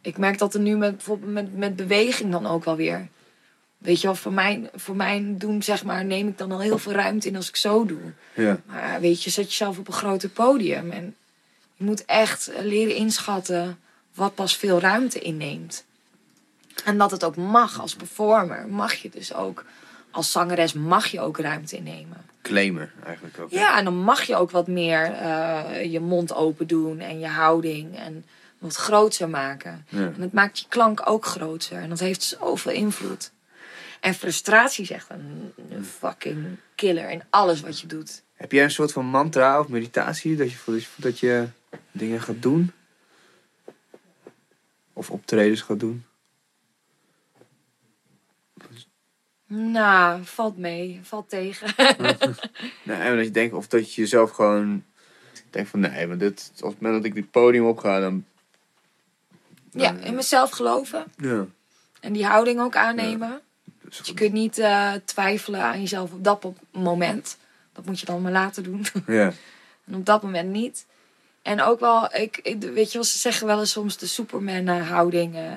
Ik 0.01 0.17
merk 0.17 0.37
dat 0.37 0.53
er 0.53 0.59
nu 0.59 0.77
met, 0.77 0.91
bijvoorbeeld 0.95 1.31
met, 1.31 1.57
met 1.57 1.75
beweging 1.75 2.31
dan 2.31 2.47
ook 2.47 2.65
wel 2.65 2.75
weer. 2.75 3.07
Weet 3.77 4.01
je 4.01 4.07
wel, 4.07 4.15
voor 4.15 4.33
mijn, 4.33 4.69
voor 4.75 4.95
mijn 4.95 5.37
doen 5.37 5.63
zeg 5.63 5.83
maar 5.83 6.05
neem 6.05 6.27
ik 6.27 6.37
dan 6.37 6.51
al 6.51 6.59
heel 6.59 6.77
veel 6.77 6.91
ruimte 6.91 7.27
in 7.27 7.35
als 7.35 7.49
ik 7.49 7.55
zo 7.55 7.85
doe. 7.85 8.01
Ja. 8.33 8.59
Maar 8.65 9.01
weet 9.01 9.23
je, 9.23 9.29
zet 9.29 9.49
jezelf 9.49 9.77
op 9.77 9.87
een 9.87 9.93
groter 9.93 10.29
podium. 10.29 10.91
En 10.91 11.15
je 11.75 11.83
moet 11.83 12.05
echt 12.05 12.51
leren 12.59 12.95
inschatten 12.95 13.79
wat 14.13 14.35
pas 14.35 14.57
veel 14.57 14.79
ruimte 14.79 15.19
inneemt. 15.19 15.83
En 16.85 16.97
dat 16.97 17.11
het 17.11 17.23
ook 17.23 17.35
mag 17.35 17.81
als 17.81 17.95
performer. 17.95 18.67
Mag 18.67 18.93
je 18.93 19.09
dus 19.09 19.33
ook 19.33 19.65
als 20.13 20.31
zangeres 20.31 20.73
mag 20.73 21.07
je 21.07 21.21
ook 21.21 21.37
ruimte 21.37 21.75
innemen. 21.75 22.17
Claimen 22.41 22.91
eigenlijk 23.05 23.39
ook. 23.39 23.51
Ja, 23.51 23.77
en 23.77 23.83
dan 23.83 23.97
mag 23.97 24.23
je 24.23 24.35
ook 24.35 24.51
wat 24.51 24.67
meer 24.67 25.03
eh, 25.03 25.91
je 25.91 25.99
mond 25.99 26.33
open 26.33 26.67
doen 26.67 26.99
en 26.99 27.19
je 27.19 27.27
houding. 27.27 27.97
En 27.97 28.25
wil 28.63 28.69
het 28.69 28.77
grootser 28.77 29.29
maken. 29.29 29.85
Ja. 29.89 29.99
En 29.99 30.21
het 30.21 30.33
maakt 30.33 30.59
je 30.59 30.65
klank 30.69 31.01
ook 31.09 31.25
groter. 31.25 31.77
En 31.77 31.89
dat 31.89 31.99
heeft 31.99 32.23
zoveel 32.23 32.71
invloed. 32.71 33.31
En 33.99 34.13
frustratie 34.13 34.83
is 34.83 34.91
echt 34.91 35.09
een, 35.09 35.53
een 35.69 35.85
fucking 35.85 36.45
killer 36.75 37.09
in 37.09 37.23
alles 37.29 37.61
wat 37.61 37.79
je 37.79 37.87
doet. 37.87 38.23
Heb 38.33 38.51
jij 38.51 38.63
een 38.63 38.71
soort 38.71 38.91
van 38.91 39.05
mantra 39.05 39.59
of 39.59 39.67
meditatie 39.67 40.35
dat 40.35 40.51
je 40.51 40.57
voelt 40.57 40.87
dat 40.95 41.19
je 41.19 41.47
dingen 41.91 42.21
gaat 42.21 42.41
doen? 42.41 42.71
Of 44.93 45.09
optredens 45.09 45.61
gaat 45.61 45.79
doen? 45.79 46.05
Nou, 49.55 50.23
valt 50.23 50.57
mee, 50.57 50.99
valt 51.03 51.29
tegen. 51.29 51.73
Nee, 52.83 52.97
maar 52.97 53.15
dat 53.15 53.25
je 53.25 53.31
denkt, 53.31 53.53
of 53.55 53.67
dat 53.67 53.93
je 53.93 54.01
jezelf 54.01 54.31
gewoon 54.31 54.83
denkt 55.49 55.69
van 55.69 55.79
nee, 55.79 56.07
maar 56.07 56.17
dit, 56.17 56.51
als 56.61 56.73
het 56.73 56.81
moment 56.81 57.01
dat 57.01 57.11
ik 57.11 57.13
dit 57.15 57.31
podium 57.31 57.65
op 57.65 57.77
ga, 57.77 57.99
dan. 57.99 58.25
ja, 59.71 59.91
in 59.91 60.15
mezelf 60.15 60.49
geloven. 60.49 61.03
Ja. 61.17 61.45
En 61.99 62.13
die 62.13 62.25
houding 62.25 62.59
ook 62.59 62.75
aannemen. 62.75 63.41
Dus, 63.81 63.97
Dus 63.97 64.07
je 64.07 64.13
kunt 64.13 64.33
niet 64.33 64.57
eh, 64.57 64.91
twijfelen 65.05 65.61
aan 65.61 65.79
jezelf 65.81 66.11
op 66.11 66.23
dat 66.23 66.45
moment. 66.71 67.37
Dat 67.73 67.85
moet 67.85 67.99
je 67.99 68.05
dan 68.05 68.21
maar 68.21 68.31
later 68.31 68.63
doen. 68.63 68.85
ja. 69.07 69.33
En 69.85 69.95
op 69.95 70.05
dat 70.05 70.23
moment 70.23 70.49
niet. 70.49 70.85
En 71.41 71.61
ook 71.61 71.79
wel, 71.79 72.15
ik, 72.15 72.37
ik- 72.43 72.61
weet 72.61 72.87
je 72.91 72.93
wel, 72.93 73.03
ze 73.03 73.17
zeggen 73.17 73.47
wel 73.47 73.59
eens 73.59 73.71
soms 73.71 73.97
de 73.97 74.07
Superman-houding. 74.07 75.35
eh, 75.35 75.51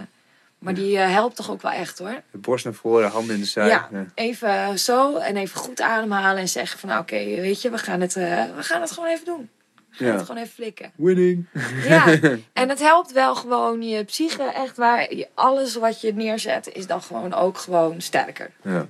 maar 0.58 0.74
die 0.74 0.98
eh, 0.98 1.10
helpt 1.12 1.36
toch 1.36 1.50
ook 1.50 1.62
wel 1.62 1.72
echt 1.72 1.98
hoor. 1.98 2.22
De 2.30 2.38
borst 2.38 2.64
naar 2.64 2.74
voren, 2.74 3.10
handen 3.10 3.34
in 3.34 3.40
de 3.40 3.46
zij. 3.46 3.68
Ja, 3.68 3.88
Ja. 3.92 4.06
even 4.14 4.78
zo 4.78 5.16
en 5.16 5.36
even 5.36 5.58
goed 5.60 5.80
ademhalen 5.80 6.40
en 6.40 6.48
zeggen 6.48 6.78
van 6.78 6.88
nou, 6.88 7.00
oké, 7.00 7.24
weet 7.24 7.62
je, 7.62 7.70
we 7.70 7.78
gaan, 7.78 8.00
het, 8.00 8.16
eh, 8.16 8.44
we 8.56 8.62
gaan 8.62 8.80
het 8.80 8.90
gewoon 8.90 9.08
even 9.08 9.24
doen. 9.24 9.50
We 9.90 9.96
gaan 9.96 10.06
Ja. 10.06 10.12
het 10.16 10.26
gewoon 10.26 10.42
even 10.42 10.54
flikken. 10.54 10.92
Winning. 10.96 11.46
Ja, 11.84 12.06
en 12.52 12.68
het 12.68 12.78
helpt 12.78 13.12
wel 13.12 13.34
gewoon 13.34 13.82
je 13.82 14.04
psyche 14.04 14.42
echt 14.42 14.76
waar. 14.76 15.08
Alles 15.34 15.74
wat 15.74 16.00
je 16.00 16.14
neerzet 16.14 16.68
is 16.72 16.86
dan 16.86 17.02
gewoon 17.02 17.34
ook 17.34 17.58
gewoon 17.58 18.00
sterker. 18.00 18.50
Ja. 18.62 18.86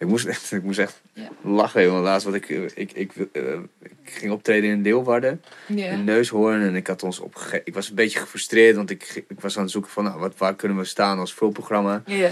Ik 0.00 0.06
moest 0.06 0.26
echt, 0.26 0.52
ik 0.60 0.62
moest 0.62 0.78
echt 0.78 1.00
Ja. 1.12 1.28
lachen, 1.42 1.82
jongen. 1.84 2.02
Laatst, 2.02 2.26
wat 2.26 2.34
ik, 2.34 2.48
ik, 2.48 2.92
ik, 2.92 3.12
eh, 3.32 3.42
ik 3.82 3.92
ging 4.04 4.32
optreden 4.32 4.70
in 4.70 4.82
Leeuwarden. 4.82 5.42
Ja. 5.66 5.86
in 5.90 6.04
Neushoorn. 6.04 6.62
En 6.62 6.76
ik 6.76 6.86
had 6.86 7.02
ons 7.02 7.18
opgegeven. 7.20 7.62
Ik 7.64 7.74
was 7.74 7.88
een 7.88 7.94
beetje 7.94 8.18
gefrustreerd, 8.18 8.76
want 8.76 8.90
ik, 8.90 9.24
ik 9.28 9.40
was 9.40 9.56
aan 9.56 9.62
het 9.62 9.72
zoeken 9.72 9.90
van 9.90 10.04
nou, 10.04 10.18
wat, 10.20 10.36
waar 10.36 10.54
kunnen 10.56 10.76
we 10.78 10.84
staan 10.84 11.18
als 11.18 11.34
vulprogramma. 11.34 12.02
Ja. 12.06 12.30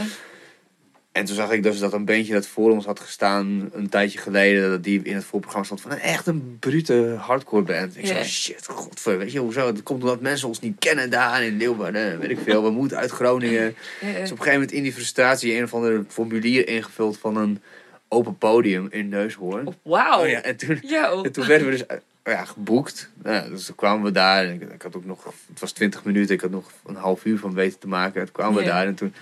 En 1.19 1.25
toen 1.25 1.35
zag 1.35 1.51
ik 1.51 1.63
dus 1.63 1.79
dat 1.79 1.93
een 1.93 2.05
bandje 2.05 2.33
dat 2.33 2.47
voor 2.47 2.71
ons 2.71 2.85
had 2.85 3.01
gestaan 3.01 3.71
een 3.73 3.89
tijdje 3.89 4.19
geleden, 4.19 4.71
dat 4.71 4.85
die 4.85 5.01
in 5.03 5.15
het 5.15 5.25
voorprogramma 5.25 5.67
stond 5.67 5.81
van 5.81 5.91
een 5.91 5.99
echt 5.99 6.27
een 6.27 6.57
brute 6.61 7.17
hardcore 7.19 7.63
band. 7.63 7.97
Ik 7.97 8.07
zei, 8.07 8.25
shit, 8.25 8.67
godver, 8.67 9.19
weet 9.19 9.33
je 9.33 9.39
hoezo? 9.39 9.67
Het 9.67 9.83
komt 9.83 10.03
omdat 10.03 10.21
mensen 10.21 10.49
ons 10.49 10.61
niet 10.61 10.79
kennen 10.79 11.11
daar 11.11 11.45
in 11.45 11.57
Leeuwarden, 11.57 12.19
weet 12.19 12.31
ik 12.31 12.39
veel. 12.45 12.63
We 12.63 12.71
moeten 12.71 12.97
uit 12.97 13.11
Groningen. 13.11 13.75
Ja. 14.01 14.07
Dus 14.07 14.15
op 14.15 14.15
een 14.15 14.27
gegeven 14.29 14.53
moment 14.53 14.73
in 14.73 14.83
die 14.83 14.93
frustratie 14.93 15.57
een 15.57 15.63
of 15.63 15.75
ander 15.75 16.05
formulier 16.09 16.69
ingevuld 16.69 17.19
van 17.19 17.37
een 17.37 17.63
open 18.09 18.39
podium 18.39 18.87
in 18.91 19.09
Neushoorn. 19.09 19.77
Wauw. 19.83 20.21
Oh 20.21 20.29
ja, 20.29 20.43
en 20.43 20.57
toen, 20.57 20.79
Yo. 20.83 21.23
en 21.23 21.33
toen 21.33 21.47
werden 21.47 21.67
we 21.67 21.73
dus 21.73 21.87
eh, 21.87 21.97
ja, 22.25 22.45
geboekt. 22.45 23.11
Nou, 23.23 23.51
dus 23.51 23.65
toen 23.65 23.77
kwamen 23.77 24.05
we 24.05 24.13
daar. 24.13 24.45
En 24.45 24.55
ik, 24.55 24.73
ik 24.73 24.83
had 24.83 24.97
ook 24.97 25.05
nog, 25.05 25.25
het 25.49 25.61
was 25.61 25.73
20 25.73 26.05
minuten, 26.05 26.35
ik 26.35 26.41
had 26.41 26.51
nog 26.51 26.71
een 26.87 26.97
half 26.97 27.25
uur 27.25 27.39
van 27.39 27.55
weten 27.55 27.79
te 27.79 27.89
maken. 27.89 28.25
Toen 28.25 28.33
kwamen 28.33 28.59
we 28.59 28.65
daar 28.65 28.87
en 28.87 28.95
toen, 28.95 29.15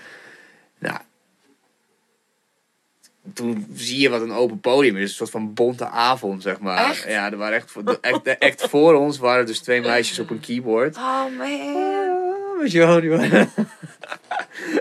nou, 0.79 0.97
toen 3.33 3.67
zie 3.73 3.99
je 3.99 4.09
wat 4.09 4.21
een 4.21 4.31
open 4.31 4.59
podium 4.59 4.95
is. 4.97 5.09
Een 5.09 5.15
soort 5.15 5.29
van 5.29 5.53
bonte 5.53 5.87
avond, 5.87 6.41
zeg 6.41 6.59
maar. 6.59 6.89
Echt? 6.89 7.05
Ja, 7.07 7.31
er 7.31 7.37
waren 7.37 7.57
echt, 7.57 7.73
de, 8.23 8.39
act 8.39 8.69
voor 8.69 8.93
ons 8.93 9.17
waren 9.17 9.45
dus 9.45 9.59
twee 9.59 9.81
meisjes 9.81 10.19
op 10.19 10.29
een 10.29 10.39
keyboard. 10.39 10.95
Oh 10.95 11.25
man. 11.37 11.47
Ah, 11.49 12.59
Weet 12.59 12.71
je 12.71 12.79
wel, 12.79 13.01
die 13.01 13.09
waren- 13.09 13.49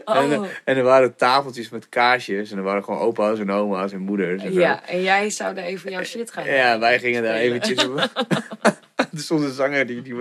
En, 0.04 0.38
Oh. 0.38 0.46
en 0.64 0.76
er 0.76 0.82
waren 0.82 1.16
tafeltjes 1.16 1.68
met 1.68 1.88
kaarsjes. 1.88 2.50
En 2.50 2.56
er 2.56 2.62
waren 2.62 2.84
gewoon 2.84 3.00
opa's 3.00 3.38
en 3.38 3.50
oma's 3.50 3.92
en 3.92 4.00
moeders. 4.00 4.42
En 4.42 4.52
zo. 4.52 4.60
Ja, 4.60 4.86
en 4.86 5.02
jij 5.02 5.30
zou 5.30 5.54
daar 5.54 5.64
even 5.64 5.90
jouw 5.90 6.02
shit 6.04 6.30
gaan 6.30 6.44
Ja, 6.46 6.78
wij 6.78 6.98
gingen 6.98 7.22
daar 7.22 7.34
eventjes 7.34 7.86
op. 7.86 8.10
stond 9.14 9.42
een 9.44 9.52
zanger 9.52 9.86
die, 9.86 10.02
die... 10.02 10.14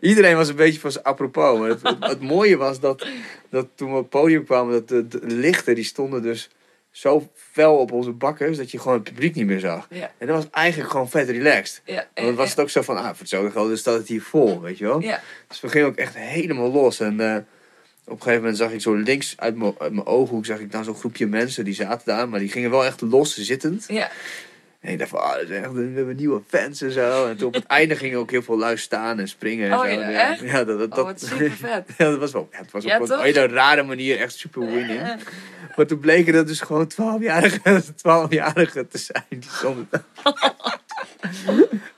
Iedereen 0.00 0.36
was 0.36 0.48
een 0.48 0.56
beetje 0.56 0.80
van 0.80 0.92
zijn 0.92 1.04
apropos. 1.04 1.58
Maar 1.58 1.68
het, 1.68 1.82
het, 1.82 1.96
het 2.04 2.20
mooie 2.20 2.56
was 2.56 2.80
dat, 2.80 3.06
dat 3.50 3.66
toen 3.74 3.88
we 3.90 3.96
op 3.96 4.00
het 4.00 4.10
podium 4.10 4.44
kwamen... 4.44 4.72
dat 4.72 4.88
de, 4.88 5.08
de 5.08 5.26
lichten 5.26 5.74
die 5.74 5.84
stonden 5.84 6.22
dus 6.22 6.50
zo 6.92 7.30
fel 7.34 7.76
op 7.76 7.92
onze 7.92 8.10
bakken... 8.10 8.56
dat 8.56 8.70
je 8.70 8.78
gewoon 8.78 8.94
het 8.94 9.04
publiek 9.04 9.34
niet 9.34 9.46
meer 9.46 9.60
zag. 9.60 9.86
Ja, 9.90 10.10
En 10.18 10.26
dat 10.26 10.36
was 10.36 10.46
eigenlijk 10.50 10.90
gewoon 10.90 11.10
vet 11.10 11.28
relaxed. 11.28 11.82
ja. 11.84 11.94
Want 12.14 12.26
dan 12.26 12.34
was 12.34 12.50
het 12.50 12.60
ook 12.60 12.70
zo 12.70 12.82
van... 12.82 12.96
Ah, 12.96 13.06
voor 13.06 13.16
hetzelfde 13.18 13.50
geld 13.50 13.68
dus 13.68 13.80
staat 13.80 13.98
het 13.98 14.08
hier 14.08 14.22
vol, 14.22 14.60
weet 14.60 14.78
je 14.78 14.84
wel. 14.84 15.00
Ja, 15.00 15.20
Dus 15.48 15.60
we 15.60 15.68
gingen 15.68 15.86
ook 15.86 15.96
echt 15.96 16.14
helemaal 16.16 16.70
los. 16.72 17.00
En 17.00 17.20
eh, 17.20 17.36
op 18.04 18.12
een 18.12 18.16
gegeven 18.22 18.40
moment 18.40 18.56
zag 18.56 18.72
ik 18.72 18.80
zo 18.80 18.94
links 18.94 19.34
uit 19.36 19.56
mijn, 19.56 19.74
uit 19.78 19.92
mijn 19.92 20.06
ooghoek... 20.06 20.46
zag 20.46 20.58
ik 20.58 20.72
dan 20.72 20.84
zo'n 20.84 20.94
groepje 20.94 21.26
mensen 21.26 21.64
die 21.64 21.74
zaten 21.74 22.06
daar... 22.06 22.28
maar 22.28 22.38
die 22.38 22.50
gingen 22.50 22.70
wel 22.70 22.84
echt 22.84 23.00
los 23.00 23.36
zittend. 23.36 23.84
ja. 23.88 24.10
En 24.82 24.92
ik 24.92 24.98
dacht 24.98 25.10
van, 25.10 25.20
ah, 25.22 25.32
dat 25.32 25.42
is 25.42 25.50
echt, 25.50 25.72
we 25.72 25.92
hebben 25.94 26.16
nieuwe 26.16 26.40
fans 26.46 26.82
en 26.82 26.90
zo. 26.90 27.26
En 27.26 27.36
toen 27.36 27.46
op 27.46 27.54
het 27.54 27.66
einde 27.78 27.96
gingen 27.96 28.18
ook 28.18 28.30
heel 28.30 28.42
veel 28.42 28.58
lui 28.58 28.76
staan 28.76 29.18
en 29.18 29.28
springen 29.28 29.70
en 29.70 29.78
Oh 29.78 29.84
zo. 29.84 29.90
ja, 29.90 30.30
echt? 30.30 30.40
Ja, 30.40 30.64
dat, 30.64 30.78
dat, 30.78 30.98
Oh, 30.98 31.06
dat, 31.06 31.20
super 31.20 31.50
vet. 31.50 31.88
ja, 31.98 32.10
dat 32.10 32.18
was 32.18 32.32
wel, 32.32 32.48
ja, 32.52 32.58
het 32.58 32.70
was 32.70 32.84
Ja, 32.84 33.00
op 33.00 33.10
een 33.10 33.20
hele 33.20 33.46
rare 33.46 33.82
manier 33.82 34.18
echt 34.18 34.34
super 34.34 34.60
winning. 34.60 35.00
Maar 35.76 35.86
toen 35.86 35.98
bleken 35.98 36.32
dat 36.32 36.46
dus 36.46 36.60
gewoon 36.60 36.90
12-jarigen 36.92 37.94
12 37.94 38.28
te 38.88 38.98
zijn. 38.98 39.24
Die 39.28 39.42
stonden 39.42 39.88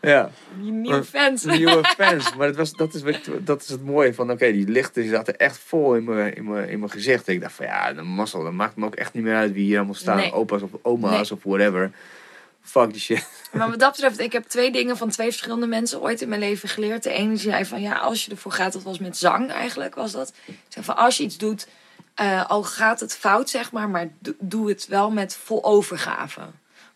ja, 0.01 0.31
nieuwe 0.57 1.05
fans. 1.05 1.45
nieuwe 1.45 1.85
fans. 1.97 2.37
Maar 2.37 2.47
het 2.47 2.57
was, 2.57 2.73
dat, 2.73 2.95
is, 2.95 3.03
dat 3.41 3.63
is 3.63 3.69
het 3.69 3.85
mooie 3.85 4.15
van, 4.15 4.31
oké, 4.31 4.53
die 4.53 4.69
lichten 4.69 5.03
die 5.03 5.11
zaten 5.11 5.37
echt 5.37 5.59
vol 5.59 5.95
in 5.95 6.05
mijn, 6.05 6.35
in 6.35 6.51
mijn, 6.51 6.69
in 6.69 6.79
mijn 6.79 6.91
gezicht. 6.91 7.29
En 7.29 7.35
ik 7.35 7.41
dacht 7.41 7.53
van, 7.53 7.67
ja, 7.67 7.93
de 7.93 8.03
mazzel, 8.03 8.43
dat 8.43 8.53
maakt 8.53 8.77
me 8.77 8.87
ook 8.87 8.95
echt 8.95 9.13
niet 9.13 9.23
meer 9.23 9.35
uit 9.35 9.53
wie 9.53 9.65
hier 9.65 9.77
allemaal 9.77 9.95
staan. 9.95 10.17
Nee. 10.17 10.33
Opa's 10.33 10.63
of 10.63 10.71
oma's 10.83 11.31
of 11.31 11.39
whatever. 11.43 11.91
Fuck 12.65 12.93
die 12.93 13.01
shit. 13.01 13.27
Maar 13.53 13.71
wat 13.71 13.79
dat 13.79 13.91
betreft, 13.91 14.19
ik 14.19 14.33
heb 14.33 14.45
twee 14.45 14.73
dingen 14.73 14.97
van 14.97 15.09
twee 15.11 15.27
verschillende 15.31 15.67
mensen 15.67 16.01
ooit 16.01 16.21
in 16.21 16.29
mijn 16.29 16.41
leven 16.41 16.69
geleerd. 16.69 17.03
De 17.03 17.11
ene 17.11 17.37
zei 17.37 17.65
van 17.65 17.81
ja, 17.81 17.95
als 17.99 18.25
je 18.25 18.31
ervoor 18.31 18.53
gaat, 18.53 18.73
dat 18.73 18.83
was 18.83 18.99
met 18.99 19.17
zang 19.17 19.51
eigenlijk, 19.51 19.95
was 19.95 20.13
dat. 20.13 20.33
Ik 20.45 20.55
zei 20.69 20.85
van 20.85 20.97
als 20.97 21.17
je 21.17 21.23
iets 21.23 21.37
doet, 21.39 21.67
eh, 22.15 22.51
al 22.51 22.63
gaat 22.63 23.01
het 23.01 23.17
fout, 23.17 23.51
zeg 23.51 23.73
maar, 23.73 23.89
maar 23.89 24.09
do- 24.19 24.35
doe 24.39 24.69
het 24.69 24.87
wel 24.87 25.11
met 25.11 25.37
vol 25.45 25.65
overgave. 25.65 26.41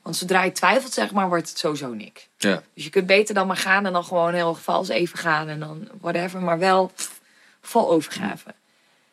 Want 0.02 0.16
zodra 0.16 0.42
je 0.42 0.52
twijfelt, 0.52 0.92
zeg 0.92 1.12
maar, 1.12 1.28
wordt 1.28 1.48
het 1.48 1.58
sowieso 1.58 1.94
niks. 1.94 2.28
Ja. 2.36 2.62
Dus 2.74 2.84
je 2.84 2.90
kunt 2.90 3.06
beter 3.06 3.34
dan 3.34 3.46
maar 3.46 3.56
gaan 3.56 3.86
en 3.86 3.92
dan 3.92 4.04
gewoon 4.04 4.34
heel 4.34 4.54
vals 4.54 4.88
even 4.88 5.18
gaan 5.18 5.48
en 5.48 5.60
dan 5.60 5.88
whatever, 6.00 6.40
maar 6.40 6.58
wel 6.58 6.86
pff, 6.94 7.20
vol 7.62 7.90
overgave. 7.90 8.54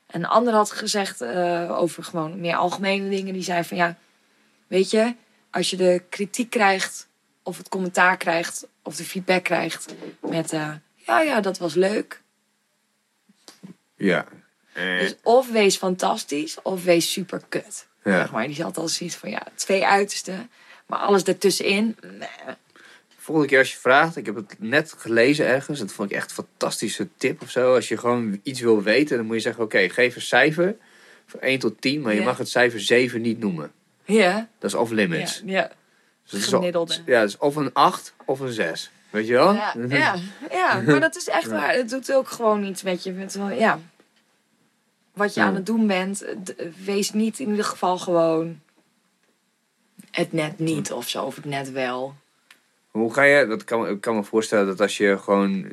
En 0.07 0.19
een 0.19 0.29
ander 0.29 0.53
had 0.53 0.71
gezegd 0.71 1.21
eh, 1.21 1.79
over 1.79 2.03
gewoon 2.03 2.39
meer 2.39 2.55
algemene 2.55 3.09
dingen. 3.09 3.33
Die 3.33 3.43
zei 3.43 3.63
van 3.63 3.77
ja, 3.77 3.95
weet 4.67 4.91
je, 4.91 5.15
als 5.55 5.69
je 5.69 5.75
de 5.75 6.01
kritiek 6.09 6.49
krijgt 6.49 7.07
of 7.43 7.57
het 7.57 7.69
commentaar 7.69 8.17
krijgt 8.17 8.67
of 8.83 8.95
de 8.95 9.03
feedback 9.03 9.43
krijgt 9.43 9.93
met 10.21 10.53
eh, 10.53 10.71
ja, 10.95 11.21
ja, 11.21 11.41
dat 11.41 11.57
was 11.57 11.73
leuk. 11.73 12.21
Ja. 13.95 14.25
Eh, 14.73 14.99
Dus 14.99 15.15
of 15.23 15.51
wees 15.51 15.77
fantastisch 15.77 16.61
of 16.61 16.83
wees 16.83 17.11
super 17.11 17.41
kut. 17.49 17.87
ja. 18.03 18.17
Zeg 18.19 18.31
maar. 18.31 18.47
Die 18.47 18.63
had 18.63 18.77
al 18.77 18.87
zoiets 18.87 19.15
van 19.15 19.29
ja, 19.29 19.47
twee 19.55 19.85
uitersten. 19.85 20.49
Maar 20.85 20.99
alles 20.99 21.23
ertussenin, 21.23 21.97
nee. 22.01 22.55
Volgende 23.17 23.49
keer 23.49 23.59
als 23.59 23.71
je 23.71 23.77
vraagt, 23.77 24.15
ik 24.15 24.25
heb 24.25 24.35
het 24.35 24.55
net 24.59 24.93
gelezen 24.97 25.45
ergens, 25.45 25.79
dat 25.79 25.91
vond 25.91 26.11
ik 26.11 26.15
echt 26.17 26.29
een 26.29 26.45
fantastische 26.45 27.07
tip 27.17 27.41
of 27.41 27.49
zo. 27.49 27.75
Als 27.75 27.87
je 27.87 27.97
gewoon 27.97 28.39
iets 28.43 28.59
wil 28.59 28.83
weten, 28.83 29.17
dan 29.17 29.25
moet 29.25 29.35
je 29.35 29.41
zeggen: 29.41 29.63
oké, 29.63 29.89
geef 29.89 30.15
een 30.15 30.21
cijfer 30.21 30.75
van 31.25 31.39
1 31.39 31.59
tot 31.59 31.81
10, 31.81 32.01
maar 32.01 32.13
je 32.13 32.21
mag 32.21 32.37
het 32.37 32.49
cijfer 32.49 32.79
7 32.81 33.21
niet 33.21 33.39
noemen. 33.39 33.71
Ja, 34.05 34.47
Dat 34.59 34.69
is 34.69 34.75
off 34.77 34.89
ja, 34.89 34.95
limits. 34.95 35.41
ja. 35.45 35.61
Dus 36.23 36.31
het 36.31 36.41
is 36.41 36.47
gemiddelde. 36.47 36.95
ja, 37.05 37.21
dus 37.21 37.37
of 37.37 37.55
een 37.55 37.73
8 37.73 38.13
of 38.25 38.39
een 38.39 38.51
6. 38.51 38.91
Weet 39.09 39.27
je 39.27 39.33
wel? 39.33 39.53
Ja, 39.53 39.73
ja, 39.89 40.15
ja, 40.51 40.81
maar 40.81 40.99
dat 40.99 41.15
is 41.15 41.27
echt 41.27 41.47
waar. 41.47 41.73
Het 41.73 41.89
doet 41.89 42.13
ook 42.13 42.27
gewoon 42.29 42.63
iets 42.63 42.83
met 42.83 43.03
je. 43.03 43.11
Met, 43.11 43.33
wel- 43.35 43.49
ja. 43.51 43.79
Wat 45.13 45.33
je 45.33 45.41
aan 45.41 45.55
het 45.55 45.65
doen 45.65 45.87
bent, 45.87 46.25
d- 46.43 46.53
wees 46.85 47.11
niet 47.11 47.39
in 47.39 47.49
ieder 47.49 47.65
geval 47.65 47.97
gewoon 47.97 48.59
het 50.11 50.31
net 50.33 50.59
niet 50.59 50.91
of 50.91 51.09
zo, 51.09 51.23
of 51.23 51.35
het 51.35 51.45
net 51.45 51.71
wel. 51.71 52.15
Hoe 52.91 53.13
ga 53.13 53.23
je, 53.23 53.45
dat 53.45 53.63
kan, 53.63 53.87
ik 53.87 54.01
kan 54.01 54.15
me 54.15 54.23
voorstellen 54.23 54.65
dat 54.67 54.81
als 54.81 54.97
je 54.97 55.17
gewoon. 55.17 55.65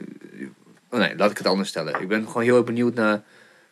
Oh 0.90 0.98
nee, 1.00 1.16
laat 1.16 1.30
ik 1.30 1.38
het 1.38 1.46
anders 1.46 1.68
stellen. 1.68 2.00
Ik 2.00 2.08
ben 2.08 2.26
gewoon 2.26 2.42
heel 2.42 2.56
erg 2.56 2.64
benieuwd 2.64 2.94
naar. 2.94 3.22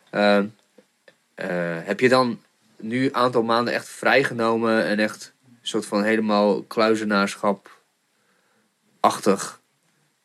eh, 0.09 0.37
eh, 0.37 1.85
heb 1.85 1.99
je 1.99 2.09
dan 2.09 2.41
nu 2.81 3.05
een 3.05 3.15
aantal 3.15 3.43
maanden 3.43 3.73
echt 3.73 3.89
vrijgenomen 3.89 4.85
en 4.85 4.99
echt 4.99 5.33
een 5.45 5.57
soort 5.61 5.85
van 5.85 6.03
helemaal 6.03 6.63
kluizenaarschap-achtig 6.63 9.59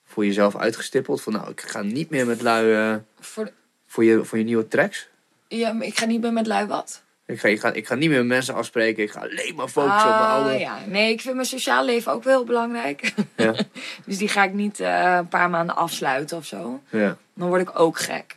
voor 0.04 0.26
jezelf 0.26 0.56
uitgestippeld? 0.56 1.22
Van 1.22 1.32
nou, 1.32 1.50
ik 1.50 1.60
ga 1.60 1.82
niet 1.82 2.10
meer 2.10 2.26
met 2.26 2.42
lui 2.42 2.72
eh, 2.74 2.94
Voor, 3.20 3.50
voor, 3.86 4.04
je, 4.04 4.24
voor 4.24 4.38
je 4.38 4.44
nieuwe 4.44 4.68
tracks. 4.68 5.08
ja, 5.48 5.72
maar 5.72 5.86
ik 5.86 5.98
ga 5.98 6.06
niet 6.06 6.20
meer 6.20 6.32
met 6.32 6.46
lui 6.46 6.66
wat. 6.66 7.04
Ik 7.26 7.40
ga, 7.40 7.48
ik, 7.48 7.60
ga, 7.60 7.72
ik 7.72 7.86
ga 7.86 7.94
niet 7.94 8.08
meer 8.08 8.18
met 8.18 8.26
mensen 8.26 8.54
afspreken. 8.54 9.02
Ik 9.02 9.10
ga 9.10 9.20
alleen 9.20 9.54
maar 9.54 9.68
focussen 9.68 10.08
op 10.08 10.14
mijn 10.14 10.24
Ah, 10.26 10.32
oude. 10.32 10.58
ja. 10.58 10.78
Nee, 10.86 11.12
ik 11.12 11.20
vind 11.20 11.34
mijn 11.34 11.46
sociaal 11.46 11.84
leven 11.84 12.12
ook 12.12 12.22
wel 12.22 12.36
heel 12.36 12.44
belangrijk. 12.44 13.14
Ja. 13.36 13.54
dus 14.06 14.18
die 14.18 14.28
ga 14.28 14.44
ik 14.44 14.52
niet 14.52 14.80
eh, 14.80 15.14
een 15.18 15.28
paar 15.28 15.50
maanden 15.50 15.76
afsluiten 15.76 16.36
of 16.36 16.46
zo. 16.46 16.82
Ja. 16.90 17.16
Dan 17.34 17.48
word 17.48 17.60
ik 17.60 17.78
ook 17.78 17.98
gek. 17.98 18.36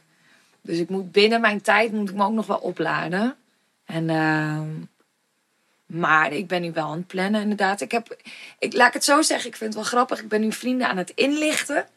Dus 0.61 0.77
ik 0.77 0.89
moet 0.89 1.11
binnen 1.11 1.41
mijn 1.41 1.61
tijd 1.61 1.91
moet 1.91 2.09
ik 2.09 2.15
me 2.15 2.23
ook 2.23 2.31
nog 2.33 2.47
wel 2.47 2.57
opladen. 2.57 3.35
En, 3.89 4.09
ehm, 4.09 4.67
maar 5.85 6.33
ik 6.33 6.47
ben 6.47 6.61
nu 6.61 6.71
wel 6.71 6.85
aan 6.85 6.97
het 6.97 7.07
plannen, 7.07 7.41
inderdaad. 7.41 7.81
Ik 7.81 7.91
heb, 7.91 8.17
ik, 8.59 8.73
laat 8.73 8.87
ik 8.87 8.93
het 8.93 9.03
zo 9.03 9.21
zeggen, 9.21 9.49
ik 9.49 9.55
vind 9.55 9.73
het 9.73 9.83
wel 9.83 9.91
grappig. 9.91 10.21
Ik 10.21 10.27
ben 10.27 10.41
nu 10.41 10.51
vrienden 10.51 10.87
aan 10.87 10.97
het 10.97 11.11
inlichten. 11.15 11.87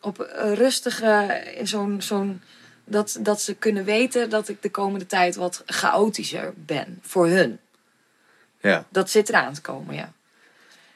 Op 0.00 0.18
een 0.18 0.54
rustige, 0.54 1.42
in 1.56 1.68
zo'n, 1.68 2.02
zo'n, 2.02 2.42
dat, 2.84 3.18
dat 3.20 3.40
ze 3.40 3.54
kunnen 3.54 3.84
weten 3.84 4.30
dat 4.30 4.48
ik 4.48 4.62
de 4.62 4.70
komende 4.70 5.06
tijd 5.06 5.36
wat 5.36 5.62
chaotischer 5.66 6.52
ben 6.56 6.98
voor 7.02 7.26
hun. 7.26 7.58
Ja. 8.60 8.84
Dat 8.88 9.10
zit 9.10 9.28
eraan 9.28 9.54
te 9.54 9.60
komen, 9.60 9.94
ja. 9.94 10.12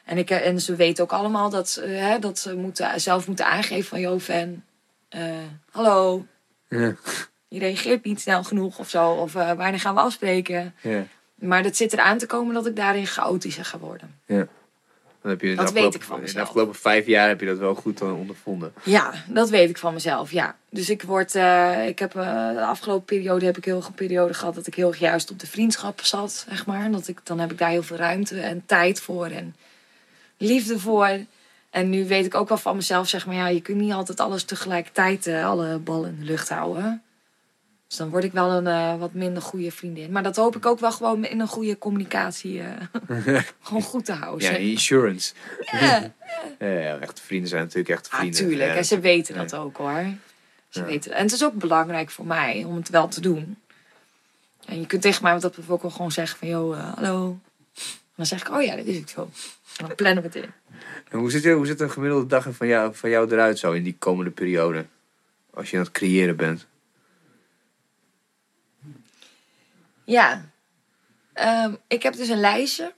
En, 0.03 0.17
ik, 0.17 0.29
en 0.29 0.61
ze 0.61 0.75
weten 0.75 1.03
ook 1.03 1.13
allemaal 1.13 1.49
dat, 1.49 1.69
ze, 1.69 1.81
hè, 1.81 2.19
dat 2.19 2.39
ze 2.39 2.55
moeten, 2.55 3.01
zelf 3.01 3.27
moeten 3.27 3.45
aangeven 3.45 3.89
van... 3.89 3.99
Yo, 3.99 4.19
fan, 4.19 4.63
eh, 5.09 5.37
hallo, 5.71 6.25
Ja. 6.67 6.95
Je 7.51 7.59
reageert 7.59 8.03
niet 8.03 8.21
snel 8.21 8.43
genoeg 8.43 8.79
of 8.79 8.89
zo. 8.89 9.09
Of 9.11 9.35
eh, 9.35 9.51
wanneer 9.51 9.79
gaan 9.79 9.93
we 9.95 10.01
afspreken? 10.01 10.73
Ja. 10.81 11.03
Maar 11.35 11.63
dat 11.63 11.75
zit 11.75 11.93
eraan 11.93 12.17
te 12.17 12.25
komen 12.25 12.53
dat 12.53 12.65
ik 12.65 12.75
daarin 12.75 13.05
chaotischer 13.07 13.65
ga 13.65 13.77
worden. 13.77 14.19
ja. 14.25 14.47
Dan 15.21 15.31
heb 15.31 15.41
je 15.41 15.55
Dat 15.55 15.71
weet 15.71 15.95
ik 15.95 16.01
van 16.03 16.15
In 16.15 16.21
de 16.21 16.27
mezelf. 16.27 16.47
afgelopen 16.47 16.75
vijf 16.75 17.05
jaar 17.05 17.27
heb 17.27 17.39
je 17.39 17.45
dat 17.45 17.57
wel 17.57 17.75
goed 17.75 18.01
eh, 18.01 18.19
ondervonden. 18.19 18.73
Ja, 18.83 19.13
dat 19.27 19.49
weet 19.49 19.69
ik 19.69 19.77
van 19.77 19.93
mezelf, 19.93 20.31
ja. 20.31 20.55
Dus 20.69 20.89
ik 20.89 21.01
word, 21.03 21.35
eh, 21.35 21.87
ik 21.87 21.99
heb 21.99 22.11
de 22.11 22.61
afgelopen 22.61 23.05
periode 23.05 23.45
heb 23.45 23.57
ik 23.57 23.65
heel 23.65 23.83
een 23.87 23.93
periode 23.93 24.33
gehad 24.33 24.55
dat 24.55 24.67
ik 24.67 24.75
heel 24.75 24.95
juist 24.95 25.31
op 25.31 25.39
de 25.39 25.47
vriendschap 25.47 26.01
zat, 26.03 26.45
zeg 26.49 26.65
maar. 26.65 26.91
Dat 26.91 27.07
ik, 27.07 27.19
dan 27.23 27.39
heb 27.39 27.51
ik 27.51 27.57
daar 27.57 27.69
heel 27.69 27.83
veel 27.83 27.97
ruimte 27.97 28.39
en 28.39 28.63
tijd 28.65 28.99
voor 28.99 29.25
en 29.25 29.55
liefde 30.37 30.79
voor. 30.79 31.09
En 31.69 31.89
nu 31.89 32.07
weet 32.07 32.25
ik 32.25 32.35
ook 32.35 32.49
wel 32.49 32.57
van 32.57 32.75
mezelf, 32.75 33.07
zeg 33.07 33.25
maar, 33.25 33.35
ja, 33.35 33.47
je 33.47 33.61
kunt 33.61 33.77
niet 33.77 33.93
altijd 33.93 34.19
alles 34.19 34.43
tegelijkertijd, 34.43 35.27
eh, 35.27 35.45
alle 35.49 35.77
ballen 35.77 36.09
in 36.09 36.19
de 36.19 36.25
lucht 36.25 36.49
houden. 36.49 37.01
Dus 37.91 37.99
dan 37.99 38.09
word 38.09 38.23
ik 38.23 38.31
wel 38.31 38.51
een 38.51 38.67
eh, 38.67 38.99
wat 38.99 39.13
minder 39.13 39.41
goede 39.41 39.71
vriendin. 39.71 40.11
Maar 40.11 40.23
dat 40.23 40.35
hoop 40.35 40.55
ik 40.55 40.65
ook 40.65 40.79
wel 40.79 40.91
gewoon 40.91 41.25
in 41.25 41.39
een 41.39 41.47
goede 41.47 41.77
communicatie 41.77 42.61
eh, 42.61 43.41
gewoon 43.61 43.81
goed 43.81 44.05
te 44.05 44.11
houden. 44.13 44.51
Ja, 44.51 44.57
insurance. 44.57 45.33
Ja. 45.79 46.11
Echte 47.01 47.21
vrienden 47.21 47.49
zijn 47.49 47.61
natuurlijk 47.61 47.89
echte 47.89 48.09
Ah, 48.11 48.17
vrienden. 48.17 48.39
tuurlijk. 48.39 48.69
Ja, 48.69 48.75
en 48.75 48.85
ze 48.85 48.99
weten 48.99 49.35
dat 49.35 49.55
ook 49.55 49.77
hoor. 49.77 50.05
Ze 50.69 50.79
Ja. 50.79 50.85
weten. 50.85 51.11
En 51.11 51.23
het 51.23 51.31
is 51.31 51.43
ook 51.43 51.53
belangrijk 51.53 52.09
voor 52.09 52.25
mij 52.25 52.63
om 52.67 52.75
het 52.75 52.89
wel 52.89 53.07
te 53.07 53.21
doen. 53.21 53.57
En 54.65 54.79
je 54.79 54.85
kunt 54.85 55.01
tegen 55.01 55.23
mij 55.23 55.39
dat 55.39 55.69
ook 55.69 55.81
wel 55.81 55.91
gewoon 55.91 56.11
zeggen 56.11 56.37
van... 56.39 56.47
Yo, 56.47 56.73
eh, 56.73 56.93
hallo. 56.93 57.39
En 57.75 57.91
dan 58.15 58.25
zeg 58.25 58.41
ik, 58.41 58.51
oh 58.55 58.61
ja, 58.63 58.75
dat 58.75 58.85
is 58.85 58.97
het 58.97 59.09
zo. 59.09 59.21
En 59.77 59.85
dan 59.87 59.95
plannen 59.95 60.23
we 60.23 60.27
het 60.33 60.37
in. 60.37 60.51
En 61.09 61.19
hoe, 61.19 61.31
ziet, 61.31 61.43
je- 61.43 61.51
hoe 61.53 61.65
ziet 61.65 61.79
een 61.79 61.91
gemiddelde 61.91 62.27
dag 62.27 62.47
van 62.51 62.67
jou, 62.67 62.95
van 62.95 63.09
jou 63.09 63.31
eruit 63.31 63.59
zo 63.59 63.71
in 63.71 63.83
die 63.83 63.95
komende 63.99 64.31
periode? 64.31 64.85
Als 65.53 65.69
je 65.71 65.77
aan 65.77 65.83
het 65.83 65.91
creëren 65.91 66.35
bent. 66.35 66.67
Ja. 70.05 70.49
Ehm, 71.33 71.73
ik 71.87 72.03
heb 72.03 72.13
dus 72.13 72.27
een 72.29 72.39
lijstje 72.39 72.93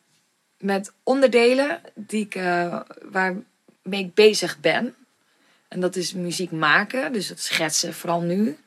met 0.57 0.93
onderdelen 1.03 1.81
die 1.95 2.25
ik, 2.25 2.35
eh, 2.35 2.79
waarmee 3.01 3.45
ik 3.83 4.13
bezig 4.13 4.59
ben. 4.59 4.95
En 5.67 5.79
dat 5.79 5.95
is 5.95 6.13
muziek 6.13 6.51
maken, 6.51 7.13
dus 7.13 7.29
het 7.29 7.41
schetsen 7.41 7.93
vooral 7.93 8.21
nu. 8.21 8.57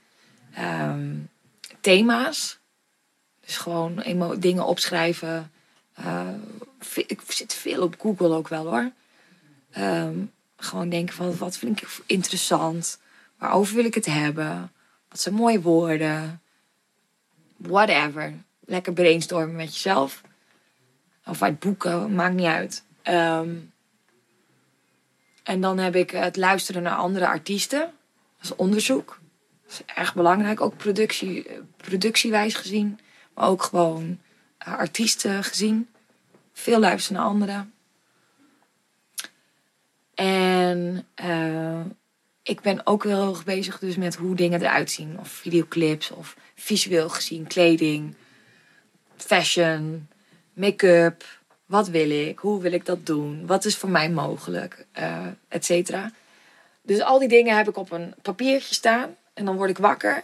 Ehm, 0.55 1.15
thema's. 1.81 2.59
Dus 3.41 3.57
gewoon 3.57 4.01
emo- 4.01 4.39
dingen 4.39 4.67
opschrijven. 4.67 5.53
Eh, 5.95 6.29
ik 7.07 7.21
zit 7.29 7.55
veel 7.55 7.83
op 7.83 7.95
Google 8.01 8.35
ook 8.35 8.49
wel 8.49 8.67
hoor. 8.67 8.91
Ehm, 9.71 10.19
gewoon 10.57 10.89
denken 10.89 11.15
van 11.15 11.37
wat 11.37 11.57
vind 11.57 11.81
ik 11.83 11.89
interessant? 12.07 12.99
Waarover 13.39 13.75
wil 13.75 13.85
ik 13.85 13.95
het 13.95 14.07
hebben? 14.07 14.73
Wat 15.09 15.21
zijn 15.21 15.35
mooie 15.35 15.61
woorden? 15.61 16.41
Whatever. 17.57 18.35
Lekker 18.61 18.93
brainstormen 18.93 19.57
met 19.57 19.75
jezelf. 19.75 20.23
Of 21.25 21.43
uit 21.43 21.59
boeken, 21.59 22.15
maakt 22.15 22.35
niet 22.35 22.47
uit. 22.47 22.85
Ehm, 23.03 23.55
en 25.43 25.61
dan 25.61 25.79
heb 25.79 25.95
ik 25.95 26.11
het 26.11 26.37
luisteren 26.37 26.83
naar 26.83 26.97
andere 26.97 27.27
artiesten. 27.27 27.81
Dat 28.37 28.43
is 28.43 28.57
onderzoek. 28.57 29.21
Dat 29.63 29.73
is 29.73 29.95
erg 29.95 30.15
belangrijk. 30.15 30.61
Ook 30.61 30.77
productie, 30.77 31.47
productiewijs 31.77 32.55
gezien. 32.55 33.01
Maar 33.35 33.49
ook 33.49 33.63
gewoon 33.63 34.19
eh, 34.59 34.79
artiesten 34.79 35.45
gezien. 35.45 35.89
Veel 36.53 36.79
luisteren 36.79 37.21
naar 37.21 37.31
anderen. 37.31 37.73
En 40.15 41.07
eh, 41.15 41.81
ik 42.47 42.61
ben 42.61 42.87
ook 42.87 43.05
heel 43.05 43.29
erg 43.29 43.45
bezig 43.45 43.79
dus 43.79 43.97
met 43.97 44.15
hoe 44.15 44.35
dingen 44.35 44.61
eruit 44.61 44.91
zien. 44.91 45.19
Of 45.19 45.29
videoclips, 45.29 46.11
of 46.11 46.37
visueel 46.55 47.09
gezien, 47.09 47.47
kleding, 47.47 48.15
fashion, 49.17 50.09
make-up. 50.53 51.25
Wat 51.67 51.89
wil 51.89 52.11
ik? 52.11 52.39
Hoe 52.39 52.61
wil 52.61 52.73
ik 52.73 52.87
dat 52.87 53.07
doen? 53.07 53.47
Wat 53.47 53.65
is 53.65 53.77
voor 53.77 53.91
mij 53.91 54.11
mogelijk? 54.11 54.87
eh 54.93 55.27
et 55.49 55.65
cetera. 55.65 56.13
Dus 56.83 57.01
al 57.01 57.19
die 57.19 57.29
dingen 57.29 57.57
heb 57.57 57.69
ik 57.69 57.77
op 57.77 57.91
een 57.91 58.15
papiertje 58.23 58.75
staan. 58.75 59.17
En 59.35 59.45
dan 59.45 59.57
word 59.57 59.71
ik 59.71 59.79
wakker. 59.79 60.15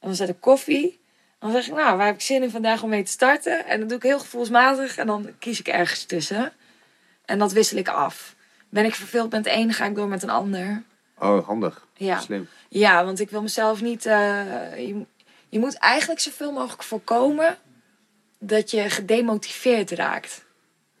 En 0.00 0.08
dan 0.08 0.14
zet 0.14 0.28
ik 0.28 0.40
koffie. 0.40 1.00
Dan 1.38 1.50
zeg 1.50 1.66
ik, 1.66 1.74
nou, 1.74 1.96
waar 1.96 2.06
heb 2.06 2.14
ik 2.14 2.20
zin 2.20 2.42
in 2.42 2.50
vandaag 2.50 2.82
om 2.82 2.88
mee 2.88 3.02
te 3.02 3.10
starten? 3.10 3.66
En 3.66 3.80
dat 3.80 3.88
doe 3.88 3.98
ik 3.98 4.04
heel 4.04 4.18
gevoelsmatig. 4.18 4.96
En 4.96 5.06
dan 5.06 5.30
kies 5.38 5.60
ik 5.60 5.68
ergens 5.68 6.04
tussen. 6.04 6.52
En 7.24 7.38
dat 7.38 7.52
wissel 7.52 7.78
ik 7.78 7.88
af. 7.88 8.34
Ben 8.68 8.84
ik 8.84 8.94
verveeld 8.94 9.30
met 9.30 9.46
een, 9.46 9.72
ga 9.72 9.86
ik 9.86 9.94
door 9.94 10.08
met 10.08 10.22
een 10.22 10.30
ander. 10.30 10.82
Oh, 11.18 11.46
handig. 11.46 11.86
Ja. 11.94 12.20
Slim. 12.20 12.48
Ja, 12.68 13.04
want 13.04 13.20
ik 13.20 13.30
wil 13.30 13.42
mezelf 13.42 13.82
niet. 13.82 14.06
eh, 14.06 14.76
je, 14.76 15.04
je 15.48 15.58
moet 15.58 15.74
eigenlijk 15.74 16.20
zoveel 16.20 16.52
mogelijk 16.52 16.82
voorkomen 16.82 17.58
dat 18.38 18.70
je 18.70 18.90
gedemotiveerd 18.90 19.90
raakt. 19.90 20.44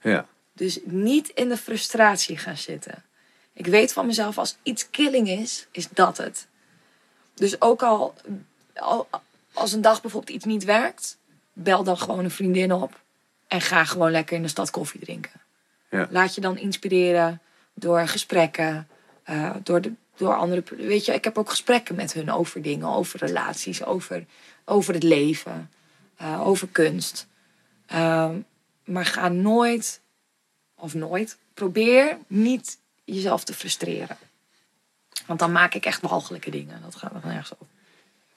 Ja. 0.00 0.26
Dus 0.52 0.78
niet 0.84 1.28
in 1.28 1.48
de 1.48 1.56
frustratie 1.56 2.38
gaan 2.38 2.56
zitten. 2.56 3.04
Ik 3.52 3.66
weet 3.66 3.92
van 3.92 4.06
mezelf, 4.06 4.38
als 4.38 4.56
iets 4.62 4.90
killing 4.90 5.28
is, 5.28 5.66
is 5.70 5.88
dat 5.88 6.16
het. 6.16 6.46
Dus 7.34 7.60
ook 7.60 7.82
al, 7.82 8.14
al 8.74 9.08
als 9.52 9.72
een 9.72 9.80
dag 9.80 10.00
bijvoorbeeld 10.00 10.36
iets 10.36 10.44
niet 10.44 10.64
werkt, 10.64 11.18
bel 11.52 11.84
dan 11.84 11.98
gewoon 11.98 12.24
een 12.24 12.30
vriendin 12.30 12.72
op 12.72 13.00
en 13.48 13.60
ga 13.60 13.84
gewoon 13.84 14.10
lekker 14.10 14.36
in 14.36 14.42
de 14.42 14.48
stad 14.48 14.70
koffie 14.70 15.00
drinken. 15.00 15.40
Ja. 15.90 16.06
Laat 16.10 16.34
je 16.34 16.40
dan 16.40 16.58
inspireren 16.58 17.40
door 17.74 18.08
gesprekken, 18.08 18.88
eh, 19.22 19.54
door, 19.62 19.80
de, 19.80 19.92
door 20.16 20.34
andere. 20.34 20.62
Weet 20.76 21.04
je, 21.04 21.12
ik 21.14 21.24
heb 21.24 21.38
ook 21.38 21.50
gesprekken 21.50 21.94
met 21.94 22.12
hun 22.12 22.30
over 22.30 22.62
dingen, 22.62 22.88
over 22.88 23.18
relaties, 23.18 23.84
over, 23.84 24.24
over 24.64 24.94
het 24.94 25.02
leven, 25.02 25.70
eh, 26.16 26.46
over 26.46 26.68
kunst. 26.68 27.26
Ehm, 27.86 28.40
maar 28.84 29.04
ga 29.04 29.28
nooit, 29.28 30.00
of 30.74 30.94
nooit, 30.94 31.38
probeer 31.54 32.18
niet 32.26 32.78
jezelf 33.04 33.44
te 33.44 33.54
frustreren. 33.54 34.16
Want 35.26 35.38
dan 35.38 35.52
maak 35.52 35.74
ik 35.74 35.86
echt 35.86 36.00
walgelijke 36.00 36.50
dingen. 36.50 36.82
Dat 36.82 36.94
gaat 36.94 37.12
nog 37.12 37.24
nergens 37.24 37.52
over. 37.52 37.66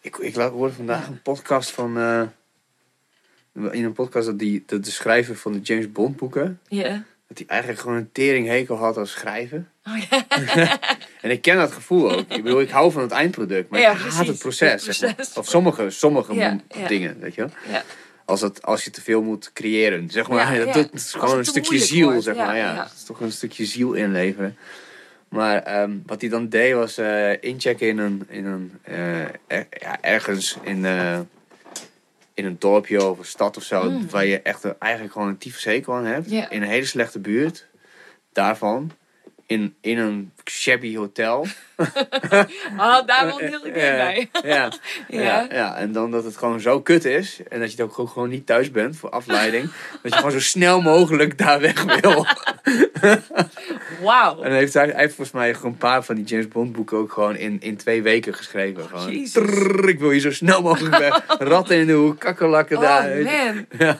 Ik, 0.01 0.17
ik 0.17 0.35
hoorde 0.35 0.73
vandaag 0.73 1.07
een 1.07 1.21
podcast 1.21 1.71
van... 1.71 1.97
eh, 1.97 2.27
in 3.53 3.83
een 3.83 3.93
podcast 3.93 4.25
dat, 4.25 4.39
die, 4.39 4.63
dat 4.65 4.83
de 4.83 4.91
schrijver 4.91 5.35
van 5.35 5.51
de 5.51 5.59
James 5.59 5.91
Bond 5.91 6.15
boeken... 6.15 6.59
Ja. 6.67 7.03
Dat 7.29 7.37
hij 7.37 7.47
eigenlijk 7.47 7.81
gewoon 7.81 7.97
een 7.97 8.11
teringhekel 8.11 8.75
had 8.75 8.97
als 8.97 9.11
schrijven. 9.11 9.69
Oh, 9.87 9.97
ja. 10.09 10.25
En 11.21 11.29
ik 11.31 11.41
ken 11.41 11.57
dat 11.57 11.71
gevoel 11.71 12.11
ook. 12.11 12.19
Ik 12.29 12.43
bedoel, 12.43 12.61
ik 12.61 12.69
hou 12.69 12.91
van 12.91 13.01
het 13.01 13.11
eindproduct, 13.11 13.69
maar 13.69 13.79
Ja, 13.79 13.91
ik 13.91 13.97
haat 13.97 14.07
precies. 14.07 14.27
het 14.27 14.39
proces. 14.39 14.71
Het 14.85 14.95
zeg 14.95 15.01
maar. 15.01 15.15
proces. 15.15 15.33
Of 15.37 15.47
sommige, 15.47 15.89
sommige 15.89 16.33
Ja, 16.33 16.57
dingen, 16.87 17.19
weet 17.19 17.35
je 17.35 17.41
wel. 17.41 17.49
ja. 17.71 17.83
Als, 18.25 18.41
het, 18.41 18.61
als 18.65 18.83
je 18.83 18.89
te 18.89 19.01
veel 19.01 19.21
moet 19.21 19.53
creëren, 19.53 20.09
zeg 20.09 20.29
maar. 20.29 20.55
Dat, 20.65 20.73
dat 20.73 20.89
is 20.93 21.13
gewoon 21.13 21.37
een 21.37 21.45
stukje 21.45 21.79
ziel, 21.79 22.07
wordt, 22.09 22.23
zeg 22.23 22.35
maar. 22.35 22.55
Ja. 22.57 22.83
Het 22.83 22.93
is 22.97 23.03
toch 23.03 23.19
een 23.19 23.31
stukje 23.31 23.65
ziel 23.65 23.93
inleveren. 23.93 24.57
Maar 25.29 25.63
ehm, 25.63 25.91
wat 26.05 26.21
hij 26.21 26.29
dan 26.29 26.49
deed 26.49 26.73
was 26.73 26.97
eh, 26.97 27.31
inchecken 27.43 27.87
in 27.87 27.97
een, 27.97 28.25
in 28.29 28.45
een 28.45 28.71
eh, 28.81 29.21
er- 29.47 29.67
ja, 29.69 30.01
ergens 30.01 30.57
in, 30.63 30.85
eh, 30.85 31.19
in 32.39 32.45
een 32.45 32.55
dorpje 32.59 33.03
of 33.05 33.19
een 33.19 33.25
stad 33.25 33.57
of 33.57 33.63
zo, 33.63 33.89
Mm. 33.89 34.09
waar 34.09 34.25
je 34.25 34.41
echt 34.41 34.63
een- 34.63 34.75
eigenlijk 34.79 35.13
gewoon 35.13 35.27
een 35.27 35.37
tyfushekel 35.37 35.93
aan 35.93 36.05
hebt. 36.05 36.27
In 36.49 36.61
een 36.61 36.67
hele 36.67 36.85
slechte 36.85 37.19
buurt. 37.19 37.67
Daarvan. 38.33 38.91
In, 39.49 39.75
in 39.81 39.97
een 39.97 40.31
shabby 40.49 40.95
hotel. 40.95 41.45
Ah, 42.77 43.05
daar 43.07 43.25
wil 43.25 43.39
ik 43.39 43.51
niet 43.65 43.65
Ja, 43.65 43.71
bij. 43.95 44.29
Ja, 44.43 44.71
ja. 45.07 45.21
Ja. 45.21 45.47
Ja, 45.51 45.75
en 45.75 45.91
dan 45.91 46.11
dat 46.11 46.23
het 46.23 46.37
gewoon 46.37 46.59
zo 46.59 46.81
kut 46.81 47.05
is. 47.05 47.39
En 47.49 47.59
dat 47.59 47.71
je 47.71 47.75
het 47.77 47.85
ook 47.85 47.93
gewoon- 47.93 48.09
gewoon 48.09 48.29
niet 48.29 48.45
thuis 48.45 48.71
bent 48.71 48.97
voor 48.97 49.09
afleiding. 49.09 49.63
dat 50.01 50.11
je 50.11 50.17
gewoon 50.17 50.31
zo 50.31 50.39
snel 50.39 50.81
mogelijk 50.81 51.37
daar 51.37 51.59
weg 51.59 51.83
wil. 52.01 52.25
Wauw. 54.01 54.41
En 54.41 54.51
heeft 54.51 54.73
hij, 54.73 54.85
hij 54.85 54.99
heeft 55.01 55.15
volgens 55.15 55.35
mij 55.37 55.53
gewoon 55.53 55.71
een 55.71 55.77
paar 55.77 56.03
van 56.03 56.15
die 56.15 56.25
James 56.25 56.47
Bond 56.47 56.71
boeken 56.71 56.97
ook 56.97 57.11
gewoon 57.11 57.35
in, 57.35 57.57
in 57.61 57.77
twee 57.77 58.01
weken 58.01 58.33
geschreven. 58.33 58.87
Gewoon, 58.87 59.11
Jezus. 59.11 59.31
trrrr, 59.31 59.89
ik 59.89 59.99
wil 59.99 60.09
hier 60.09 60.19
zo 60.19 60.31
snel 60.31 60.61
mogelijk 60.61 60.97
weg. 60.97 61.23
Ratten 61.27 61.77
in 61.77 61.87
de 61.87 61.93
hoek, 61.93 62.19
kakkerlakken 62.19 62.77
Oh 62.77 62.83
daar. 62.83 63.09
man. 63.23 63.65
Ja. 63.77 63.99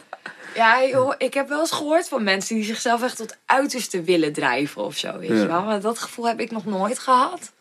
Ja, 0.60 0.86
joh, 0.86 1.14
ik 1.18 1.34
heb 1.34 1.48
wel 1.50 1.60
eens 1.60 1.72
gehoord 1.72 2.08
van 2.08 2.24
mensen 2.24 2.56
die 2.56 2.64
zichzelf 2.64 3.04
echt 3.04 3.18
tot 3.18 3.38
uiterste 3.46 4.02
willen 4.04 4.34
drijven 4.34 4.84
of 4.84 4.98
zo. 4.98 5.18
Weet 5.18 5.30
Ja. 5.30 5.36
je 5.36 5.48
wel? 5.48 5.64
Maar 5.64 5.82
dat 5.82 6.00
gevoel 6.00 6.28
heb 6.28 6.40
ik 6.40 6.52
nog 6.52 6.66
nooit 6.66 7.00
gehad. 7.00 7.52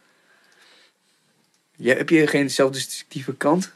Ja, 1.77 1.95
heb 1.95 2.09
je 2.09 2.27
geen 2.27 2.51
zelfdestructieve 2.51 3.35
kant? 3.37 3.73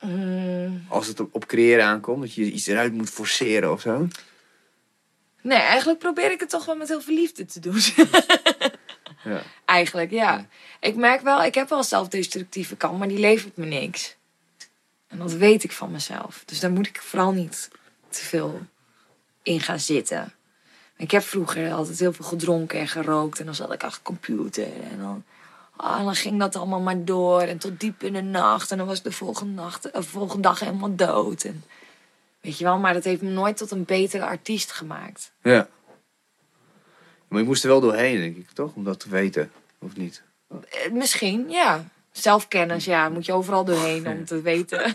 Mm, 0.00 0.84
Als 0.88 1.06
het 1.06 1.20
op, 1.20 1.34
op 1.34 1.46
creëren 1.46 1.84
aankomt, 1.84 2.20
dat 2.20 2.34
je 2.34 2.42
iets 2.52 2.66
eruit 2.66 2.92
moet 2.92 3.10
forceren 3.10 3.72
of 3.72 3.80
zo? 3.80 4.08
nee, 5.42 5.58
eigenlijk 5.58 5.98
probeer 5.98 6.30
ik 6.30 6.40
het 6.40 6.48
toch 6.50 6.64
wel 6.64 6.76
met 6.76 6.88
heel 6.88 7.00
veel 7.00 7.14
liefde 7.14 7.44
te 7.44 7.60
doen. 7.60 7.80
Ja. 9.24 9.42
eigenlijk, 9.64 10.10
ja. 10.10 10.46
Ik 10.80 10.96
merk 10.96 11.20
wel, 11.20 11.42
ik 11.44 11.54
heb 11.54 11.68
wel 11.68 11.78
een 11.78 11.84
zelfdestructieve 11.84 12.76
kant, 12.76 12.98
maar 12.98 13.08
die 13.08 13.18
levert 13.18 13.56
me 13.56 13.66
niks. 13.66 14.15
En 15.06 15.18
dat 15.18 15.32
weet 15.32 15.64
ik 15.64 15.72
van 15.72 15.90
mezelf. 15.90 16.42
Dus 16.46 16.60
daar 16.60 16.70
moet 16.70 16.86
ik 16.86 17.02
vooral 17.02 17.32
niet 17.32 17.68
te 18.08 18.24
veel 18.24 18.60
in 19.42 19.60
gaan 19.60 19.80
zitten. 19.80 20.32
Ik 20.96 21.10
heb 21.10 21.22
vroeger 21.22 21.72
altijd 21.72 21.98
heel 21.98 22.12
veel 22.12 22.24
gedronken 22.24 22.78
en 22.78 22.88
gerookt. 22.88 23.38
En 23.38 23.44
dan 23.44 23.54
zat 23.54 23.72
ik 23.72 23.82
achter 23.82 23.98
de 23.98 24.04
computer. 24.04 24.68
En 24.90 24.98
dan, 24.98 25.24
ah, 25.76 26.04
dan 26.04 26.14
ging 26.14 26.38
dat 26.38 26.56
allemaal 26.56 26.80
maar 26.80 27.04
door. 27.04 27.40
En 27.40 27.58
tot 27.58 27.80
diep 27.80 28.02
in 28.02 28.12
de 28.12 28.22
nacht. 28.22 28.70
En 28.70 28.78
dan 28.78 28.86
was 28.86 28.98
ik 28.98 29.04
de 29.04 29.12
volgende, 29.12 29.52
nacht, 29.52 29.82
de 29.82 30.02
volgende 30.02 30.42
dag 30.42 30.60
helemaal 30.60 30.96
dood. 30.96 31.44
En, 31.44 31.64
weet 32.40 32.58
je 32.58 32.64
wel, 32.64 32.78
maar 32.78 32.94
dat 32.94 33.04
heeft 33.04 33.22
me 33.22 33.30
nooit 33.30 33.56
tot 33.56 33.70
een 33.70 33.84
betere 33.84 34.24
artiest 34.24 34.72
gemaakt. 34.72 35.32
Ja. 35.42 35.68
Maar 37.28 37.40
je 37.40 37.46
moest 37.46 37.62
er 37.62 37.70
wel 37.70 37.80
doorheen, 37.80 38.20
denk 38.20 38.36
ik, 38.36 38.50
toch? 38.50 38.74
Om 38.74 38.84
dat 38.84 39.00
te 39.00 39.08
weten, 39.08 39.52
of 39.78 39.96
niet? 39.96 40.22
Eh, 40.48 40.92
Misschien, 40.92 41.50
ja. 41.50 41.84
Zelfkennis, 42.20 42.84
ja, 42.84 43.08
moet 43.08 43.26
je 43.26 43.32
overal 43.32 43.64
doorheen 43.64 44.06
om 44.06 44.24
te 44.24 44.40
weten. 44.42 44.94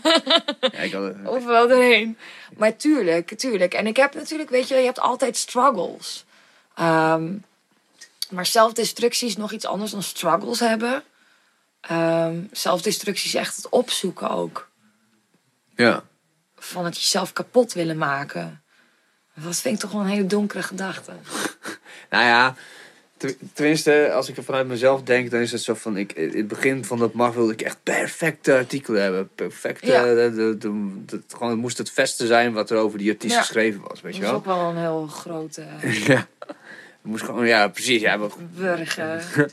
Ja, 0.72 0.78
ik 0.78 0.92
had, 0.92 1.14
overal 1.34 1.68
doorheen. 1.68 2.18
Maar 2.56 2.76
tuurlijk, 2.76 3.38
tuurlijk. 3.38 3.74
En 3.74 3.86
ik 3.86 3.96
heb 3.96 4.14
natuurlijk, 4.14 4.50
weet 4.50 4.68
je, 4.68 4.74
je 4.74 4.84
hebt 4.84 5.00
altijd 5.00 5.36
struggles. 5.36 6.24
Ehm, 6.74 7.32
maar 8.30 8.46
zelfdestructie 8.46 9.28
is 9.28 9.36
nog 9.36 9.52
iets 9.52 9.66
anders 9.66 9.90
dan 9.90 10.02
struggles 10.02 10.60
hebben. 10.60 11.02
Ehm, 11.80 12.36
zelfdestructie 12.52 13.28
is 13.28 13.34
echt 13.34 13.56
het 13.56 13.68
opzoeken 13.68 14.30
ook. 14.30 14.68
ja. 15.76 16.02
Van 16.56 16.84
het 16.84 16.96
jezelf 16.96 17.32
kapot 17.32 17.72
willen 17.72 17.98
maken. 17.98 18.62
Dat 19.34 19.56
vind 19.56 19.74
ik 19.74 19.80
toch 19.80 19.92
wel 19.92 20.00
een 20.00 20.06
hele 20.06 20.26
donkere 20.26 20.62
gedachte. 20.62 21.12
Nou 22.10 22.24
ja, 22.24 22.54
tenminste, 23.52 24.12
als 24.12 24.28
ik 24.28 24.36
er 24.36 24.44
vanuit 24.44 24.66
mezelf 24.66 25.02
denk, 25.02 25.30
dan 25.30 25.40
is 25.40 25.52
het 25.52 25.60
zo 25.62 25.74
van... 25.74 25.96
Ik, 25.96 26.12
in 26.12 26.36
het 26.36 26.48
begin 26.48 26.84
van 26.84 26.98
dat 26.98 27.12
mag 27.12 27.34
wilde 27.34 27.52
ik 27.52 27.62
echt 27.62 27.78
perfecte 27.82 28.54
artikelen 28.54 29.02
hebben. 29.02 29.28
Perfecte, 29.34 29.86
Ja. 29.86 30.02
de, 30.02 30.32
de, 30.34 30.56
de- 30.58 31.04
de- 31.06 31.22
gewoon, 31.28 31.50
het 31.50 31.58
moest 31.60 31.78
het 31.78 31.92
beste 31.94 32.26
zijn 32.26 32.52
wat 32.52 32.70
er 32.70 32.76
over 32.76 32.98
die 32.98 33.10
artiest 33.10 33.34
Ja. 33.34 33.40
geschreven 33.40 33.80
was, 33.80 34.00
weet 34.00 34.12
Dat 34.12 34.14
je 34.14 34.20
is 34.22 34.28
wel? 34.28 34.38
ook 34.38 34.44
wel 34.44 34.68
een 34.70 34.76
heel 34.76 35.06
grote 35.06 35.62
ja. 36.06 36.26
Het 37.02 37.10
moest 37.10 37.24
gewoon, 37.24 37.46
ja, 37.46 37.68
precies. 37.68 38.00
Ja, 38.00 38.16
maar 38.16 38.28
burger. 38.56 39.24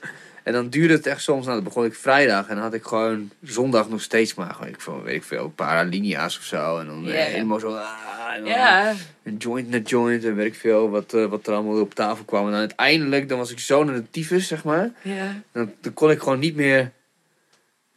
En 0.49 0.55
dan 0.55 0.69
duurde 0.69 0.93
het 0.93 1.07
echt 1.07 1.21
soms, 1.21 1.45
nou, 1.45 1.55
dan 1.55 1.63
begon 1.63 1.85
ik 1.85 1.95
vrijdag 1.95 2.47
en 2.47 2.55
dan 2.55 2.63
had 2.63 2.73
ik 2.73 2.83
gewoon 2.83 3.31
zondag 3.41 3.89
nog 3.89 4.01
steeds 4.01 4.33
maar 4.33 4.53
gewoon, 4.53 4.69
ik, 4.69 4.81
van, 4.81 5.03
weet 5.03 5.15
ik 5.15 5.23
veel, 5.23 5.43
een 5.43 5.55
paar 5.55 5.77
alinea's 5.77 6.37
of 6.37 6.43
zo. 6.43 6.79
En 6.79 6.85
dan 6.85 7.07
eh, 7.07 7.23
helemaal 7.23 7.59
zo, 7.59 7.75
ah, 7.75 8.33
en 8.33 8.43
dan 8.43 8.95
een 9.23 9.37
joint 9.37 9.69
naar 9.69 9.79
joint 9.79 10.23
en 10.23 10.35
weet 10.35 10.45
ik 10.45 10.55
veel, 10.55 10.89
wat, 10.89 11.13
eh, 11.13 11.25
wat 11.25 11.47
er 11.47 11.53
allemaal 11.53 11.81
op 11.81 11.93
tafel 11.93 12.23
kwam. 12.23 12.45
En 12.45 12.51
dan 12.51 12.59
uiteindelijk, 12.59 13.29
dan 13.29 13.37
was 13.37 13.51
ik 13.51 13.59
zo 13.59 13.83
naar 13.83 13.95
de 13.95 14.09
tyfus, 14.09 14.47
zeg 14.47 14.63
maar. 14.63 14.91
ja. 15.01 15.41
Dan, 15.51 15.73
dan 15.81 15.93
kon 15.93 16.11
ik 16.11 16.19
gewoon 16.19 16.39
niet 16.39 16.55
meer, 16.55 16.91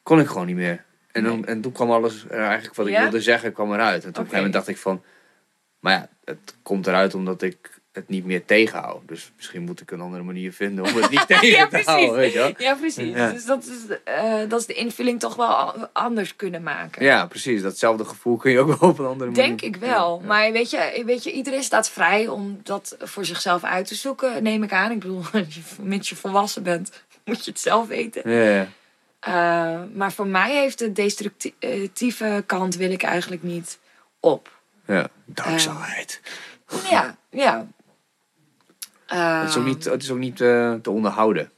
kon 0.02 0.20
ik 0.20 0.26
gewoon 0.26 0.46
niet 0.46 0.56
meer. 0.56 0.84
En, 1.12 1.24
dan, 1.24 1.46
en 1.46 1.60
toen 1.60 1.72
kwam 1.72 1.90
alles, 1.90 2.24
er 2.28 2.44
eigenlijk 2.44 2.74
wat 2.74 2.86
ik 2.86 2.98
wilde 2.98 3.20
zeggen, 3.20 3.52
kwam 3.52 3.72
eruit. 3.72 4.04
En 4.04 4.12
toen 4.12 4.22
op 4.24 4.30
een 4.32 4.36
gegeven 4.36 4.36
moment 4.36 4.54
dacht 4.54 4.68
ik 4.68 4.76
van, 4.76 5.02
maar 5.78 5.92
ja, 5.92 6.08
het 6.24 6.54
komt 6.62 6.86
eruit 6.86 7.14
omdat 7.14 7.42
ik 7.42 7.71
het 7.92 8.08
niet 8.08 8.24
meer 8.24 8.44
tegenhoud. 8.44 9.08
Dus 9.08 9.32
misschien 9.36 9.62
moet 9.62 9.80
ik 9.80 9.90
een 9.90 10.00
andere 10.00 10.22
manier 10.22 10.52
vinden 10.52 10.84
om 10.84 10.94
het 10.94 11.10
niet 11.10 11.26
tegen 11.40 11.68
te 11.68 11.82
houden, 11.84 12.14
weet 12.14 12.32
je 12.32 12.38
wel. 12.38 12.52
Ja, 12.58 12.74
precies. 12.74 13.14
Ja. 13.14 13.30
Dus 13.30 13.44
dat 13.44 13.64
is, 13.64 13.96
eh, 14.04 14.48
dat 14.48 14.60
is 14.60 14.66
de 14.66 14.74
invulling 14.74 15.20
toch 15.20 15.36
wel 15.36 15.74
anders 15.92 16.36
kunnen 16.36 16.62
maken. 16.62 17.04
Ja, 17.04 17.26
precies. 17.26 17.62
Datzelfde 17.62 18.04
gevoel 18.04 18.36
kun 18.36 18.50
je 18.50 18.58
ook 18.58 18.78
wel 18.78 18.88
op 18.90 18.98
een 18.98 19.06
andere 19.06 19.30
manier. 19.30 19.46
Denk 19.46 19.62
ik 19.62 19.76
wel. 19.76 20.18
Ja. 20.20 20.26
Maar 20.26 20.52
weet 20.52 20.70
je, 20.70 21.02
weet 21.06 21.24
je, 21.24 21.32
iedereen 21.32 21.62
staat 21.62 21.90
vrij 21.90 22.28
om 22.28 22.60
dat 22.62 22.96
voor 23.00 23.24
zichzelf 23.24 23.64
uit 23.64 23.86
te 23.86 23.94
zoeken, 23.94 24.42
neem 24.42 24.62
ik 24.62 24.72
aan. 24.72 24.90
Ik 24.90 24.98
bedoel, 24.98 25.22
als 25.32 25.54
je, 25.54 25.60
mits 25.80 26.08
je 26.08 26.16
volwassen 26.16 26.62
bent, 26.62 27.04
moet 27.24 27.44
je 27.44 27.50
het 27.50 27.60
zelf 27.60 27.86
weten. 27.86 28.30
Ja. 28.30 28.68
Eh, 29.18 29.82
maar 29.94 30.12
voor 30.12 30.26
mij 30.26 30.60
heeft 30.60 30.78
de 30.78 30.92
destructieve 30.92 32.42
kant 32.46 32.76
wil 32.76 32.90
ik 32.90 33.02
eigenlijk 33.02 33.42
niet 33.42 33.78
op. 34.20 34.50
ja. 34.86 35.08
Dark 35.24 35.58
side. 35.58 36.12
Ja, 36.90 37.16
ja. 37.30 37.66
Het 39.18 39.48
is 39.48 39.56
ook 39.56 39.64
niet, 39.64 39.84
het 39.84 40.02
is 40.02 40.10
ook 40.10 40.18
niet 40.18 40.40
eh, 40.40 40.74
te 40.74 40.90
onderhouden. 40.90 41.50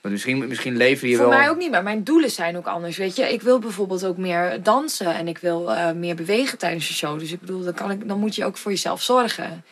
Maar 0.00 0.12
misschien, 0.12 0.48
misschien 0.48 0.76
lever 0.76 1.08
je 1.08 1.16
Voor 1.16 1.28
wel... 1.28 1.38
mij 1.38 1.48
ook 1.48 1.56
niet, 1.56 1.70
maar 1.70 1.82
mijn 1.82 2.04
doelen 2.04 2.30
zijn 2.30 2.56
ook 2.56 2.66
anders. 2.66 2.96
Weet 2.96 3.16
je, 3.16 3.32
ik 3.32 3.42
wil 3.42 3.58
bijvoorbeeld 3.58 4.04
ook 4.04 4.16
meer 4.16 4.62
dansen 4.62 5.14
en 5.14 5.28
ik 5.28 5.38
wil 5.38 5.72
eh, 5.72 5.92
meer 5.92 6.14
bewegen 6.14 6.58
tijdens 6.58 6.88
de 6.88 6.94
show. 6.94 7.18
Dus 7.18 7.32
ik 7.32 7.40
bedoel, 7.40 7.64
dan, 7.64 7.74
kan 7.74 7.90
ik, 7.90 8.08
dan 8.08 8.18
moet 8.18 8.34
je 8.34 8.44
ook 8.44 8.56
voor 8.56 8.70
jezelf 8.70 9.02
zorgen. 9.02 9.64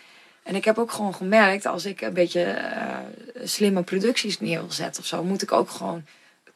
En 0.42 0.54
ik 0.54 0.64
heb 0.64 0.78
ook 0.78 0.92
gewoon 0.92 1.14
gemerkt, 1.14 1.66
als 1.66 1.84
ik 1.84 2.00
een 2.00 2.12
beetje 2.12 2.42
eh, 2.42 2.96
slimme 3.44 3.82
producties 3.82 4.40
neer 4.40 4.60
wil 4.60 4.72
zetten 4.72 5.02
of 5.02 5.08
zo, 5.08 5.24
moet 5.24 5.42
ik 5.42 5.52
ook 5.52 5.70
gewoon. 5.70 6.04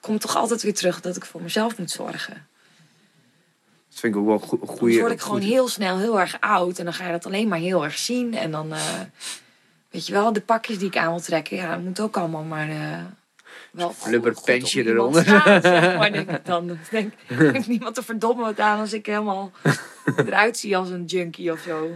Komt 0.00 0.20
toch 0.20 0.36
altijd 0.36 0.62
weer 0.62 0.74
terug 0.74 1.00
dat 1.00 1.16
ik 1.16 1.24
voor 1.24 1.42
mezelf 1.42 1.78
moet 1.78 1.90
zorgen. 1.90 2.46
Dat 3.96 4.04
vind 4.04 4.14
ik 4.14 4.20
ook 4.20 4.26
wel 4.26 4.34
een 4.34 4.48
goe- 4.48 4.58
Dan 4.66 4.76
goede... 4.76 5.00
word 5.00 5.12
ik 5.12 5.20
gewoon 5.20 5.40
heel 5.40 5.68
snel 5.68 5.98
heel 5.98 6.20
erg 6.20 6.36
oud 6.40 6.78
en 6.78 6.84
dan 6.84 6.94
ga 6.94 7.04
je 7.06 7.12
dat 7.12 7.26
alleen 7.26 7.48
maar 7.48 7.58
heel 7.58 7.84
erg 7.84 7.98
zien. 7.98 8.34
En 8.34 8.50
dan, 8.50 8.72
eh, 8.72 9.00
weet 9.90 10.06
je 10.06 10.12
wel, 10.12 10.32
de 10.32 10.40
pakjes 10.40 10.78
die 10.78 10.86
ik 10.88 10.96
aan 10.96 11.10
wil 11.10 11.20
trekken, 11.20 11.56
ja, 11.56 11.70
dat 11.74 11.84
moet 11.84 12.00
ook 12.00 12.16
allemaal 12.16 12.42
maar. 12.42 12.68
eh, 12.68 12.98
wel 13.76 13.88
goed- 13.88 13.96
Flubber 13.96 14.30
goed 14.30 14.38
op 14.40 14.44
pensje 14.46 14.78
iemand 14.84 14.96
eronder. 14.96 15.22
staan, 15.22 15.62
zeg 15.62 15.96
maar, 15.96 16.12
denk 16.12 16.30
ik 16.30 16.44
dan. 16.46 16.70
Ik 16.70 16.78
denk, 16.90 17.12
heeft 17.52 17.66
niemand 17.68 17.94
te 17.94 18.02
verdommen 18.02 18.44
wat 18.44 18.60
aan 18.60 18.80
als 18.80 18.92
ik 18.92 19.06
helemaal 19.06 19.50
eruit 20.16 20.56
zie 20.56 20.76
als 20.76 20.90
een 20.90 21.04
junkie 21.04 21.52
of 21.52 21.60
zo. 21.60 21.90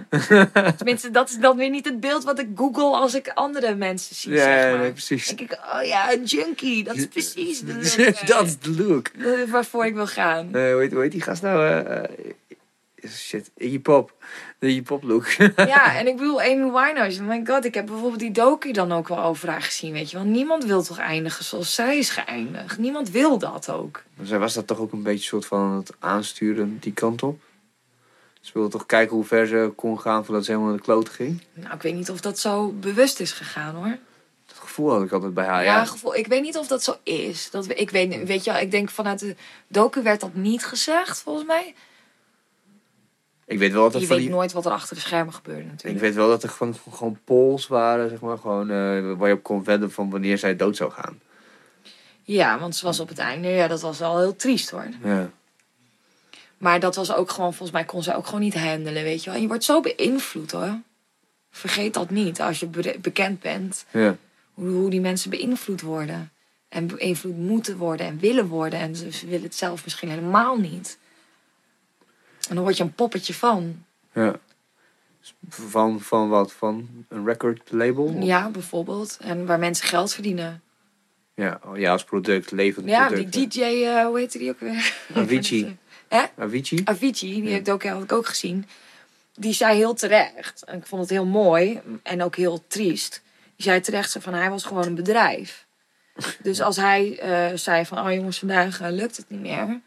Tenminste, 0.77 1.11
dat 1.11 1.29
is 1.29 1.39
dan 1.39 1.57
weer 1.57 1.71
niet 1.71 1.85
het 1.85 2.01
beeld 2.01 2.25
wat 2.25 2.39
ik 2.39 2.49
google 2.55 2.97
als 2.97 3.15
ik 3.15 3.29
andere 3.35 3.75
mensen 3.75 4.17
zie, 4.17 4.33
Ja, 4.33 4.43
zeg 4.71 4.79
maar. 4.79 4.91
precies. 4.91 5.27
Dan 5.27 5.37
denk 5.37 5.51
ik, 5.53 5.59
oh 5.75 5.85
ja, 5.87 6.13
een 6.13 6.25
junkie, 6.25 6.85
dat 6.85 6.97
is 6.97 7.07
precies 7.07 7.61
de 7.61 7.75
look, 7.75 8.27
dat 8.37 8.47
is 8.47 8.59
de 8.59 8.71
look. 8.87 9.07
eh, 9.09 9.51
waarvoor 9.51 9.87
ik 9.87 9.95
wil 9.95 10.07
gaan. 10.07 10.47
Eh, 10.55 10.73
hoe, 10.73 10.81
heet, 10.81 10.93
hoe 10.93 11.03
heet 11.03 11.13
die 11.13 11.23
gast 11.23 11.43
nou? 11.43 11.85
eh, 11.85 12.03
shit, 13.09 13.51
Iggy 13.57 13.79
Pop. 13.81 14.13
De 14.59 14.67
Iggy 14.69 14.83
Pop 14.83 15.03
look. 15.03 15.27
Ja, 15.57 15.97
en 15.99 16.07
ik 16.07 16.17
bedoel, 16.17 16.41
Amy 16.41 16.71
Winehouse. 16.73 17.21
Oh 17.21 17.29
my 17.29 17.43
god, 17.47 17.65
ik 17.65 17.75
heb 17.75 17.87
bijvoorbeeld 17.87 18.21
die 18.21 18.31
docu 18.31 18.73
dan 18.73 18.93
ook 18.93 19.09
wel 19.09 19.23
over 19.23 19.49
haar 19.49 19.63
gezien, 19.63 19.93
weet 19.93 20.11
je 20.11 20.17
wel. 20.17 20.27
Niemand 20.27 20.65
wil 20.65 20.83
toch 20.83 20.99
eindigen 20.99 21.45
zoals 21.45 21.75
zij 21.75 21.99
is 21.99 22.11
geëindigd. 22.11 22.79
Niemand 22.79 23.11
wil 23.11 23.39
dat 23.39 23.71
ook. 23.71 24.03
Zij 24.23 24.39
was 24.39 24.55
dat 24.55 24.67
toch 24.67 24.79
ook 24.79 24.93
een 24.93 25.03
beetje 25.03 25.25
soort 25.25 25.47
van 25.47 25.73
het 25.73 25.93
aansturen 25.99 26.79
die 26.81 26.93
kant 26.93 27.23
op? 27.23 27.41
Ze 28.41 28.51
wilde 28.55 28.69
toch 28.71 28.87
kijken 28.87 29.17
hoe 29.17 29.25
ver 29.25 29.47
ze 29.47 29.73
kon 29.77 30.01
gaan 30.01 30.25
voordat 30.25 30.45
ze 30.45 30.51
helemaal 30.51 30.71
naar 30.71 30.81
de 30.81 30.87
kloot 30.87 31.09
ging? 31.09 31.43
Nou, 31.55 31.75
ik 31.75 31.83
weet 31.83 31.95
niet 31.95 32.11
of 32.11 32.21
dat 32.21 32.39
zo 32.39 32.69
bewust 32.69 33.21
is 33.21 33.33
gegaan, 33.33 33.75
hoor. 33.75 33.99
Dat 34.47 34.59
gevoel 34.59 34.91
had 34.93 35.03
ik 35.03 35.13
altijd 35.13 35.35
bij 35.35 35.45
haar. 35.45 35.65
ja, 35.65 35.77
Ja, 35.77 35.85
gevoel, 35.85 36.15
ik 36.15 36.27
weet 36.27 36.43
niet 36.43 36.57
of 36.57 36.67
dat 36.67 36.83
zo 36.83 36.97
is. 37.03 37.51
Dat, 37.51 37.79
ik 37.79 37.91
weet, 37.91 38.25
weet 38.27 38.45
je 38.45 38.61
ik 38.61 38.71
denk 38.71 38.91
vanuit 38.91 39.19
de 39.19 39.37
docu 39.69 40.03
werd 40.03 40.21
dat 40.21 40.35
niet 40.35 40.65
gezegd, 40.65 41.21
volgens 41.21 41.47
mij. 41.47 41.75
Ik 43.51 43.59
weet 43.59 43.73
wel 43.73 43.83
dat 43.83 43.95
er 43.95 44.01
Je 44.01 44.07
weet 44.07 44.19
die... 44.19 44.29
nooit 44.29 44.53
wat 44.53 44.67
er 44.67 44.73
achter 44.73 44.95
de 44.95 45.03
schermen 45.03 45.35
gebeurde 45.35 45.63
Ik 45.63 45.71
natuurlijk. 45.71 46.01
weet 46.01 46.15
wel 46.15 46.29
dat 46.29 46.43
er 46.43 46.49
gewoon, 46.49 46.75
gewoon 46.91 47.19
polls 47.25 47.67
waren, 47.67 48.09
zeg 48.09 48.21
maar. 48.21 48.39
Gewoon, 48.39 48.71
eh, 48.71 49.13
waar 49.17 49.29
je 49.29 49.35
op 49.35 49.43
kon 49.43 49.65
wedden 49.65 49.93
van 49.93 50.11
wanneer 50.11 50.39
zij 50.39 50.57
dood 50.57 50.77
zou 50.77 50.91
gaan. 50.91 51.21
Ja, 52.23 52.59
want 52.59 52.77
ze 52.77 52.85
was 52.85 53.01
op 53.01 53.09
het 53.09 53.19
einde, 53.19 53.49
ja, 53.49 53.69
dat 53.69 53.81
was 53.81 53.99
wel 53.99 54.19
heel 54.19 54.37
triest 54.37 54.71
hoor. 54.71 54.87
Ja. 55.05 55.31
Maar 56.59 56.81
dat 56.81 56.97
was 56.97 57.15
ook 57.15 57.31
gewoon, 57.31 57.51
volgens 57.51 57.71
mij 57.71 57.85
kon 57.85 58.03
ze 58.03 58.17
ook 58.17 58.27
gewoon 58.27 58.41
niet 58.41 58.59
handelen, 58.59 59.03
weet 59.03 59.19
je 59.21 59.27
wel. 59.27 59.35
En 59.35 59.41
je 59.41 59.49
wordt 59.49 59.65
zo 59.65 59.81
beïnvloed 59.81 60.51
hoor. 60.51 60.79
Vergeet 61.51 61.95
dat 61.95 62.11
niet 62.11 62.41
als 62.41 62.61
je 62.61 62.67
be- 62.67 62.99
bekend 63.01 63.41
bent. 63.41 63.85
Ja. 63.91 64.17
Hoe, 64.55 64.69
hoe 64.69 64.91
die 64.91 65.01
mensen 65.01 65.31
beïnvloed 65.31 65.81
worden. 65.81 66.33
En 66.69 66.87
beïnvloed 66.87 67.37
moeten 67.37 67.77
worden 67.77 68.07
en 68.07 68.19
willen 68.19 68.47
worden. 68.47 68.79
En 68.79 68.97
ze 68.97 69.27
willen 69.27 69.43
het 69.43 69.55
zelf 69.55 69.85
misschien 69.85 70.09
helemaal 70.09 70.57
niet. 70.57 70.99
En 72.49 72.55
dan 72.55 72.65
word 72.65 72.77
je 72.77 72.83
een 72.83 72.95
poppetje 72.95 73.35
van. 73.35 73.85
ja. 74.13 74.39
Van, 75.49 76.01
van 76.01 76.29
wat? 76.29 76.53
Van 76.53 76.89
een 77.09 77.25
record 77.27 77.71
label? 77.73 78.17
Ja, 78.21 78.49
bijvoorbeeld. 78.51 79.19
En 79.21 79.47
waar 79.47 79.59
mensen 79.59 79.87
geld 79.89 80.13
verdienen. 80.15 80.63
Ja, 81.35 81.61
oh, 81.65 81.79
ja 81.79 81.93
als 81.93 82.05
product, 82.05 82.51
levend 82.51 82.89
Ja, 82.89 83.07
product. 83.07 83.33
die 83.33 83.49
DJ, 83.49 83.61
eh, 83.63 84.05
hoe 84.05 84.19
heette 84.19 84.39
die 84.39 84.51
ook 84.51 84.61
weer? 84.61 84.95
Avicii. 85.15 85.77
Hè? 86.09 86.23
Avicii? 86.39 86.81
Avicii, 86.85 87.35
die 87.35 87.45
Ja. 87.45 87.51
heb 87.51 87.61
ik 87.61 87.73
ook, 87.73 87.85
ik 88.03 88.13
ook 88.13 88.27
gezien. 88.27 88.67
Die 89.35 89.53
zei 89.53 89.77
heel 89.77 89.95
terecht. 89.95 90.65
En 90.65 90.79
ik 90.79 90.87
vond 90.87 91.01
het 91.03 91.11
heel 91.11 91.27
mooi. 91.27 91.81
En 92.03 92.23
ook 92.23 92.37
heel 92.37 92.65
triest. 92.67 93.23
Die 93.57 93.65
zei 93.65 93.81
terecht 93.81 94.17
van 94.21 94.35
hij 94.35 94.51
was 94.51 94.65
gewoon 94.65 94.87
een 94.87 94.95
bedrijf. 94.95 95.67
Dus 96.43 96.61
als 96.61 96.77
hij 96.77 97.19
eh, 97.19 97.57
zei 97.57 97.87
van 97.87 97.99
oh 97.99 98.13
jongens 98.13 98.39
vandaag 98.39 98.81
eh, 98.81 98.91
lukt 98.91 99.17
het 99.17 99.31
niet 99.31 99.41
meer. 99.41 99.81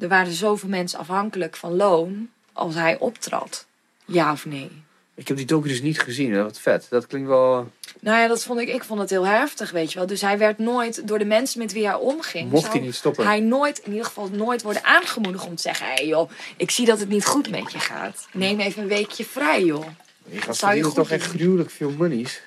Er 0.00 0.08
waren 0.08 0.32
zoveel 0.32 0.68
mensen 0.68 0.98
afhankelijk 0.98 1.56
van 1.56 1.76
loon. 1.76 2.30
Als 2.52 2.74
hij 2.74 2.98
optrad. 2.98 3.66
Ja 4.04 4.32
of 4.32 4.44
nee? 4.44 4.70
Ik 5.14 5.28
heb 5.28 5.36
die 5.36 5.46
docu 5.46 5.68
dus 5.68 5.82
niet 5.82 6.00
gezien. 6.00 6.42
Wat 6.42 6.60
vet. 6.60 6.86
Dat 6.90 7.06
klinkt 7.06 7.28
wel... 7.28 7.70
Nou 8.00 8.18
ja, 8.18 8.28
dat 8.28 8.44
vond 8.44 8.60
ik, 8.60 8.68
ik 8.68 8.84
vond 8.84 9.00
het 9.00 9.10
heel 9.10 9.26
heftig, 9.26 9.70
weet 9.70 9.92
je 9.92 9.98
wel. 9.98 10.06
Dus 10.06 10.20
hij 10.20 10.38
werd 10.38 10.58
nooit, 10.58 11.08
door 11.08 11.18
de 11.18 11.24
mensen 11.24 11.58
met 11.58 11.72
wie 11.72 11.86
hij 11.86 11.94
omging... 11.94 12.50
Mocht 12.50 12.72
hij 12.72 12.80
niet 12.80 12.94
stoppen. 12.94 13.26
Hij 13.26 13.40
nooit, 13.40 13.78
in 13.78 13.90
ieder 13.90 14.06
geval 14.06 14.28
nooit 14.28 14.62
worden 14.62 14.84
aangemoedigd 14.84 15.46
om 15.46 15.54
te 15.54 15.62
zeggen... 15.62 15.86
Hé 15.86 15.92
hey 15.92 16.06
joh, 16.06 16.30
ik 16.56 16.70
zie 16.70 16.86
dat 16.86 16.98
het 16.98 17.08
niet 17.08 17.26
goed 17.26 17.50
met 17.50 17.72
je 17.72 17.78
gaat. 17.78 18.28
Neem 18.32 18.60
even 18.60 18.82
een 18.82 18.88
weekje 18.88 19.24
vrij, 19.24 19.64
joh. 19.64 19.86
Je 20.24 20.40
gaat 20.40 20.56
zou 20.56 20.74
je 20.74 20.82
verdienen 20.82 20.84
goed 20.84 20.94
toch 20.94 21.10
echt 21.10 21.26
gruwelijk 21.26 21.70
veel 21.70 21.90
monies. 21.90 22.40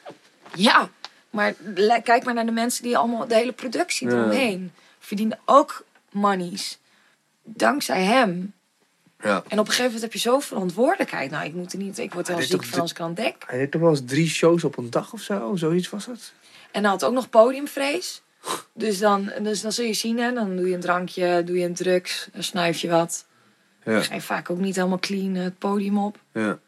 Ja, 0.55 0.89
maar 1.29 1.53
kijk 2.03 2.23
maar 2.23 2.33
naar 2.33 2.45
de 2.45 2.51
mensen 2.51 2.83
die 2.83 2.97
allemaal 2.97 3.27
de 3.27 3.35
hele 3.35 3.51
productie 3.51 4.07
Ja. 4.07 4.13
eromheen 4.13 4.71
verdienen 4.99 5.39
ook 5.45 5.85
monies. 6.11 6.77
Dankzij 7.43 8.03
hem. 8.03 8.53
Ja. 9.19 9.43
En 9.47 9.59
op 9.59 9.65
een 9.65 9.65
gegeven 9.65 9.83
moment 9.83 10.01
heb 10.01 10.13
je 10.13 10.19
zo 10.19 10.39
verantwoordelijkheid. 10.39 11.31
Nou, 11.31 11.45
ik 11.45 11.53
moet 11.53 11.73
er 11.73 11.79
niet, 11.79 11.97
ik 11.97 12.13
word 12.13 12.27
wel 12.27 12.41
ziek 12.41 12.63
van 12.63 12.79
als 12.79 12.91
ik 12.91 12.99
aan 12.99 13.13
denk. 13.13 13.43
Hij 13.47 13.57
deed 13.57 13.71
toch 13.71 13.81
wel 13.81 13.89
eens 13.89 14.05
drie 14.05 14.27
shows 14.27 14.63
op 14.63 14.77
een 14.77 14.89
dag 14.89 15.13
of 15.13 15.21
zo? 15.21 15.55
Zoiets 15.55 15.89
was 15.89 16.05
het? 16.05 16.33
En 16.71 16.81
hij 16.81 16.91
had 16.91 17.03
ook 17.03 17.13
nog 17.13 17.29
podiumvrees. 17.29 18.21
Dus 18.73 18.99
dan, 18.99 19.31
dus 19.41 19.61
dan 19.61 19.71
zul 19.71 19.85
je 19.85 19.93
zien, 19.93 20.19
hè, 20.19 20.33
dan 20.33 20.55
doe 20.55 20.67
je 20.67 20.73
een 20.75 20.81
drankje, 20.81 21.43
doe 21.43 21.57
je 21.57 21.65
een 21.65 21.73
drugs, 21.73 22.27
dan 22.33 22.43
snuif 22.43 22.77
je 22.77 22.89
wat. 22.89 23.25
Ja. 23.83 23.91
Dan 23.93 24.03
ga 24.03 24.13
je 24.13 24.21
vaak 24.21 24.49
ook 24.49 24.59
niet 24.59 24.75
helemaal 24.75 24.99
clean 24.99 25.35
het 25.35 25.57
podium 25.57 25.97
op. 25.97 26.19
ja. 26.33 26.59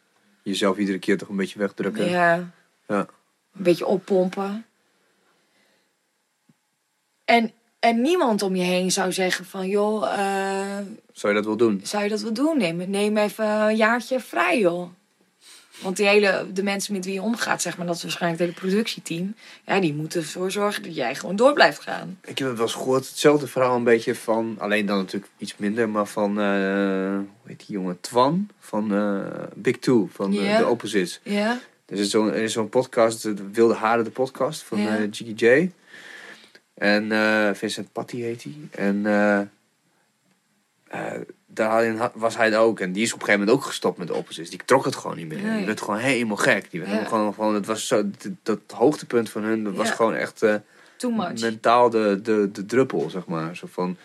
Jezelf 0.44 0.78
iedere 0.78 1.00
keer 1.00 1.18
toch 1.18 1.30
een 1.30 1.36
beetje 1.36 1.60
wegdrukken. 1.60 2.10
Ja. 2.10 2.52
Ja. 2.88 3.00
Een 3.00 3.64
beetje 3.64 3.86
oppompen. 3.86 4.66
En, 7.26 7.52
en 7.86 8.02
niemand 8.02 8.42
om 8.42 8.56
je 8.56 8.64
heen 8.64 8.92
zou 8.92 9.12
zeggen 9.12 9.46
van, 9.46 9.68
joh, 9.68 10.04
eh, 10.20 10.86
Zou 11.14 11.34
je 11.34 11.40
dat 11.40 11.46
wel 11.48 11.58
doen? 11.58 11.80
zou 11.84 12.04
je 12.04 12.10
dat 12.10 12.22
wel 12.22 12.34
doen? 12.34 12.58
Neem, 12.58 12.90
neem 12.90 13.18
even 13.18 13.46
een 13.46 13.76
jaartje 13.76 14.20
vrij, 14.20 14.60
joh. 14.60 14.90
Want 15.82 15.98
die 15.98 16.08
hele, 16.08 16.46
de 16.54 16.64
mensen 16.64 16.94
met 16.94 17.06
wie 17.06 17.14
je 17.14 17.22
omgaat, 17.22 17.62
zeg 17.62 17.78
maar, 17.78 17.86
dat 17.86 17.96
is 17.96 18.02
waarschijnlijk 18.02 18.42
het 18.42 18.50
hele 18.52 18.68
productieteam. 18.70 19.36
Ja, 19.66 19.80
die 19.80 19.94
moeten 19.94 20.22
ervoor 20.22 20.52
zorgen 20.52 20.84
dat 20.84 20.96
jij 20.96 21.16
gewoon 21.16 21.36
door 21.36 21.54
blijft 21.54 21.80
gaan. 21.82 22.20
Ik 22.26 22.38
heb 22.38 22.48
het 22.48 22.58
wel 22.58 22.66
eens 22.66 22.76
gehoord. 22.76 23.08
Hetzelfde 23.08 23.48
verhaal 23.48 23.76
een 23.76 23.84
beetje 23.84 24.16
van... 24.16 24.56
Alleen 24.60 24.86
dan 24.86 24.98
natuurlijk 24.98 25.32
iets 25.38 25.58
minder. 25.58 25.90
Maar 25.90 26.06
van... 26.08 26.40
eh, 26.40 26.46
hoe 27.16 27.26
heet 27.46 27.64
die 27.68 27.76
jongen? 27.76 27.98
Twan. 28.02 28.48
Van 28.60 28.94
eh, 28.96 29.44
Big 29.56 29.78
Two. 29.78 30.10
Van 30.12 30.34
Ja. 30.34 30.58
The 30.58 30.68
Opposites. 30.68 31.20
Ja? 31.24 31.60
Er 31.86 31.98
is 32.00 32.10
zo'n 32.10 32.28
er 32.34 32.42
is 32.44 32.54
zo'n 32.54 32.70
podcast. 32.70 33.22
De 33.24 33.50
Wilde 33.52 33.74
Haren, 33.74 34.04
de 34.04 34.10
podcast. 34.10 34.64
Van 34.64 34.80
Jiggy 35.12 35.34
J. 35.46 35.72
En 36.76 37.12
eh, 37.12 37.50
Vincent 37.54 37.92
Patty 37.92 38.18
heet 38.22 38.44
hij. 38.44 38.54
En... 38.72 39.06
eh, 39.06 39.42
daarin 41.48 41.96
had- 41.98 42.12
was 42.16 42.38
hij 42.38 42.52
er 42.54 42.60
ook. 42.60 42.80
En 42.80 42.92
die 42.92 43.04
is 43.04 43.14
op 43.14 43.20
een 43.20 43.26
gegeven 43.26 43.46
moment 43.46 43.64
ook 43.64 43.70
gestopt 43.70 43.98
met 43.98 44.08
de 44.08 44.14
Opposites. 44.14 44.50
Die 44.50 44.60
trok 44.66 44.86
het 44.86 44.96
gewoon 44.96 45.18
niet 45.18 45.28
meer. 45.28 45.42
Nee. 45.42 45.58
Die 45.58 45.66
werd 45.66 45.82
gewoon 45.82 46.00
helemaal 46.00 46.38
gek. 46.38 46.72
Die 46.72 46.80
werd 46.80 46.92
Ja. 46.92 47.04
gewoon, 47.06 47.34
gewoon... 47.34 47.54
Het 47.54 47.66
was 47.66 47.88
zo... 47.88 48.04
Dat, 48.04 48.32
dat 48.44 48.60
hoogtepunt 48.78 49.30
van 49.30 49.44
hun... 49.44 49.64
Dat 49.64 49.74
was 49.76 49.92
gewoon 49.92 50.14
echt... 50.16 50.46
Too 50.98 51.12
much. 51.12 51.42
mentaal 51.42 51.90
de, 51.90 52.20
de, 52.24 52.50
de 52.52 52.66
druppel, 52.66 53.10
zeg 53.10 53.26
maar. 53.26 53.56
Zo 53.56 53.68
van 53.72 53.98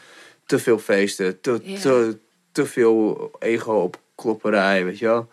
te 0.47 0.59
veel 0.59 0.78
feesten, 0.78 1.40
te, 1.40 1.60
Ja. 1.62 1.78
te, 1.78 2.16
te 2.52 2.66
veel 2.66 3.30
ego 3.38 3.72
op 3.74 4.01
klopperij, 4.14 4.84
weet 4.84 4.98
je 4.98 5.06
wel. 5.06 5.28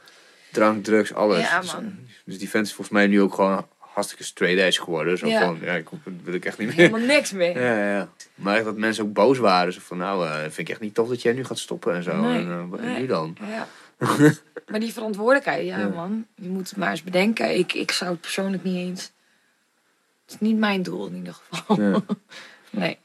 Drank, 0.52 0.84
drugs, 0.84 1.14
alles. 1.14 1.40
Ja, 1.50 1.60
Dus- 1.62 1.74
man. 1.74 1.96
Dus 2.26 2.38
die 2.40 2.50
vent 2.50 2.66
is 2.66 2.74
volgens 2.74 2.98
mij 2.98 3.08
nu 3.08 3.22
ook 3.22 3.34
gewoon 3.34 3.68
hartstikke 3.98 4.24
straight 4.24 4.60
edge 4.60 4.82
geworden. 4.82 5.18
Zo 5.18 5.28
Ja. 5.28 5.40
van, 5.40 5.60
ja, 5.62 5.74
ik, 5.74 5.88
wil 6.24 6.34
ik 6.34 6.46
echt 6.46 6.58
niet 6.58 6.68
meer. 6.68 6.78
Helemaal 6.78 7.00
niks 7.08 7.32
meer. 7.32 7.62
Ja, 7.62 7.90
ja. 7.92 8.10
Maar 8.36 8.56
echt 8.56 8.66
dat 8.66 8.78
mensen 8.78 9.04
ook 9.04 9.14
boos 9.14 9.38
waren. 9.38 9.74
Zo 9.74 9.80
van, 9.84 9.98
nou, 9.98 10.28
eh, 10.28 10.40
vind 10.42 10.58
ik 10.58 10.70
echt 10.70 10.80
niet 10.80 10.94
tof 10.94 11.10
dat 11.10 11.22
jij 11.22 11.34
nu 11.34 11.44
gaat 11.46 11.60
stoppen 11.60 11.94
en 11.96 12.04
zo. 12.04 12.22
Nee, 12.22 12.40
En, 12.40 12.70
wat 12.70 12.82
nee. 12.82 13.00
nu 13.00 13.06
dan? 13.08 13.38
Ja. 13.50 13.68
maar 14.70 14.80
die 14.80 14.94
verantwoordelijkheid, 14.94 15.66
ja, 15.66 15.80
Ja. 15.80 15.88
man. 15.88 16.26
Je 16.36 16.50
moet 16.50 16.70
het 16.70 16.78
maar 16.78 16.90
eens 16.90 17.04
bedenken. 17.04 17.58
Ik, 17.58 17.74
ik 17.74 17.92
zou 17.92 18.12
het 18.12 18.22
persoonlijk 18.22 18.64
niet 18.64 18.76
eens... 18.76 19.02
Het 20.26 20.34
is 20.36 20.40
niet 20.40 20.58
mijn 20.58 20.84
doel 20.84 21.08
in 21.08 21.16
ieder 21.16 21.34
geval. 21.34 21.82
Ja. 21.82 22.02
Nee. 22.70 22.98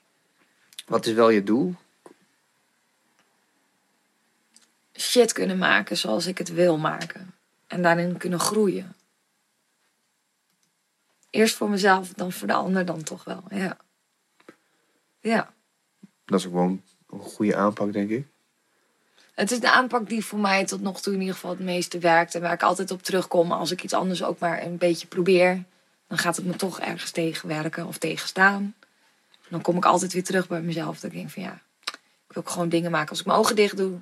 Wat 0.86 1.06
is 1.06 1.12
wel 1.12 1.31
je 1.31 1.43
doel? 1.43 1.74
Shit 4.98 5.32
kunnen 5.32 5.59
maken 5.59 5.97
zoals 5.97 6.27
ik 6.27 6.39
het 6.39 6.52
wil 6.52 6.78
maken. 6.78 7.35
En 7.66 7.82
daarin 7.82 8.16
kunnen 8.16 8.40
groeien. 8.40 8.94
Eerst 11.32 11.56
voor 11.56 11.70
mezelf, 11.70 12.12
dan 12.12 12.32
voor 12.32 12.46
de 12.46 12.52
ander 12.52 12.84
dan 12.84 13.02
toch 13.02 13.24
wel. 13.24 13.42
Ja. 13.50 13.76
Ja. 15.20 15.52
Dat 16.24 16.40
is 16.40 16.46
ook 16.46 16.52
wel 16.52 16.62
een, 16.62 16.82
goede 17.09 17.56
aanpak, 17.56 17.92
denk 17.92 18.10
ik. 18.10 18.26
Het 19.34 19.50
is 19.50 19.60
de 19.60 19.70
aanpak 19.70 20.09
die 20.09 20.24
voor 20.24 20.38
mij 20.38 20.66
tot 20.66 20.80
nog 20.80 21.00
toe 21.00 21.12
in 21.12 21.20
ieder 21.20 21.34
geval 21.34 21.50
het 21.50 21.60
meeste 21.60 21.98
werkt. 21.98 22.34
En 22.34 22.40
waar 22.40 22.52
ik 22.52 22.62
altijd 22.62 22.90
op 22.90 23.02
terugkom 23.02 23.52
als 23.52 23.70
ik 23.70 23.82
iets 23.82 23.92
anders 23.92 24.22
ook 24.24 24.38
maar 24.38 24.62
een 24.62 24.78
beetje 24.78 25.06
probeer. 25.06 25.64
Dan 26.09 26.18
gaat 26.18 26.36
het 26.36 26.44
me 26.44 26.56
toch 26.56 26.80
ergens 26.80 27.10
tegenwerken 27.10 27.86
of 27.86 27.98
tegenstaan. 27.98 28.74
Dan 29.48 29.62
kom 29.62 29.76
ik 29.76 29.84
altijd 29.84 30.12
weer 30.12 30.24
terug 30.24 30.48
bij 30.48 30.60
mezelf. 30.60 31.00
Dat 31.00 31.10
ik 31.10 31.16
denk 31.16 31.30
van 31.30 31.42
ja, 31.42 31.62
ik 31.84 31.98
wil 32.28 32.42
ook 32.42 32.50
gewoon 32.50 32.68
dingen 32.68 32.90
maken. 32.90 33.10
Als 33.10 33.20
ik 33.20 33.26
mijn 33.26 33.38
ogen 33.38 33.56
dicht 33.56 33.76
doe, 33.76 34.00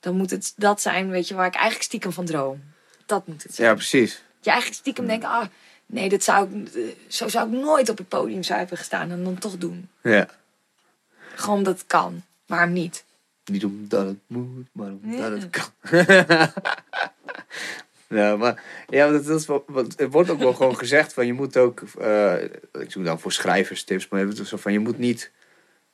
dan 0.00 0.16
moet 0.16 0.30
het 0.30 0.52
dat 0.56 0.80
zijn, 0.80 1.10
weet 1.10 1.28
je, 1.28 1.34
waar 1.34 1.46
ik 1.46 1.54
eigenlijk 1.54 1.84
stiekem 1.84 2.12
van 2.12 2.24
droom. 2.24 2.64
Dat 3.06 3.26
moet 3.26 3.42
het 3.42 3.54
zijn. 3.54 3.68
Ja, 3.68 3.74
precies. 3.74 4.12
Dat 4.12 4.44
je 4.44 4.50
eigenlijk 4.50 4.80
stiekem 4.80 5.06
denkt, 5.06 5.24
ah, 5.24 5.46
nee, 5.86 6.08
dit 6.08 6.24
zou 6.24 6.48
ik, 6.50 6.94
zo 7.08 7.28
zou 7.28 7.52
ik 7.52 7.58
nooit 7.60 7.88
op 7.88 7.98
het 7.98 8.08
podium 8.08 8.42
zou 8.42 8.58
hebben 8.58 8.78
gestaan. 8.78 9.10
En 9.10 9.24
dan 9.24 9.38
toch 9.38 9.56
doen. 9.58 9.88
Ja. 10.02 10.28
Gewoon 11.34 11.56
omdat 11.58 11.78
het 11.78 11.86
kan. 11.86 12.22
Waarom 12.46 12.72
niet? 12.72 13.04
Niet 13.44 13.64
omdat 13.64 14.06
het 14.06 14.18
moet, 14.26 14.66
maar 14.72 14.90
omdat 15.02 15.18
Ja. 15.18 15.30
het 15.30 15.50
kan. 15.50 15.68
ja, 18.18 18.36
maar 18.36 18.62
ja, 18.88 19.10
dat, 19.10 19.24
dat 19.26 19.40
is 19.40 19.46
wel, 19.46 19.64
want 19.66 20.00
er 20.00 20.10
wordt 20.10 20.30
ook 20.30 20.38
wel 20.38 20.52
gewoon 20.54 20.76
gezegd 20.84 21.12
van 21.12 21.26
je 21.26 21.32
moet 21.32 21.56
ook, 21.56 21.80
eh, 22.00 22.42
ik 22.72 22.90
zoek 22.90 23.04
dan 23.04 23.20
voor 23.20 23.32
schrijverstips, 23.32 24.08
maar 24.08 24.20
het 24.26 24.46
zo 24.46 24.56
van 24.56 24.72
je 24.72 24.78
moet 24.78 24.98
niet 24.98 25.30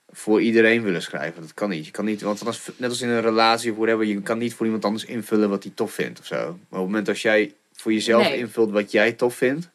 voor 0.09 0.41
iedereen 0.43 0.83
willen 0.83 1.03
schrijven. 1.03 1.43
Dat 1.43 1.55
kan 1.55 1.69
niet. 1.69 1.85
Je 1.85 1.91
kan 1.91 2.05
niet, 2.05 2.21
want 2.23 2.39
anders, 2.39 2.71
net 2.77 2.91
als 2.91 3.01
in 3.01 3.09
een 3.09 3.21
relatie 3.21 3.71
of 3.71 3.77
whatever, 3.77 4.05
je 4.05 4.23
kan 4.23 4.39
niet 4.39 4.55
voor 4.55 4.67
iemand 4.67 4.85
anders 4.85 5.05
invullen 5.05 5.49
wat 5.49 5.63
hij 5.63 5.73
tof 5.75 5.93
vindt 5.93 6.21
of 6.21 6.27
zo. 6.27 6.37
Maar 6.37 6.51
op 6.51 6.57
het 6.71 6.79
moment 6.81 7.09
als 7.09 7.23
jij 7.23 7.55
voor 7.73 7.93
jezelf 7.93 8.23
Nee. 8.23 8.39
invult 8.39 8.71
wat 8.71 8.91
jij 8.91 9.13
tof 9.13 9.35
vindt, 9.35 9.69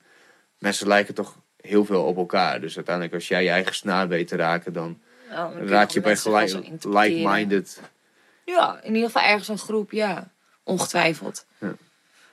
mensen 0.58 0.88
lijken 0.88 1.14
toch 1.14 1.36
heel 1.62 1.86
veel 1.86 2.04
op 2.04 2.18
elkaar. 2.18 2.62
Dus 2.62 2.76
uiteindelijk 2.76 3.16
als 3.16 3.28
jij 3.28 3.44
je 3.44 3.50
eigen 3.50 3.76
snaar 3.76 4.08
weet 4.08 4.28
te 4.28 4.36
raken, 4.36 4.74
dan 4.74 5.00
Nou, 5.30 5.52
dan 5.52 5.60
kun 5.60 5.68
raak 5.68 5.90
je 5.90 6.02
bij 6.02 6.18
gelijk, 6.18 6.54
like-minded. 6.84 7.82
Ja, 8.46 8.80
in 8.82 8.94
ieder 8.96 9.10
geval 9.10 9.30
ergens 9.30 9.48
een 9.48 9.58
groep, 9.58 9.92
ja. 9.92 10.32
Ongetwijfeld. 10.64 11.46
Ja. 11.58 11.76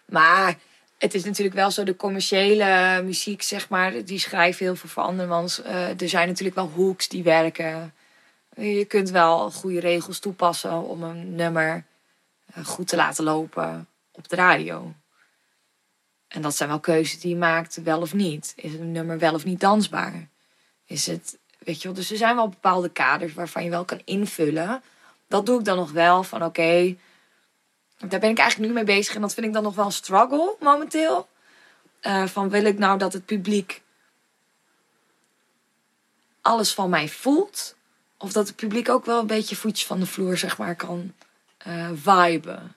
Maar 0.04 0.58
het 0.98 1.14
is 1.14 1.24
natuurlijk 1.24 1.56
wel 1.56 1.70
zo, 1.70 1.84
de 1.84 1.96
commerciële 1.96 3.00
muziek, 3.04 3.42
zeg 3.42 3.68
maar, 3.68 4.04
die 4.04 4.18
schrijven 4.18 4.64
heel 4.64 4.76
veel 4.76 4.88
voor 4.88 5.02
andermans. 5.02 5.62
Eh 5.62 6.00
er 6.00 6.08
zijn 6.08 6.28
natuurlijk 6.28 6.56
wel 6.56 6.70
hooks 6.74 7.08
die 7.08 7.22
werken. 7.22 7.94
Je 8.56 8.84
kunt 8.84 9.10
wel 9.10 9.50
goede 9.50 9.80
regels 9.80 10.18
toepassen 10.18 10.82
om 10.82 11.02
een 11.02 11.34
nummer 11.34 11.84
eh, 12.54 12.64
goed 12.64 12.88
te 12.88 12.96
laten 12.96 13.24
lopen 13.24 13.88
op 14.12 14.28
de 14.28 14.36
radio. 14.36 14.94
En 16.34 16.42
dat 16.42 16.56
zijn 16.56 16.68
wel 16.68 16.80
keuzes 16.80 17.20
die 17.20 17.30
je 17.30 17.36
maakt, 17.36 17.82
wel 17.82 18.00
of 18.00 18.14
niet. 18.14 18.52
Is 18.56 18.72
een 18.72 18.92
nummer 18.92 19.18
wel 19.18 19.34
of 19.34 19.44
niet 19.44 19.60
dansbaar? 19.60 20.28
Is 20.84 21.06
het, 21.06 21.38
weet 21.58 21.82
je 21.82 21.88
wel, 21.88 21.96
dus 21.96 22.10
er 22.10 22.16
zijn 22.16 22.36
wel 22.36 22.48
bepaalde 22.48 22.88
kaders 22.88 23.34
waarvan 23.34 23.64
je 23.64 23.70
wel 23.70 23.84
kan 23.84 24.00
invullen. 24.04 24.82
Dat 25.28 25.46
doe 25.46 25.58
ik 25.58 25.64
dan 25.64 25.76
nog 25.76 25.92
wel 25.92 26.22
van 26.22 26.44
oké, 26.44 26.96
daar 27.98 28.20
ben 28.20 28.30
ik 28.30 28.38
eigenlijk 28.38 28.70
nu 28.70 28.74
mee 28.74 28.96
bezig 28.96 29.14
en 29.14 29.20
dat 29.20 29.34
vind 29.34 29.46
ik 29.46 29.52
dan 29.52 29.62
nog 29.62 29.74
wel 29.74 29.84
een 29.84 29.92
struggle 29.92 30.56
momenteel. 30.60 31.28
Eh, 32.00 32.26
van 32.26 32.48
wil 32.48 32.64
ik 32.64 32.78
nou 32.78 32.98
dat 32.98 33.12
het 33.12 33.24
publiek 33.24 33.82
alles 36.40 36.74
van 36.74 36.90
mij 36.90 37.08
voelt? 37.08 37.76
Of 38.18 38.32
dat 38.32 38.46
het 38.46 38.56
publiek 38.56 38.88
ook 38.88 39.04
wel 39.04 39.20
een 39.20 39.26
beetje 39.26 39.56
voetjes 39.56 39.86
van 39.86 40.00
de 40.00 40.06
vloer, 40.06 40.36
zeg 40.36 40.58
maar, 40.58 40.76
kan 40.76 41.14
eh 41.58 41.90
viben? 41.94 42.74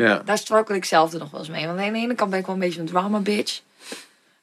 Ja. 0.00 0.22
Daar 0.24 0.38
struggle 0.38 0.74
ik 0.74 0.84
zelf 0.84 1.12
er 1.12 1.18
nog 1.18 1.30
wel 1.30 1.40
eens 1.40 1.48
mee. 1.48 1.66
Want 1.66 1.78
aan 1.78 1.92
de 1.92 1.98
ene 1.98 2.14
kant 2.14 2.30
ben 2.30 2.38
ik 2.38 2.46
wel 2.46 2.54
een 2.54 2.60
beetje 2.60 2.80
een 2.80 2.86
drama 2.86 3.18
bitch. 3.18 3.62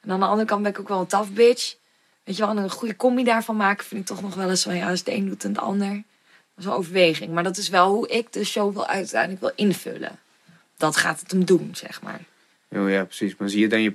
En 0.01 0.11
aan 0.11 0.19
de 0.19 0.25
andere 0.25 0.47
kant 0.47 0.61
ben 0.61 0.71
ik 0.71 0.79
ook 0.79 0.87
wel 0.87 0.99
een 0.99 1.07
tough 1.07 1.29
bitch. 1.29 1.75
Weet 2.23 2.37
je 2.37 2.41
wel, 2.41 2.51
en 2.51 2.63
een 2.63 2.69
goede 2.69 2.95
combi 2.95 3.23
daarvan 3.23 3.55
maken 3.55 3.85
vind 3.85 4.01
ik 4.01 4.07
toch 4.07 4.21
nog 4.21 4.35
wel 4.35 4.49
eens 4.49 4.63
van... 4.63 4.75
Ja, 4.75 4.89
als 4.89 4.99
het 4.99 5.09
een 5.09 5.27
doet 5.27 5.43
en 5.43 5.49
het 5.49 5.59
ander. 5.59 5.89
Dat 5.89 6.03
is 6.57 6.65
een 6.65 6.71
overweging. 6.71 7.33
Maar 7.33 7.43
dat 7.43 7.57
is 7.57 7.69
wel 7.69 7.89
hoe 7.89 8.07
ik 8.07 8.33
de 8.33 8.43
show 8.45 8.73
wil 8.73 8.87
uiteindelijk 8.87 9.41
wil 9.41 9.51
invullen. 9.55 10.19
Dat 10.77 10.95
gaat 10.95 11.19
het 11.19 11.31
hem 11.31 11.45
doen, 11.45 11.69
zeg 11.73 12.01
maar. 12.01 12.19
Ja, 12.69 12.87
ja, 12.87 13.03
precies. 13.03 13.35
Maar 13.35 13.49
zie 13.49 13.59
je 13.59 13.67
dan 13.67 13.81
je, 13.81 13.93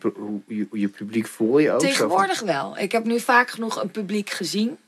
je, 0.70 0.88
publiek 0.88 1.26
voor 1.26 1.62
je 1.62 1.72
ook? 1.72 1.80
Zo 1.80 1.86
Tegenwoordig 1.86 2.40
wel. 2.40 2.78
Ik 2.78 2.92
heb 2.92 3.04
nu 3.04 3.20
vaak 3.20 3.50
genoeg 3.50 3.82
een 3.82 3.90
publiek 3.90 4.30
gezien 4.30 4.78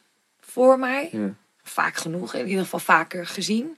voor 0.40 0.78
mij. 0.78 1.08
Ja. 1.12 1.34
Vaak 1.62 1.96
genoeg, 1.96 2.34
in 2.34 2.46
ieder 2.46 2.62
geval 2.62 2.78
vaker 2.78 3.26
gezien. 3.26 3.76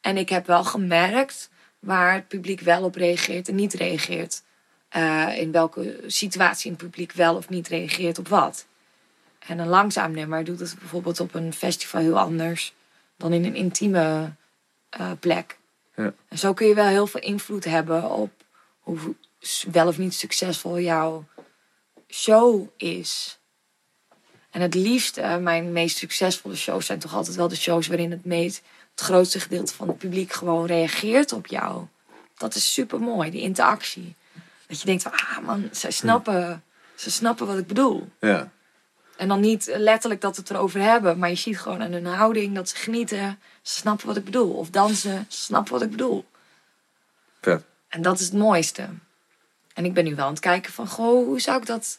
En 0.00 0.16
ik 0.16 0.28
heb 0.28 0.46
wel 0.46 0.64
gemerkt 0.64 1.50
waar 1.82 2.14
het 2.14 2.28
publiek 2.28 2.60
wel 2.60 2.84
op 2.84 2.94
reageert 2.94 3.48
en 3.48 3.54
niet 3.54 3.74
reageert. 3.74 4.42
Eh, 4.88 5.38
in 5.38 5.52
welke 5.52 6.00
situatie 6.06 6.70
het 6.70 6.80
publiek 6.80 7.12
wel 7.12 7.36
of 7.36 7.48
niet 7.48 7.68
reageert 7.68 8.18
op 8.18 8.28
wat. 8.28 8.66
En 9.38 9.58
een 9.58 9.68
langzaam 9.68 10.12
nummer 10.12 10.44
doet 10.44 10.60
het 10.60 10.78
bijvoorbeeld 10.78 11.20
op 11.20 11.34
een 11.34 11.52
festival 11.52 12.00
heel 12.00 12.18
anders 12.18 12.74
dan 13.16 13.32
in 13.32 13.44
een 13.44 13.54
intieme 13.54 14.32
eh, 14.88 15.10
plek. 15.20 15.58
Ja. 15.96 16.14
En 16.28 16.38
zo 16.38 16.52
kun 16.52 16.66
je 16.66 16.74
wel 16.74 16.86
heel 16.86 17.06
veel 17.06 17.20
invloed 17.20 17.64
hebben 17.64 18.10
op 18.10 18.30
hoe, 18.80 18.98
wel 19.72 19.86
of 19.86 19.98
niet 19.98 20.14
succesvol 20.14 20.80
jouw 20.80 21.24
show 22.08 22.68
is. 22.76 23.38
En 24.50 24.60
het 24.60 24.74
liefste, 24.74 25.38
mijn 25.40 25.72
meest 25.72 25.96
succesvolle 25.96 26.56
shows 26.56 26.86
zijn 26.86 26.98
toch 26.98 27.14
altijd 27.14 27.36
wel 27.36 27.48
de 27.48 27.56
shows 27.56 27.86
waarin 27.86 28.10
het 28.10 28.24
meest, 28.24 28.62
het 28.94 29.00
grootste 29.00 29.40
gedeelte 29.40 29.74
van 29.74 29.88
het 29.88 29.98
publiek 29.98 30.32
gewoon 30.32 30.66
reageert 30.66 31.32
op 31.32 31.46
jou. 31.46 31.86
Dat 32.36 32.54
is 32.54 32.72
super 32.72 33.00
mooi, 33.00 33.30
die 33.30 33.40
interactie. 33.40 34.16
Dat 34.66 34.80
je 34.80 34.86
denkt 34.86 35.02
van, 35.02 35.12
ah 35.12 35.38
man, 35.38 35.68
zij 35.72 35.90
snappen, 35.90 36.64
ze 36.94 37.10
snappen 37.10 37.46
wat 37.46 37.58
ik 37.58 37.66
bedoel. 37.66 38.08
Ja. 38.20 38.50
En 39.16 39.28
dan 39.28 39.40
niet 39.40 39.72
letterlijk 39.76 40.20
dat 40.20 40.36
we 40.36 40.42
het 40.42 40.50
erover 40.50 40.80
hebben, 40.80 41.18
maar 41.18 41.28
je 41.28 41.34
ziet 41.34 41.58
gewoon 41.58 41.82
aan 41.82 41.92
hun 41.92 42.06
houding 42.06 42.54
dat 42.54 42.68
ze 42.68 42.76
genieten. 42.76 43.38
Ze 43.62 43.76
snappen 43.76 44.06
wat 44.06 44.16
ik 44.16 44.24
bedoel. 44.24 44.52
Of 44.52 44.70
dansen, 44.70 45.26
ze 45.28 45.40
snappen 45.40 45.72
wat 45.72 45.82
ik 45.82 45.90
bedoel. 45.90 46.24
Vet. 47.40 47.64
En 47.88 48.02
dat 48.02 48.18
is 48.18 48.24
het 48.24 48.34
mooiste. 48.34 48.88
En 49.74 49.84
ik 49.84 49.94
ben 49.94 50.04
nu 50.04 50.14
wel 50.14 50.24
aan 50.24 50.32
het 50.32 50.40
kijken 50.40 50.72
van, 50.72 50.88
goh, 50.88 51.26
hoe 51.26 51.40
zou 51.40 51.60
ik 51.60 51.66
dat 51.66 51.98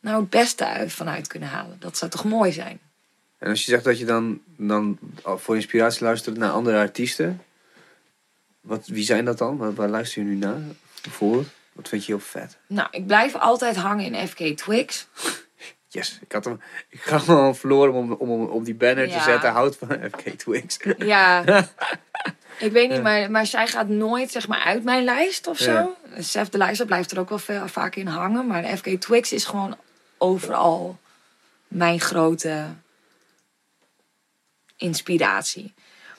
nou 0.00 0.20
het 0.20 0.30
beste 0.30 0.66
uit, 0.66 0.92
vanuit 0.92 1.26
kunnen 1.26 1.48
halen? 1.48 1.80
Dat 1.80 1.98
zou 1.98 2.10
toch 2.10 2.24
mooi 2.24 2.52
zijn? 2.52 2.80
En 3.44 3.50
als 3.50 3.64
je 3.64 3.70
zegt 3.70 3.84
dat 3.84 3.98
je 3.98 4.04
dan, 4.04 4.40
dan 4.56 4.98
voor 5.24 5.54
inspiratie 5.54 6.04
luistert 6.04 6.36
naar 6.36 6.50
andere 6.50 6.78
artiesten. 6.78 7.42
Wat, 8.60 8.86
wie 8.86 9.04
zijn 9.04 9.24
dat 9.24 9.38
dan? 9.38 9.56
Waar, 9.56 9.74
waar 9.74 9.88
luister 9.88 10.22
je 10.22 10.28
nu 10.28 10.34
naar? 10.34 10.60
Bijvoorbeeld? 11.02 11.46
Wat 11.72 11.88
vind 11.88 12.04
je 12.04 12.12
heel 12.12 12.20
vet? 12.20 12.56
Nou, 12.66 12.88
ik 12.90 13.06
blijf 13.06 13.34
altijd 13.34 13.76
hangen 13.76 14.14
in 14.14 14.28
FK 14.28 14.56
Twix. 14.56 15.06
Yes, 15.88 16.18
ik 16.22 16.32
had 16.32 16.44
hem. 16.44 16.60
Ik 16.88 17.00
ga 17.00 17.20
hem 17.20 17.36
al 17.36 17.54
verloren 17.54 17.94
om, 17.94 18.12
om, 18.12 18.30
om 18.30 18.44
op 18.44 18.64
die 18.64 18.74
banner 18.74 19.08
te 19.08 19.20
zetten. 19.20 19.50
Houd 19.50 19.76
van 19.76 19.88
FK 19.88 20.28
Twix. 20.28 20.78
Ja, 20.98 21.44
ik 22.58 22.72
weet 22.72 22.90
niet, 22.90 23.02
maar, 23.02 23.30
maar 23.30 23.46
zij 23.46 23.66
gaat 23.66 23.88
nooit 23.88 24.30
zeg 24.30 24.48
maar 24.48 24.62
uit 24.62 24.84
mijn 24.84 25.04
lijst 25.04 25.46
of 25.46 25.58
zo. 25.58 25.72
Ja. 25.72 26.22
Sef 26.22 26.48
de 26.48 26.58
lijst 26.58 26.86
blijft 26.86 27.10
er 27.10 27.18
ook 27.18 27.28
wel 27.28 27.38
veel, 27.38 27.68
vaak 27.68 27.96
in 27.96 28.06
hangen. 28.06 28.46
Maar 28.46 28.76
FK 28.76 28.88
Twix 28.88 29.32
is 29.32 29.44
gewoon 29.44 29.76
overal 30.18 30.98
mijn 31.68 32.00
grote 32.00 32.66
inspiratie. 34.76 35.74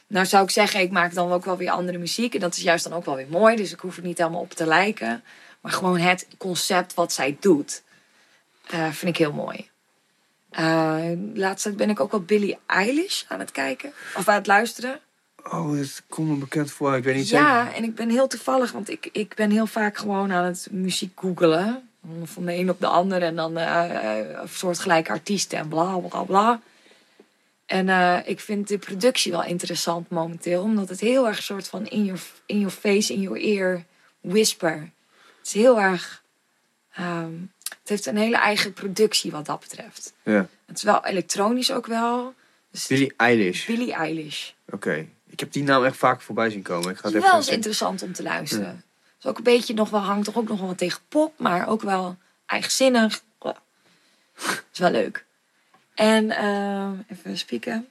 Nou 0.07 0.25
zou 0.25 0.43
ik 0.43 0.49
zeggen, 0.49 0.79
ik 0.79 0.91
maak 0.91 1.13
dan 1.13 1.31
ook 1.31 1.45
wel 1.45 1.57
weer 1.57 1.69
andere 1.69 1.97
muziek. 1.97 2.33
En 2.33 2.39
dat 2.39 2.55
is 2.55 2.63
juist 2.63 2.83
dan 2.83 2.93
ook 2.93 3.05
wel 3.05 3.15
weer 3.15 3.29
mooi. 3.29 3.55
Dus 3.55 3.71
ik 3.71 3.79
hoef 3.79 3.97
er 3.97 4.03
niet 4.03 4.17
helemaal 4.17 4.41
op 4.41 4.53
te 4.53 4.65
lijken. 4.65 5.23
Maar 5.61 5.71
gewoon 5.71 5.97
het 5.97 6.27
concept 6.37 6.93
wat 6.93 7.13
zij 7.13 7.37
doet, 7.39 7.83
eh, 8.67 8.89
vind 8.91 9.11
ik 9.11 9.17
heel 9.17 9.33
mooi. 9.33 9.69
Eh 10.49 11.11
laatst 11.33 11.75
ben 11.75 11.89
ik 11.89 11.99
ook 11.99 12.11
wel 12.11 12.21
Billie 12.21 12.57
Eilish 12.65 13.23
aan 13.27 13.39
het 13.39 13.51
kijken. 13.51 13.93
Of 14.15 14.27
aan 14.27 14.35
het 14.35 14.47
luisteren. 14.47 14.99
Oh, 15.51 15.77
dat 15.77 16.03
komt 16.09 16.27
me 16.27 16.35
bekend 16.35 16.71
voor. 16.71 16.95
Ik 16.95 17.03
weet 17.03 17.15
niet 17.15 17.29
Ja, 17.29 17.73
en 17.73 17.83
ik 17.83 17.95
ben 17.95 18.09
heel 18.09 18.27
toevallig, 18.27 18.71
want 18.71 18.89
ik, 18.89 19.09
ik 19.11 19.35
ben 19.35 19.51
heel 19.51 19.67
vaak 19.67 19.97
gewoon 19.97 20.31
aan 20.31 20.43
het 20.43 20.67
muziek 20.71 21.19
googelen. 21.19 21.89
Van 22.23 22.45
de 22.45 22.53
een 22.53 22.69
op 22.69 22.79
de 22.79 22.87
ander 22.87 23.21
en 23.21 23.35
dan 23.35 23.57
eh, 23.57 24.19
eh, 24.19 24.41
een 24.41 24.49
soort 24.49 24.79
gelijke 24.79 25.11
artiesten 25.11 25.57
en 25.57 25.67
bla 25.67 25.97
bla 25.97 26.23
bla. 26.23 26.61
En 27.65 27.89
eh, 27.89 28.17
ik 28.25 28.39
vind 28.39 28.67
de 28.67 28.77
productie 28.77 29.31
wel 29.31 29.43
interessant 29.43 30.09
momenteel, 30.09 30.61
omdat 30.61 30.89
het 30.89 30.99
heel 30.99 31.27
erg 31.27 31.37
een 31.37 31.43
soort 31.43 31.67
van 31.67 31.85
in 31.87 32.05
your, 32.05 32.21
in 32.45 32.59
your 32.59 32.73
face, 32.75 33.13
in 33.13 33.21
your 33.21 33.41
ear 33.41 33.83
whisper. 34.21 34.91
Het 35.37 35.47
is 35.47 35.53
heel 35.53 35.81
erg. 35.81 36.23
ehm, 36.93 37.33
het 37.69 37.89
heeft 37.89 38.05
een 38.05 38.17
hele 38.17 38.37
eigen 38.37 38.73
productie 38.73 39.31
wat 39.31 39.45
dat 39.45 39.59
betreft. 39.59 40.13
Ja. 40.23 40.47
Het 40.65 40.77
is 40.77 40.83
wel 40.83 41.05
elektronisch 41.05 41.71
ook 41.71 41.87
wel. 41.87 42.33
Dus 42.71 42.87
Billie 42.87 43.13
Eilish. 43.17 43.65
Billie 43.65 43.93
Eilish. 43.93 44.51
Oké. 44.71 45.07
Ik 45.29 45.39
heb 45.39 45.51
die 45.51 45.63
naam 45.63 45.83
echt 45.83 45.97
vaak 45.97 46.21
voorbij 46.21 46.49
zien 46.49 46.61
komen. 46.61 46.89
Ik 46.89 46.97
ga 46.97 47.07
Het 47.07 47.15
is 47.15 47.23
wel 47.23 47.35
eens 47.35 47.47
interessant 47.47 48.01
om 48.01 48.13
te 48.13 48.23
luisteren. 48.23 48.67
Het 48.67 48.83
is 49.19 49.25
ook 49.25 49.37
een 49.37 49.43
beetje 49.43 49.73
nog 49.73 49.89
wel, 49.89 49.99
hangt 49.99 50.25
toch 50.25 50.35
ook 50.35 50.47
nog 50.47 50.59
wel 50.59 50.67
wat 50.67 50.77
tegen 50.77 50.99
pop, 51.09 51.39
maar 51.39 51.67
ook 51.67 51.81
wel 51.81 52.17
eigenzinnig. 52.45 53.21
Het 53.39 54.63
is 54.73 54.79
wel 54.79 54.91
leuk. 54.91 55.24
En 55.95 56.31
eh, 56.31 56.89
even 57.17 57.37
spieken. 57.37 57.87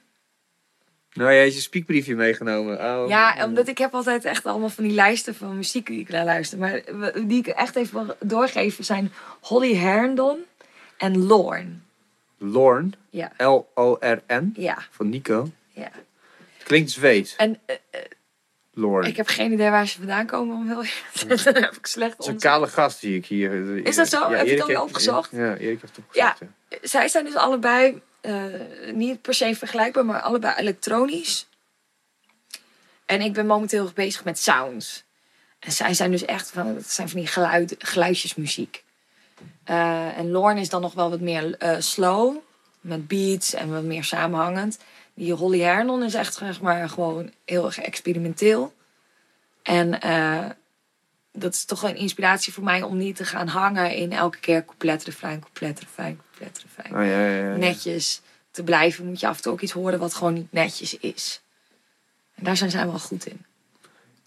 Nou, 1.13 1.31
jij 1.31 1.41
hebt 1.41 1.53
je 1.53 1.61
speakbriefje 1.61 2.15
meegenomen. 2.15 2.77
Oh. 2.79 3.07
Ja, 3.09 3.45
omdat 3.45 3.67
ik 3.67 3.77
heb 3.77 3.93
altijd 3.93 4.25
echt 4.25 4.45
allemaal 4.45 4.69
van 4.69 4.83
die 4.83 4.93
lijsten 4.93 5.35
van 5.35 5.55
muziek 5.55 5.85
die 5.87 5.99
ik 5.99 6.09
naar 6.09 6.25
luister. 6.25 6.57
Maar 6.57 6.81
die 7.27 7.37
ik 7.39 7.47
echt 7.47 7.75
even 7.75 8.05
wil 8.05 8.15
doorgeven 8.19 8.83
zijn 8.83 9.11
Holly 9.41 9.75
Herndon 9.75 10.37
en 10.97 11.17
Lorne. 11.25 11.69
Lorn. 12.37 12.93
Ja, 13.09 13.31
L-O-R-N. 13.37 14.53
ja, 14.55 14.77
Van 14.91 15.09
Nico. 15.09 15.49
ja. 15.71 15.89
Klinkt 16.63 16.91
Zweeds. 16.91 17.35
En 17.35 17.59
eh, 17.65 17.75
Lorn. 18.73 19.05
ik 19.07 19.15
heb 19.17 19.27
geen 19.27 19.51
idee 19.51 19.69
waar 19.69 19.87
ze 19.87 19.97
vandaan 19.97 20.25
komen. 20.25 20.55
Om 20.55 20.67
heel 20.67 20.75
eerlijk 20.83 21.03
te 21.13 21.37
zijn. 21.37 21.53
Daar 21.55 21.63
heb 21.63 21.75
ik 21.75 21.85
slecht 21.85 22.17
Dat 22.17 22.25
is 22.27 22.33
een 22.33 22.39
kale 22.39 22.67
gast 22.67 22.99
zie 22.99 23.15
ik 23.15 23.25
hier. 23.25 23.77
Is 23.85 23.95
dat 23.95 24.07
zo? 24.09 24.29
Heb 24.29 24.45
je 24.45 24.55
het 24.55 24.67
heeft- 24.67 24.79
opgezocht? 24.79 25.31
Ja, 25.31 25.55
Erik 25.55 25.81
heeft 25.81 25.95
het 25.95 26.05
Ja. 26.11 26.29
opgezocht. 26.29 26.39
Ja. 26.41 26.47
Zij 26.81 27.07
zijn 27.07 27.25
dus 27.25 27.35
allebei 27.35 28.01
eh, 28.21 28.43
niet 28.93 29.21
per 29.21 29.33
se 29.33 29.55
vergelijkbaar, 29.55 30.05
maar 30.05 30.21
allebei 30.21 30.55
elektronisch. 30.55 31.47
En 33.05 33.21
ik 33.21 33.33
ben 33.33 33.45
momenteel 33.45 33.91
bezig 33.93 34.23
met 34.23 34.39
sounds. 34.39 35.03
En 35.59 35.71
zij 35.71 35.93
zijn 35.93 36.11
dus 36.11 36.25
echt 36.25 36.51
van, 36.51 36.67
het 36.67 36.91
zijn 36.91 37.09
van 37.09 37.19
die 37.19 37.27
geluid. 37.27 37.77
Eh, 39.63 40.17
en 40.17 40.31
Lorne 40.31 40.59
is 40.59 40.69
dan 40.69 40.81
nog 40.81 40.93
wel 40.93 41.09
wat 41.09 41.19
meer 41.19 41.57
eh, 41.57 41.75
slow, 41.79 42.37
met 42.81 43.07
beats 43.07 43.53
en 43.53 43.71
wat 43.71 43.83
meer 43.83 44.03
samenhangend. 44.03 44.77
Die 45.13 45.33
Holly 45.33 45.59
Hernon 45.59 46.03
is 46.03 46.13
echt 46.13 46.33
zeg 46.33 46.61
maar, 46.61 46.89
gewoon 46.89 47.31
heel 47.45 47.65
erg 47.65 47.79
experimenteel. 47.79 48.73
En 49.63 49.99
dat 51.35 51.53
is 51.53 51.65
toch 51.65 51.83
een 51.83 51.95
inspiratie 51.95 52.53
voor 52.53 52.63
mij 52.63 52.81
om 52.81 52.97
niet 52.97 53.15
te 53.15 53.25
gaan 53.25 53.47
hangen 53.47 53.95
in 53.95 54.11
elke 54.11 54.37
keer 54.39 54.65
couplet, 54.65 55.03
refrein, 55.03 55.39
couplet, 55.39 55.79
refrein, 55.79 56.21
couplet, 56.21 56.63
refrein. 56.63 56.95
Oh, 56.95 57.09
ja, 57.11 57.27
ja, 57.27 57.49
ja. 57.49 57.55
Netjes 57.55 58.21
te 58.51 58.63
blijven 58.63 59.05
moet 59.05 59.19
je 59.19 59.27
af 59.27 59.35
en 59.35 59.41
toe 59.41 59.51
ook 59.51 59.61
iets 59.61 59.71
horen 59.71 59.99
wat 59.99 60.13
gewoon 60.13 60.33
niet 60.33 60.51
netjes 60.51 60.97
is. 60.97 61.41
En 62.35 62.43
daar 62.43 62.57
zijn 62.57 62.69
zij 62.71 62.85
wel 62.85 62.99
goed 62.99 63.25
in. 63.25 63.45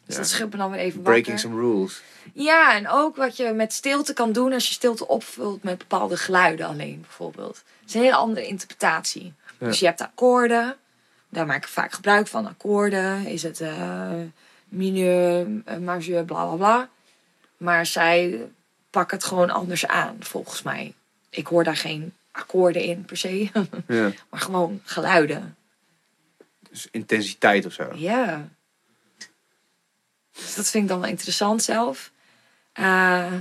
Dus 0.07 0.17
dat 0.17 0.29
schudt 0.29 0.53
me 0.53 0.59
dan 0.59 0.71
weer 0.71 0.81
even 0.81 1.03
Breaking 1.03 1.27
wakker. 1.27 1.51
some 1.51 1.61
rules. 1.61 2.03
Ja, 2.33 2.75
en 2.75 2.89
ook 2.89 3.17
wat 3.17 3.37
je 3.37 3.53
met 3.53 3.73
stilte 3.73 4.13
kan 4.13 4.33
doen 4.33 4.53
als 4.53 4.67
je 4.69 4.73
stilte 4.75 5.09
opvult 5.09 5.63
met 5.63 5.79
bepaalde 5.79 6.17
geluiden 6.17 6.67
alleen 6.67 7.01
bijvoorbeeld. 7.01 7.57
Het 7.81 7.89
is 7.89 7.95
een 7.95 8.01
hele 8.01 8.15
andere 8.15 8.47
interpretatie. 8.47 9.33
Dus 9.59 9.79
je 9.79 9.87
hebt 9.87 10.01
akkoorden. 10.01 10.77
Daar 11.29 11.47
maak 11.47 11.63
ik 11.63 11.69
vaak 11.69 11.93
gebruik 11.93 12.27
van. 12.27 12.47
Akkoorden. 12.47 13.27
Is 13.27 13.43
het 13.43 13.61
eh 13.61 14.11
mineur, 14.69 15.47
eh, 15.65 15.77
majeur, 15.77 16.25
bla 16.25 16.45
bla 16.47 16.57
bla. 16.57 16.89
Maar 17.59 17.87
zij 17.87 18.51
pakken 18.91 19.17
het 19.17 19.27
gewoon 19.27 19.51
anders 19.51 19.87
aan, 19.87 20.17
volgens 20.21 20.63
mij. 20.63 20.95
Ik 21.31 21.47
hoor 21.47 21.65
daar 21.65 21.77
geen 21.77 22.15
akkoorden 22.33 22.83
in 22.83 23.05
per 23.05 23.17
se. 23.17 23.51
Ja. 23.87 24.13
maar 24.31 24.41
gewoon 24.41 24.81
geluiden. 24.85 25.57
Dus 26.71 26.89
intensiteit 26.91 27.67
of 27.67 27.73
zo. 27.73 27.91
Ja. 27.95 28.49
Dus 30.33 30.55
dat 30.55 30.71
vind 30.71 30.83
ik 30.83 30.91
dan 30.91 31.01
wel 31.01 31.11
interessant 31.11 31.63
zelf. 31.63 32.11
Eh, 32.73 33.33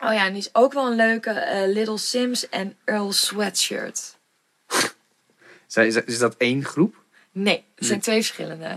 oh 0.00 0.12
ja, 0.12 0.26
en 0.26 0.32
die 0.32 0.42
is 0.42 0.54
ook 0.54 0.72
wel 0.72 0.86
een 0.86 0.96
leuke 0.96 1.30
eh, 1.30 1.72
Little 1.72 1.98
Sims 1.98 2.48
en 2.48 2.76
Earl 2.84 3.12
Sweatshirt. 3.12 4.18
Is 6.04 6.18
dat 6.18 6.36
één 6.36 6.64
groep? 6.64 7.02
Nee, 7.32 7.64
het 7.74 7.86
zijn 7.86 8.00
twee 8.00 8.16
verschillende. 8.16 8.76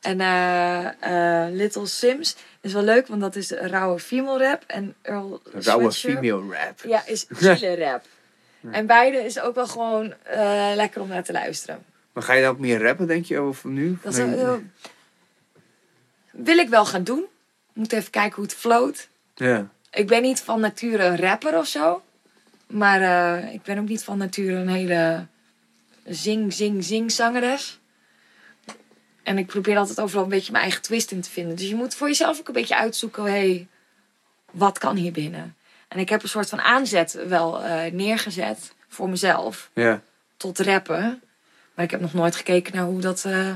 En 0.00 0.20
eh, 0.20 1.44
eh, 1.46 1.52
Little 1.54 1.86
Sims 1.86 2.36
is 2.60 2.72
wel 2.72 2.82
leuk, 2.82 3.06
want 3.06 3.20
dat 3.20 3.36
is 3.36 3.50
rauwe 3.50 3.98
female 3.98 4.38
rap. 4.48 4.64
En 4.66 4.94
Earl 5.02 5.40
Rauwe 5.52 5.92
female 5.92 6.54
rap. 6.56 6.80
ja, 6.84 7.06
is 7.06 7.26
chille 7.34 7.76
rap. 7.76 8.04
En 8.70 8.86
beide 8.86 9.16
is 9.24 9.40
ook 9.40 9.54
wel 9.54 9.66
gewoon 9.66 10.14
eh, 10.22 10.70
lekker 10.74 11.00
om 11.00 11.08
naar 11.08 11.24
te 11.24 11.32
luisteren. 11.32 11.84
Maar 12.12 12.22
ga 12.22 12.32
je 12.32 12.42
dan 12.42 12.50
ook 12.50 12.58
meer 12.58 12.82
rappen, 12.82 13.06
denk 13.06 13.24
je, 13.24 13.38
over 13.38 13.68
nu? 13.70 13.98
Dat 14.02 14.16
Nee. 14.16 14.70
wil 16.30 16.58
ik 16.58 16.68
wel 16.68 16.84
gaan 16.86 17.04
doen. 17.04 17.24
Moet 17.72 17.92
even 17.92 18.10
kijken 18.10 18.34
hoe 18.34 18.44
het 18.44 18.54
floot. 18.54 19.08
Ja. 19.34 19.68
Ik 19.90 20.06
ben 20.06 20.22
niet 20.22 20.40
van 20.40 20.60
nature 20.60 21.04
een 21.04 21.16
rapper 21.16 21.58
of 21.58 21.66
zo. 21.66 22.02
Maar 22.66 23.00
ik 23.52 23.62
ben 23.62 23.78
ook 23.78 23.88
niet 23.88 24.04
van 24.04 24.18
nature 24.18 24.52
een 24.56 24.68
hele 24.68 25.26
zing, 26.04 26.52
zing, 26.52 26.84
zing 26.84 27.12
zangeres. 27.12 27.77
En 29.28 29.38
ik 29.38 29.46
probeer 29.46 29.76
altijd 29.76 30.00
overal 30.00 30.22
een 30.22 30.28
beetje 30.28 30.52
mijn 30.52 30.64
eigen 30.64 30.82
twist 30.82 31.10
in 31.10 31.20
te 31.20 31.30
vinden. 31.30 31.56
Dus 31.56 31.68
je 31.68 31.74
moet 31.74 31.94
voor 31.94 32.06
jezelf 32.06 32.38
ook 32.38 32.48
een 32.48 32.54
beetje 32.54 32.76
uitzoeken. 32.76 33.24
Hé, 33.24 33.30
hey, 33.30 33.66
wat 34.50 34.78
kan 34.78 34.96
hier 34.96 35.12
binnen? 35.12 35.56
En 35.88 35.98
ik 35.98 36.08
heb 36.08 36.22
een 36.22 36.28
soort 36.28 36.48
van 36.48 36.60
aanzet 36.60 37.18
wel 37.26 37.62
eh, 37.62 37.92
neergezet 37.92 38.72
voor 38.88 39.08
mezelf. 39.08 39.70
Ja. 39.72 40.02
Tot 40.36 40.58
rappen. 40.58 41.22
Maar 41.74 41.84
ik 41.84 41.90
heb 41.90 42.00
nog 42.00 42.14
nooit 42.14 42.36
gekeken 42.36 42.76
naar 42.76 42.84
hoe 42.84 43.00
dat 43.00 43.24
eh, 43.24 43.54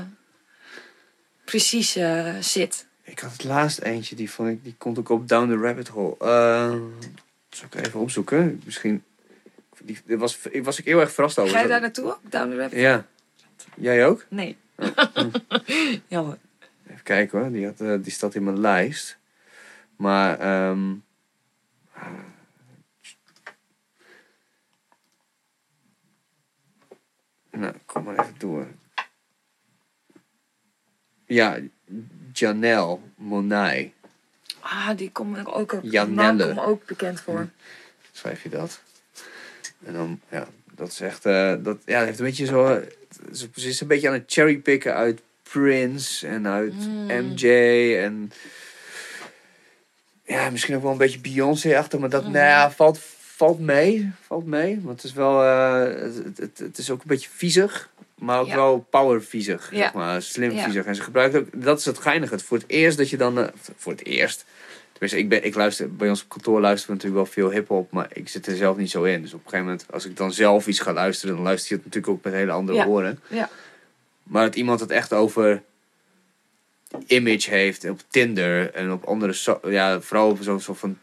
precies 1.43 1.95
eh, 1.95 2.35
zit. 2.39 2.85
Ik 3.03 3.19
had 3.19 3.31
het 3.31 3.43
laatst 3.43 3.79
eentje, 3.79 4.15
die, 4.15 4.31
vond 4.31 4.49
ik, 4.49 4.63
die 4.63 4.75
komt 4.77 4.99
ook 4.99 5.09
op 5.09 5.27
Down 5.27 5.49
the 5.49 5.57
Rabbit 5.57 5.87
Hole. 5.87 6.15
Zal 7.49 7.67
ik 7.71 7.85
even 7.85 7.99
opzoeken? 7.99 8.61
Misschien... 8.65 9.03
Die, 9.81 10.01
was, 10.05 10.39
was 10.63 10.79
ik 10.79 10.85
heel 10.85 10.99
erg 10.99 11.11
verrast 11.11 11.39
over. 11.39 11.53
Ga 11.53 11.61
je 11.61 11.67
daar 11.67 11.81
naartoe 11.81 12.05
ook? 12.05 12.19
Down 12.29 12.49
the 12.49 12.57
rabbit? 12.57 12.79
Ja. 12.79 13.05
Jij 13.75 14.05
ook? 14.05 14.25
Nee. 14.29 14.57
Jammer. 16.07 16.37
Even 16.87 17.03
kijken 17.03 17.39
hoor, 17.39 17.51
die, 17.51 17.65
had, 17.65 17.81
eh, 17.81 17.95
die 18.01 18.11
staat 18.11 18.35
in 18.35 18.43
mijn 18.43 18.59
lijst. 18.59 19.17
Maar, 19.95 20.39
ehm 20.39 20.93
nou, 27.51 27.73
kom 27.85 28.03
maar 28.03 28.19
even 28.19 28.35
door. 28.37 28.67
Ja, 31.25 31.59
Janelle 32.33 32.99
Monáe. 33.15 33.91
Ah, 34.59 34.97
die 34.97 35.11
komt 35.11 35.45
ook, 35.45 35.73
ook, 35.73 35.79
Janelle. 35.83 36.15
naam 36.15 36.37
komt 36.37 36.55
me 36.55 36.61
ook 36.61 36.85
bekend 36.85 37.21
voor. 37.21 37.49
schrijf 38.11 38.43
je 38.43 38.49
dat. 38.49 38.81
En 39.85 39.93
dan, 39.93 40.21
ja, 40.29 40.47
dat 40.75 40.87
is 40.87 40.99
echt, 40.99 41.25
eh, 41.25 41.55
dat, 41.59 41.77
ja, 41.85 42.03
heeft 42.03 42.19
een 42.19 42.25
beetje 42.25 42.45
zo, 42.45 42.81
ze 43.31 43.47
ze 43.55 43.67
is 43.67 43.81
een 43.81 43.87
beetje 43.87 44.07
aan 44.07 44.13
het 44.13 44.23
cherrypicken 44.27 44.93
uit 44.93 45.21
Prince 45.43 46.27
en 46.27 46.47
uit 46.47 46.73
Mm. 46.73 47.05
MJ 47.07 47.47
en 47.97 48.31
ja, 50.25 50.49
misschien 50.49 50.75
ook 50.75 50.81
wel 50.81 50.91
een 50.91 50.97
beetje 50.97 51.19
Beyoncé 51.19 51.77
achter, 51.77 51.99
maar 51.99 52.09
dat, 52.09 52.23
Mhm. 52.23 52.31
nou 52.31 52.45
ja, 52.45 52.71
valt, 52.71 52.99
valt 53.19 53.59
mee, 53.59 54.11
valt 54.21 54.45
mee, 54.45 54.79
want 54.81 54.95
het 55.01 55.05
is 55.11 55.13
wel, 55.13 55.43
eh, 55.43 56.01
het, 56.03 56.37
het, 56.37 56.57
het 56.59 56.77
is 56.77 56.89
ook 56.89 57.01
een 57.01 57.07
beetje 57.07 57.29
viezig. 57.33 57.91
Maar 58.15 58.39
ook 58.39 58.47
Ja. 58.47 58.55
wel 58.55 58.87
power 58.89 59.23
viezig, 59.23 59.69
Ja. 59.71 59.77
zeg 59.77 59.93
maar, 59.93 60.21
slim 60.21 60.57
viezig. 60.59 60.85
En 60.85 60.95
ze 60.95 61.01
gebruikt 61.01 61.35
ook, 61.35 61.47
dat 61.53 61.79
is 61.79 61.85
het 61.85 61.97
geinige. 61.99 62.39
Voor 62.39 62.57
het 62.57 62.67
eerst 62.69 62.97
dat 62.97 63.09
je 63.09 63.17
dan, 63.17 63.39
eh, 63.39 63.47
voor 63.77 63.91
het 63.91 64.05
eerst, 64.05 64.45
ik, 65.11 65.29
ben, 65.29 65.45
ik 65.45 65.55
luister, 65.55 65.95
bij 65.95 66.09
ons 66.09 66.23
op 66.23 66.29
kantoor 66.29 66.61
luisteren 66.61 66.87
we 66.97 67.03
natuurlijk 67.03 67.33
wel 67.33 67.43
veel 67.45 67.51
hip-hop, 67.59 67.91
maar 67.91 68.07
ik 68.13 68.29
zit 68.29 68.47
er 68.47 68.55
zelf 68.55 68.77
niet 68.77 68.89
zo 68.89 69.03
in. 69.03 69.21
Dus 69.21 69.33
op 69.33 69.39
een 69.43 69.49
gegeven 69.49 69.65
moment, 69.65 69.85
als 69.91 70.05
ik 70.05 70.17
dan 70.17 70.33
zelf 70.33 70.67
iets 70.67 70.79
ga 70.79 70.93
luisteren, 70.93 71.35
dan 71.35 71.43
luister 71.43 71.69
je 71.69 71.75
het 71.75 71.85
natuurlijk 71.85 72.13
ook 72.13 72.23
met 72.23 72.33
hele 72.33 72.51
andere 72.51 72.77
Ja. 72.77 72.85
oren. 72.85 73.19
Ja. 73.27 73.49
Maar 74.23 74.43
dat 74.45 74.55
iemand 74.55 74.79
het 74.79 74.91
echt 74.91 75.13
over 75.13 75.61
image 77.07 77.49
heeft 77.49 77.89
op 77.89 77.99
Tinder 78.09 78.73
en 78.73 78.91
op 78.91 79.03
andere, 79.03 79.33
so- 79.33 79.59
ja, 79.67 80.01
vooral 80.01 80.29
op 80.29 80.37
zo'n 80.41 80.59
soort 80.61 80.77
van 80.79 80.97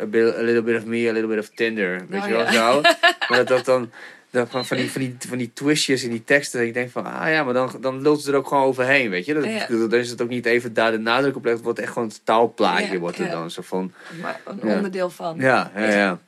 a, 0.00 0.06
bit- 0.06 0.34
a 0.34 0.40
little 0.42 0.62
bit 0.62 0.76
of 0.76 0.84
me, 0.84 1.08
a 1.08 1.12
little 1.12 1.28
bit 1.28 1.38
of 1.38 1.50
Tinder, 1.54 2.06
weet 2.08 2.20
Oh, 2.20 2.26
je 2.26 2.32
wel 2.32 2.42
ja. 2.52 2.52
zo. 2.72 2.80
maar 3.28 3.38
dat, 3.38 3.48
dat 3.48 3.64
dan, 3.64 3.90
dat 4.36 4.50
van, 4.50 4.66
van, 4.66 4.76
die, 4.76 4.90
van, 4.90 5.00
die, 5.00 5.16
van 5.28 5.38
die 5.38 5.50
twistjes 5.52 6.02
in 6.02 6.10
die 6.10 6.24
teksten, 6.24 6.58
dat 6.58 6.68
ik 6.68 6.74
denk 6.74 6.90
van, 6.90 7.04
ah 7.04 7.30
ja, 7.30 7.44
maar 7.44 7.54
dan, 7.54 7.70
dan 7.80 8.02
lult 8.02 8.22
ze 8.22 8.30
er 8.30 8.36
ook 8.36 8.48
gewoon 8.48 8.64
overheen, 8.64 9.10
weet 9.10 9.24
je. 9.24 9.34
Dat, 9.34 9.44
Ja. 9.44 9.66
Dan 9.68 9.92
is 9.92 10.10
het 10.10 10.22
ook 10.22 10.28
niet 10.28 10.46
even 10.46 10.74
daar 10.74 10.90
de 10.90 10.98
nadruk 10.98 11.36
op 11.36 11.44
legt, 11.44 11.56
het 11.56 11.64
wordt 11.64 11.78
echt 11.78 11.92
gewoon 11.92 12.08
een 12.08 12.14
totaalplaatje, 12.24 12.92
Ja, 12.92 12.98
wordt 12.98 13.18
het 13.18 13.30
dan 13.30 13.50
zo 13.50 13.62
van... 13.62 13.92
Maar 14.20 14.40
een 14.44 14.62
onderdeel 14.62 15.10
van. 15.10 15.36
Ja, 15.38 15.70
ja, 15.76 15.90
ja. 15.90 16.18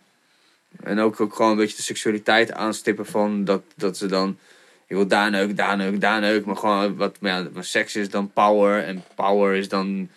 En 0.83 0.99
ook, 0.99 1.21
ook 1.21 1.35
gewoon 1.35 1.51
een 1.51 1.57
beetje 1.57 1.77
de 1.77 1.83
seksualiteit 1.83 2.53
aanstippen 2.53 3.07
van 3.07 3.45
dat, 3.45 3.63
dat 3.77 3.97
ze 3.97 4.07
dan... 4.07 4.39
Je 4.87 4.95
wil 4.95 5.07
daar 5.07 5.31
neuk, 5.31 5.57
daar 5.57 5.77
neuk, 5.77 6.01
daar 6.01 6.21
neuk. 6.21 6.45
Maar 6.45 6.57
gewoon 6.57 6.97
wat 6.97 7.17
maar 7.21 7.31
ja, 7.31 7.49
maar 7.53 7.65
seks 7.65 7.97
is 7.97 8.11
dan 8.11 8.33
power. 8.33 8.85
En 8.85 9.05
power 9.15 9.55
is 9.55 9.69
dan 9.69 10.09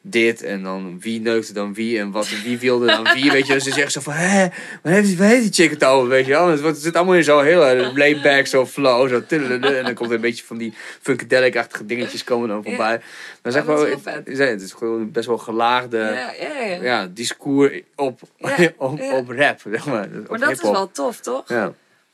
dit. 0.00 0.42
En 0.42 0.62
dan 0.62 1.00
wie 1.00 1.20
neukte 1.20 1.52
dan 1.52 1.74
wie. 1.74 1.98
En 1.98 2.10
wat, 2.10 2.28
wie 2.44 2.58
wilde 2.58 2.86
dan 2.86 3.08
wie. 3.14 3.30
Weet 3.30 3.46
je, 3.46 3.52
dus 3.52 3.64
ze 3.64 3.72
zeggen 3.72 3.92
zo 3.92 4.00
van... 4.00 4.12
Hé, 4.12 4.48
waar 4.82 4.92
heeft, 4.92 5.06
die- 5.06 5.18
waar 5.18 5.28
heeft 5.28 5.42
die 5.42 5.52
chick 5.52 5.70
het 5.70 5.84
over? 5.84 6.08
Weet 6.08 6.26
je 6.26 6.32
wel. 6.32 6.48
Het, 6.48 6.62
het 6.62 6.78
zit 6.78 6.96
allemaal 6.96 7.14
in 7.14 7.24
zo'n 7.24 7.44
hele 7.44 7.92
laid-back, 7.94 8.46
zo 8.46 8.66
flow. 8.66 9.08
Zo 9.08 9.22
en 9.28 9.60
dan 9.60 9.94
komt 9.94 10.08
er 10.08 10.14
een 10.14 10.20
beetje 10.20 10.44
van 10.44 10.56
die 10.56 10.74
funkadelic-achtige 11.00 11.86
dingetjes 11.86 12.24
komen 12.24 12.48
dan 12.48 12.64
voorbij. 12.64 13.00
Maar 13.42 13.52
zeg 13.52 13.64
maar, 13.64 13.78
het, 14.14 14.62
is 14.62 14.72
gewoon 14.72 15.10
best 15.10 15.26
wel 15.26 15.38
gelaagde 15.38 15.98
Ja, 15.98 16.32
ja, 16.40 16.62
ja. 16.62 16.82
ja, 16.82 17.06
discours 17.06 17.80
op, 17.94 18.20
op, 18.76 19.00
op 19.00 19.28
rap, 19.30 19.60
zeg 19.70 19.86
maar. 19.86 20.08
Dat 20.38 20.50
is 20.50 20.60
wel 20.60 20.90
tof, 20.90 21.20
toch? 21.20 21.48
Ja, 21.48 21.72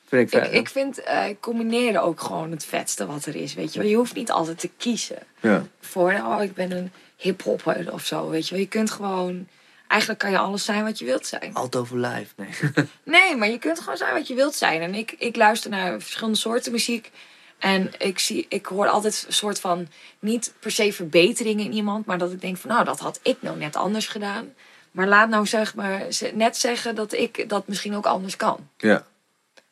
vind 0.09 0.23
ik 0.23 0.39
vet. 0.41 0.53
Ik, 0.53 0.61
ik 0.61 0.69
vind 0.69 1.03
eh, 1.03 1.25
combineren 1.41 2.03
ook 2.03 2.21
gewoon 2.21 2.51
het 2.51 2.65
vetste 2.65 3.07
wat 3.07 3.27
er 3.27 3.37
is, 3.37 3.55
weet 3.55 3.75
je. 3.75 3.89
Je 3.89 3.97
hoeft 3.97 4.15
niet 4.15 4.31
altijd 4.31 4.59
te 4.59 4.71
kiezen 4.77 5.19
ja. 5.41 5.65
voor, 5.81 6.13
oh, 6.13 6.43
ik 6.43 6.55
ben 6.55 6.73
een 6.73 6.93
hiphopper 7.25 7.93
of 7.93 8.05
zo, 8.05 8.29
weet 8.29 8.49
je 8.49 8.55
wel. 8.55 8.63
Je 8.63 8.69
kunt 8.69 8.91
gewoon, 8.91 9.49
eigenlijk 9.87 10.21
kan 10.21 10.31
je 10.31 10.39
alles 10.39 10.65
zijn 10.65 10.85
wat 10.85 10.99
je 10.99 11.05
wilt 11.05 11.27
zijn. 11.27 11.55
Alt 11.55 11.77
over 11.77 11.99
live, 11.99 12.33
nee. 12.37 12.49
Nee, 13.05 13.37
maar 13.37 13.49
je 13.49 13.59
kunt 13.59 13.79
gewoon 13.79 13.97
zijn 13.97 14.15
wat 14.15 14.27
je 14.27 14.35
wilt 14.35 14.55
zijn. 14.55 14.81
En 14.81 14.95
ik, 14.95 15.15
ik 15.19 15.37
luister 15.37 15.71
naar 15.71 16.01
verschillende 16.01 16.39
soorten 16.39 16.73
muziek. 16.73 17.11
En 17.59 17.91
ik, 17.99 18.19
zie, 18.19 18.47
ik 18.49 18.67
hoor 18.67 18.89
altijd 18.89 19.25
een 19.27 19.33
soort 19.33 19.61
van, 19.61 19.89
niet 20.19 20.55
per 20.59 20.71
se 20.71 20.93
verbeteringen 20.93 21.65
in 21.65 21.73
iemand, 21.73 22.07
maar 22.07 22.19
dat 22.19 22.33
ik 22.33 22.41
denk 22.41 22.57
van, 22.57 22.71
nou, 22.71 22.85
dat 22.85 22.99
had 22.99 23.21
ik 23.23 23.37
nou 23.41 23.59
net 23.59 23.77
anders 23.77 24.07
gedaan. 24.07 24.55
Maar 24.91 25.07
laat 25.07 25.29
nou 25.29 25.47
zeg 25.47 25.75
maar 25.75 26.07
net 26.35 26.57
zeggen 26.57 26.95
dat 26.95 27.13
ik 27.13 27.49
dat 27.49 27.69
misschien 27.69 27.95
ook 27.97 28.07
anders 28.07 28.37
kan. 28.37 28.69
Ja. 28.77 29.07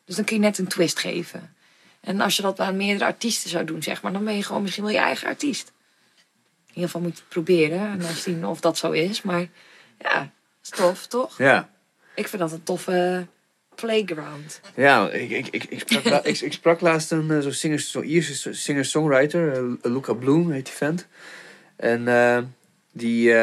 Dus 0.05 0.15
dan 0.15 0.25
kun 0.25 0.35
je 0.35 0.41
net 0.41 0.57
een 0.57 0.67
twist 0.67 0.99
geven. 0.99 1.55
En 1.99 2.21
als 2.21 2.35
je 2.35 2.41
dat 2.41 2.59
aan 2.59 2.77
meerdere 2.77 3.05
artiesten 3.05 3.49
zou 3.49 3.65
doen, 3.65 3.83
zeg 3.83 4.01
maar, 4.01 4.11
dan 4.11 4.23
ben 4.23 4.35
je 4.35 4.43
gewoon 4.43 4.61
misschien 4.61 4.83
wel 4.83 4.93
je 4.93 4.99
eigen 4.99 5.27
artiest. 5.27 5.71
In 6.73 6.79
ieder 6.79 6.91
geval 6.91 7.01
moet 7.01 7.17
je 7.17 7.23
het 7.23 7.29
proberen 7.33 7.79
en 7.79 7.99
dan 7.99 8.11
zien 8.13 8.45
of 8.45 8.59
dat 8.59 8.77
zo 8.77 8.91
is. 8.91 9.21
Maar 9.21 9.47
ja, 9.99 10.31
is 10.63 10.69
tof, 10.69 11.07
toch? 11.07 11.37
Ja. 11.37 11.69
Ik 12.15 12.27
vind 12.27 12.41
dat 12.41 12.51
een 12.51 12.63
toffe 12.63 13.27
playground. 13.75 14.59
Ja, 14.75 15.09
ik, 15.09 15.29
ik, 15.29 15.47
ik, 15.47 15.63
ik, 15.63 15.79
sprak, 15.79 16.03
la- 16.03 16.23
ik, 16.23 16.39
ik 16.39 16.53
sprak 16.53 16.81
laatst 16.81 17.11
een 17.11 17.31
eh, 17.31 17.39
zo'n 17.39 17.51
singer, 17.51 17.79
zo'n 17.79 18.03
Ierse 18.03 18.53
singer-songwriter, 18.53 19.51
eh, 19.53 19.91
Luca 19.91 20.13
Bloom 20.13 20.51
heet 20.51 20.65
die 20.65 20.73
vent. 20.73 21.07
En 21.75 22.07
eh, 22.07 22.37
die, 22.91 23.33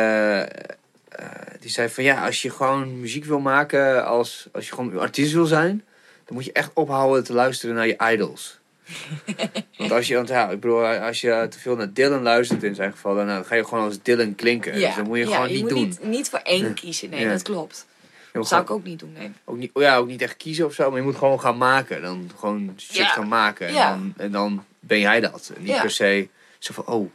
die 1.61 1.71
zei 1.71 1.89
van 1.89 2.05
ja, 2.05 2.25
als 2.27 2.43
je 2.43 2.51
gewoon 2.51 3.01
muziek 3.01 3.25
wil 3.25 3.41
maken, 3.41 4.07
als, 4.07 4.49
als 4.53 4.69
je 4.69 4.75
gewoon 4.75 4.99
artiest 4.99 5.33
wil 5.33 5.47
zijn, 5.47 5.85
dan 6.25 6.35
moet 6.35 6.45
je 6.45 6.53
echt 6.53 6.71
ophouden 6.75 7.25
te 7.25 7.33
luisteren 7.33 7.75
naar 7.75 7.87
je 7.87 7.97
idols. 8.13 8.60
want 9.79 9.93
als 9.93 10.07
je, 10.09 10.15
want 10.15 10.29
ja, 10.29 10.51
ik 10.51 10.61
bedoel, 10.61 10.85
als 10.87 11.21
je 11.21 11.47
te 11.51 11.59
veel 11.59 11.77
naar 11.77 11.93
Dylan 11.93 12.23
luistert 12.23 12.63
in 12.63 12.75
zijn 12.75 12.91
geval, 12.93 13.15
dan, 13.15 13.27
dan 13.27 13.45
ga 13.45 13.55
je 13.55 13.65
gewoon 13.65 13.85
als 13.85 14.03
Dylan 14.03 14.35
klinken. 14.35 14.73
dus 14.73 14.95
dat 14.95 15.05
moet 15.07 15.19
je 15.19 15.27
gewoon 15.27 15.49
je 15.49 15.53
niet 15.55 15.61
moet 15.63 15.71
doen. 15.71 15.81
Niet, 15.81 16.05
niet 16.05 16.29
voor 16.29 16.39
één 16.39 16.75
kiezen, 16.75 17.11
nee, 17.11 17.21
Ja. 17.21 17.31
dat 17.31 17.43
klopt. 17.43 17.87
Dat 18.33 18.49
zou 18.49 18.63
ik 18.63 18.71
ook 18.71 18.85
niet 18.85 18.99
doen, 18.99 19.13
nee. 19.13 19.31
ook 19.45 19.57
niet, 19.57 19.71
ja, 19.75 19.97
ook 19.97 20.07
niet 20.07 20.23
echt 20.23 20.37
kiezen 20.37 20.67
of 20.67 20.75
zo, 20.75 20.89
maar 20.91 20.99
je 20.99 21.05
moet 21.05 21.17
gewoon 21.17 21.41
gaan 21.41 21.57
maken. 21.57 22.03
Dan 22.03 22.31
gewoon 22.39 22.75
shit 22.79 22.97
Ja. 22.97 23.07
gaan 23.09 23.29
maken. 23.29 23.67
En, 23.67 23.75
Ja. 23.75 23.91
dan, 23.91 24.15
en 24.17 24.31
dan 24.33 24.65
ben 24.81 24.99
jij 25.01 25.21
dat. 25.21 25.53
En 25.57 25.63
niet 25.63 25.71
Ja. 25.71 25.81
per 25.81 25.91
se 25.91 26.29
zo 26.59 26.73
van, 26.75 26.87
oh, 26.87 27.11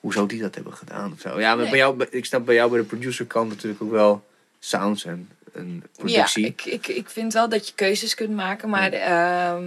hoe 0.00 0.12
zou 0.12 0.28
die 0.28 0.40
dat 0.40 0.54
hebben 0.54 0.72
gedaan 0.72 1.12
of 1.12 1.20
zo. 1.20 1.40
Ja, 1.40 1.48
maar 1.48 1.56
Nee. 1.62 1.70
bij 1.70 1.78
jou, 1.78 2.06
ik 2.10 2.24
snap 2.24 2.44
bij 2.46 2.54
jou 2.54 2.70
bij 2.70 2.78
de 2.80 2.84
producer 2.86 3.26
kant 3.26 3.48
natuurlijk 3.48 3.82
ook 3.82 3.90
wel 3.90 4.24
sounds 4.58 5.04
en, 5.04 5.28
en 5.54 5.84
productie. 5.96 6.42
Ja, 6.42 6.48
ik, 6.48 6.64
ik, 6.64 6.86
ik 6.86 7.08
vind 7.10 7.32
wel 7.32 7.48
dat 7.48 7.68
je 7.68 7.74
keuzes 7.74 8.14
kunt 8.14 8.34
maken, 8.34 8.68
maar 8.68 8.92
ehm, 8.92 9.64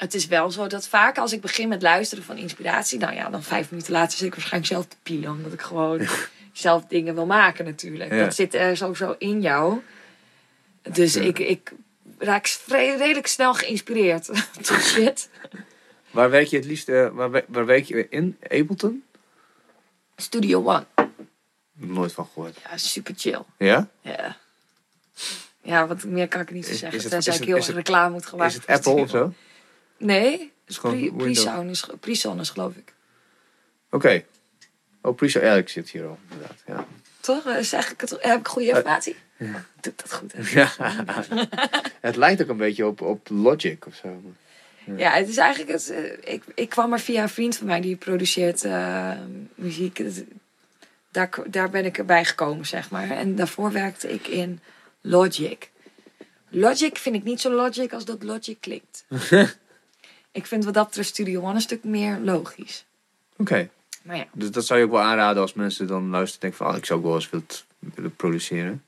het 0.00 0.14
is 0.14 0.26
wel 0.26 0.50
zo 0.50 0.66
dat 0.66 0.88
vaak 0.88 1.18
als 1.18 1.32
ik 1.32 1.40
begin 1.40 1.68
met 1.68 1.82
luisteren 1.82 2.24
van 2.24 2.36
inspiratie, 2.36 2.98
nou 2.98 3.14
ja, 3.14 3.30
dan 3.30 3.42
vijf 3.42 3.70
minuten 3.70 3.92
later 3.92 4.18
zit 4.18 4.26
ik 4.26 4.34
waarschijnlijk 4.34 4.72
zelf 4.72 4.86
te 4.86 4.96
pielen, 5.02 5.30
omdat 5.30 5.52
ik 5.52 5.60
gewoon 5.60 6.06
zelf 6.52 6.84
dingen 6.86 7.14
wil 7.14 7.26
maken 7.26 7.64
natuurlijk. 7.64 8.10
Ja. 8.12 8.24
Dat 8.24 8.34
zit 8.34 8.54
er 8.54 8.76
sowieso 8.76 9.14
in 9.18 9.40
jou. 9.40 9.80
Dus 10.82 11.14
Ja. 11.14 11.20
ik, 11.22 11.38
ik 11.38 11.72
raak 12.18 12.58
redelijk 12.68 13.26
snel 13.26 13.54
geïnspireerd 13.54 14.24
tot 14.66 14.80
shit. 14.80 15.28
Waar 16.10 16.30
werk 16.30 16.46
je 16.46 16.56
het 16.56 16.64
liefst, 16.66 16.88
eh, 16.88 17.08
waar, 17.08 17.42
waar 17.48 17.66
werk 17.66 17.84
je 17.84 18.06
in? 18.08 18.36
Ableton? 18.42 19.04
Studio 20.16 20.64
One. 20.64 20.86
Nooit 21.72 22.12
van 22.12 22.28
gehoord. 22.32 22.56
Ja, 22.70 22.76
super 22.76 23.14
chill. 23.16 23.42
Ja? 23.58 23.88
Ja. 24.02 24.36
Ja, 25.62 25.86
wat 25.86 26.04
meer 26.04 26.28
kan 26.28 26.40
ik 26.40 26.50
niet 26.50 26.66
zo 26.66 26.72
zeggen. 26.74 26.98
is 26.98 27.02
het- 27.02 27.12
tenzij 27.12 27.32
is 27.34 27.40
ik 27.40 27.46
heel 27.46 27.56
erg 27.56 27.66
reclame 27.70 28.10
moet 28.12 28.26
gaan 28.26 28.38
maken. 28.38 28.54
Is 28.56 28.60
het 28.66 28.86
Apple 28.86 29.02
of 29.02 29.10
zo? 29.10 29.32
Nee, 30.00 30.52
Pre-. 30.64 31.12
Pre-Sound 32.00 32.40
is, 32.40 32.50
geloof 32.50 32.74
ik. 32.76 32.94
Oké. 33.90 34.24
Oh, 35.02 35.16
Prisa, 35.16 35.40
ja, 35.40 35.54
ik 35.54 35.68
zit 35.68 35.90
hier 35.90 36.06
al, 36.06 36.18
inderdaad. 36.30 36.62
Ja. 36.66 36.86
Toch? 37.20 37.46
Eh, 37.46 37.62
Zeg 37.62 37.90
ik 37.90 38.00
het, 38.00 38.16
heb 38.20 38.38
ik 38.38 38.48
goede 38.48 38.68
informatie? 38.68 39.16
ja. 39.36 39.64
Doe 39.80 39.92
ik 39.92 39.98
dat 39.98 40.12
goed? 40.12 40.32
Hè? 40.32 40.60
ja. 40.60 40.72
het 42.00 42.16
lijkt 42.16 42.42
ook 42.42 42.48
een 42.48 42.56
beetje 42.56 42.86
op, 42.86 43.00
op 43.00 43.28
Logic 43.30 43.86
of 43.86 43.94
zo. 43.94 44.22
Ja, 44.96 45.10
het 45.10 45.28
is 45.28 45.36
eigenlijk... 45.36 45.70
Het, 45.70 45.90
eh, 45.90 46.32
ik, 46.34 46.42
ik 46.54 46.68
kwam 46.68 46.92
er 46.92 47.00
via 47.00 47.22
een 47.22 47.28
vriend 47.28 47.56
van 47.56 47.66
mij 47.66 47.80
die 47.80 47.96
produceert 47.96 48.64
eh, 48.64 49.12
muziek. 49.54 50.02
Daar, 51.10 51.30
daar 51.46 51.70
ben 51.70 51.84
ik 51.84 51.98
erbij 51.98 52.24
gekomen, 52.24 52.66
zeg 52.66 52.90
maar. 52.90 53.10
En 53.10 53.34
daarvoor 53.34 53.72
werkte 53.72 54.12
ik 54.12 54.26
in 54.26 54.60
Logic. 55.00 55.70
Logic 56.48 56.96
vind 56.96 57.16
ik 57.16 57.24
niet 57.24 57.40
zo 57.40 57.50
logic 57.50 57.92
als 57.92 58.04
dat 58.04 58.22
Logic 58.22 58.56
klinkt. 58.60 59.04
ik 60.32 60.46
vind 60.46 60.64
wat 60.64 60.74
dat 60.74 60.86
betreft 60.86 61.08
Studio 61.08 61.40
One 61.42 61.54
een 61.54 61.60
stuk 61.60 61.84
meer 61.84 62.18
logisch. 62.18 62.84
Oké. 63.36 63.68
Maar 64.02 64.16
ja, 64.16 64.24
Dus 64.32 64.50
dat 64.50 64.66
zou 64.66 64.78
je 64.78 64.84
ook 64.84 64.90
wel 64.90 65.00
aanraden 65.00 65.42
als 65.42 65.52
mensen 65.54 65.86
dan 65.86 66.10
luisteren 66.10 66.34
en 66.34 66.48
denken 66.48 66.58
van... 66.58 66.68
Oh, 66.68 66.76
ik 66.76 66.84
zou 66.84 66.98
ook 66.98 67.04
wel 67.06 67.14
eens 67.14 67.30
willen, 67.30 67.46
willen 67.78 68.16
produceren. 68.16 68.84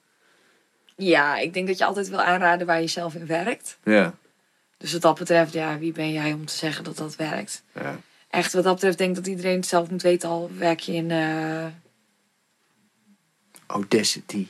ja, 0.96 1.36
ik 1.38 1.54
denk 1.54 1.66
dat 1.66 1.78
je 1.78 1.84
altijd 1.84 2.08
wil 2.08 2.20
aanraden 2.22 2.66
waar 2.66 2.80
je 2.80 2.86
zelf 2.86 3.14
in 3.14 3.26
werkt. 3.26 3.78
Ja. 3.84 4.14
Dus 4.76 4.92
wat 4.92 5.02
dat 5.02 5.18
betreft, 5.18 5.52
ja, 5.52 5.78
wie 5.78 5.92
ben 5.92 6.12
jij 6.12 6.32
om 6.32 6.44
te 6.46 6.54
zeggen 6.54 6.84
dat 6.84 6.96
dat 6.96 7.16
werkt? 7.16 7.62
ja. 7.74 7.98
Echt, 8.30 8.52
wat 8.52 8.64
dat 8.64 8.74
betreft 8.74 8.98
denk 8.98 9.10
ik 9.10 9.16
dat 9.16 9.26
iedereen 9.26 9.56
het 9.56 9.66
zelf 9.66 9.90
moet 9.90 10.02
weten. 10.02 10.28
Al 10.28 10.50
werk 10.58 10.80
je 10.80 10.92
in... 10.92 11.10
eh, 11.10 11.66
Audacity. 13.66 14.46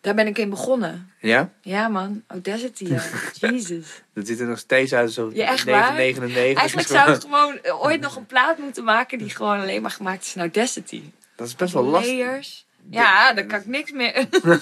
Daar 0.00 0.14
ben 0.14 0.26
ik 0.26 0.38
in 0.38 0.50
begonnen. 0.50 1.12
Ja? 1.20 1.50
Ja 1.60 1.88
man, 1.88 2.22
Audacity, 2.26 2.84
ja. 2.84 3.02
Jesus. 3.50 4.02
Dat 4.14 4.26
ziet 4.26 4.40
er 4.40 4.46
nog 4.46 4.58
steeds 4.58 4.92
uit 4.92 5.06
alsof 5.06 5.34
Ja, 5.34 5.46
echt 5.46 5.64
waar? 5.64 5.94
999 5.94 6.58
Eigenlijk 6.58 6.88
zou 6.88 7.12
ik 7.12 7.20
gewoon 7.20 7.58
eh, 7.62 7.82
ooit 7.82 8.00
nog 8.00 8.16
een 8.16 8.26
plaat 8.26 8.58
moeten 8.58 8.84
maken 8.84 9.18
die 9.18 9.30
gewoon 9.30 9.60
alleen 9.60 9.82
maar 9.82 9.90
gemaakt 9.90 10.24
is 10.24 10.34
in 10.34 10.40
Audacity. 10.40 11.02
Dat 11.36 11.46
is 11.46 11.54
best 11.54 11.72
wel 11.72 11.84
lastig. 11.84 12.18
Layers. 12.18 12.66
Ja, 12.90 13.32
dan 13.32 13.46
kan 13.46 13.60
ik 13.60 13.66
niks 13.66 13.90
meer. 13.92 14.26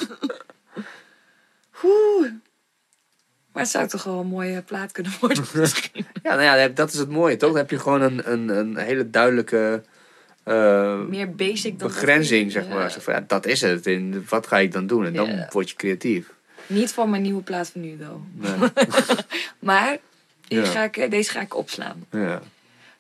Oeh. 1.85 2.31
Maar 3.53 3.63
het 3.63 3.73
zou 3.73 3.89
toch 3.89 4.05
wel 4.05 4.21
een 4.21 4.27
mooie 4.27 4.63
plaat 4.63 4.93
kunnen 4.93 5.13
worden 5.21 5.45
misschien. 5.55 6.07
Ja, 6.23 6.35
nou 6.35 6.59
ja, 6.59 6.69
dat 6.69 6.93
is 6.93 6.99
het 6.99 7.09
mooie, 7.09 7.37
toch? 7.37 7.49
Dan 7.49 7.59
heb 7.59 7.71
je 7.71 7.79
gewoon 7.79 8.01
een, 8.03 8.33
een, 8.33 8.49
een 8.49 8.77
hele 8.77 9.11
duidelijke 9.11 9.83
eh, 10.49 11.01
Meer 11.01 11.35
basic 11.35 11.79
dan... 11.79 11.89
begrenzing, 11.89 12.53
zeg 12.53 12.69
maar. 12.69 12.91
Zo 12.91 13.01
van, 13.01 13.15
ja, 13.15 13.25
dat 13.27 13.47
is 13.47 13.61
het. 13.61 13.87
En 13.87 14.25
wat 14.29 14.47
ga 14.47 14.59
ik 14.59 14.73
dan 14.73 14.87
doen? 14.87 15.05
En 15.05 15.13
dan 15.13 15.47
word 15.51 15.71
je 15.71 15.77
creatief. 15.77 16.31
Niet 16.67 16.93
voor 16.93 17.09
mijn 17.09 17.23
nieuwe 17.23 17.43
plaat 17.43 17.71
van 17.71 17.81
nu, 17.81 17.97
though. 17.97 18.21
Nee. 18.33 18.71
Maar 19.59 19.99
die 20.49 20.65
ga 20.65 20.83
ik, 20.85 21.11
deze 21.11 21.31
ga 21.31 21.41
ik 21.41 21.57
opslaan. 21.57 22.05
ja. 22.11 22.43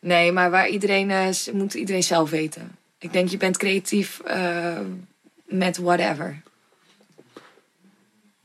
Nee, 0.00 0.32
maar 0.32 0.50
waar 0.50 0.68
iedereen, 0.68 1.10
eh, 1.10 1.30
s- 1.30 1.50
moet 1.50 1.74
iedereen 1.74 2.02
zelf 2.02 2.30
weten. 2.30 2.76
Ik 2.98 3.12
denk, 3.12 3.28
je 3.28 3.36
bent 3.36 3.56
creatief 3.56 4.20
eh, 4.20 4.78
met 5.44 5.76
whatever. 5.78 6.40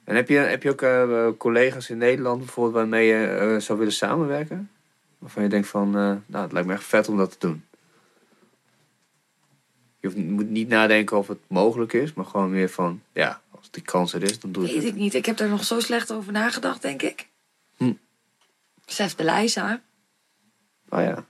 En 0.03 0.15
heb 0.15 0.29
je, 0.29 0.35
heb 0.37 0.63
je 0.63 0.69
ook 0.69 0.81
eh, 0.81 1.27
collega's 1.37 1.89
in 1.89 1.97
Nederland 1.97 2.37
bijvoorbeeld 2.37 2.75
waarmee 2.75 3.07
je 3.07 3.25
eh, 3.27 3.57
zou 3.59 3.77
willen 3.77 3.93
samenwerken? 3.93 4.69
Waarvan 5.17 5.43
je 5.43 5.49
denkt 5.49 5.67
van, 5.67 5.87
eh, 5.87 6.11
nou, 6.25 6.43
het 6.43 6.51
lijkt 6.51 6.67
me 6.67 6.73
echt 6.73 6.83
vet 6.83 7.07
om 7.09 7.17
dat 7.17 7.31
te 7.31 7.47
doen. 7.47 7.63
Je 10.03 10.09
hoeft, 10.09 10.21
moet 10.21 10.49
niet 10.49 10.67
nadenken 10.67 11.17
of 11.17 11.27
het 11.27 11.39
mogelijk 11.47 11.93
is, 11.93 12.13
maar 12.13 12.25
gewoon 12.25 12.51
meer 12.51 12.69
van, 12.69 13.01
ja, 13.13 13.41
als 13.49 13.71
die 13.71 13.83
kans 13.83 14.13
er 14.13 14.23
is, 14.23 14.39
dan 14.39 14.51
doe 14.51 14.63
ik 14.65 14.71
Weet 14.71 14.83
het. 14.83 14.91
ik 14.91 14.95
niet. 14.99 15.13
Ik 15.13 15.25
heb 15.25 15.37
daar 15.37 15.49
nog 15.49 15.63
zo 15.63 15.79
slecht 15.79 16.11
over 16.11 16.31
nagedacht, 16.31 16.81
denk 16.81 17.01
ik. 17.01 17.27
Hm. 17.77 17.93
De 18.85 19.23
Leijza. 19.23 19.81
Oh 20.89 20.99
ja. 21.01 21.13
Zou 21.13 21.25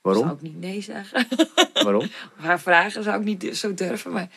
Waarom? 0.00 0.30
ik 0.30 0.40
niet 0.40 0.58
nee 0.58 0.80
zeggen. 0.80 1.26
Waarom? 1.84 2.02
Of 2.02 2.32
haar 2.36 2.60
vragen 2.60 3.02
zou 3.02 3.18
ik 3.20 3.24
niet 3.24 3.56
zo 3.56 3.74
durven. 3.74 4.12
Maar 4.12 4.28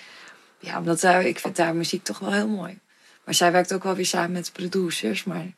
ja, 0.60 0.78
omdat 0.78 1.00
zij, 1.00 1.30
ik 1.30 1.40
vind 1.40 1.58
haar 1.58 1.76
muziek 1.76 2.04
toch 2.04 2.20
wel 2.20 2.32
heel 2.32 2.48
mooi. 2.48 2.80
Maar 3.24 3.34
zij 3.34 3.52
werkt 3.52 3.74
ook 3.74 3.84
wel 3.84 3.96
weer 3.96 4.06
samen 4.06 4.32
met 4.32 4.54
producers. 4.54 5.24
Maar 5.24 5.52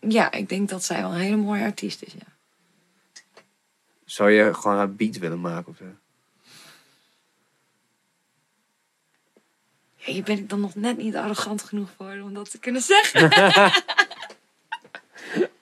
ja, 0.00 0.32
ik 0.32 0.48
denk 0.48 0.68
dat 0.68 0.84
zij 0.84 1.00
wel 1.00 1.10
een 1.12 1.20
hele 1.20 1.36
mooie 1.36 1.64
artiest 1.64 2.02
is. 2.02 2.12
Ja. 2.12 2.33
Zou 4.04 4.30
je 4.30 4.54
gewoon 4.54 4.76
haar 4.76 4.92
beat 4.92 5.18
willen 5.18 5.40
maken 5.40 5.66
of 5.68 5.76
zo? 5.76 5.84
Ja, 9.96 10.12
hier 10.12 10.22
ben 10.22 10.38
ik 10.38 10.48
dan 10.48 10.60
nog 10.60 10.74
net 10.74 10.96
niet 10.96 11.16
arrogant 11.16 11.62
genoeg 11.62 11.88
voor 11.96 12.20
om 12.22 12.34
dat 12.34 12.50
te 12.50 12.58
kunnen 12.58 12.82
zeggen. 12.82 13.30
Ja, 13.30 13.72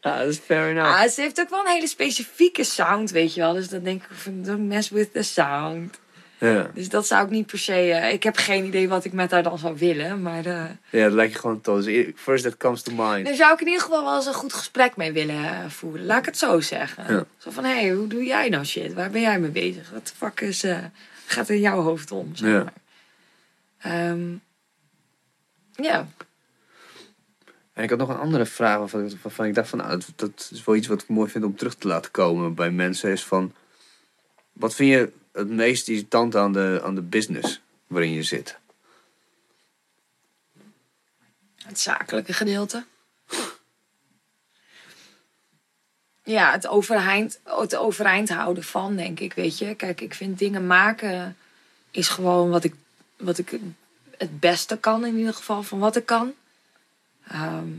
dat 0.18 0.28
is 0.28 0.38
fair 0.38 0.70
enough. 0.70 1.00
Ah, 1.00 1.08
ze 1.08 1.20
heeft 1.20 1.40
ook 1.40 1.50
wel 1.50 1.60
een 1.60 1.72
hele 1.72 1.86
specifieke 1.86 2.64
sound, 2.64 3.10
weet 3.10 3.34
je 3.34 3.40
wel. 3.40 3.52
Dus 3.52 3.68
dan 3.68 3.82
denk 3.82 4.02
ik 4.02 4.16
van, 4.16 4.42
don't 4.42 4.68
mess 4.68 4.88
with 4.88 5.12
the 5.12 5.22
sound. 5.22 6.00
Ja. 6.48 6.70
Dus 6.74 6.88
dat 6.88 7.06
zou 7.06 7.24
ik 7.24 7.30
niet 7.30 7.46
per 7.46 7.58
se... 7.58 7.72
eh, 7.92 8.12
ik 8.12 8.22
heb 8.22 8.36
geen 8.36 8.64
idee 8.64 8.88
wat 8.88 9.04
ik 9.04 9.12
met 9.12 9.30
haar 9.30 9.42
dan 9.42 9.58
zou 9.58 9.76
willen. 9.78 10.22
Maar 10.22 10.46
eh, 10.46 10.64
ja, 10.90 11.02
dat 11.04 11.12
lijkt 11.12 11.32
je 11.32 11.38
gewoon 11.38 11.60
tof. 11.60 11.84
Dus 11.84 12.06
first 12.16 12.44
that 12.44 12.56
comes 12.56 12.82
to 12.82 12.92
mind. 12.96 13.26
daar 13.26 13.34
zou 13.34 13.52
ik 13.52 13.60
in 13.60 13.66
ieder 13.66 13.82
geval 13.82 14.04
wel 14.04 14.16
eens 14.16 14.26
een 14.26 14.34
goed 14.34 14.52
gesprek 14.52 14.96
mee 14.96 15.12
willen 15.12 15.44
eh, 15.44 15.68
voeren. 15.68 16.04
Laat 16.06 16.18
ik 16.18 16.24
het 16.24 16.38
zo 16.38 16.60
zeggen. 16.60 17.14
Ja. 17.14 17.24
Zo 17.38 17.50
van, 17.50 17.64
hé, 17.64 17.70
hey, 17.80 17.90
hoe 17.90 18.06
doe 18.06 18.24
jij 18.24 18.48
nou 18.48 18.64
shit? 18.64 18.92
Waar 18.92 19.10
ben 19.10 19.20
jij 19.20 19.40
mee 19.40 19.50
bezig? 19.50 19.90
Wat 19.90 20.06
de 20.06 20.12
fuck 20.16 20.40
is, 20.40 20.62
eh, 20.62 20.78
gaat 21.26 21.48
er 21.48 21.54
in 21.54 21.60
jouw 21.60 21.80
hoofd 21.80 22.10
om? 22.10 22.36
Zeg 22.36 22.48
Ja. 22.50 22.62
maar. 22.62 22.72
Ehm, 23.78 24.30
ja. 25.74 26.06
En 27.72 27.82
ik 27.82 27.90
had 27.90 27.98
nog 27.98 28.08
een 28.08 28.16
andere 28.18 28.46
vraag 28.46 28.78
waarvan 28.78 29.06
ik, 29.06 29.16
waarvan 29.22 29.46
ik 29.46 29.54
dacht 29.54 29.68
van, 29.68 29.78
nou, 29.78 29.90
dat, 29.90 30.12
dat 30.16 30.48
is 30.52 30.64
wel 30.64 30.74
iets 30.76 30.86
wat 30.86 31.02
ik 31.02 31.08
mooi 31.08 31.30
vind 31.30 31.44
om 31.44 31.56
terug 31.56 31.74
te 31.74 31.88
laten 31.88 32.10
komen 32.10 32.54
bij 32.54 32.70
mensen. 32.70 33.10
Is 33.10 33.24
van, 33.24 33.52
wat 34.52 34.74
vind 34.74 34.90
je 34.90 35.12
het 35.32 35.48
meest 35.48 35.88
irritant 35.88 36.36
aan 36.36 36.52
de, 36.52 36.80
aan 36.84 36.94
de 36.94 37.02
business 37.02 37.60
waarin 37.86 38.12
je 38.12 38.22
zit? 38.22 38.58
Het 41.56 41.80
zakelijke 41.80 42.32
gedeelte. 42.32 42.84
Ja, 46.24 46.52
het 46.52 46.66
overeind, 46.66 47.40
het 47.44 47.76
overeind 47.76 48.28
houden 48.28 48.64
van, 48.64 48.96
denk 48.96 49.20
ik, 49.20 49.32
weet 49.32 49.58
je. 49.58 49.74
Kijk, 49.74 50.00
ik 50.00 50.14
vind 50.14 50.38
dingen 50.38 50.66
maken 50.66 51.36
is 51.92 52.08
gewoon 52.08 52.50
wat 52.50 52.64
ik, 52.64 52.74
wat 53.16 53.38
ik 53.38 53.58
het 54.18 54.40
beste 54.40 54.78
kan, 54.78 55.04
in 55.04 55.16
ieder 55.16 55.34
geval, 55.34 55.62
van 55.62 55.78
wat 55.78 55.96
ik 55.96 56.06
kan. 56.06 56.34
Ehm, 57.28 57.70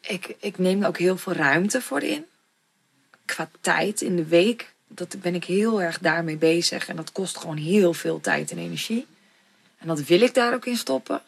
ik, 0.00 0.36
ik 0.40 0.58
neem 0.58 0.82
er 0.82 0.88
ook 0.88 0.98
heel 0.98 1.16
veel 1.16 1.32
ruimte 1.32 1.82
voor 1.82 2.02
in. 2.02 2.26
Qua 3.24 3.50
tijd 3.60 4.00
in 4.00 4.16
de 4.16 4.26
week, 4.26 4.72
dat 4.94 5.16
ben 5.20 5.34
ik 5.34 5.44
heel 5.44 5.82
erg 5.82 5.98
daarmee 5.98 6.36
bezig. 6.36 6.88
En 6.88 6.96
dat 6.96 7.12
kost 7.12 7.38
gewoon 7.38 7.56
heel 7.56 7.92
veel 7.92 8.20
tijd 8.20 8.50
en 8.50 8.58
energie. 8.58 9.06
En 9.78 9.86
dat 9.86 10.00
wil 10.04 10.20
ik 10.20 10.34
daar 10.34 10.54
ook 10.54 10.66
in 10.66 10.76
stoppen. 10.76 11.22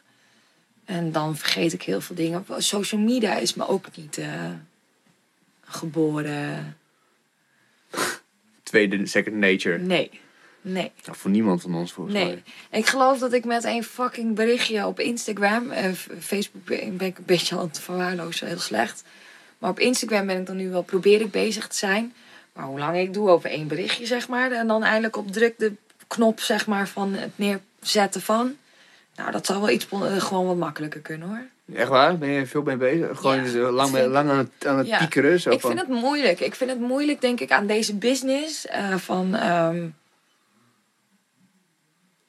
En 0.85 1.13
dan 1.13 1.37
vergeet 1.37 1.73
ik 1.73 1.83
heel 1.83 2.01
veel 2.01 2.17
dingen. 2.17 2.45
Social 2.59 3.01
media 3.01 3.37
is 3.37 3.55
me 3.55 3.69
ook 3.69 3.97
niet 3.97 4.19
eh, 4.19 4.51
geboren. 5.65 6.77
Tweede, 8.63 9.07
second 9.07 9.37
nature. 9.37 9.79
Nee, 9.79 10.11
nee, 10.61 10.93
Nou, 11.05 11.17
voor 11.17 11.31
niemand 11.31 11.63
van 11.63 11.75
ons 11.75 11.93
volgens 11.93 12.17
nee. 12.17 12.27
mij. 12.27 12.43
Ik 12.71 12.87
geloof 12.87 13.19
dat 13.19 13.33
ik 13.33 13.45
met 13.45 13.65
een 13.65 13.85
fucking 13.85 14.35
berichtje 14.35 14.87
op 14.87 15.01
Instagram... 15.01 15.71
eh, 15.71 15.93
Facebook 16.21 16.65
ben 16.65 17.01
ik 17.01 17.19
een 17.19 17.25
beetje 17.27 17.57
aan 17.57 17.67
het 17.67 17.81
verwaarlozen, 17.81 18.47
heel 18.47 18.59
slecht. 18.59 19.05
Maar 19.59 19.71
op 19.71 19.79
Instagram 19.79 20.27
ben 20.27 20.41
ik 20.41 20.47
dan 20.47 20.57
nu 20.57 20.71
wel, 20.71 20.83
probeer 20.83 21.21
ik 21.21 21.31
bezig 21.31 21.69
te 21.69 21.77
zijn. 21.77 22.15
Maar 22.53 22.65
hoe 22.65 22.79
lang 22.79 22.97
ik 22.97 23.13
doe 23.15 23.29
over 23.29 23.51
één 23.51 23.67
berichtje, 23.69 24.07
zeg 24.07 24.29
maar. 24.29 24.51
En 24.53 24.67
dan 24.67 24.83
eindelijk 24.85 25.17
op 25.17 25.33
druk 25.33 25.59
de 25.59 25.73
knop, 26.07 26.41
zeg 26.41 26.67
maar, 26.67 26.89
van 26.89 27.15
het 27.15 27.31
neerzetten 27.39 28.21
van... 28.21 28.57
Nou, 29.17 29.31
dat 29.31 29.47
zou 29.47 29.61
wel 29.61 29.71
iets 29.71 29.87
eh, 29.91 30.17
gewoon 30.21 30.47
wat 30.47 30.57
makkelijker 30.57 31.01
kunnen, 31.01 31.29
hoor. 31.29 31.43
Echt 31.77 31.89
waar? 31.89 32.19
Ben 32.19 32.29
je 32.29 32.47
veel 32.47 32.63
mee 32.63 32.77
bezig? 32.77 33.19
Gewoon 33.19 33.45
Ja, 33.45 33.51
zo 33.51 33.71
lang, 33.71 33.91
mee- 33.93 34.07
lang 34.09 34.31
aan 34.31 34.39
het, 34.39 34.67
aan 34.67 34.79
het 34.79 34.87
Ja. 34.87 34.99
piekeren? 34.99 35.41
Zo 35.41 35.51
Ik 35.51 35.61
van, 35.61 35.71
vind 35.77 35.89
het 35.89 36.01
moeilijk. 36.01 36.41
Ik 36.41 36.55
vind 36.55 36.71
het 36.71 36.81
moeilijk, 36.81 37.21
denk 37.21 37.41
ik, 37.41 37.51
aan 37.51 37.67
deze 37.67 37.95
business. 37.97 38.67
eh, 38.67 38.97
van, 38.97 39.35
ehm, 39.35 39.87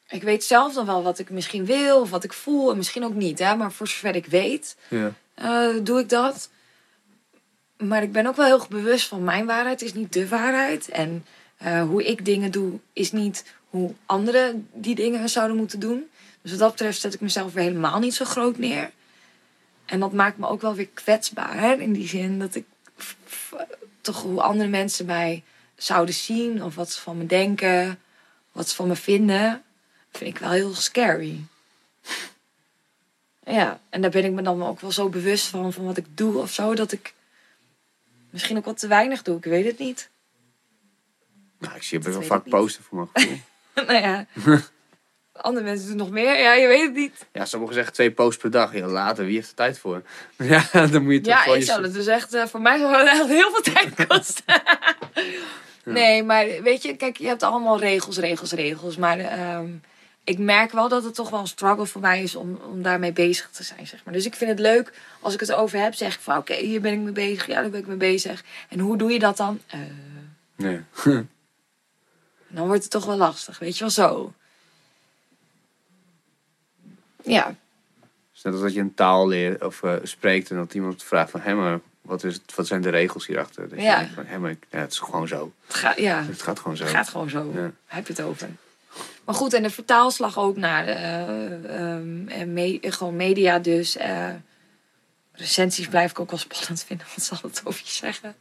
ik 0.09 0.23
weet 0.23 0.43
zelf 0.43 0.73
dan 0.73 0.85
wel 0.85 1.03
wat 1.03 1.19
ik 1.19 1.29
misschien 1.29 1.65
wil 1.65 1.99
of 2.01 2.09
wat 2.09 2.23
ik 2.23 2.33
voel. 2.33 2.71
En 2.71 2.77
misschien 2.77 3.03
ook 3.05 3.13
niet, 3.13 3.39
hè. 3.39 3.55
Maar 3.55 3.71
voor 3.71 3.87
zover 3.87 4.15
ik 4.15 4.25
weet, 4.25 4.75
ja. 4.87 5.11
eh, 5.33 5.67
doe 5.83 5.99
ik 5.99 6.09
dat. 6.09 6.49
Maar 7.87 8.03
ik 8.03 8.11
ben 8.11 8.27
ook 8.27 8.35
wel 8.35 8.45
heel 8.45 8.65
bewust 8.69 9.07
van 9.07 9.23
mijn 9.23 9.45
waarheid 9.45 9.81
is 9.81 9.93
niet 9.93 10.13
de 10.13 10.27
waarheid. 10.27 10.89
En 10.89 11.25
eh, 11.57 11.83
hoe 11.83 12.03
ik 12.03 12.25
dingen 12.25 12.51
doe 12.51 12.79
is 12.93 13.11
niet 13.11 13.43
hoe 13.69 13.93
anderen 14.05 14.67
die 14.73 14.95
dingen 14.95 15.29
zouden 15.29 15.57
moeten 15.57 15.79
doen. 15.79 16.09
Dus 16.41 16.51
wat 16.51 16.59
dat 16.59 16.71
betreft 16.71 16.99
zet 16.99 17.13
ik 17.13 17.21
mezelf 17.21 17.53
weer 17.53 17.63
helemaal 17.63 17.99
niet 17.99 18.13
zo 18.13 18.25
groot 18.25 18.57
neer. 18.57 18.91
En 19.85 19.99
dat 19.99 20.13
maakt 20.13 20.37
me 20.37 20.47
ook 20.47 20.61
wel 20.61 20.75
weer 20.75 20.89
kwetsbaar. 20.93 21.79
In 21.79 21.93
die 21.93 22.07
zin 22.07 22.39
dat 22.39 22.55
ik 22.55 22.65
toch 24.01 24.21
hoe 24.21 24.41
andere 24.41 24.69
mensen 24.69 25.05
mij 25.05 25.43
zouden 25.75 26.15
zien. 26.15 26.63
Of 26.63 26.75
wat 26.75 26.91
ze 26.91 27.01
van 27.01 27.17
me 27.17 27.25
denken. 27.25 27.99
Wat 28.51 28.69
ze 28.69 28.75
van 28.75 28.87
me 28.87 28.95
vinden. 28.95 29.61
Vind 30.11 30.35
ik 30.35 30.37
wel 30.37 30.51
heel 30.51 30.73
scary. 30.73 31.39
Ja, 33.45 33.79
en 33.89 34.01
daar 34.01 34.11
ben 34.11 34.25
ik 34.25 34.31
me 34.31 34.41
dan 34.41 34.63
ook 34.63 34.79
wel 34.79 34.91
zo 34.91 35.09
bewust 35.09 35.45
van. 35.45 35.73
Van 35.73 35.85
wat 35.85 35.97
ik 35.97 36.05
doe 36.13 36.37
of 36.37 36.51
zo. 36.51 36.75
Dat 36.75 36.91
ik 36.91 37.13
misschien 38.33 38.57
ook 38.57 38.65
wat 38.65 38.79
te 38.79 38.87
weinig 38.87 39.21
doe. 39.21 39.37
Ik 39.37 39.43
weet 39.43 39.65
het 39.65 39.77
niet. 39.79 40.09
Nou, 41.59 41.75
ik 41.75 41.83
zie 41.83 41.97
je 41.97 42.03
Dat 42.03 42.13
wel 42.13 42.23
vaak 42.23 42.49
posten 42.49 42.83
voor 42.83 42.97
mijn 42.97 43.09
gevoel. 43.13 43.37
nou 43.87 43.93
ja. 43.93 44.25
Andere 45.33 45.65
mensen 45.65 45.87
doen 45.87 45.97
nog 45.97 46.09
meer. 46.09 46.39
Ja, 46.39 46.53
je 46.53 46.67
weet 46.67 46.81
het 46.85 46.93
niet. 46.95 47.25
ja, 47.31 47.45
sommigen 47.45 47.75
zeggen 47.75 47.93
twee 47.93 48.11
posts 48.11 48.41
per 48.41 48.51
dag. 48.51 48.73
Ja, 48.75 48.87
later, 48.87 49.25
wie 49.25 49.35
heeft 49.35 49.49
er 49.49 49.55
tijd 49.55 49.79
voor? 49.79 50.03
ja, 50.37 50.63
dan 50.87 51.03
moet 51.03 51.13
je 51.13 51.21
toch 51.21 51.33
Ja, 51.33 51.45
ik 51.45 51.59
je- 51.59 51.65
zou 51.65 51.83
het 51.83 51.93
dus 51.93 52.07
echt... 52.07 52.33
eh, 52.33 52.45
voor 52.45 52.61
mij 52.61 52.77
zou 52.79 52.97
het 52.97 53.07
echt 53.07 53.27
heel 53.27 53.51
veel 53.51 53.73
tijd 53.73 54.07
kosten. 54.07 54.43
Nee, 55.85 56.23
maar 56.23 56.45
weet 56.61 56.81
je, 56.83 56.95
kijk, 56.95 57.17
je 57.17 57.27
hebt 57.27 57.43
allemaal 57.43 57.79
regels, 57.79 58.17
regels, 58.17 58.51
regels. 58.51 58.95
Maar 58.97 59.19
ehm, 59.19 59.67
ik 60.23 60.37
merk 60.39 60.71
wel 60.71 60.89
dat 60.89 61.03
het 61.03 61.15
toch 61.15 61.29
wel 61.29 61.39
een 61.39 61.47
struggle 61.47 61.85
voor 61.85 62.01
mij 62.01 62.23
is 62.23 62.35
om, 62.35 62.55
om 62.55 62.81
daarmee 62.81 63.11
bezig 63.13 63.49
te 63.49 63.63
zijn, 63.63 63.87
zeg 63.87 64.03
maar. 64.05 64.13
Dus 64.13 64.25
ik 64.25 64.35
vind 64.35 64.49
het 64.49 64.59
leuk, 64.59 64.93
als 65.19 65.33
ik 65.33 65.39
het 65.39 65.51
over 65.53 65.79
heb, 65.79 65.93
zeg 65.93 66.13
ik 66.15 66.19
van... 66.21 66.37
Oké, 66.37 66.53
hier 66.55 66.81
ben 66.81 66.93
ik 66.93 66.99
mee 66.99 67.13
bezig, 67.13 67.47
ja, 67.47 67.61
daar 67.61 67.69
ben 67.69 67.79
ik 67.79 67.87
mee 67.87 67.97
bezig. 67.97 68.43
En 68.69 68.79
hoe 68.79 68.97
doe 68.97 69.11
je 69.11 69.19
dat 69.19 69.37
dan? 69.37 69.59
Eh, 69.67 69.79
Nee. 70.55 70.81
dan 72.47 72.67
wordt 72.67 72.81
het 72.81 72.91
toch 72.91 73.05
wel 73.05 73.17
lastig, 73.17 73.59
weet 73.59 73.73
je 73.77 73.79
wel, 73.79 73.89
zo. 73.89 74.33
Ja, 77.23 77.55
net 78.43 78.53
als 78.53 78.61
dat 78.61 78.73
je 78.73 78.79
een 78.79 78.93
taal 78.93 79.27
leert 79.27 79.63
of 79.63 79.83
eh, 79.83 79.95
spreekt 80.03 80.49
en 80.49 80.55
dat 80.55 80.73
iemand 80.73 81.03
vraagt 81.03 81.31
van... 81.31 81.41
Hé, 81.41 81.53
maar 81.55 81.79
wat, 82.01 82.23
is 82.23 82.33
het, 82.33 82.55
wat 82.55 82.67
zijn 82.67 82.81
de 82.81 82.89
regels 82.89 83.27
hierachter? 83.27 83.69
Dat 83.69 83.77
je 83.79 83.83
Ja. 83.85 83.97
denkt 83.99 84.13
van, 84.13 84.25
hé, 84.25 84.39
maar 84.39 84.55
ja, 84.69 84.77
het 84.79 84.91
is 84.91 84.99
gewoon 84.99 85.27
zo. 85.27 85.53
het 85.67 85.75
gaat, 85.75 85.97
ja. 85.97 86.23
Het 86.23 86.41
gaat 86.41 86.59
gewoon 86.59 86.77
zo. 86.77 86.83
Het 86.83 86.93
gaat 86.93 87.09
gewoon 87.09 87.29
zo. 87.29 87.51
Ja. 87.55 87.71
Heb 87.85 88.07
je 88.07 88.13
het 88.13 88.21
over. 88.21 88.49
Maar 89.25 89.35
goed, 89.35 89.53
en 89.53 89.63
de 89.63 89.69
vertaalslag 89.69 90.37
ook 90.39 90.57
naar 90.57 90.87
eh, 90.87 91.79
ehm, 91.79 92.53
me- 92.53 92.79
gewoon 92.81 93.15
media 93.15 93.59
dus. 93.59 93.97
eh, 93.97 94.29
recensies 95.31 95.87
blijf 95.87 96.11
ik 96.11 96.19
ook 96.19 96.29
wel 96.29 96.39
spannend 96.39 96.83
vinden. 96.83 97.05
Wat 97.15 97.25
zal 97.25 97.37
het 97.41 97.61
over 97.63 97.81
je 97.85 97.91
zeggen? 97.91 98.35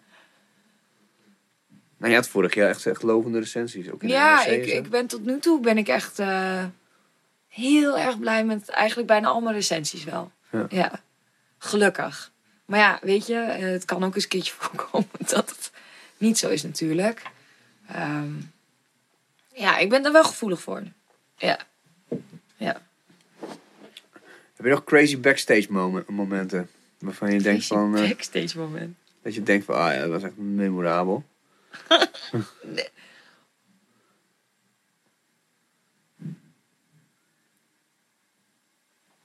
Nou, 1.96 2.10
je 2.10 2.18
had 2.18 2.28
vorig 2.28 2.54
jaar 2.54 2.68
echt, 2.68 2.86
echt 2.86 3.02
lovende 3.02 3.38
recensies. 3.38 3.90
Ook 3.90 4.02
in 4.02 4.08
de 4.08 4.14
Ja, 4.14 4.44
ik, 4.44 4.66
ik 4.66 4.90
ben 4.90 5.06
tot 5.06 5.24
nu 5.24 5.38
toe 5.38 5.60
ben 5.60 5.78
ik 5.78 5.88
echt 5.88 6.18
eh, 6.18 6.64
heel 7.48 7.98
erg 7.98 8.18
blij 8.18 8.44
met 8.44 8.68
eigenlijk 8.68 9.08
bijna 9.08 9.28
al 9.28 9.40
mijn 9.40 9.54
recensies 9.54 10.04
wel. 10.04 10.30
Ja. 10.68 11.00
Gelukkig. 11.58 12.30
Maar 12.64 12.78
ja, 12.78 12.98
weet 13.02 13.26
je, 13.26 13.34
het 13.34 13.84
kan 13.84 14.04
ook 14.04 14.14
eens 14.14 14.22
een 14.24 14.28
keertje 14.30 14.52
voorkomen 14.58 15.08
dat 15.18 15.48
het 15.50 15.70
niet 16.18 16.38
zo 16.38 16.48
is 16.48 16.62
natuurlijk. 16.62 17.22
Ehm, 17.88 18.30
ja, 19.54 19.78
ik 19.78 19.88
ben 19.88 20.04
er 20.04 20.12
wel 20.12 20.24
gevoelig 20.24 20.60
voor. 20.60 20.82
Ja. 21.36 21.58
Ja. 22.56 22.82
Heb 24.56 24.64
je 24.64 24.68
nog 24.70 24.84
crazy 24.84 25.20
backstage 25.20 25.66
momen- 25.68 26.04
momenten? 26.08 26.70
Waarvan 26.98 27.32
je 27.32 27.40
denkt 27.42 27.66
van... 27.66 27.96
eh, 27.96 28.08
Backstage 28.08 28.58
moment. 28.58 28.96
dat 29.22 29.34
je 29.34 29.42
denkt 29.42 29.64
van, 29.64 29.74
ah 29.74 29.92
ja, 29.94 30.00
dat 30.00 30.10
was 30.10 30.22
echt 30.22 30.36
memorabel. 30.36 31.24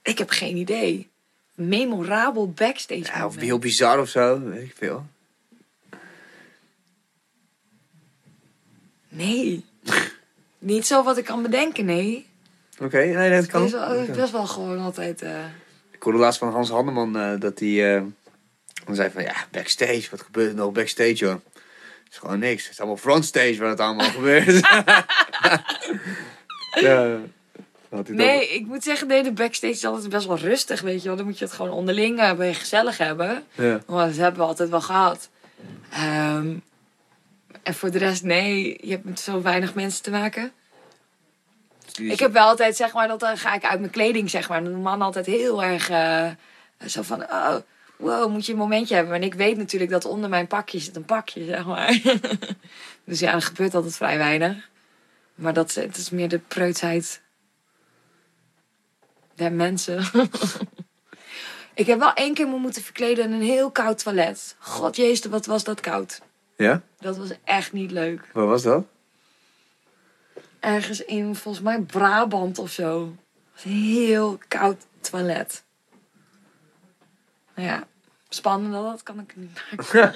Ik 0.02 0.18
heb 0.18 0.30
geen 0.30 0.56
idee. 0.56 1.08
Memorabel 1.54 2.50
backstage 2.52 3.00
Ja, 3.02 3.14
of 3.14 3.20
moment. 3.22 3.40
heel 3.40 3.58
bizar 3.58 4.00
of 4.00 4.08
zo, 4.08 4.40
weet 4.40 4.62
ik 4.62 4.74
veel. 4.76 5.06
Nee. 9.08 9.64
Niet 10.68 10.86
zo 10.86 11.02
wat 11.02 11.18
ik 11.18 11.24
kan 11.24 11.42
bedenken, 11.42 11.84
nee. 11.84 12.26
Oké, 12.80 13.04
nee, 13.04 13.30
dat 13.30 13.46
kan. 13.46 13.62
best 13.62 13.72
wel, 13.74 14.04
best 14.16 14.32
wel 14.32 14.46
gewoon 14.46 14.78
altijd... 14.78 15.22
eh, 15.22 15.44
Ik 15.90 16.02
hoorde 16.02 16.18
laatst 16.18 16.38
van 16.38 16.52
Hans 16.52 16.68
Hanneman 16.70 17.16
eh, 17.18 17.40
dat 17.40 17.58
hij... 17.58 17.96
eh, 17.96 18.02
dan 18.84 18.94
zei 18.94 19.10
van, 19.10 19.22
ja, 19.22 19.34
backstage, 19.50 20.06
wat 20.10 20.22
gebeurt 20.22 20.48
er 20.50 20.54
nog 20.56 20.72
backstage, 20.72 21.12
joh? 21.14 21.30
Het 22.04 22.12
is 22.12 22.18
gewoon 22.18 22.38
niks. 22.38 22.62
Het 22.62 22.72
is 22.72 22.78
allemaal 22.78 22.96
frontstage 22.96 23.56
waar 23.58 23.68
het 23.68 23.80
allemaal 23.80 24.10
gebeurt. 24.20 24.60
ja, 26.80 27.16
Nee, 28.06 28.48
ik 28.48 28.66
moet 28.66 28.82
zeggen, 28.84 29.06
nee, 29.06 29.22
de 29.22 29.32
backstage 29.32 29.72
is 29.72 29.84
altijd 29.84 30.08
best 30.10 30.26
wel 30.26 30.38
rustig, 30.38 30.80
weet 30.80 31.02
je 31.02 31.08
wel. 31.08 31.16
Dan 31.16 31.26
moet 31.26 31.38
je 31.38 31.44
het 31.44 31.54
gewoon 31.54 31.72
onderling 31.72 32.18
hebben 32.20 32.46
en 32.46 32.54
gezellig 32.54 32.98
hebben. 32.98 33.42
Ja. 33.54 33.80
Maar 33.86 34.06
dat 34.06 34.16
hebben 34.16 34.40
we 34.40 34.46
altijd 34.46 34.68
wel 34.68 34.80
gehad. 34.80 35.28
Ehm, 35.92 36.54
en 37.68 37.74
voor 37.74 37.90
de 37.90 37.98
rest, 37.98 38.22
nee, 38.22 38.78
je 38.80 38.90
hebt 38.90 39.04
met 39.04 39.20
zo 39.20 39.42
weinig 39.42 39.74
mensen 39.74 40.02
te 40.02 40.10
maken. 40.10 40.52
Ik 41.96 42.18
heb 42.18 42.32
wel 42.32 42.46
altijd, 42.46 42.76
zeg 42.76 42.92
maar, 42.92 43.08
dat 43.08 43.20
dan 43.20 43.38
ga 43.38 43.54
ik 43.54 43.64
uit 43.64 43.80
mijn 43.80 43.92
kleding, 43.92 44.30
zeg 44.30 44.48
maar. 44.48 44.64
Doen 44.64 44.82
mannen 44.82 45.06
altijd 45.06 45.26
heel 45.26 45.62
erg 45.62 45.90
eh, 45.90 46.30
zo 46.86 47.02
van, 47.02 47.22
oh, 47.22 47.56
wow, 47.96 48.30
moet 48.30 48.46
je 48.46 48.52
een 48.52 48.58
momentje 48.58 48.94
hebben. 48.94 49.14
En 49.14 49.22
ik 49.22 49.34
weet 49.34 49.56
natuurlijk 49.56 49.90
dat 49.90 50.04
onder 50.04 50.28
mijn 50.28 50.46
pakje 50.46 50.78
zit 50.78 50.96
een 50.96 51.04
pakje, 51.04 51.44
zeg 51.44 51.66
maar. 51.66 52.00
dus 53.04 53.18
ja, 53.18 53.32
er 53.32 53.42
gebeurt 53.42 53.74
altijd 53.74 53.96
vrij 53.96 54.18
weinig. 54.18 54.68
Maar 55.34 55.52
dat, 55.52 55.74
het 55.74 55.96
is 55.96 56.10
meer 56.10 56.28
de 56.28 56.38
preutsheid 56.38 57.20
der 59.34 59.52
mensen. 59.52 60.04
ik 61.74 61.86
heb 61.86 61.98
wel 61.98 62.12
één 62.12 62.34
keer 62.34 62.48
me 62.48 62.56
moeten 62.56 62.82
verkleden 62.82 63.24
in 63.24 63.32
een 63.32 63.42
heel 63.42 63.70
koud 63.70 64.02
toilet. 64.02 64.56
God 64.58 64.96
jezus, 64.96 65.30
wat 65.30 65.46
was 65.46 65.64
dat 65.64 65.80
koud. 65.80 66.20
Ja? 66.58 66.82
Dat 66.98 67.16
was 67.16 67.30
echt 67.44 67.72
niet 67.72 67.90
leuk. 67.90 68.20
Waar 68.32 68.46
was 68.46 68.62
dat? 68.62 68.84
Ergens 70.60 71.04
in, 71.04 71.34
volgens 71.34 71.64
mij, 71.64 71.80
Brabant 71.80 72.58
of 72.58 72.70
zo. 72.70 73.02
Het 73.02 73.54
was 73.54 73.64
een 73.64 73.70
heel 73.70 74.38
koud 74.48 74.86
toilet. 75.00 75.64
Nou 77.54 77.68
ja, 77.68 77.86
spannend 78.28 78.72
dat 78.72 79.02
kan 79.02 79.20
ik 79.20 79.36
niet 79.36 79.60
maken. 79.70 80.14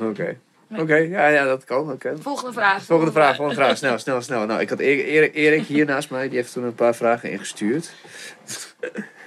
Oké. 0.00 0.38
Oké, 0.76 0.94
ja, 0.94 1.28
ja, 1.28 1.44
dat 1.44 1.64
kan. 1.64 1.90
Oké. 1.90 2.18
Volgende 2.18 2.52
vraag. 2.52 2.82
Volgende 2.82 3.12
vraag, 3.12 3.36
volgende 3.36 3.60
vraag. 3.60 3.76
Snel, 3.76 3.98
snel, 3.98 4.22
snel. 4.22 4.46
Nou, 4.46 4.60
ik 4.60 4.68
had 4.68 4.78
Erik, 4.78 5.34
Erik, 5.34 5.66
hier 5.66 5.84
naast 5.84 6.10
mij. 6.10 6.28
Die 6.28 6.36
heeft 6.36 6.52
toen 6.52 6.64
een 6.64 6.74
paar 6.74 6.94
vragen 6.94 7.30
ingestuurd. 7.30 7.92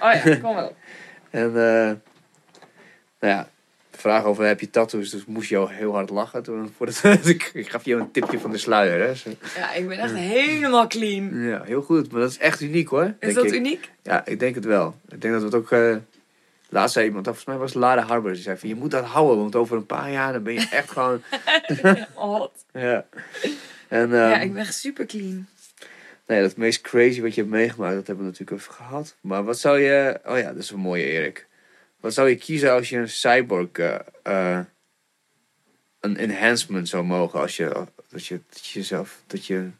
Oh 0.00 0.12
ja, 0.12 0.36
kom 0.36 0.54
wel. 0.54 0.76
En, 1.30 1.48
eh 1.48 1.92
nou 3.20 3.34
ja, 3.34 3.48
vraag 4.06 4.24
over 4.24 4.44
heb 4.44 4.60
je 4.60 4.70
tattoos, 4.70 5.10
dus 5.10 5.24
moest 5.24 5.48
je 5.48 5.56
al 5.56 5.68
heel 5.68 5.92
hard 5.92 6.10
lachen. 6.10 6.42
Toen, 6.42 6.72
ik, 7.24 7.50
ik 7.54 7.68
gaf 7.68 7.84
je 7.84 7.94
een 7.94 8.10
tipje 8.10 8.38
van 8.38 8.50
de 8.50 8.58
sluier, 8.58 9.06
hè. 9.06 9.14
Zo. 9.14 9.30
Ja, 9.56 9.72
ik 9.72 9.88
ben 9.88 9.98
echt 9.98 10.14
helemaal 10.14 10.86
clean. 10.86 11.42
Ja, 11.42 11.62
heel 11.62 11.82
goed. 11.82 12.12
Maar 12.12 12.20
dat 12.20 12.30
is 12.30 12.38
echt 12.38 12.60
uniek, 12.60 12.88
hoor. 12.88 13.14
Is 13.20 13.34
dat 13.34 13.44
ik. 13.44 13.52
uniek? 13.52 13.90
Ja, 14.02 14.26
ik 14.26 14.38
denk 14.38 14.54
het 14.54 14.64
wel. 14.64 14.96
Ik 15.08 15.20
denk 15.20 15.32
dat 15.32 15.42
we 15.42 15.48
het 15.48 15.56
ook... 15.56 15.72
eh 15.72 15.96
laatst 16.68 16.94
zei 16.94 17.06
iemand, 17.06 17.24
volgens 17.24 17.46
mij 17.46 17.56
was 17.56 17.74
Lara 17.74 18.02
Harber, 18.02 18.32
die 18.32 18.42
zei 18.42 18.56
van, 18.56 18.68
je 18.68 18.74
moet 18.74 18.90
dat 18.90 19.04
houden, 19.04 19.38
want 19.38 19.56
over 19.56 19.76
een 19.76 19.86
paar 19.86 20.10
jaar 20.10 20.32
dan 20.32 20.42
ben 20.42 20.54
je 20.54 20.66
echt 20.70 20.90
gewoon... 20.90 21.22
Wat. 22.14 22.64
ja. 22.72 23.06
En, 23.88 24.10
ja, 24.10 24.32
ehm, 24.32 24.42
ik 24.42 24.52
ben 24.52 24.62
echt 24.62 24.74
super 24.74 25.06
clean. 25.06 25.46
Nee, 26.26 26.40
dat 26.40 26.56
meest 26.56 26.80
crazy 26.80 27.20
wat 27.22 27.34
je 27.34 27.40
hebt 27.40 27.52
meegemaakt, 27.52 27.94
dat 27.94 28.06
hebben 28.06 28.24
we 28.24 28.30
natuurlijk 28.30 28.60
even 28.60 28.74
gehad. 28.74 29.14
Maar 29.20 29.44
wat 29.44 29.58
zou 29.58 29.80
je... 29.80 30.20
Oh 30.24 30.38
ja, 30.38 30.52
dat 30.52 30.62
is 30.62 30.70
een 30.70 30.78
mooie 30.78 31.04
Erik. 31.04 31.45
Wat 32.06 32.14
zou 32.14 32.28
je 32.28 32.36
kiezen 32.36 32.72
als 32.72 32.88
je 32.88 32.96
een 32.96 33.08
cyborg... 33.08 33.68
eh, 33.72 33.98
eh, 34.22 34.64
een 36.00 36.16
enhancement 36.16 36.88
zou 36.88 37.04
mogen 37.04 37.40
als 37.40 37.56
je... 37.56 37.86
Dat 38.08 38.26
je, 38.26 38.40
dat 38.50 38.66
je 38.66 38.78
jezelf... 38.78 39.22
Dat 39.26 39.46
je... 39.46 39.70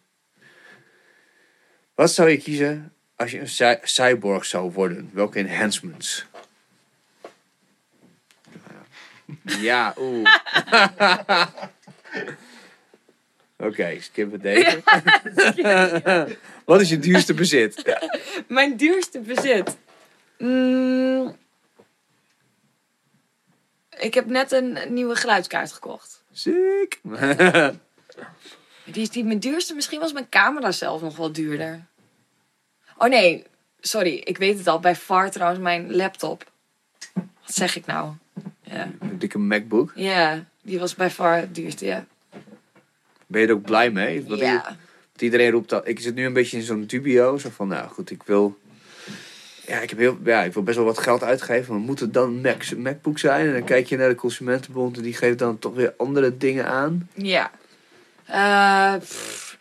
Wat 1.95 2.13
zou 2.13 2.29
je 2.29 2.37
kiezen 2.37 2.93
als 3.17 3.31
je 3.31 3.41
een 3.41 3.49
cy- 3.49 3.79
cyborg 3.83 4.45
zou 4.45 4.73
worden? 4.73 5.11
Welke 5.13 5.39
enhancements? 5.39 6.27
Ja, 9.43 9.95
oeh. 9.99 10.35
Oké, 13.69 14.01
skip 14.01 14.33
het 14.33 14.45
even. 14.45 14.83
Wat 16.65 16.81
is 16.81 16.89
je 16.89 16.99
duurste 16.99 17.35
bezit? 17.35 17.99
Mijn 18.49 18.77
duurste 18.77 19.21
bezit. 19.21 19.77
Mm. 20.39 21.37
Ik 23.99 24.15
heb 24.15 24.27
net 24.27 24.53
een 24.53 24.79
nieuwe 24.89 25.17
geluidskaart 25.17 25.73
gekocht. 25.73 26.25
Ziek. 26.33 27.01
Die 28.85 29.03
is 29.03 29.11
niet 29.11 29.25
mijn 29.27 29.39
duurste. 29.39 29.75
Misschien 29.75 30.01
was 30.01 30.13
mijn 30.13 30.29
camera 30.29 30.73
zelf 30.73 31.03
nog 31.03 31.17
wel 31.17 31.33
duurder. 31.33 31.85
Oh 32.97 33.09
nee, 33.09 33.45
sorry. 33.81 34.15
Ik 34.15 34.39
weet 34.39 34.59
het 34.59 34.67
al. 34.67 34.81
Bij 34.81 34.97
far 34.97 35.31
trouwens 35.31 35.61
mijn 35.63 35.97
laptop. 35.97 36.51
Wat 37.13 37.55
zeg 37.55 37.77
ik 37.77 37.87
nou? 37.87 38.13
Ja, 38.63 38.91
Een 39.01 39.19
dikke 39.19 39.39
MacBook. 39.39 39.93
ja 39.95 40.45
die 40.67 40.79
was 40.79 40.95
bij 40.95 41.11
far 41.11 41.37
het 41.37 41.55
duurste, 41.55 41.87
ja. 41.87 42.07
Ben 43.27 43.41
je 43.41 43.47
er 43.47 43.53
ook 43.53 43.63
blij 43.63 43.91
mee? 43.91 44.25
Want, 44.25 44.41
ja. 44.41 44.77
iedereen 45.17 45.51
roept 45.51 45.69
dat. 45.69 45.89
Ik 45.89 46.01
zit 46.01 46.15
nu 46.15 46.25
een 46.25 46.33
beetje 46.33 46.57
in 46.57 46.63
zo'n 46.63 46.85
dubio. 46.87 47.39
Zo 47.39 47.49
van, 47.51 47.69
nou 47.69 47.89
goed, 47.89 48.11
ik 48.11 48.23
wil... 48.23 48.59
Ja, 49.67 49.81
ik, 49.81 49.91
heb 49.91 49.99
heel, 49.99 50.19
ja, 50.25 50.43
ik 50.43 50.53
wil 50.53 50.63
best 50.63 50.77
wel 50.77 50.87
wat 50.87 50.99
geld 50.99 51.23
uitgeven. 51.23 51.75
Maar 51.75 51.83
moet 51.83 52.01
het 52.01 52.15
dan 52.15 52.29
een 52.29 52.41
Mac, 52.41 52.77
MacBook 52.77 53.19
zijn? 53.19 53.47
En 53.47 53.53
dan 53.53 53.65
kijk 53.65 53.87
je 53.87 53.97
naar 53.97 54.09
de 54.09 54.15
Consumentenbond. 54.15 54.97
En 54.97 55.03
die 55.03 55.15
geeft 55.15 55.39
dan 55.39 55.59
toch 55.59 55.75
weer 55.75 55.95
andere 55.97 56.37
dingen 56.37 56.67
aan. 56.67 57.09
Ja. 57.15 57.51
Eh, 58.25 59.01
pff, 59.01 59.59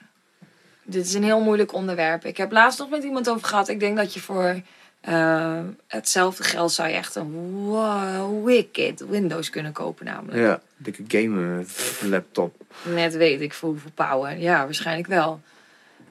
dit 0.83 1.05
is 1.05 1.13
een 1.13 1.23
heel 1.23 1.41
moeilijk 1.41 1.73
onderwerp. 1.73 2.25
Ik 2.25 2.37
heb 2.37 2.51
laatst 2.51 2.79
nog 2.79 2.89
met 2.89 3.03
iemand 3.03 3.29
over 3.29 3.47
gehad. 3.47 3.67
Ik 3.67 3.79
denk 3.79 3.97
dat 3.97 4.13
je 4.13 4.19
voor 4.19 4.61
eh, 5.01 5.59
hetzelfde 5.87 6.43
geld 6.43 6.71
zou 6.71 6.89
je 6.89 6.95
echt 6.95 7.15
een 7.15 7.31
wow, 7.51 8.45
wicked 8.45 9.05
Windows 9.09 9.49
kunnen 9.49 9.71
kopen 9.71 10.05
namelijk. 10.05 10.39
Ja, 10.39 10.61
dikke 10.77 11.03
gamer 11.07 11.65
laptop. 12.01 12.55
Net 12.83 13.15
weet 13.15 13.41
ik 13.41 13.53
voor 13.53 13.69
hoeveel 13.69 13.91
power. 13.93 14.37
Ja, 14.37 14.63
waarschijnlijk 14.63 15.07
wel. 15.07 15.41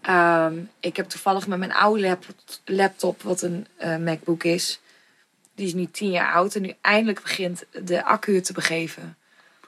Ehm, 0.07 0.59
ik 0.81 0.97
heb 0.97 1.09
toevallig 1.09 1.47
met 1.47 1.59
mijn 1.59 1.73
oude 1.73 2.01
lap- 2.01 2.25
laptop, 2.65 3.23
wat 3.23 3.43
een 3.43 3.67
eh, 3.77 3.97
MacBook 3.97 4.45
is. 4.45 4.81
Die 5.55 5.67
is 5.67 5.75
nu 5.75 5.87
tien 5.91 6.11
jaar 6.11 6.33
oud 6.33 6.55
en 6.55 6.63
nu 6.63 6.73
eindelijk 6.81 7.23
begint 7.23 7.65
de 7.85 8.05
accu 8.05 8.41
te 8.41 8.53
begeven. 8.53 9.17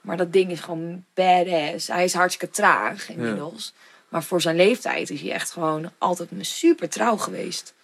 Maar 0.03 0.17
dat 0.17 0.33
ding 0.33 0.51
is 0.51 0.61
gewoon 0.61 1.05
badass. 1.15 1.89
Hij 1.89 2.05
is 2.05 2.15
hartstikke 2.15 2.55
traag 2.55 3.09
inmiddels. 3.11 3.73
Maar 4.09 4.23
voor 4.23 4.41
zijn 4.41 4.57
leeftijd 4.57 5.11
is 5.11 5.21
hij 5.21 5.33
echt 5.33 5.51
gewoon 5.51 5.91
altijd 5.99 6.29
super 6.41 6.89
trouw 6.89 7.17
geweest. 7.17 7.75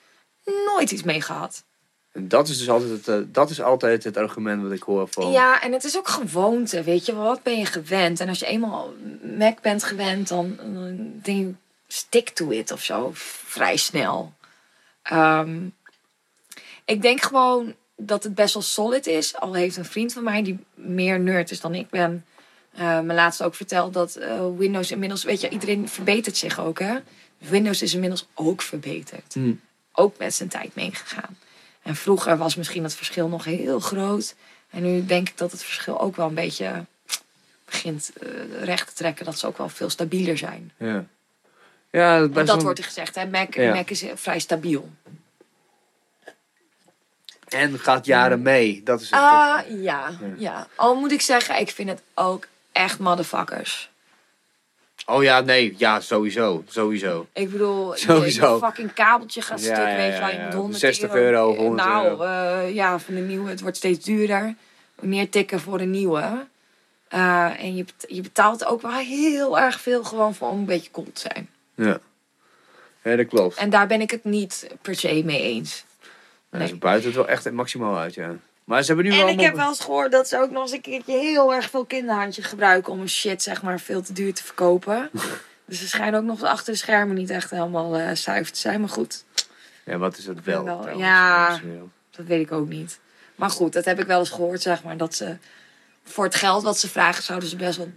Nooit 0.67 0.91
iets 0.91 1.03
mee 1.03 1.21
gehad. 1.21 1.65
En 2.13 2.29
dat 2.29 2.49
is 2.49 2.59
dus 2.59 2.69
altijd 2.71 2.91
het, 2.91 3.09
eh, 3.09 3.19
dat 3.27 3.51
is 3.51 3.61
altijd 3.63 4.05
het 4.05 4.17
argument 4.17 4.63
wat 4.63 4.73
ik 4.73 4.83
hoor 4.83 5.09
van... 5.11 5.31
Ja, 5.31 5.61
en 5.63 5.73
het 5.73 5.85
is 5.85 5.97
ook 5.97 6.09
gewoonte, 6.09 6.83
weet 6.83 7.07
je. 7.07 7.15
Wat 7.15 7.43
ben 7.43 7.59
je 7.59 7.67
gewend? 7.67 8.21
En 8.21 8.29
als 8.29 8.39
je 8.39 8.47
eenmaal 8.47 8.93
Mac 9.39 9.61
bent 9.61 9.83
gewend, 9.85 10.29
dan, 10.29 10.57
dan 10.57 10.97
denk 11.23 11.39
je, 11.39 11.55
stick 11.93 12.29
to 12.29 12.51
it 12.51 12.73
of 12.73 12.83
zo. 12.83 13.11
Vrij 13.45 13.77
snel. 13.77 14.33
Ehm, 15.03 15.67
ik 16.85 17.03
denk 17.03 17.23
gewoon 17.23 17.75
dat 17.97 18.25
het 18.25 18.35
best 18.35 18.55
wel 18.55 18.63
solid 18.63 19.07
is. 19.07 19.37
Al 19.37 19.55
heeft 19.55 19.77
een 19.77 19.85
vriend 19.85 20.13
van 20.13 20.23
mij 20.23 20.43
die 20.43 20.59
meer 20.75 21.21
nerd 21.21 21.51
is 21.51 21.61
dan 21.61 21.75
ik 21.75 21.91
ben... 21.91 22.25
eh, 22.73 23.01
me 23.01 23.15
laatst 23.15 23.43
ook 23.43 23.55
verteld 23.55 23.95
dat 23.95 24.17
eh, 24.17 24.47
Windows 24.57 24.91
inmiddels... 24.91 25.25
Weet 25.25 25.41
je, 25.41 25.49
iedereen 25.49 25.89
verbetert 25.89 26.37
zich 26.37 26.61
ook, 26.61 26.79
hè? 26.79 26.99
Windows 27.39 27.83
is 27.83 27.95
inmiddels 27.95 28.27
ook 28.35 28.63
verbeterd. 28.63 29.35
Hmm. 29.35 29.61
Ook 29.93 30.19
met 30.19 30.35
zijn 30.35 30.49
tijd 30.49 30.75
meegegaan. 30.75 31.39
En 31.83 31.97
vroeger 31.97 32.37
was 32.37 32.57
misschien 32.57 32.83
het 32.83 32.95
verschil 32.95 33.29
nog 33.29 33.45
heel 33.45 33.81
groot. 33.81 34.35
En 34.71 34.83
nu 34.83 35.07
denk 35.07 35.29
ik 35.29 35.39
dat 35.39 35.53
het 35.53 35.63
verschil 35.63 36.01
ook 36.01 36.17
wel 36.17 36.29
een 36.29 36.35
beetje 36.35 36.85
begint 37.65 38.13
eh, 38.21 38.65
recht 38.65 38.89
te 38.89 38.95
trekken, 38.95 39.25
dat 39.25 39.39
ze 39.39 39.47
ook 39.47 39.59
wel 39.59 39.69
veel 39.69 39.91
stabieler 39.91 40.39
zijn. 40.39 40.73
Ja. 40.77 41.05
Ja, 41.93 42.27
dat, 42.27 42.63
wordt 42.63 42.79
er 42.79 42.85
gezegd, 42.85 43.15
hè? 43.15 43.27
Mac, 43.27 43.55
Ja. 43.55 43.75
Mac 43.75 43.91
is 43.91 44.03
eh, 44.03 44.11
vrij 44.15 44.39
stabiel. 44.39 44.91
En 47.49 47.79
gaat 47.79 48.07
jaren 48.07 48.43
mee. 48.43 48.81
Dat 48.85 49.01
is 49.01 49.11
het. 49.11 49.21
Ah, 49.21 49.59
ja, 49.69 50.11
ja. 50.37 50.67
Al 50.75 50.95
moet 50.95 51.13
ik 51.13 51.21
zeggen, 51.21 51.61
ik 51.61 51.71
vind 51.71 51.89
het 51.89 52.03
ook 52.15 52.47
echt 52.73 52.99
motherfuckers. 52.99 53.91
Oh 55.07 55.23
ja, 55.23 55.41
nee. 55.41 55.75
Ja, 55.79 56.01
sowieso. 56.01 56.65
Sowieso. 56.69 57.27
Ik 57.33 57.51
bedoel, 57.51 57.93
Sowieso. 57.97 58.55
je 58.55 58.61
fucking 58.65 58.93
kabeltje 58.93 59.43
gaat 59.43 59.65
Ja, 59.65 59.75
stuk, 59.75 59.87
ja, 59.89 59.97
weet 59.97 60.13
je 60.15 60.19
wel. 60.21 60.29
Je 60.29 60.35
ja. 60.35 60.45
moet 60.45 60.55
100 60.55 60.79
60 60.81 61.15
euro 61.15 61.51
of 61.51 61.57
100 61.57 61.89
nou, 61.89 62.07
euro. 62.09 62.23
eh, 62.23 62.75
ja, 62.75 62.99
van 62.99 63.15
de 63.15 63.21
nieuwe, 63.21 63.51
het 63.51 63.61
wordt 63.61 63.77
steeds 63.77 64.05
duurder. 64.05 64.55
Meer 65.01 65.31
tikken 65.31 65.61
voor 65.61 65.79
de 65.79 65.85
nieuwe. 65.85 66.47
Eh, 67.09 67.63
en 67.65 67.77
je, 67.77 67.85
je 68.09 68.21
betaalt 68.21 68.65
ook 68.65 68.83
wel 68.83 68.93
heel 68.93 69.59
erg 69.59 69.81
veel 69.81 70.05
gewoon 70.05 70.35
voor 70.35 70.49
om 70.49 70.59
een 70.59 70.65
beetje 70.65 70.91
cool 70.91 71.11
te 71.13 71.21
zijn. 71.21 71.49
Ja. 71.85 71.99
Ja, 73.03 73.17
dat 73.17 73.27
klopt. 73.27 73.57
En 73.57 73.71
daar 73.71 73.87
ben 73.87 74.01
ik 74.01 74.11
het 74.11 74.25
niet 74.25 74.67
per 74.83 74.95
se 74.95 75.23
mee 75.25 75.41
eens. 75.43 75.85
Nee. 76.51 76.67
ze 76.69 76.77
buiten 76.77 77.07
het 77.07 77.17
wel 77.17 77.29
echt 77.29 77.51
maximaal 77.51 77.97
uit, 77.99 78.15
ja. 78.15 78.37
Maar 78.65 78.81
ze 78.83 78.87
hebben 78.87 79.05
nu 79.05 79.11
En 79.11 79.25
wel... 79.25 79.29
ik 79.29 79.41
heb 79.41 79.55
wel 79.55 79.69
eens 79.69 79.81
gehoord 79.81 80.13
dat 80.13 80.29
ze 80.29 80.39
ook 80.39 80.51
nog 80.51 80.63
eens 80.63 80.73
een 80.73 80.81
keertje 80.81 81.19
heel 81.19 81.55
erg 81.55 81.71
veel 81.71 81.85
kinderhandjes 81.85 82.47
gebruiken 82.47 82.93
om 82.93 83.01
een 83.01 83.09
shit 83.09 83.43
zeg 83.43 83.63
maar 83.63 83.81
veel 83.81 84.03
te 84.03 84.13
duur 84.13 84.35
te 84.35 84.45
verkopen. 84.45 85.11
dus 85.67 85.79
ze 85.79 85.89
schijnen 85.89 86.21
ook 86.21 86.27
nog 86.27 86.43
achter 86.43 86.73
de 86.73 86.79
schermen 86.79 87.17
niet 87.17 87.31
echt 87.31 87.51
helemaal 87.51 87.97
eh 87.97 88.15
zuiver 88.15 88.53
te 88.53 88.59
zijn. 88.59 88.81
Maar 88.81 88.89
goed, 88.89 89.25
Ja, 89.85 89.99
wat 89.99 90.17
is 90.17 90.25
dat 90.25 90.41
wel? 90.45 90.65
Wel, 90.65 90.81
trouwens, 90.81 91.07
ja. 91.07 91.61
dat 92.11 92.27
weet 92.27 92.47
ik 92.47 92.53
ook 92.53 92.69
niet. 92.69 92.99
Maar 93.35 93.51
goed, 93.51 93.73
dat 93.73 93.85
heb 93.85 94.01
ik 94.01 94.07
wel 94.07 94.19
eens 94.19 94.31
gehoord 94.31 94.63
zeg 94.63 94.83
maar. 94.83 94.97
Dat 94.97 95.15
ze 95.15 95.37
voor 96.05 96.25
het 96.25 96.35
geld 96.35 96.63
wat 96.63 96.79
ze 96.79 96.89
vragen 96.89 97.23
zouden 97.23 97.49
ze 97.49 97.57
best 97.57 97.77
wel 97.77 97.93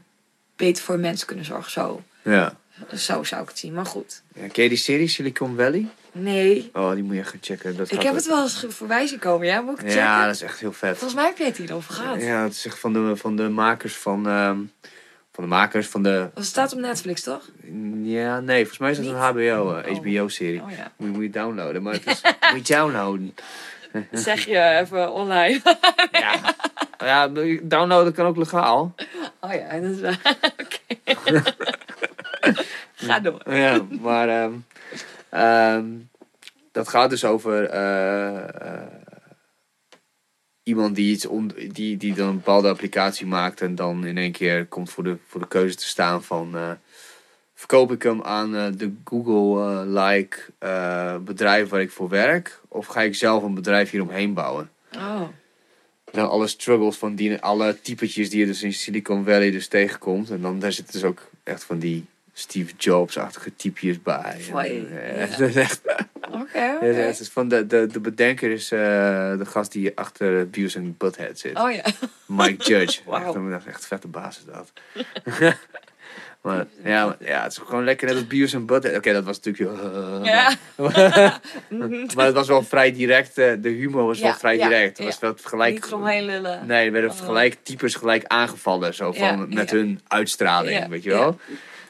beter 0.56 0.84
voor 0.84 1.00
mensen 1.00 1.28
kunnen 1.28 1.46
zorgen. 1.46 1.72
Zo, 1.72 2.02
Ja. 2.22 2.56
Zo 2.96 3.24
zou 3.24 3.42
ik 3.42 3.48
het 3.50 3.58
zien. 3.60 3.74
Maar 3.74 3.86
goed, 3.86 4.22
ja. 4.34 4.48
Ken 4.48 4.64
je 4.64 4.70
die 4.70 4.78
serie 4.78 5.08
Silicon 5.08 5.56
Valley? 5.56 5.88
nee. 6.12 6.70
Oh, 6.74 6.92
die 6.94 7.04
moet 7.04 7.16
je 7.16 7.24
gaan 7.24 7.40
checken. 7.42 7.78
Dat 7.78 7.92
Ik 7.92 8.02
heb 8.02 8.16
het 8.16 8.28
wel 8.28 8.42
eens 8.42 8.66
voorbij 8.70 9.08
zien 9.08 9.20
komen. 9.20 9.48
Ja, 9.48 9.62
moet 9.62 9.72
ik 9.74 9.78
het 9.80 9.88
checken? 9.88 10.04
Ja, 10.06 10.26
dat 10.26 10.36
is 10.36 10.42
echt 10.42 10.60
heel 10.60 10.74
vet. 10.74 10.98
Volgens 10.98 11.14
mij 11.20 11.26
heb 11.26 11.38
je 11.38 11.44
het 11.44 11.58
hierover 11.58 11.94
gehad. 11.94 12.22
Ja, 12.22 12.44
het 12.44 12.54
is 12.54 12.66
echt 12.66 12.80
van 12.80 12.94
de, 12.94 13.16
van 13.16 13.36
de 13.36 13.50
makers 13.50 13.96
van... 13.96 14.28
ehm, 14.28 14.58
van 15.32 15.44
de 15.44 15.50
makers 15.50 15.88
van 15.88 16.04
de... 16.04 16.30
Dat 16.34 16.46
staat 16.46 16.74
op 16.74 16.80
Netflix, 16.80 17.22
toch? 17.22 17.50
Ja, 18.04 18.40
nee, 18.40 18.58
volgens 18.60 18.78
mij 18.80 18.92
is 18.92 18.98
het 18.98 19.06
een? 19.08 19.14
HBO, 19.16 19.40
eh, 19.76 19.92
Oh. 19.92 19.98
HBO-serie. 19.98 20.62
Oh 20.62 20.72
ja. 20.72 20.92
Moet, 20.98 21.08
je- 21.08 21.14
moet 21.14 21.24
je 21.24 21.30
downloaden, 21.30 21.82
maar 21.84 21.94
het 21.94 22.06
is... 22.06 22.22
moet 22.54 22.68
je 22.68 22.74
downloaden. 22.74 23.36
Dat 24.12 24.22
zeg 24.22 24.46
je 24.46 24.60
even 24.82 25.12
online. 25.14 25.62
Ja. 26.12 26.40
ja, 26.98 27.28
downloaden 27.64 28.14
kan 28.14 28.26
ook 28.26 28.38
legaal. 28.38 28.96
Oh 29.40 29.54
ja, 29.54 29.80
dat 29.80 29.92
is. 29.92 30.00
Oké. 30.64 31.42
Ga 32.96 33.20
door. 33.20 33.54
Ja, 33.54 33.86
maar 34.02 34.30
ehm, 34.30 34.54
ehm, 35.30 35.86
dat 36.72 36.88
gaat 36.88 37.10
dus 37.10 37.26
over 37.26 37.66
eh, 37.66 38.72
eh, 38.74 38.88
iemand 40.64 40.96
die, 40.96 41.12
iets 41.12 41.26
on, 41.26 41.52
die, 41.72 41.98
die 41.98 42.14
dan 42.14 42.28
een 42.28 42.36
bepaalde 42.36 42.70
applicatie 42.70 43.26
maakt 43.26 43.62
en 43.62 43.76
dan 43.76 44.06
in 44.06 44.18
één 44.18 44.32
keer 44.32 44.66
komt 44.66 44.90
voor 44.90 45.04
de, 45.04 45.18
voor 45.28 45.42
de 45.42 45.48
keuze 45.48 45.76
te 45.76 45.88
staan 45.88 46.24
van 46.24 46.56
eh, 46.56 46.72
verkoop 47.54 47.92
ik 47.92 48.04
hem 48.04 48.22
aan 48.22 48.52
de 48.52 48.94
Google-like 49.04 50.40
bedrijf 51.24 51.70
waar 51.70 51.82
ik 51.82 51.92
voor 51.92 52.10
werk 52.10 52.62
of 52.68 52.86
ga 52.86 53.02
ik 53.02 53.16
zelf 53.16 53.44
een 53.44 53.54
bedrijf 53.54 53.90
hieromheen 53.92 54.34
bouwen? 54.34 54.70
Oh. 54.98 55.22
dan 56.12 56.30
alle 56.30 56.48
struggles 56.48 56.98
van 56.98 57.16
die, 57.16 57.42
alle 57.42 57.82
typetjes 57.82 58.30
die 58.30 58.40
je 58.40 58.46
dus 58.46 58.64
in 58.64 58.74
Silicon 58.74 59.24
Valley 59.24 59.52
dus 59.52 59.68
tegenkomt. 59.68 60.30
En 60.30 60.42
dan 60.42 60.60
daar 60.60 60.72
zitten 60.72 60.94
dus 60.94 61.04
ook 61.04 61.30
echt 61.44 61.64
van 61.64 61.80
die 61.80 62.06
Steve 62.38 62.74
Jobs-achtige 62.78 63.56
typjes 63.56 64.02
bij. 64.02 64.38
En, 64.54 64.98
eh, 65.02 65.38
ja. 65.38 65.62
is 65.64 65.80
Oké. 66.32 66.86
het 66.86 67.20
is 67.20 67.30
van 67.30 67.48
de, 67.48 67.68
de, 67.68 67.88
de 67.92 68.00
bedenker 68.00 68.52
is 68.52 68.72
eh, 68.72 68.80
de 69.38 69.46
gast 69.46 69.72
die 69.72 69.98
achter 69.98 70.50
Beavis 70.50 70.78
and 70.78 70.98
Butthead 70.98 71.40
zit. 71.40 71.58
Oh 71.58 71.72
ja. 71.72 71.84
Mike 72.26 72.64
Judge. 72.64 73.02
Wauw. 73.06 73.52
echt, 73.52 73.66
echt 73.66 73.86
vette 73.88 74.08
baas 74.08 74.38
is 74.38 74.44
dat. 74.54 74.72
maar, 76.42 76.66
ja, 76.84 77.06
maar, 77.06 77.16
ja, 77.20 77.44
het 77.44 77.52
is 77.52 77.58
gewoon 77.58 77.84
lekker 77.84 78.08
net 78.08 78.16
als 78.16 78.28
Beavis 78.28 78.56
and 78.56 78.66
Butthead. 78.66 78.96
Oké, 78.98 79.14
dat 79.14 79.24
was 79.24 79.40
natuurlijk... 79.40 79.82
eh, 79.82 80.20
Ja. 80.24 80.54
maar 82.16 82.26
het 82.26 82.34
was 82.34 82.48
wel 82.48 82.64
vrij 82.64 82.92
direct. 82.94 83.36
de 83.36 83.60
humor 83.62 84.06
was 84.06 84.20
wel 84.20 84.34
vrij 84.34 84.58
ja, 84.58 84.68
direct. 84.68 84.98
Het 84.98 85.08
was 85.08 85.20
wel 85.20 85.34
gelijk... 85.44 85.74
Niet 85.74 85.86
eromheen 85.86 86.26
lullen. 86.26 86.66
Nee, 86.66 86.86
er 86.86 86.92
werden 86.92 87.12
Oh. 87.12 87.18
gelijk 87.18 87.58
types 87.64 87.96
gelijk 87.96 88.24
aangevallen. 88.28 88.94
Zo 88.94 89.12
van, 89.12 89.54
met 89.54 89.72
hun 89.72 90.00
uitstraling, 90.08 90.88
weet 90.88 91.04
je 91.04 91.10
ja. 91.10 91.18
wel. 91.20 91.40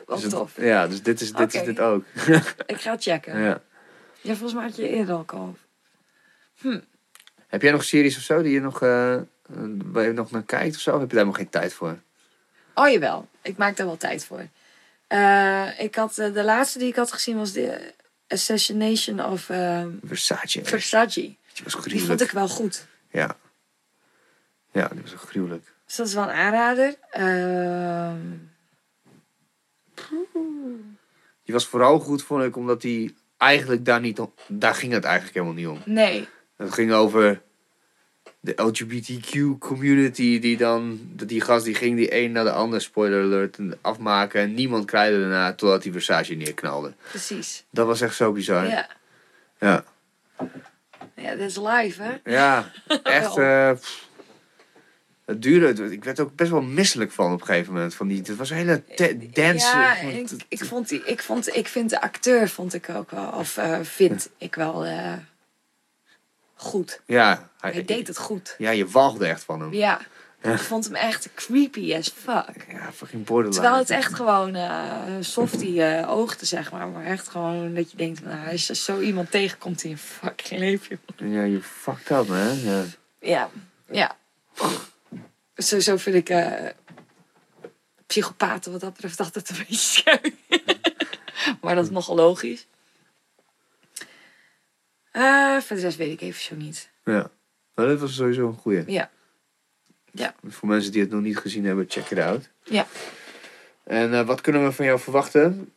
Wel 0.05 0.15
Dus 0.15 0.25
het- 0.25 0.33
tof. 0.33 0.53
ja, 0.61 0.87
dus 0.87 1.01
dit 1.03 1.21
is 1.21 1.31
dit, 1.33 1.53
is 1.53 1.63
dit 1.63 1.79
ook. 1.79 2.03
Ik 2.65 2.81
ga 2.81 2.91
het 2.91 3.03
checken. 3.03 3.39
ja. 3.39 3.61
Ja, 4.21 4.31
volgens 4.35 4.53
mij 4.53 4.63
had 4.63 4.75
je 4.75 4.89
eerder 4.89 5.15
al 5.15 5.23
al. 5.27 5.57
Heb 7.47 7.61
jij 7.61 7.71
nog 7.71 7.83
series 7.83 8.17
of 8.17 8.23
zo 8.23 8.41
die 8.41 8.51
je 8.53 8.59
nog, 8.61 8.81
eh, 8.81 9.15
waar 9.85 10.03
je 10.03 10.11
nog 10.11 10.31
naar 10.31 10.43
kijkt 10.43 10.75
of 10.75 10.81
zo? 10.81 10.93
Of 10.93 10.99
heb 10.99 11.09
je 11.09 11.15
daar 11.15 11.25
nog 11.25 11.35
geen 11.35 11.49
tijd 11.49 11.73
voor? 11.73 11.97
Oh 12.73 12.89
jawel, 12.89 13.27
ik 13.41 13.57
maak 13.57 13.75
daar 13.77 13.85
wel 13.85 13.97
tijd 13.97 14.25
voor. 14.25 14.47
Eh, 15.07 15.79
ik 15.79 15.95
had, 15.95 16.17
eh, 16.17 16.33
de 16.33 16.43
laatste 16.43 16.79
die 16.79 16.87
ik 16.87 16.95
had 16.95 17.11
gezien 17.11 17.37
was 17.37 17.51
de 17.51 17.93
Assassination 18.27 19.25
of 19.25 19.49
ehm, 19.49 19.89
Versace. 20.03 20.65
Versace. 20.65 21.21
Die 21.21 21.37
was 21.63 21.73
Die 21.73 21.81
gruwelijk. 21.81 22.05
vond 22.07 22.21
ik 22.21 22.31
wel 22.31 22.47
goed. 22.47 22.85
Ja. 23.11 23.37
Ja, 24.71 24.87
die 24.87 25.01
was 25.01 25.13
ook 25.13 25.19
gruwelijk. 25.29 25.73
Dus 25.85 25.95
dat 25.95 26.07
is 26.07 26.13
wel 26.13 26.23
een 26.23 26.29
aanrader. 26.35 26.95
Ehm, 27.11 28.17
Die 31.43 31.53
was 31.53 31.67
vooral 31.67 31.99
goed, 31.99 32.23
vond 32.23 32.43
ik, 32.43 32.55
omdat 32.55 32.81
die 32.81 33.15
eigenlijk 33.37 33.85
daar 33.85 33.99
niet... 33.99 34.19
om- 34.19 34.33
Daar 34.47 34.75
ging 34.75 34.91
het 34.93 35.03
eigenlijk 35.03 35.33
helemaal 35.35 35.55
niet 35.55 35.67
om. 35.67 35.81
nee, 35.93 36.27
Het 36.57 36.73
ging 36.73 36.91
over 36.93 37.41
de 38.39 38.53
LGBTQ 38.55 39.57
community 39.59 40.39
die 40.39 40.57
dan, 40.57 40.99
dat 41.03 41.27
die 41.27 41.41
gast 41.41 41.65
die 41.65 41.75
ging 41.75 41.97
die 41.97 42.15
een 42.15 42.31
naar 42.31 42.43
de 42.43 42.51
ander, 42.51 42.81
spoiler 42.81 43.23
alert, 43.23 43.57
afmaken 43.81 44.41
en 44.41 44.53
niemand 44.53 44.85
krijgde 44.85 45.19
daarna 45.19 45.53
totdat 45.53 45.81
die 45.83 45.91
Versace 45.91 46.33
neerknalde. 46.33 46.93
precies. 47.09 47.65
Dat 47.69 47.87
was 47.87 48.01
echt 48.01 48.15
zo 48.15 48.31
bizar. 48.31 48.67
Ja. 48.67 48.87
Ja, 49.59 49.83
ja, 51.15 51.29
dat 51.35 51.39
is 51.49 51.57
live, 51.57 52.01
hè? 52.01 52.31
ja 52.31 52.71
echt. 53.03 53.37
eh, 53.37 53.71
pff. 53.71 54.07
Het 55.25 55.41
duurde, 55.41 55.91
ik 55.91 56.03
werd 56.03 56.19
ook 56.19 56.35
best 56.35 56.51
wel 56.51 56.61
misselijk 56.61 57.11
van 57.11 57.33
op 57.33 57.39
een 57.39 57.45
gegeven 57.45 57.73
moment. 57.73 57.95
Van 57.95 58.07
die, 58.07 58.17
het 58.17 58.35
was 58.35 58.49
een 58.49 58.55
hele 58.57 58.83
dance. 59.31 59.77
Ja, 59.77 59.97
ik, 59.97 60.29
ik, 60.47 60.65
vond 60.65 60.89
die, 60.89 61.03
ik, 61.05 61.21
vond, 61.21 61.55
ik 61.55 61.67
vind 61.67 61.89
de 61.89 62.01
acteur 62.01 62.49
vond 62.49 62.73
ik 62.73 62.89
ook 62.89 63.11
wel, 63.11 63.27
of 63.27 63.57
eh, 63.57 63.79
vind 63.81 64.29
ik 64.37 64.55
wel 64.55 64.85
eh, 64.85 65.13
goed. 66.55 67.01
ja, 67.05 67.49
Hij 67.59 67.85
deed 67.85 68.07
het 68.07 68.17
goed. 68.17 68.55
Ja, 68.57 68.69
je 68.69 68.87
walgde 68.87 69.27
echt 69.27 69.43
van 69.43 69.59
hem. 69.61 69.73
Ja, 69.73 70.01
ik 70.41 70.57
vond 70.57 70.85
hem 70.85 70.95
echt 70.95 71.29
creepy 71.35 71.95
as 71.95 72.13
fuck. 72.15 72.65
Ja, 72.71 72.91
fucking 72.93 73.25
borderline. 73.25 73.61
Terwijl 73.61 73.77
het 73.77 73.89
echt 73.89 74.13
gewoon 74.13 74.55
eh 74.55 74.91
softie 75.19 76.05
oogte, 76.07 76.45
zeg 76.45 76.71
maar. 76.71 76.87
Maar 76.87 77.05
echt 77.05 77.27
gewoon 77.27 77.73
dat 77.73 77.91
je 77.91 77.97
denkt, 77.97 78.23
nou, 78.23 78.51
als 78.51 78.67
je 78.67 78.75
zo 78.75 78.99
iemand 78.99 79.31
tegenkomt 79.31 79.83
in 79.83 79.89
je 79.89 79.97
fucking 79.97 80.59
leven. 80.59 80.99
Ja, 81.15 81.43
je 81.43 81.61
fucked 81.61 82.09
up, 82.09 82.27
man. 82.27 82.59
Ja. 82.59 82.83
Ja, 83.19 83.49
ja. 83.91 84.15
Sowieso 85.55 85.97
vind 85.97 86.15
ik 86.15 86.29
eh 86.29 86.69
psychopaten 88.07 88.71
wat 88.71 88.81
dat 88.81 88.93
betreft 88.93 89.19
altijd 89.19 89.49
een 89.49 89.55
beetje 89.57 89.75
scary. 89.75 90.35
maar 91.61 91.75
dat 91.75 91.83
is 91.83 91.89
nogal 91.91 92.15
logisch. 92.15 92.67
Eh 95.11 95.57
voor 95.59 95.75
de 95.75 95.81
rest 95.81 95.97
weet 95.97 96.11
ik 96.11 96.21
even 96.21 96.41
zo 96.41 96.55
niet. 96.55 96.89
Ja, 97.03 97.29
maar 97.75 97.85
dat 97.87 97.99
was 97.99 98.15
sowieso 98.15 98.47
een 98.47 98.57
goeie. 98.57 98.83
Ja. 98.91 99.09
Voor 100.47 100.67
mensen 100.67 100.91
die 100.91 101.01
het 101.01 101.09
nog 101.11 101.21
niet 101.21 101.37
gezien 101.37 101.65
hebben, 101.65 101.85
check 101.87 102.09
it 102.09 102.19
out. 102.19 102.49
Ja. 102.63 102.87
En 103.83 104.13
eh, 104.13 104.25
wat 104.25 104.41
kunnen 104.41 104.63
we 104.63 104.71
van 104.71 104.85
jou 104.85 104.99
verwachten? 104.99 105.73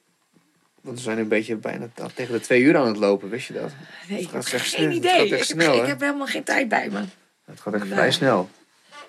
Want 0.80 0.96
we 0.96 1.02
zijn 1.02 1.18
een 1.18 1.28
beetje 1.28 1.56
bijna 1.56 1.88
tegen 2.14 2.32
de 2.32 2.40
twee 2.40 2.62
uur 2.62 2.76
aan 2.76 2.86
het 2.86 2.96
lopen, 2.96 3.28
wist 3.28 3.46
je 3.46 3.52
dat? 3.52 3.72
Nee, 4.08 4.20
ik 4.20 4.28
gaat 4.28 4.44
heb 4.44 4.52
echt 4.52 4.52
geen 4.52 4.60
snel. 4.70 4.86
Het 4.86 4.94
idee. 4.96 5.10
gaat 5.10 5.20
echt 5.20 5.30
ik, 5.32 5.38
heb, 5.38 5.60
snel, 5.60 5.74
ik 5.74 5.80
hè? 5.80 5.86
heb 5.86 6.00
helemaal 6.00 6.26
geen 6.26 6.44
tijd 6.44 6.68
bij 6.68 6.90
me. 6.90 7.04
Het 7.44 7.60
gaat 7.60 7.74
echt 7.74 7.84
Nee. 7.84 7.92
vrij 7.92 8.10
snel. 8.10 8.50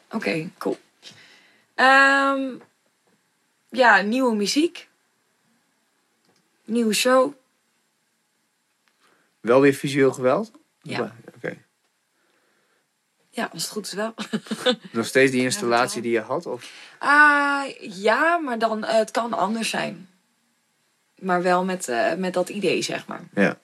Oké, 0.10 0.50
cool. 0.58 0.78
Ehm, 1.76 2.56
ja, 3.70 4.02
nieuwe 4.02 4.36
muziek. 4.36 4.88
Nieuwe 6.66 6.94
show. 6.94 7.34
Wel 9.40 9.62
weer 9.62 9.74
visueel 9.74 10.12
geweld? 10.12 10.52
Ja. 10.82 11.16
Oké. 11.36 11.58
Ja, 13.30 13.50
als 13.54 13.62
het 13.62 13.72
goed 13.72 13.86
is 13.86 13.94
wel. 13.94 14.14
Nog 14.92 15.06
steeds 15.06 15.32
die 15.32 15.42
installatie 15.42 16.02
die 16.02 16.12
je 16.12 16.20
had? 16.20 16.46
Of? 16.46 16.72
Ah, 17.00 17.64
ja, 17.80 18.38
maar 18.38 18.60
dan, 18.60 18.84
eh, 18.84 18.98
het 18.98 19.12
kan 19.12 19.34
anders 19.34 19.70
zijn. 19.70 20.10
Maar 21.16 21.42
wel 21.42 21.64
met, 21.64 21.88
eh, 21.88 22.14
met 22.14 22.34
dat 22.34 22.50
idee, 22.50 22.82
zeg 22.82 23.08
maar. 23.08 23.22
Ja. 23.34 23.60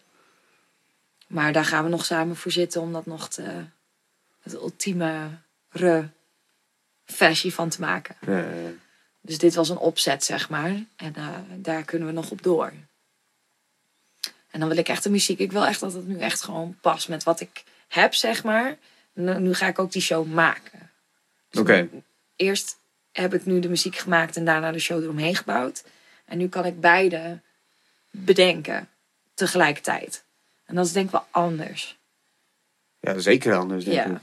Maar 1.28 1.54
daar 1.54 1.66
gaan 1.66 1.84
we 1.84 1.90
nog 1.90 2.06
samen 2.06 2.36
voor 2.36 2.52
zitten 2.52 2.82
om 2.82 2.94
dat 2.94 3.06
nog 3.06 3.30
te, 3.30 3.66
het 4.42 4.54
ultieme 4.54 5.30
re 5.70 6.10
versie 7.06 7.54
van 7.54 7.70
te 7.70 7.80
maken. 7.82 8.16
Eh, 8.28 8.44
Dus 9.22 9.38
dit 9.38 9.56
was 9.56 9.70
een 9.70 9.78
opzet, 9.78 10.24
zeg 10.24 10.50
maar. 10.50 10.72
En 10.96 11.16
eh, 11.16 11.30
daar 11.56 11.84
kunnen 11.84 12.08
we 12.08 12.14
nog 12.14 12.32
op 12.32 12.44
door. 12.44 12.74
En 14.52 14.60
dan 14.60 14.70
wil 14.70 14.78
ik 14.78 14.88
echt 14.90 15.04
de 15.04 15.10
muziek. 15.10 15.40
Ik 15.40 15.52
wil 15.52 15.66
echt 15.66 15.80
dat 15.80 15.94
het 15.94 16.08
nu 16.08 16.20
echt 16.20 16.42
gewoon 16.42 16.78
past 16.82 17.10
met 17.10 17.24
wat 17.24 17.40
ik 17.40 17.64
heb, 17.88 18.14
zeg 18.14 18.44
maar. 18.44 18.78
Nu 19.14 19.54
ga 19.54 19.68
ik 19.68 19.80
ook 19.80 19.92
die 19.92 20.02
show 20.02 20.28
maken. 20.34 20.90
Dus 21.50 21.62
Oké. 21.62 21.90
Eerst 22.36 22.78
heb 23.12 23.34
ik 23.34 23.46
nu 23.46 23.60
de 23.60 23.70
muziek 23.70 23.96
gemaakt 23.96 24.36
en 24.38 24.46
daarna 24.46 24.72
de 24.72 24.80
show 24.80 25.04
eromheen 25.04 25.36
gebouwd. 25.36 25.84
En 26.26 26.38
nu 26.38 26.48
kan 26.50 26.66
ik 26.66 26.80
beide 26.80 27.40
bedenken 28.12 28.90
tegelijkertijd. 29.34 30.24
En 30.66 30.76
dat 30.76 30.86
is 30.86 30.92
denk 30.92 31.06
ik 31.06 31.12
wel 31.12 31.26
anders. 31.32 31.98
Ja, 33.00 33.18
zeker 33.20 33.56
anders, 33.56 33.84
denk 33.86 33.98
Ja. 33.98 34.06
ik. 34.06 34.22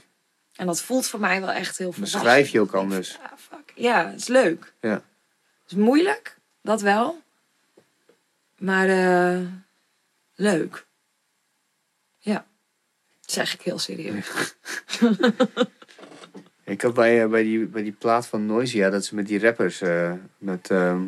En 0.55 0.65
dat 0.65 0.81
voelt 0.81 1.07
voor 1.07 1.19
mij 1.19 1.39
wel 1.39 1.51
echt 1.51 1.77
heel 1.77 1.91
volwassen. 1.91 2.19
schrijf 2.19 2.49
je 2.49 2.59
ook 2.59 2.73
anders. 2.73 3.19
Ah, 3.21 3.31
fuck. 3.37 3.73
Ja, 3.75 4.09
het 4.09 4.19
is 4.19 4.27
leuk. 4.27 4.73
Ja. 4.81 4.93
Het 4.93 5.71
is 5.71 5.77
moeilijk, 5.77 6.37
dat 6.61 6.81
wel. 6.81 7.21
Maar 8.57 8.87
eh, 8.89 9.41
leuk. 10.35 10.85
Ja, 12.17 12.45
dat 13.21 13.31
zeg 13.31 13.53
ik 13.53 13.61
heel 13.61 13.79
serieus. 13.79 14.55
Ik 16.65 16.81
had 16.81 16.93
bij, 16.93 17.23
eh, 17.23 17.29
bij, 17.29 17.43
die, 17.43 17.65
bij 17.65 17.83
die 17.83 17.91
plaat 17.91 18.27
van 18.27 18.45
Noisia, 18.45 18.89
dat 18.89 19.05
ze 19.05 19.15
met 19.15 19.27
die 19.27 19.39
rappers, 19.39 19.81
eh, 19.81 20.13
met 20.37 20.69
ehm 20.69 21.01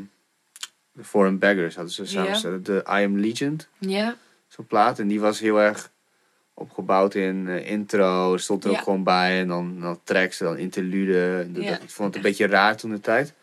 de 0.91 1.03
Foreign 1.03 1.37
Beggars, 1.37 1.75
hadden 1.75 1.93
ze 1.93 2.05
samen 2.05 2.63
de 2.63 2.83
I 2.87 3.03
Am 3.03 3.17
Legend, 3.19 3.67
Ja, 3.79 4.17
zo'n 4.47 4.65
plaat. 4.65 4.99
En 4.99 5.07
die 5.07 5.19
was 5.19 5.39
heel 5.39 5.61
erg 5.61 5.91
opgebouwd 6.57 7.13
in 7.15 7.47
eh, 7.47 7.69
intro, 7.71 8.37
stond 8.37 8.63
er 8.63 8.71
Ja. 8.71 8.77
ook 8.77 8.83
gewoon 8.83 9.03
bij. 9.03 9.39
En 9.39 9.47
dan, 9.47 9.79
dan 9.81 9.99
tracks, 10.03 10.37
dan 10.37 10.57
interlude. 10.57 11.39
En 11.47 11.53
dat- 11.53 11.63
Ja. 11.63 11.73
Ik 11.79 11.89
vond 11.89 12.07
het 12.07 12.15
een 12.15 12.21
beetje 12.29 12.47
raar 12.47 12.75
toen 12.77 12.91
de 12.91 12.99
tijd. 12.99 13.33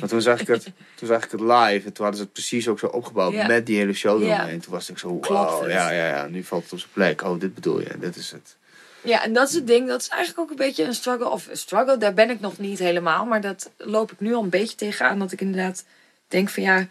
Maar 0.00 0.08
toen 0.08 0.20
zag 0.22 0.40
ik 0.40 0.46
het, 0.46 0.70
toen 0.94 1.08
zag 1.08 1.24
ik 1.24 1.30
het 1.30 1.40
live 1.40 1.86
en 1.86 1.92
toen 1.92 2.04
hadden 2.04 2.16
ze 2.16 2.22
het 2.22 2.32
precies 2.32 2.68
ook 2.68 2.78
zo 2.78 2.86
opgebouwd 2.86 3.32
Ja. 3.32 3.46
met 3.46 3.66
die 3.66 3.76
hele 3.76 3.92
show 3.92 4.22
eromheen. 4.22 4.60
Toen 4.60 4.72
was 4.72 4.90
ik 4.90 4.98
zo, 4.98 5.08
wow, 5.08 5.68
ja, 5.70 5.90
ja, 5.90 6.06
ja, 6.06 6.26
nu 6.26 6.42
valt 6.44 6.62
het 6.62 6.72
op 6.72 6.78
zijn 6.78 6.90
plek. 6.92 7.22
Oh, 7.22 7.40
dit 7.40 7.54
bedoel 7.54 7.80
je, 7.80 7.98
dit 7.98 8.16
is 8.16 8.30
het. 8.30 8.56
ja, 9.02 9.22
en 9.24 9.32
dat 9.32 9.48
is 9.48 9.54
het 9.54 9.66
ding. 9.66 9.88
Dat 9.88 10.00
is 10.00 10.08
eigenlijk 10.08 10.40
ook 10.40 10.50
een 10.50 10.66
beetje 10.66 10.84
een 10.84 10.94
struggle. 10.94 11.28
Of 11.28 11.48
een 11.48 11.56
struggle, 11.56 11.96
daar 11.98 12.14
ben 12.14 12.30
ik 12.30 12.40
nog 12.40 12.58
niet 12.58 12.78
helemaal. 12.78 13.24
Maar 13.24 13.40
dat 13.40 13.70
loop 13.76 14.12
ik 14.12 14.20
nu 14.20 14.34
al 14.34 14.42
een 14.42 14.48
beetje 14.48 14.76
tegenaan. 14.76 15.18
Dat 15.18 15.32
ik 15.32 15.40
inderdaad 15.40 15.84
denk 16.28 16.48
van 16.48 16.62
ja, 16.62 16.86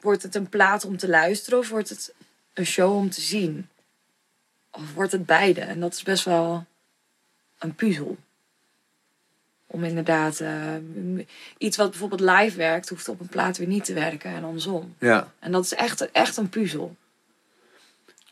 wordt 0.00 0.22
het 0.22 0.34
een 0.34 0.48
plaat 0.48 0.84
om 0.84 0.96
te 0.96 1.08
luisteren 1.08 1.58
of 1.58 1.68
wordt 1.68 1.88
het 1.88 2.12
een 2.54 2.66
show 2.66 2.96
om 2.96 3.10
te 3.10 3.20
zien? 3.20 3.68
Of 4.70 4.94
wordt 4.94 5.12
het 5.12 5.26
beide? 5.26 5.60
En 5.60 5.80
dat 5.80 5.92
is 5.92 6.02
best 6.02 6.24
wel 6.24 6.66
een 7.58 7.74
puzzel. 7.74 8.16
Om 9.66 9.84
inderdaad 9.84 10.40
eh, 10.40 10.74
iets 11.58 11.76
wat 11.76 11.90
bijvoorbeeld 11.90 12.20
live 12.20 12.56
werkt, 12.56 12.88
hoeft 12.88 13.08
op 13.08 13.20
een 13.20 13.28
plaat 13.28 13.56
weer 13.56 13.66
niet 13.66 13.84
te 13.84 13.92
werken 13.92 14.30
en 14.30 14.44
andersom. 14.44 14.94
Ja, 14.98 15.32
En 15.38 15.52
dat 15.52 15.64
is 15.64 15.74
echt, 15.74 16.10
echt 16.10 16.36
een 16.36 16.48
puzzel. 16.48 16.96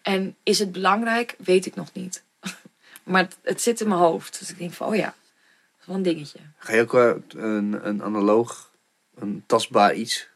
En 0.03 0.37
is 0.43 0.59
het 0.59 0.73
belangrijk? 0.73 1.35
Weet 1.39 1.67
ik 1.67 1.75
nog 1.75 1.93
niet. 1.93 2.23
Maar 3.03 3.23
het, 3.23 3.37
het 3.43 3.63
zit 3.63 3.81
in 3.81 3.89
mijn 3.89 4.01
hoofd. 4.01 4.39
Dus 4.39 4.51
ik 4.51 4.59
denk 4.59 4.73
van, 4.73 4.89
oh 4.89 4.97
ja, 4.97 5.05
dat 5.05 5.81
is 5.81 5.87
wel 5.87 5.97
een 5.97 6.03
dingetje. 6.03 6.39
Ga 6.59 6.75
je 6.75 6.81
ook 6.81 6.95
eh, 6.95 7.13
een, 7.29 7.87
een 7.87 8.03
analoog, 8.03 8.73
een 9.15 9.43
tastbaar 9.47 9.95
iets 9.95 10.29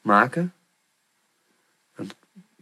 maken? 0.00 0.54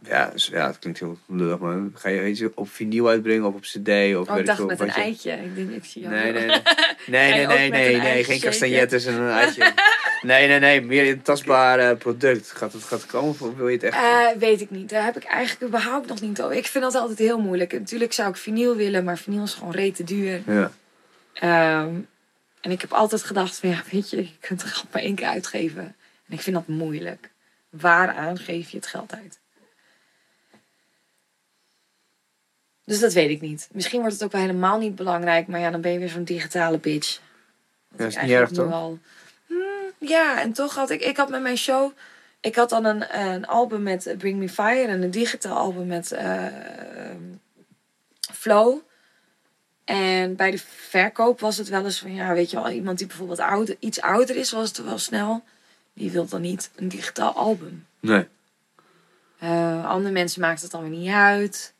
Ja, 0.03 0.29
dus- 0.29 0.47
ja, 0.47 0.67
het 0.67 0.79
klinkt 0.79 0.99
heel 0.99 1.17
lullig, 1.27 1.59
maar 1.59 1.77
ga 1.93 2.09
je 2.09 2.27
iets 2.29 2.43
op 2.55 2.69
vinyl 2.69 3.07
uitbrengen 3.09 3.45
of 3.47 3.53
op 3.53 3.61
cd? 3.61 4.15
Of 4.15 4.29
Oh, 4.29 4.37
ik 4.37 4.45
dacht 4.45 4.65
met 4.65 4.79
een 4.79 4.85
je- 4.85 4.91
eitje. 4.91 5.31
Ik 5.31 5.55
denk, 5.55 5.69
ik 5.71 5.85
zie 5.85 6.01
jou. 6.01 6.13
Nee, 6.13 6.31
nee, 6.33 7.45
nee. 7.45 7.69
Nee, 7.69 7.97
nee, 7.97 8.23
geen 8.23 8.23
shaken? 8.23 8.39
kastanjettes 8.41 9.05
en 9.05 9.13
een 9.13 9.29
eitje. 9.31 9.71
Nee, 10.21 10.47
nee, 10.47 10.59
nee, 10.59 10.81
meer 10.81 11.07
een 11.11 11.21
tastbaar 11.21 11.79
eh, 11.79 11.97
product. 11.97 12.51
Gaat 12.51 12.73
het, 12.73 12.83
gaat 12.83 13.01
het 13.01 13.09
komen 13.11 13.29
of 13.29 13.55
wil 13.55 13.67
je 13.67 13.73
het 13.73 13.83
echt? 13.83 13.95
Eh, 13.95 14.27
weet 14.39 14.61
ik 14.61 14.69
niet. 14.69 14.89
Daar 14.89 15.03
heb 15.03 15.15
ik 15.17 15.23
eigenlijk 15.23 15.63
überhaupt 15.73 16.07
nog 16.07 16.21
niet 16.21 16.41
over. 16.41 16.55
Ik 16.55 16.65
vind 16.67 16.83
dat 16.83 16.95
altijd 16.95 17.17
heel 17.19 17.39
moeilijk. 17.39 17.71
Natuurlijk 17.73 18.13
zou 18.13 18.29
ik 18.29 18.35
vinyl 18.35 18.75
willen, 18.75 19.03
maar 19.03 19.17
vinyl 19.17 19.43
is 19.43 19.53
gewoon 19.53 19.73
rete 19.73 20.03
duur. 20.03 20.41
Ja, 20.45 20.71
Ehm, 21.33 21.93
en 22.61 22.71
ik 22.71 22.81
heb 22.81 22.91
altijd 22.93 23.23
gedacht 23.23 23.55
van 23.59 23.69
ja, 23.69 23.83
weet 23.91 24.09
je, 24.09 24.17
je 24.17 24.29
kunt 24.39 24.61
het 24.61 24.71
geld 24.71 24.93
maar 24.93 25.01
één 25.01 25.15
keer 25.15 25.27
uitgeven. 25.27 25.81
En 26.27 26.33
ik 26.33 26.41
vind 26.41 26.55
dat 26.55 26.67
moeilijk. 26.67 27.29
Waaraan 27.69 28.37
geef 28.37 28.69
je 28.69 28.77
het 28.77 28.87
geld 28.87 29.13
uit? 29.13 29.39
Dus 32.89 32.99
dat 32.99 33.13
weet 33.13 33.29
ik 33.29 33.41
niet. 33.41 33.69
Misschien 33.71 33.99
wordt 33.99 34.13
het 34.13 34.23
ook 34.23 34.31
wel 34.31 34.41
helemaal 34.41 34.77
niet 34.79 34.95
belangrijk, 34.95 35.47
maar 35.47 35.59
ja, 35.59 35.69
dan 35.71 35.81
ben 35.81 35.91
je 35.91 35.99
weer 35.99 36.09
zo'n 36.09 36.23
digitale 36.23 36.77
bitch. 36.77 37.19
Wat 37.87 37.99
Ja, 37.99 38.05
is 38.05 38.27
niet 38.27 38.31
erg, 38.31 38.49
toch? 38.51 38.71
al- 38.71 38.99
Hmm, 39.47 39.59
ja, 39.97 40.41
en 40.41 40.53
toch 40.53 40.75
had 40.75 40.89
ik, 40.89 41.01
ik 41.01 41.17
had 41.17 41.29
met 41.29 41.41
mijn 41.41 41.57
show, 41.57 41.91
ik 42.39 42.55
had 42.55 42.69
dan 42.69 42.85
een, 42.85 43.19
een 43.19 43.47
album 43.47 43.83
met 43.83 44.15
Bring 44.17 44.39
Me 44.39 44.49
Fire 44.49 44.87
en 44.87 45.01
een 45.01 45.11
digitaal 45.11 45.57
album 45.57 45.87
met 45.87 46.11
eh, 46.11 46.45
ehm, 46.45 47.21
Flow. 48.33 48.77
En 49.85 50.35
bij 50.35 50.51
de 50.51 50.57
verkoop 50.89 51.39
was 51.39 51.57
het 51.57 51.69
wel 51.69 51.85
eens 51.85 51.99
van, 51.99 52.13
ja, 52.13 52.33
weet 52.33 52.49
je 52.51 52.57
wel, 52.61 52.69
iemand 52.69 52.97
die 52.97 53.07
bijvoorbeeld 53.07 53.39
ouder, 53.39 53.75
iets 53.79 54.01
ouder 54.01 54.35
is, 54.35 54.51
was 54.51 54.67
het 54.67 54.83
wel 54.83 54.97
snel. 54.97 55.43
Die 55.93 56.11
wil 56.11 56.25
dan 56.27 56.41
niet 56.41 56.69
een 56.75 56.87
digitaal 56.87 57.33
album. 57.33 57.85
nee. 57.99 58.27
Eh, 59.39 59.85
andere 59.89 60.13
mensen 60.13 60.41
maakt 60.41 60.61
het 60.61 60.71
dan 60.71 60.81
weer 60.81 60.99
niet 60.99 61.11
uit. 61.11 61.73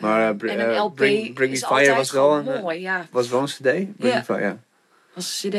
Maar, 0.00 0.36
br- 0.36 0.46
en 0.48 0.60
een 0.60 0.74
eh, 0.74 0.84
LP 0.84 0.94
Bring- 0.96 1.34
Bring 1.34 1.52
is 1.52 1.64
Fire 1.66 1.94
was 1.94 2.10
wel 2.10 2.34
een, 2.36 2.48
eh, 2.48 2.62
mooi, 2.62 2.80
ja. 2.80 3.06
Was 3.10 3.28
wel 3.28 3.40
een 3.40 3.46
cd? 3.46 3.60
Bring 3.62 3.96
Ja. 3.98 4.24
Fire, 4.24 4.40
ja. 4.40 4.58
Als 5.14 5.42
een 5.44 5.50
cd. 5.50 5.54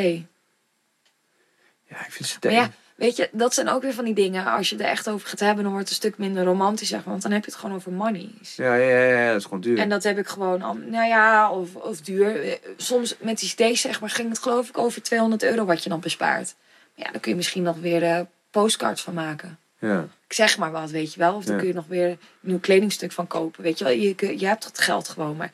Ja, 1.90 2.06
ik 2.06 2.12
vind 2.12 2.30
cd. 2.38 2.44
Maar 2.44 2.54
ja, 2.54 2.72
weet 2.96 3.16
je, 3.16 3.30
dat 3.32 3.54
zijn 3.54 3.70
ook 3.70 3.82
weer 3.82 3.94
van 3.94 4.06
die 4.06 4.14
dingen. 4.14 4.46
Als 4.46 4.70
je 4.70 4.76
er 4.78 4.86
echt 4.86 5.10
over 5.10 5.28
gaat 5.28 5.40
hebben, 5.40 5.64
dan 5.64 5.72
wordt 5.74 5.90
het 5.90 5.98
een 6.04 6.10
stuk 6.10 6.18
minder 6.20 6.44
romantisch, 6.44 6.88
zeg 6.88 7.00
maar. 7.00 7.10
Want 7.10 7.22
dan 7.22 7.32
heb 7.32 7.46
je 7.46 7.52
het 7.52 7.60
gewoon 7.60 7.76
over 7.76 7.92
monies. 7.92 8.56
Ja, 8.56 8.76
ja, 8.76 8.98
ja, 9.00 9.20
ja, 9.22 9.28
dat 9.28 9.38
is 9.38 9.44
gewoon 9.44 9.62
duur. 9.62 9.78
En 9.80 9.90
dat 9.90 10.04
heb 10.04 10.18
ik 10.18 10.28
gewoon, 10.28 10.62
al- 10.62 10.74
nou 10.74 11.08
ja, 11.08 11.52
of, 11.52 11.76
of 11.76 12.02
duur. 12.02 12.60
Soms 12.78 13.16
met 13.20 13.40
die 13.40 13.50
cd's, 13.56 13.82
zeg 13.82 14.00
maar, 14.02 14.10
ging 14.10 14.30
het 14.30 14.40
geloof 14.40 14.70
ik 14.70 14.78
over 14.78 15.02
200 15.04 15.44
euro 15.44 15.66
wat 15.66 15.84
je 15.84 15.90
dan 15.90 16.00
bespaart. 16.00 16.56
Maar 16.96 17.06
ja, 17.06 17.12
dan 17.12 17.22
kun 17.22 17.32
je 17.32 17.38
misschien 17.38 17.64
nog 17.64 17.78
weer 17.80 18.04
eh, 18.04 18.20
postcards 18.52 19.02
van 19.02 19.14
maken. 19.14 19.60
Ja. 19.80 20.08
Ik 20.28 20.34
zeg 20.34 20.58
maar 20.58 20.72
wat, 20.72 20.90
weet 20.90 21.14
je 21.14 21.20
wel. 21.20 21.36
Of 21.36 21.44
dan 21.44 21.54
Ja. 21.54 21.60
kun 21.60 21.68
je 21.70 21.74
nog 21.76 21.88
weer 21.88 22.08
een 22.10 22.20
nieuw 22.40 22.60
kledingstuk 22.60 23.12
van 23.12 23.28
kopen. 23.28 23.64
Weet 23.64 23.78
je 23.78 23.84
wel, 23.84 23.94
je, 23.94 24.40
je 24.40 24.46
hebt 24.48 24.64
het 24.64 24.80
geld 24.80 25.10
gewoon. 25.10 25.36
Maar 25.38 25.52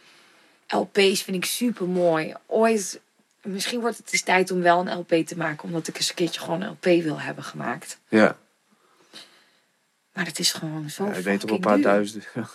LP's 0.68 1.22
vind 1.22 1.38
ik 1.38 1.46
super 1.46 1.88
mooi. 1.88 2.34
Ooit, 2.46 3.00
misschien 3.42 3.80
wordt 3.80 3.98
het 3.98 4.12
eens 4.14 4.22
tijd 4.22 4.52
om 4.52 4.62
wel 4.62 4.80
een 4.88 4.98
LP 4.98 5.28
te 5.28 5.38
maken. 5.38 5.64
Omdat 5.64 5.88
ik 5.88 5.96
eens 5.98 6.10
een 6.10 6.16
keertje 6.16 6.40
gewoon 6.42 6.62
een 6.62 6.70
LP 6.70 6.84
wil 7.04 7.20
hebben 7.20 7.44
gemaakt. 7.44 8.00
ja. 8.10 8.38
Maar 10.14 10.26
het 10.26 10.40
is 10.40 10.54
gewoon 10.54 10.90
zo 10.90 11.06
ja 11.06 11.12
ik 11.14 11.24
weet 11.24 11.44
wel 11.44 11.54
een 11.56 11.60
paar 11.62 11.76
duur. 11.76 11.84
duizenden. 11.84 12.28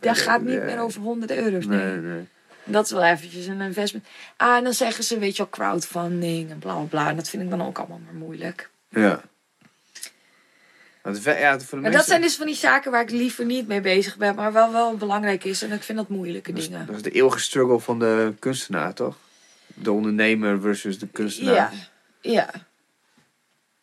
Dat 0.00 0.18
gaat 0.18 0.40
niet 0.42 0.62
meer 0.62 0.78
over 0.80 1.00
honderden 1.00 1.36
euro's. 1.38 1.66
Nee. 1.66 1.78
Nee, 1.84 1.96
nee. 1.96 2.28
Dat 2.64 2.84
is 2.84 2.90
wel 2.90 3.04
eventjes 3.04 3.46
een 3.46 3.60
investment. 3.60 4.06
Ah, 4.36 4.56
en 4.56 4.64
dan 4.64 4.72
zeggen 4.72 5.04
ze, 5.04 5.18
weet 5.18 5.36
je 5.36 5.42
wel, 5.42 5.50
crowdfunding 5.50 6.50
en 6.50 6.58
bla 6.58 6.74
bla 6.74 6.82
bla. 6.84 7.08
En 7.08 7.16
dat 7.16 7.28
vind 7.28 7.42
ik 7.42 7.50
dan 7.50 7.62
ook 7.62 7.78
allemaal 7.78 8.00
maar 8.04 8.14
moeilijk. 8.14 8.70
Ja. 8.88 9.22
Want 11.06 11.20
ve- 11.20 11.38
ja, 11.38 11.58
voor 11.60 11.78
de 11.78 11.84
Maar 11.84 11.92
dat 11.92 12.06
zijn 12.06 12.20
dus 12.20 12.36
van 12.36 12.46
die 12.46 12.54
zaken 12.54 12.90
waar 12.90 13.02
ik 13.02 13.10
liever 13.10 13.44
niet 13.44 13.66
mee 13.66 13.80
bezig 13.80 14.16
ben. 14.16 14.34
Maar 14.34 14.52
wel 14.52 14.72
wel 14.72 14.96
belangrijk 14.96 15.44
is. 15.44 15.62
En 15.62 15.72
ik 15.72 15.82
vind 15.82 15.98
dat 15.98 16.08
moeilijke 16.08 16.50
dat 16.52 16.60
is, 16.60 16.68
dingen. 16.68 16.86
dat 16.86 16.96
is 16.96 17.02
de 17.02 17.10
eeuwige 17.10 17.38
struggle 17.38 17.80
van 17.80 17.98
de 17.98 18.32
kunstenaar, 18.38 18.94
toch? 18.94 19.16
De 19.66 19.92
ondernemer 19.92 20.60
versus 20.60 20.98
de 20.98 21.06
kunstenaar. 21.08 21.54
Ja, 21.54 21.70
ja. 22.20 22.50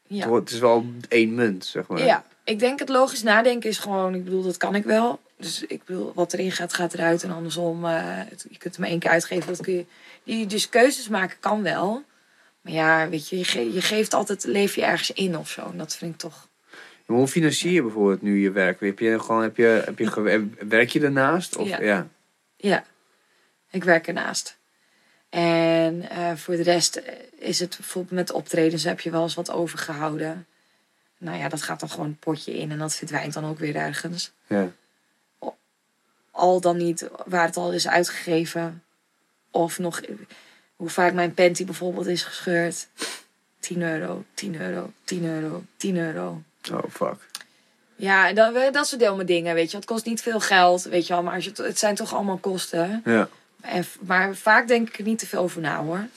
Ja. 0.07 0.31
Het 0.33 0.51
is 0.51 0.59
wel 0.59 0.85
één 1.09 1.35
munt, 1.35 1.65
zeg 1.65 1.87
maar. 1.87 2.05
ja, 2.05 2.23
ik 2.43 2.59
denk 2.59 2.79
het 2.79 2.89
logisch 2.89 3.23
nadenken 3.23 3.69
is 3.69 3.77
gewoon, 3.77 4.15
ik 4.15 4.23
bedoel, 4.23 4.43
dat 4.43 4.57
kan 4.57 4.75
ik 4.75 4.83
wel. 4.83 5.19
Dus 5.37 5.63
ik 5.67 5.83
bedoel, 5.85 6.11
wat 6.15 6.33
erin 6.33 6.51
gaat, 6.51 6.73
gaat 6.73 6.93
eruit. 6.93 7.23
En 7.23 7.31
andersom, 7.31 7.85
eh, 7.85 7.91
het- 8.05 8.45
je 8.49 8.57
kunt 8.57 8.77
maar 8.77 8.89
één 8.89 8.99
keer 8.99 9.09
uitgeven. 9.09 9.47
Dat 9.47 9.61
kun 9.61 9.73
je, 9.73 9.85
die, 10.23 10.45
dus 10.45 10.69
keuzes 10.69 11.07
maken 11.09 11.37
kan 11.39 11.61
wel. 11.63 12.03
Maar 12.61 12.73
ja, 12.73 13.09
weet 13.09 13.29
je, 13.29 13.37
je, 13.37 13.43
ge- 13.43 13.73
je 13.73 13.81
geeft 13.81 14.13
altijd, 14.13 14.43
leef 14.43 14.75
je 14.75 14.83
ergens 14.83 15.11
in 15.11 15.37
of 15.37 15.49
zo. 15.49 15.69
En 15.71 15.77
dat 15.77 15.95
vind 15.95 16.13
ik 16.13 16.19
toch... 16.19 16.47
Maar 17.05 17.17
hoe 17.17 17.27
financier 17.27 17.71
je 17.71 17.81
bijvoorbeeld 17.81 18.21
nu 18.21 18.39
je 18.39 18.51
werk? 18.51 18.79
Heb 18.79 18.99
je 18.99 19.19
gewoon, 19.19 19.41
heb 19.41 19.57
je, 19.57 19.81
heb 19.85 19.99
je, 19.99 20.49
werk 20.67 20.89
je 20.89 20.99
ernaast? 20.99 21.55
Of, 21.55 21.67
Ja. 21.67 21.81
ja. 21.81 22.07
Ja, 22.55 22.85
ik 23.69 23.83
werk 23.83 24.07
ernaast. 24.07 24.57
En 25.29 26.09
eh, 26.09 26.35
voor 26.35 26.55
de 26.55 26.63
rest 26.63 26.95
eh, 26.95 27.13
is 27.37 27.59
het 27.59 27.75
bijvoorbeeld 27.77 28.15
met 28.15 28.31
optredens 28.31 28.83
heb 28.83 28.99
je 28.99 29.11
wel 29.11 29.23
eens 29.23 29.33
wat 29.33 29.51
overgehouden. 29.51 30.45
Nou 31.17 31.37
ja, 31.37 31.49
dat 31.49 31.61
gaat 31.61 31.79
dan 31.79 31.89
gewoon 31.89 32.17
potje 32.19 32.57
in 32.57 32.71
en 32.71 32.77
dat 32.77 32.95
verdwijnt 32.95 33.33
dan 33.33 33.45
ook 33.45 33.59
weer 33.59 33.75
ergens. 33.75 34.31
ja. 34.47 34.71
Al 36.31 36.61
dan 36.61 36.77
niet 36.77 37.09
waar 37.25 37.45
het 37.45 37.57
al 37.57 37.73
is 37.73 37.87
uitgegeven. 37.87 38.83
Of 39.51 39.79
nog 39.79 40.01
hoe 40.75 40.89
vaak 40.89 41.13
mijn 41.13 41.33
panty 41.33 41.65
bijvoorbeeld 41.65 42.07
is 42.07 42.23
gescheurd. 42.23 42.87
10 43.59 43.81
euro, 43.81 44.23
10 44.33 44.61
euro, 44.61 44.91
10 45.03 45.25
euro, 45.25 45.63
10 45.77 45.97
euro. 45.97 46.41
Oh, 46.71 46.83
fuck. 46.89 47.15
Ja, 47.95 48.33
dat, 48.33 48.73
dat 48.73 48.87
soort 48.87 49.01
domme 49.01 49.23
dingen, 49.23 49.53
weet 49.55 49.71
je. 49.71 49.77
Het 49.77 49.85
kost 49.85 50.05
niet 50.05 50.21
veel 50.21 50.39
geld, 50.39 50.83
weet 50.83 51.07
je 51.07 51.13
wel. 51.13 51.23
Maar 51.23 51.33
als 51.33 51.43
je, 51.45 51.51
het- 51.63 51.79
zijn 51.79 51.95
toch 51.95 52.13
allemaal 52.13 52.37
kosten. 52.37 53.01
Ja. 53.05 53.27
En, 53.61 53.85
maar 54.01 54.35
vaak 54.35 54.67
denk 54.67 54.87
ik 54.89 54.97
er 54.97 55.03
niet 55.03 55.19
te 55.19 55.27
veel 55.27 55.41
over 55.41 55.61
na, 55.61 55.83
hoor. 55.83 56.07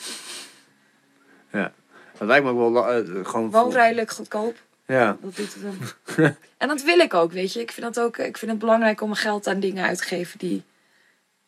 Dat 2.18 2.28
lijkt 2.28 2.44
me 2.44 2.50
ook 2.50 2.72
wel 2.72 2.88
eh, 2.92 3.24
gewoon... 3.26 3.50
Woonrijlijk 3.50 4.10
goedkoop. 4.10 4.56
Ja, 4.86 5.16
Dat 5.20 5.36
doet 5.36 5.54
het 5.54 5.62
hem. 5.62 5.78
en 6.58 6.68
dat 6.68 6.82
wil 6.82 6.98
ik 6.98 7.14
ook, 7.14 7.32
weet 7.32 7.52
je. 7.52 7.60
Ik 7.60 7.72
vind, 7.72 7.94
dat 7.94 8.04
ook, 8.04 8.16
ik 8.18 8.36
vind 8.38 8.50
het 8.50 8.60
belangrijk 8.60 9.00
om 9.00 9.08
mijn 9.08 9.20
geld 9.20 9.46
aan 9.46 9.60
dingen 9.60 9.84
uit 9.86 9.98
te 9.98 10.04
geven 10.04 10.38
die 10.38 10.62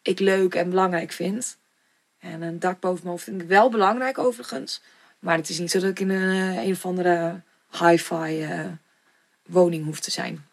ik 0.03 0.19
leuk 0.19 0.55
en 0.55 0.71
belangrijk 0.71 1.13
vind. 1.13 1.57
En 2.19 2.43
een 2.43 2.59
dak 2.59 2.81
boven 2.81 2.99
mijn 2.99 3.11
hoofd 3.11 3.25
vind 3.25 3.43
ik 3.43 3.49
wel 3.49 3.71
belangrijk 3.71 4.19
overigens. 4.19 4.83
Maar 5.19 5.37
het 5.37 5.49
is 5.49 5.59
niet 5.59 5.71
zo 5.71 5.81
dat 5.81 5.91
ik 5.91 6.01
in 6.01 6.11
een, 6.11 6.57
eh, 6.57 6.65
een 6.65 6.73
of 6.73 6.85
andere 6.87 7.41
hi-fi 7.71 8.43
eh, 8.43 8.61
woning 9.49 9.85
hoef 9.85 10.01
te 10.01 10.11
zijn. 10.11 10.47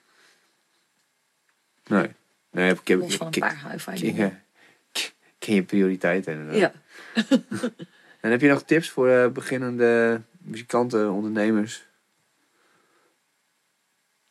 nee. 1.88 2.12
Nee, 2.52 2.72
ik 2.74 2.88
heb... 2.88 3.00
Los 3.00 3.16
van 3.16 3.28
een 3.28 3.34
ik- 3.34 3.40
paar 3.40 3.56
ken, 5.40 5.56
je- 5.56 5.64
prioriteiten 5.64 6.34
inderdaad. 6.34 6.74
Ja. 7.16 7.24
En 8.20 8.32
heb 8.32 8.42
je 8.42 8.48
nog 8.50 8.64
tips 8.64 8.90
voor 8.90 9.10
eh, 9.10 9.28
beginnende 9.32 10.22
muzikanten, 10.38 11.12
ondernemers? 11.12 11.86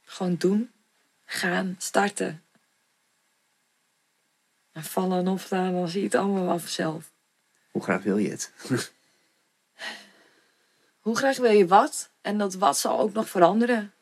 Gewoon 0.05 0.35
doen. 0.37 0.71
Gaan. 1.25 1.75
Starten. 1.79 2.43
En 4.73 4.83
vallen 4.85 5.19
en 5.19 5.29
opstaan, 5.29 5.73
dan 5.73 5.89
zie 5.89 5.99
je 6.01 6.07
het 6.07 6.15
allemaal 6.15 6.45
wel 6.45 6.59
vanzelf. 6.59 7.11
Hoe 7.71 7.83
graag 7.83 8.03
wil 8.03 8.19
je 8.19 8.31
het? 8.31 8.53
Hoe 11.01 11.17
graag 11.17 11.37
wil 11.37 11.51
je 11.53 11.67
wat? 11.67 12.11
En 12.21 12.39
dat 12.39 12.55
wat 12.55 12.79
zal 12.79 12.99
ook 12.99 13.13
nog 13.13 13.29
veranderen. 13.29 13.93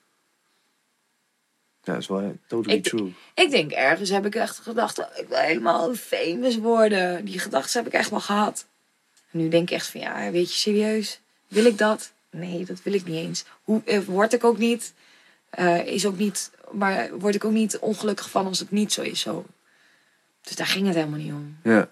Ja, 1.84 1.92
dat 1.92 2.02
is 2.02 2.08
wel 2.08 2.38
totally 2.46 2.76
Ik- 2.76 2.82
true. 2.84 3.12
Ik 3.34 3.50
denk 3.50 3.70
ergens 3.70 4.10
heb 4.10 4.26
ik 4.26 4.34
echt 4.34 4.58
gedacht, 4.58 4.98
oh, 4.98 5.06
ik 5.16 5.28
wil 5.28 5.38
helemaal 5.38 5.94
famous 5.94 6.56
worden. 6.58 7.24
Die 7.24 7.38
gedachten 7.38 7.82
heb 7.82 7.92
ik 7.92 7.98
echt 7.98 8.10
wel 8.10 8.20
gehad. 8.20 8.66
En 9.30 9.38
nu 9.38 9.48
denk 9.48 9.70
ik 9.70 9.76
echt 9.76 9.86
van, 9.86 10.00
ja, 10.00 10.30
weet 10.30 10.52
je 10.52 10.58
serieus? 10.58 11.20
Wil 11.48 11.64
ik 11.64 11.78
dat? 11.78 12.12
Nee, 12.30 12.64
dat 12.64 12.82
wil 12.82 12.92
ik 12.92 13.04
niet 13.04 13.16
eens. 13.16 13.44
Hoe, 13.62 13.82
eh, 13.84 13.98
word 14.00 14.32
ik 14.32 14.44
ook 14.44 14.58
niet. 14.58 14.92
eh, 15.50 15.86
is 15.86 16.06
ook 16.06 16.16
niet. 16.18 16.50
Maar 16.70 17.18
word 17.18 17.34
ik 17.34 17.44
ook 17.44 17.52
niet 17.52 17.78
ongelukkig 17.78 18.30
van 18.30 18.46
als 18.46 18.58
het 18.58 18.70
niet 18.70 18.92
zo 18.92 19.02
is. 19.02 19.20
Zo. 19.20 19.46
Dus 20.42 20.56
daar 20.56 20.66
ging 20.66 20.86
het 20.86 20.94
helemaal 20.94 21.18
niet 21.18 21.32
om. 21.32 21.56
Ja. 21.62 21.88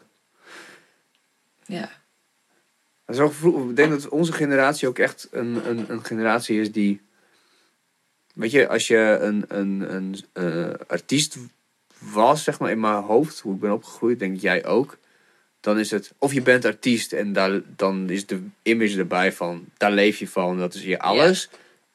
Ja. 1.66 1.90
Ook 3.06 3.32
vroeg- 3.32 3.68
ik 3.70 3.76
denk 3.76 3.90
dat 3.90 4.08
onze 4.08 4.32
generatie 4.32 4.88
ook 4.88 4.98
echt 4.98 5.28
een, 5.30 5.68
een, 5.68 5.84
een 5.90 6.04
generatie 6.04 6.60
is 6.60 6.72
die... 6.72 7.00
Weet 8.40 8.50
je, 8.50 8.68
als 8.68 8.86
je 8.86 9.18
een, 9.20 9.44
een, 9.48 9.94
een 9.94 10.16
eh, 10.32 10.74
artiest 10.86 11.36
was, 11.98 12.44
zeg 12.44 12.58
maar, 12.58 12.70
in 12.70 12.80
mijn 12.80 13.02
hoofd, 13.02 13.40
hoe 13.40 13.54
ik 13.54 13.60
ben 13.60 13.72
opgegroeid, 13.72 14.18
denk 14.18 14.40
jij 14.40 14.66
ook. 14.66 14.98
Dan 15.60 15.78
is 15.78 15.90
het, 15.90 16.12
of 16.18 16.32
je 16.32 16.42
bent 16.42 16.64
artiest 16.64 17.12
en 17.12 17.32
daar, 17.32 17.60
dan 17.76 18.10
is 18.10 18.26
de 18.26 18.42
image 18.62 18.98
erbij 18.98 19.32
van, 19.32 19.64
daar 19.76 19.92
leef 19.92 20.18
je 20.18 20.28
van, 20.28 20.58
dat 20.58 20.74
is 20.74 20.82
je 20.82 20.98
alles. 20.98 21.48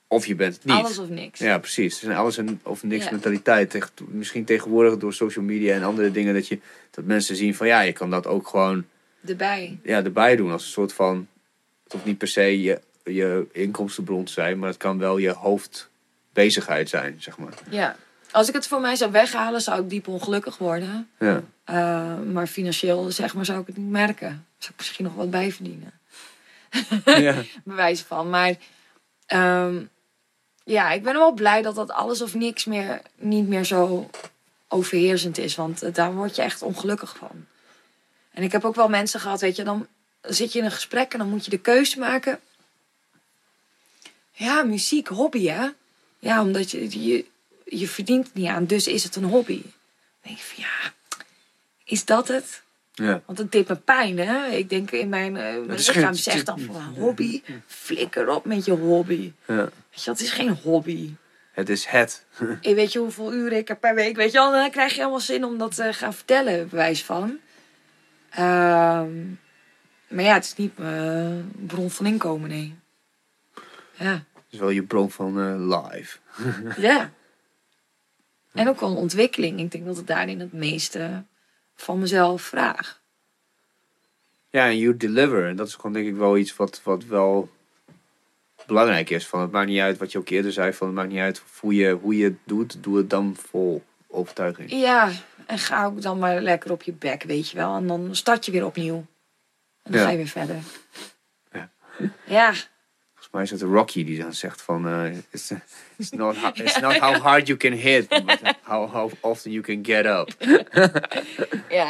Of 0.07 0.26
je 0.26 0.35
bent 0.35 0.53
het 0.55 0.65
niet. 0.65 0.76
Alles 0.76 0.97
of 0.99 1.09
niks. 1.09 1.39
Ja, 1.39 1.57
precies. 1.57 1.93
Het 1.93 2.03
is 2.03 2.09
een 2.09 2.15
alles 2.15 2.38
en, 2.38 2.59
of 2.63 2.84
niks 2.84 3.03
Ja. 3.05 3.11
mentaliteit. 3.11 3.91
Misschien 4.07 4.45
tegenwoordig 4.45 4.97
door 4.97 5.13
social 5.13 5.45
media 5.45 5.76
en 5.76 5.84
andere 5.84 6.11
dingen 6.11 6.34
dat, 6.34 6.47
je, 6.47 6.59
dat 6.91 7.05
mensen 7.05 7.35
zien 7.35 7.55
van 7.55 7.67
ja, 7.67 7.81
je 7.81 7.93
kan 7.93 8.09
dat 8.09 8.27
ook 8.27 8.47
gewoon 8.47 8.85
Erbij. 9.26 9.80
ja, 9.84 10.03
erbij 10.03 10.35
doen 10.35 10.51
als 10.51 10.63
een 10.63 10.72
soort 10.72 10.93
van. 10.93 11.27
Het 11.84 11.93
hoeft 11.93 12.05
niet 12.05 12.17
per 12.17 12.27
se 12.27 12.61
je, 12.61 12.80
je 13.03 13.45
inkomstenbron 13.51 14.23
te 14.23 14.31
zijn, 14.31 14.59
maar 14.59 14.69
het 14.69 14.77
kan 14.77 14.97
wel 14.97 15.17
je 15.17 15.31
hoofdbezigheid 16.36 16.90
zijn, 16.90 17.18
zeg 17.20 17.38
maar. 17.38 17.53
Ja. 17.70 17.95
Als 18.32 18.48
ik 18.48 18.53
het 18.53 18.68
voor 18.68 18.82
mij 18.82 18.95
zou 18.95 19.12
weghalen, 19.12 19.62
zou 19.62 19.84
ik 19.84 19.90
diep 19.90 20.07
ongelukkig 20.07 20.57
worden. 20.57 21.10
Ja, 21.20 21.44
Eh, 21.64 22.20
maar 22.20 22.48
financieel, 22.48 23.12
zeg 23.12 23.34
maar, 23.34 23.45
zou 23.45 23.60
ik 23.60 23.68
het 23.68 23.78
niet 23.78 23.90
merken. 23.90 24.45
Zou 24.57 24.72
ik 24.72 24.78
misschien 24.78 25.06
nog 25.06 25.16
wat 25.16 25.30
bijverdienen. 25.30 25.91
ja. 27.06 27.44
bewijs 27.64 28.02
van. 28.02 28.30
Maar 28.30 28.56
ehm, 29.26 29.84
ja, 30.64 30.91
ik 30.91 31.03
ben 31.03 31.14
wel 31.14 31.32
blij 31.34 31.62
dat 31.62 31.76
dat 31.76 31.91
alles 31.91 32.22
of 32.22 32.34
niks 32.34 32.66
meer 32.66 33.02
niet 33.16 33.48
meer 33.48 33.64
zo 33.64 34.10
overheersend 34.68 35.38
is. 35.38 35.56
Want 35.56 35.82
eh, 35.84 35.94
daar 35.94 36.14
word 36.14 36.36
je 36.36 36.41
echt 36.41 36.62
ongelukkig 36.62 37.18
van. 37.18 37.45
En 38.34 38.44
ik 38.44 38.52
heb 38.52 38.66
ook 38.66 38.76
wel 38.76 38.90
mensen 38.90 39.20
gehad, 39.20 39.41
weet 39.41 39.56
je, 39.56 39.64
dan 39.64 39.88
zit 40.22 40.53
je 40.53 40.60
in 40.60 40.66
een 40.66 40.72
gesprek 40.72 41.14
en 41.14 41.20
dan 41.20 41.30
moet 41.30 41.45
je 41.45 41.52
de 41.52 41.60
keuze 41.60 41.99
maken. 41.99 42.40
Ja, 44.32 44.64
muziek, 44.64 45.07
hobby 45.07 45.48
hè. 45.48 45.68
Ja, 46.26 46.41
omdat 46.41 46.72
je, 46.72 47.03
je, 47.07 47.26
je 47.65 47.88
verdient 47.88 48.26
het 48.26 48.34
niet 48.34 48.47
aan, 48.47 48.65
dus 48.65 48.88
is 48.88 49.03
het 49.03 49.15
een 49.15 49.23
hobby. 49.23 49.61
Dan 49.61 49.72
denk 50.22 50.38
ik 50.38 50.43
van 50.43 50.64
ja, 50.64 50.93
is 51.84 52.06
dat 52.06 52.27
het? 52.27 52.64
ja. 52.93 53.22
Want 53.26 53.38
het 53.38 53.52
deed 53.52 53.68
me 53.68 53.76
pijn, 53.76 54.18
hè? 54.19 54.47
Ik 54.47 54.69
denk 54.69 54.91
in 54.91 55.10
mijn, 55.10 55.38
eh, 55.38 55.43
mijn 55.43 55.68
lichaam 55.69 56.03
geen- 56.03 56.15
zegt 56.15 56.45
dan 56.45 56.60
van 56.60 56.81
hobby. 56.97 57.41
Flikker 57.68 58.30
op 58.30 58.45
met 58.45 58.65
je 58.65 58.72
hobby. 58.72 59.31
ja. 59.47 59.56
Weet 59.56 59.69
je, 60.03 60.06
dat 60.06 60.19
is 60.19 60.31
geen 60.31 60.49
hobby. 60.64 61.10
Het 61.52 61.69
is 61.69 61.85
het. 61.85 62.26
En 62.61 62.76
weet 62.76 62.91
je 62.93 62.99
hoeveel 62.99 63.34
uren 63.34 63.57
ik 63.57 63.69
er 63.69 63.77
per 63.77 63.95
week... 63.95 64.15
Weet 64.15 64.31
je 64.31 64.38
wel, 64.38 64.52
dan 64.52 64.72
krijg 64.72 64.91
je 64.91 64.97
helemaal 64.99 65.19
zin 65.19 65.43
om 65.43 65.57
dat 65.57 65.76
te 65.76 65.93
gaan 65.93 66.14
vertellen, 66.14 66.69
bewijs 66.69 67.03
van. 67.03 67.38
Ehm, 68.30 69.23
maar 70.07 70.23
ja, 70.23 70.34
het 70.34 70.43
is 70.45 70.56
niet 70.56 70.77
mijn 70.77 71.52
bron 71.68 71.91
van 71.91 72.06
inkomen, 72.06 72.49
nee. 72.49 72.76
Ja, 73.97 74.23
is 74.56 74.61
wel 74.61 74.69
je 74.69 74.84
bron 74.84 75.11
van 75.11 75.40
eh, 75.40 75.82
live. 75.91 76.18
ja. 76.88 77.11
En 78.53 78.68
ook 78.69 78.80
wel 78.80 78.90
een 78.90 78.95
ontwikkeling. 78.95 79.60
Ik 79.60 79.72
denk 79.72 79.86
dat 79.86 79.98
het 79.98 80.07
daarin 80.07 80.40
het 80.40 80.53
meeste 80.53 81.23
van 81.76 81.99
mezelf 81.99 82.41
vraag. 82.41 83.02
Ja, 84.49 84.65
en 84.65 84.77
you 84.77 84.98
deliver. 84.98 85.48
En 85.48 85.56
dat 85.56 85.68
is 85.68 85.76
gewoon 85.76 85.94
denk 85.94 86.07
ik 86.07 86.15
wel 86.15 86.38
iets 86.38 86.56
wat, 86.56 86.82
wat 86.84 87.03
wel 87.06 87.49
belangrijk 88.65 89.10
is. 89.10 89.27
Van, 89.27 89.41
het 89.41 89.52
maakt 89.52 89.68
niet 89.68 89.80
uit 89.80 89.98
wat 89.98 90.11
je 90.11 90.18
ook 90.18 90.30
eerder 90.30 90.52
zei. 90.52 90.73
Van, 90.73 90.88
het 90.88 90.95
maakt 90.95 91.10
niet 91.10 91.19
uit 91.19 91.41
hoe 91.60 91.76
je, 91.76 91.91
hoe 91.91 92.18
je 92.18 92.23
het 92.23 92.38
doet. 92.44 92.84
Doe 92.84 92.98
het 92.98 93.10
dan 93.10 93.36
vol 93.49 93.84
overtuiging. 94.07 94.72
Ja, 94.72 95.11
en 95.45 95.57
ga 95.60 95.86
ook 95.86 96.02
dan 96.02 96.19
maar 96.19 96.41
lekker 96.41 96.72
op 96.72 96.84
je 96.84 96.94
bek, 96.94 97.23
weet 97.23 97.49
je 97.49 97.57
wel. 97.57 97.76
En 97.76 97.88
dan 97.88 98.15
start 98.15 98.45
je 98.45 98.52
weer 98.52 98.65
opnieuw. 98.65 99.06
En 99.84 99.91
dan 99.91 99.99
Ja. 99.99 100.06
ga 100.06 100.11
je 100.11 100.18
weer 100.18 100.27
verder. 100.27 100.56
Ja. 101.52 101.69
Ja, 102.26 102.53
Mij 103.36 103.44
is 103.44 103.52
het 103.52 103.62
Rocky 103.62 104.06
die 104.06 104.20
dan 104.20 104.34
zegt 104.34 104.62
van... 104.62 104.88
eh, 104.88 105.18
it's, 105.30 105.52
it's, 105.98 106.10
not 106.10 106.36
how, 106.41 106.57
it's 106.57 106.80
not 106.80 106.98
how 106.98 107.16
hard 107.16 107.48
you 107.48 107.57
can 107.57 107.72
hit, 107.72 108.07
but 108.07 108.40
how, 108.64 108.91
how 108.91 109.12
often 109.20 109.52
you 109.52 109.64
can 109.64 109.86
get 109.86 110.06
up. 110.06 110.30
ja, 111.70 111.88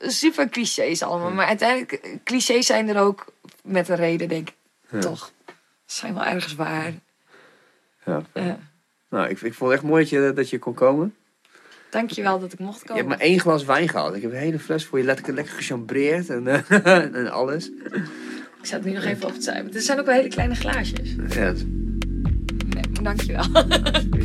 super 0.00 0.48
clichés 0.48 1.02
allemaal. 1.02 1.30
Maar 1.30 1.46
uiteindelijk, 1.46 2.18
clichés 2.24 2.66
zijn 2.66 2.88
er 2.88 3.00
ook 3.00 3.24
met 3.62 3.88
een 3.88 3.96
reden, 3.96 4.28
denk 4.28 4.48
ik. 4.48 4.54
Ja. 4.90 4.98
Toch? 4.98 5.32
Zijn 5.86 6.14
wel 6.14 6.24
ergens 6.24 6.54
waar. 6.54 6.92
Ja. 8.04 8.22
Nou, 9.08 9.28
ik, 9.28 9.40
ik 9.40 9.54
vond 9.54 9.70
het 9.70 9.80
echt 9.80 9.88
mooi 9.88 10.02
dat 10.02 10.10
je, 10.10 10.32
dat 10.34 10.50
je 10.50 10.58
kon 10.58 10.74
komen. 10.74 11.14
Dankjewel 11.90 12.38
dat 12.38 12.52
ik 12.52 12.58
mocht 12.58 12.80
Je 12.80 12.86
komen. 12.86 12.96
hebt 12.96 13.08
maar 13.08 13.28
één 13.28 13.40
glas 13.40 13.64
wijn 13.64 13.88
gehad. 13.88 14.14
Ik 14.14 14.22
heb 14.22 14.30
een 14.30 14.36
hele 14.36 14.58
fles 14.58 14.84
voor 14.86 14.98
je 14.98 15.04
lekker, 15.04 15.34
lekker 15.34 15.54
gechambreerd 15.54 16.28
en, 16.28 16.46
eh, 16.46 16.86
en 17.16 17.30
alles. 17.30 17.70
Ik 18.64 18.70
het 18.70 18.84
nu 18.84 18.92
nog 18.92 19.04
even 19.04 19.26
op 19.26 19.32
het 19.32 19.44
zuiver. 19.44 19.72
Het 19.74 19.84
zijn 19.84 19.98
ook 19.98 20.06
wel 20.06 20.14
hele 20.14 20.28
kleine 20.28 20.54
glaasjes. 20.54 21.14
Ja, 21.28 21.40
het- 21.40 21.66
Nee, 22.68 22.82
maar 22.92 23.02
dankjewel. 23.02 23.44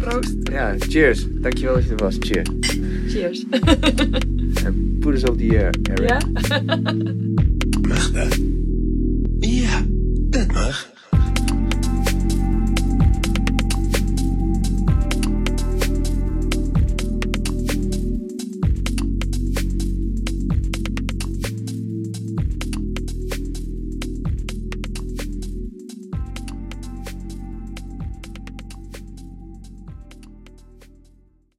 Proost. 0.01 0.33
ja, 0.43 0.75
cheers. 0.79 1.25
Dankjewel 1.29 1.73
dat 1.75 1.83
je 1.83 1.89
er 1.89 1.95
was. 1.97 2.15
Cheers. 2.19 2.49
Cheers. 3.07 3.45
En 4.65 4.97
put 4.99 5.13
us 5.13 5.23
op 5.23 5.37
the 5.37 5.47
air, 5.49 5.75
Eric. 5.83 6.09
Ja? 6.09 6.19
Magda. 7.87 8.27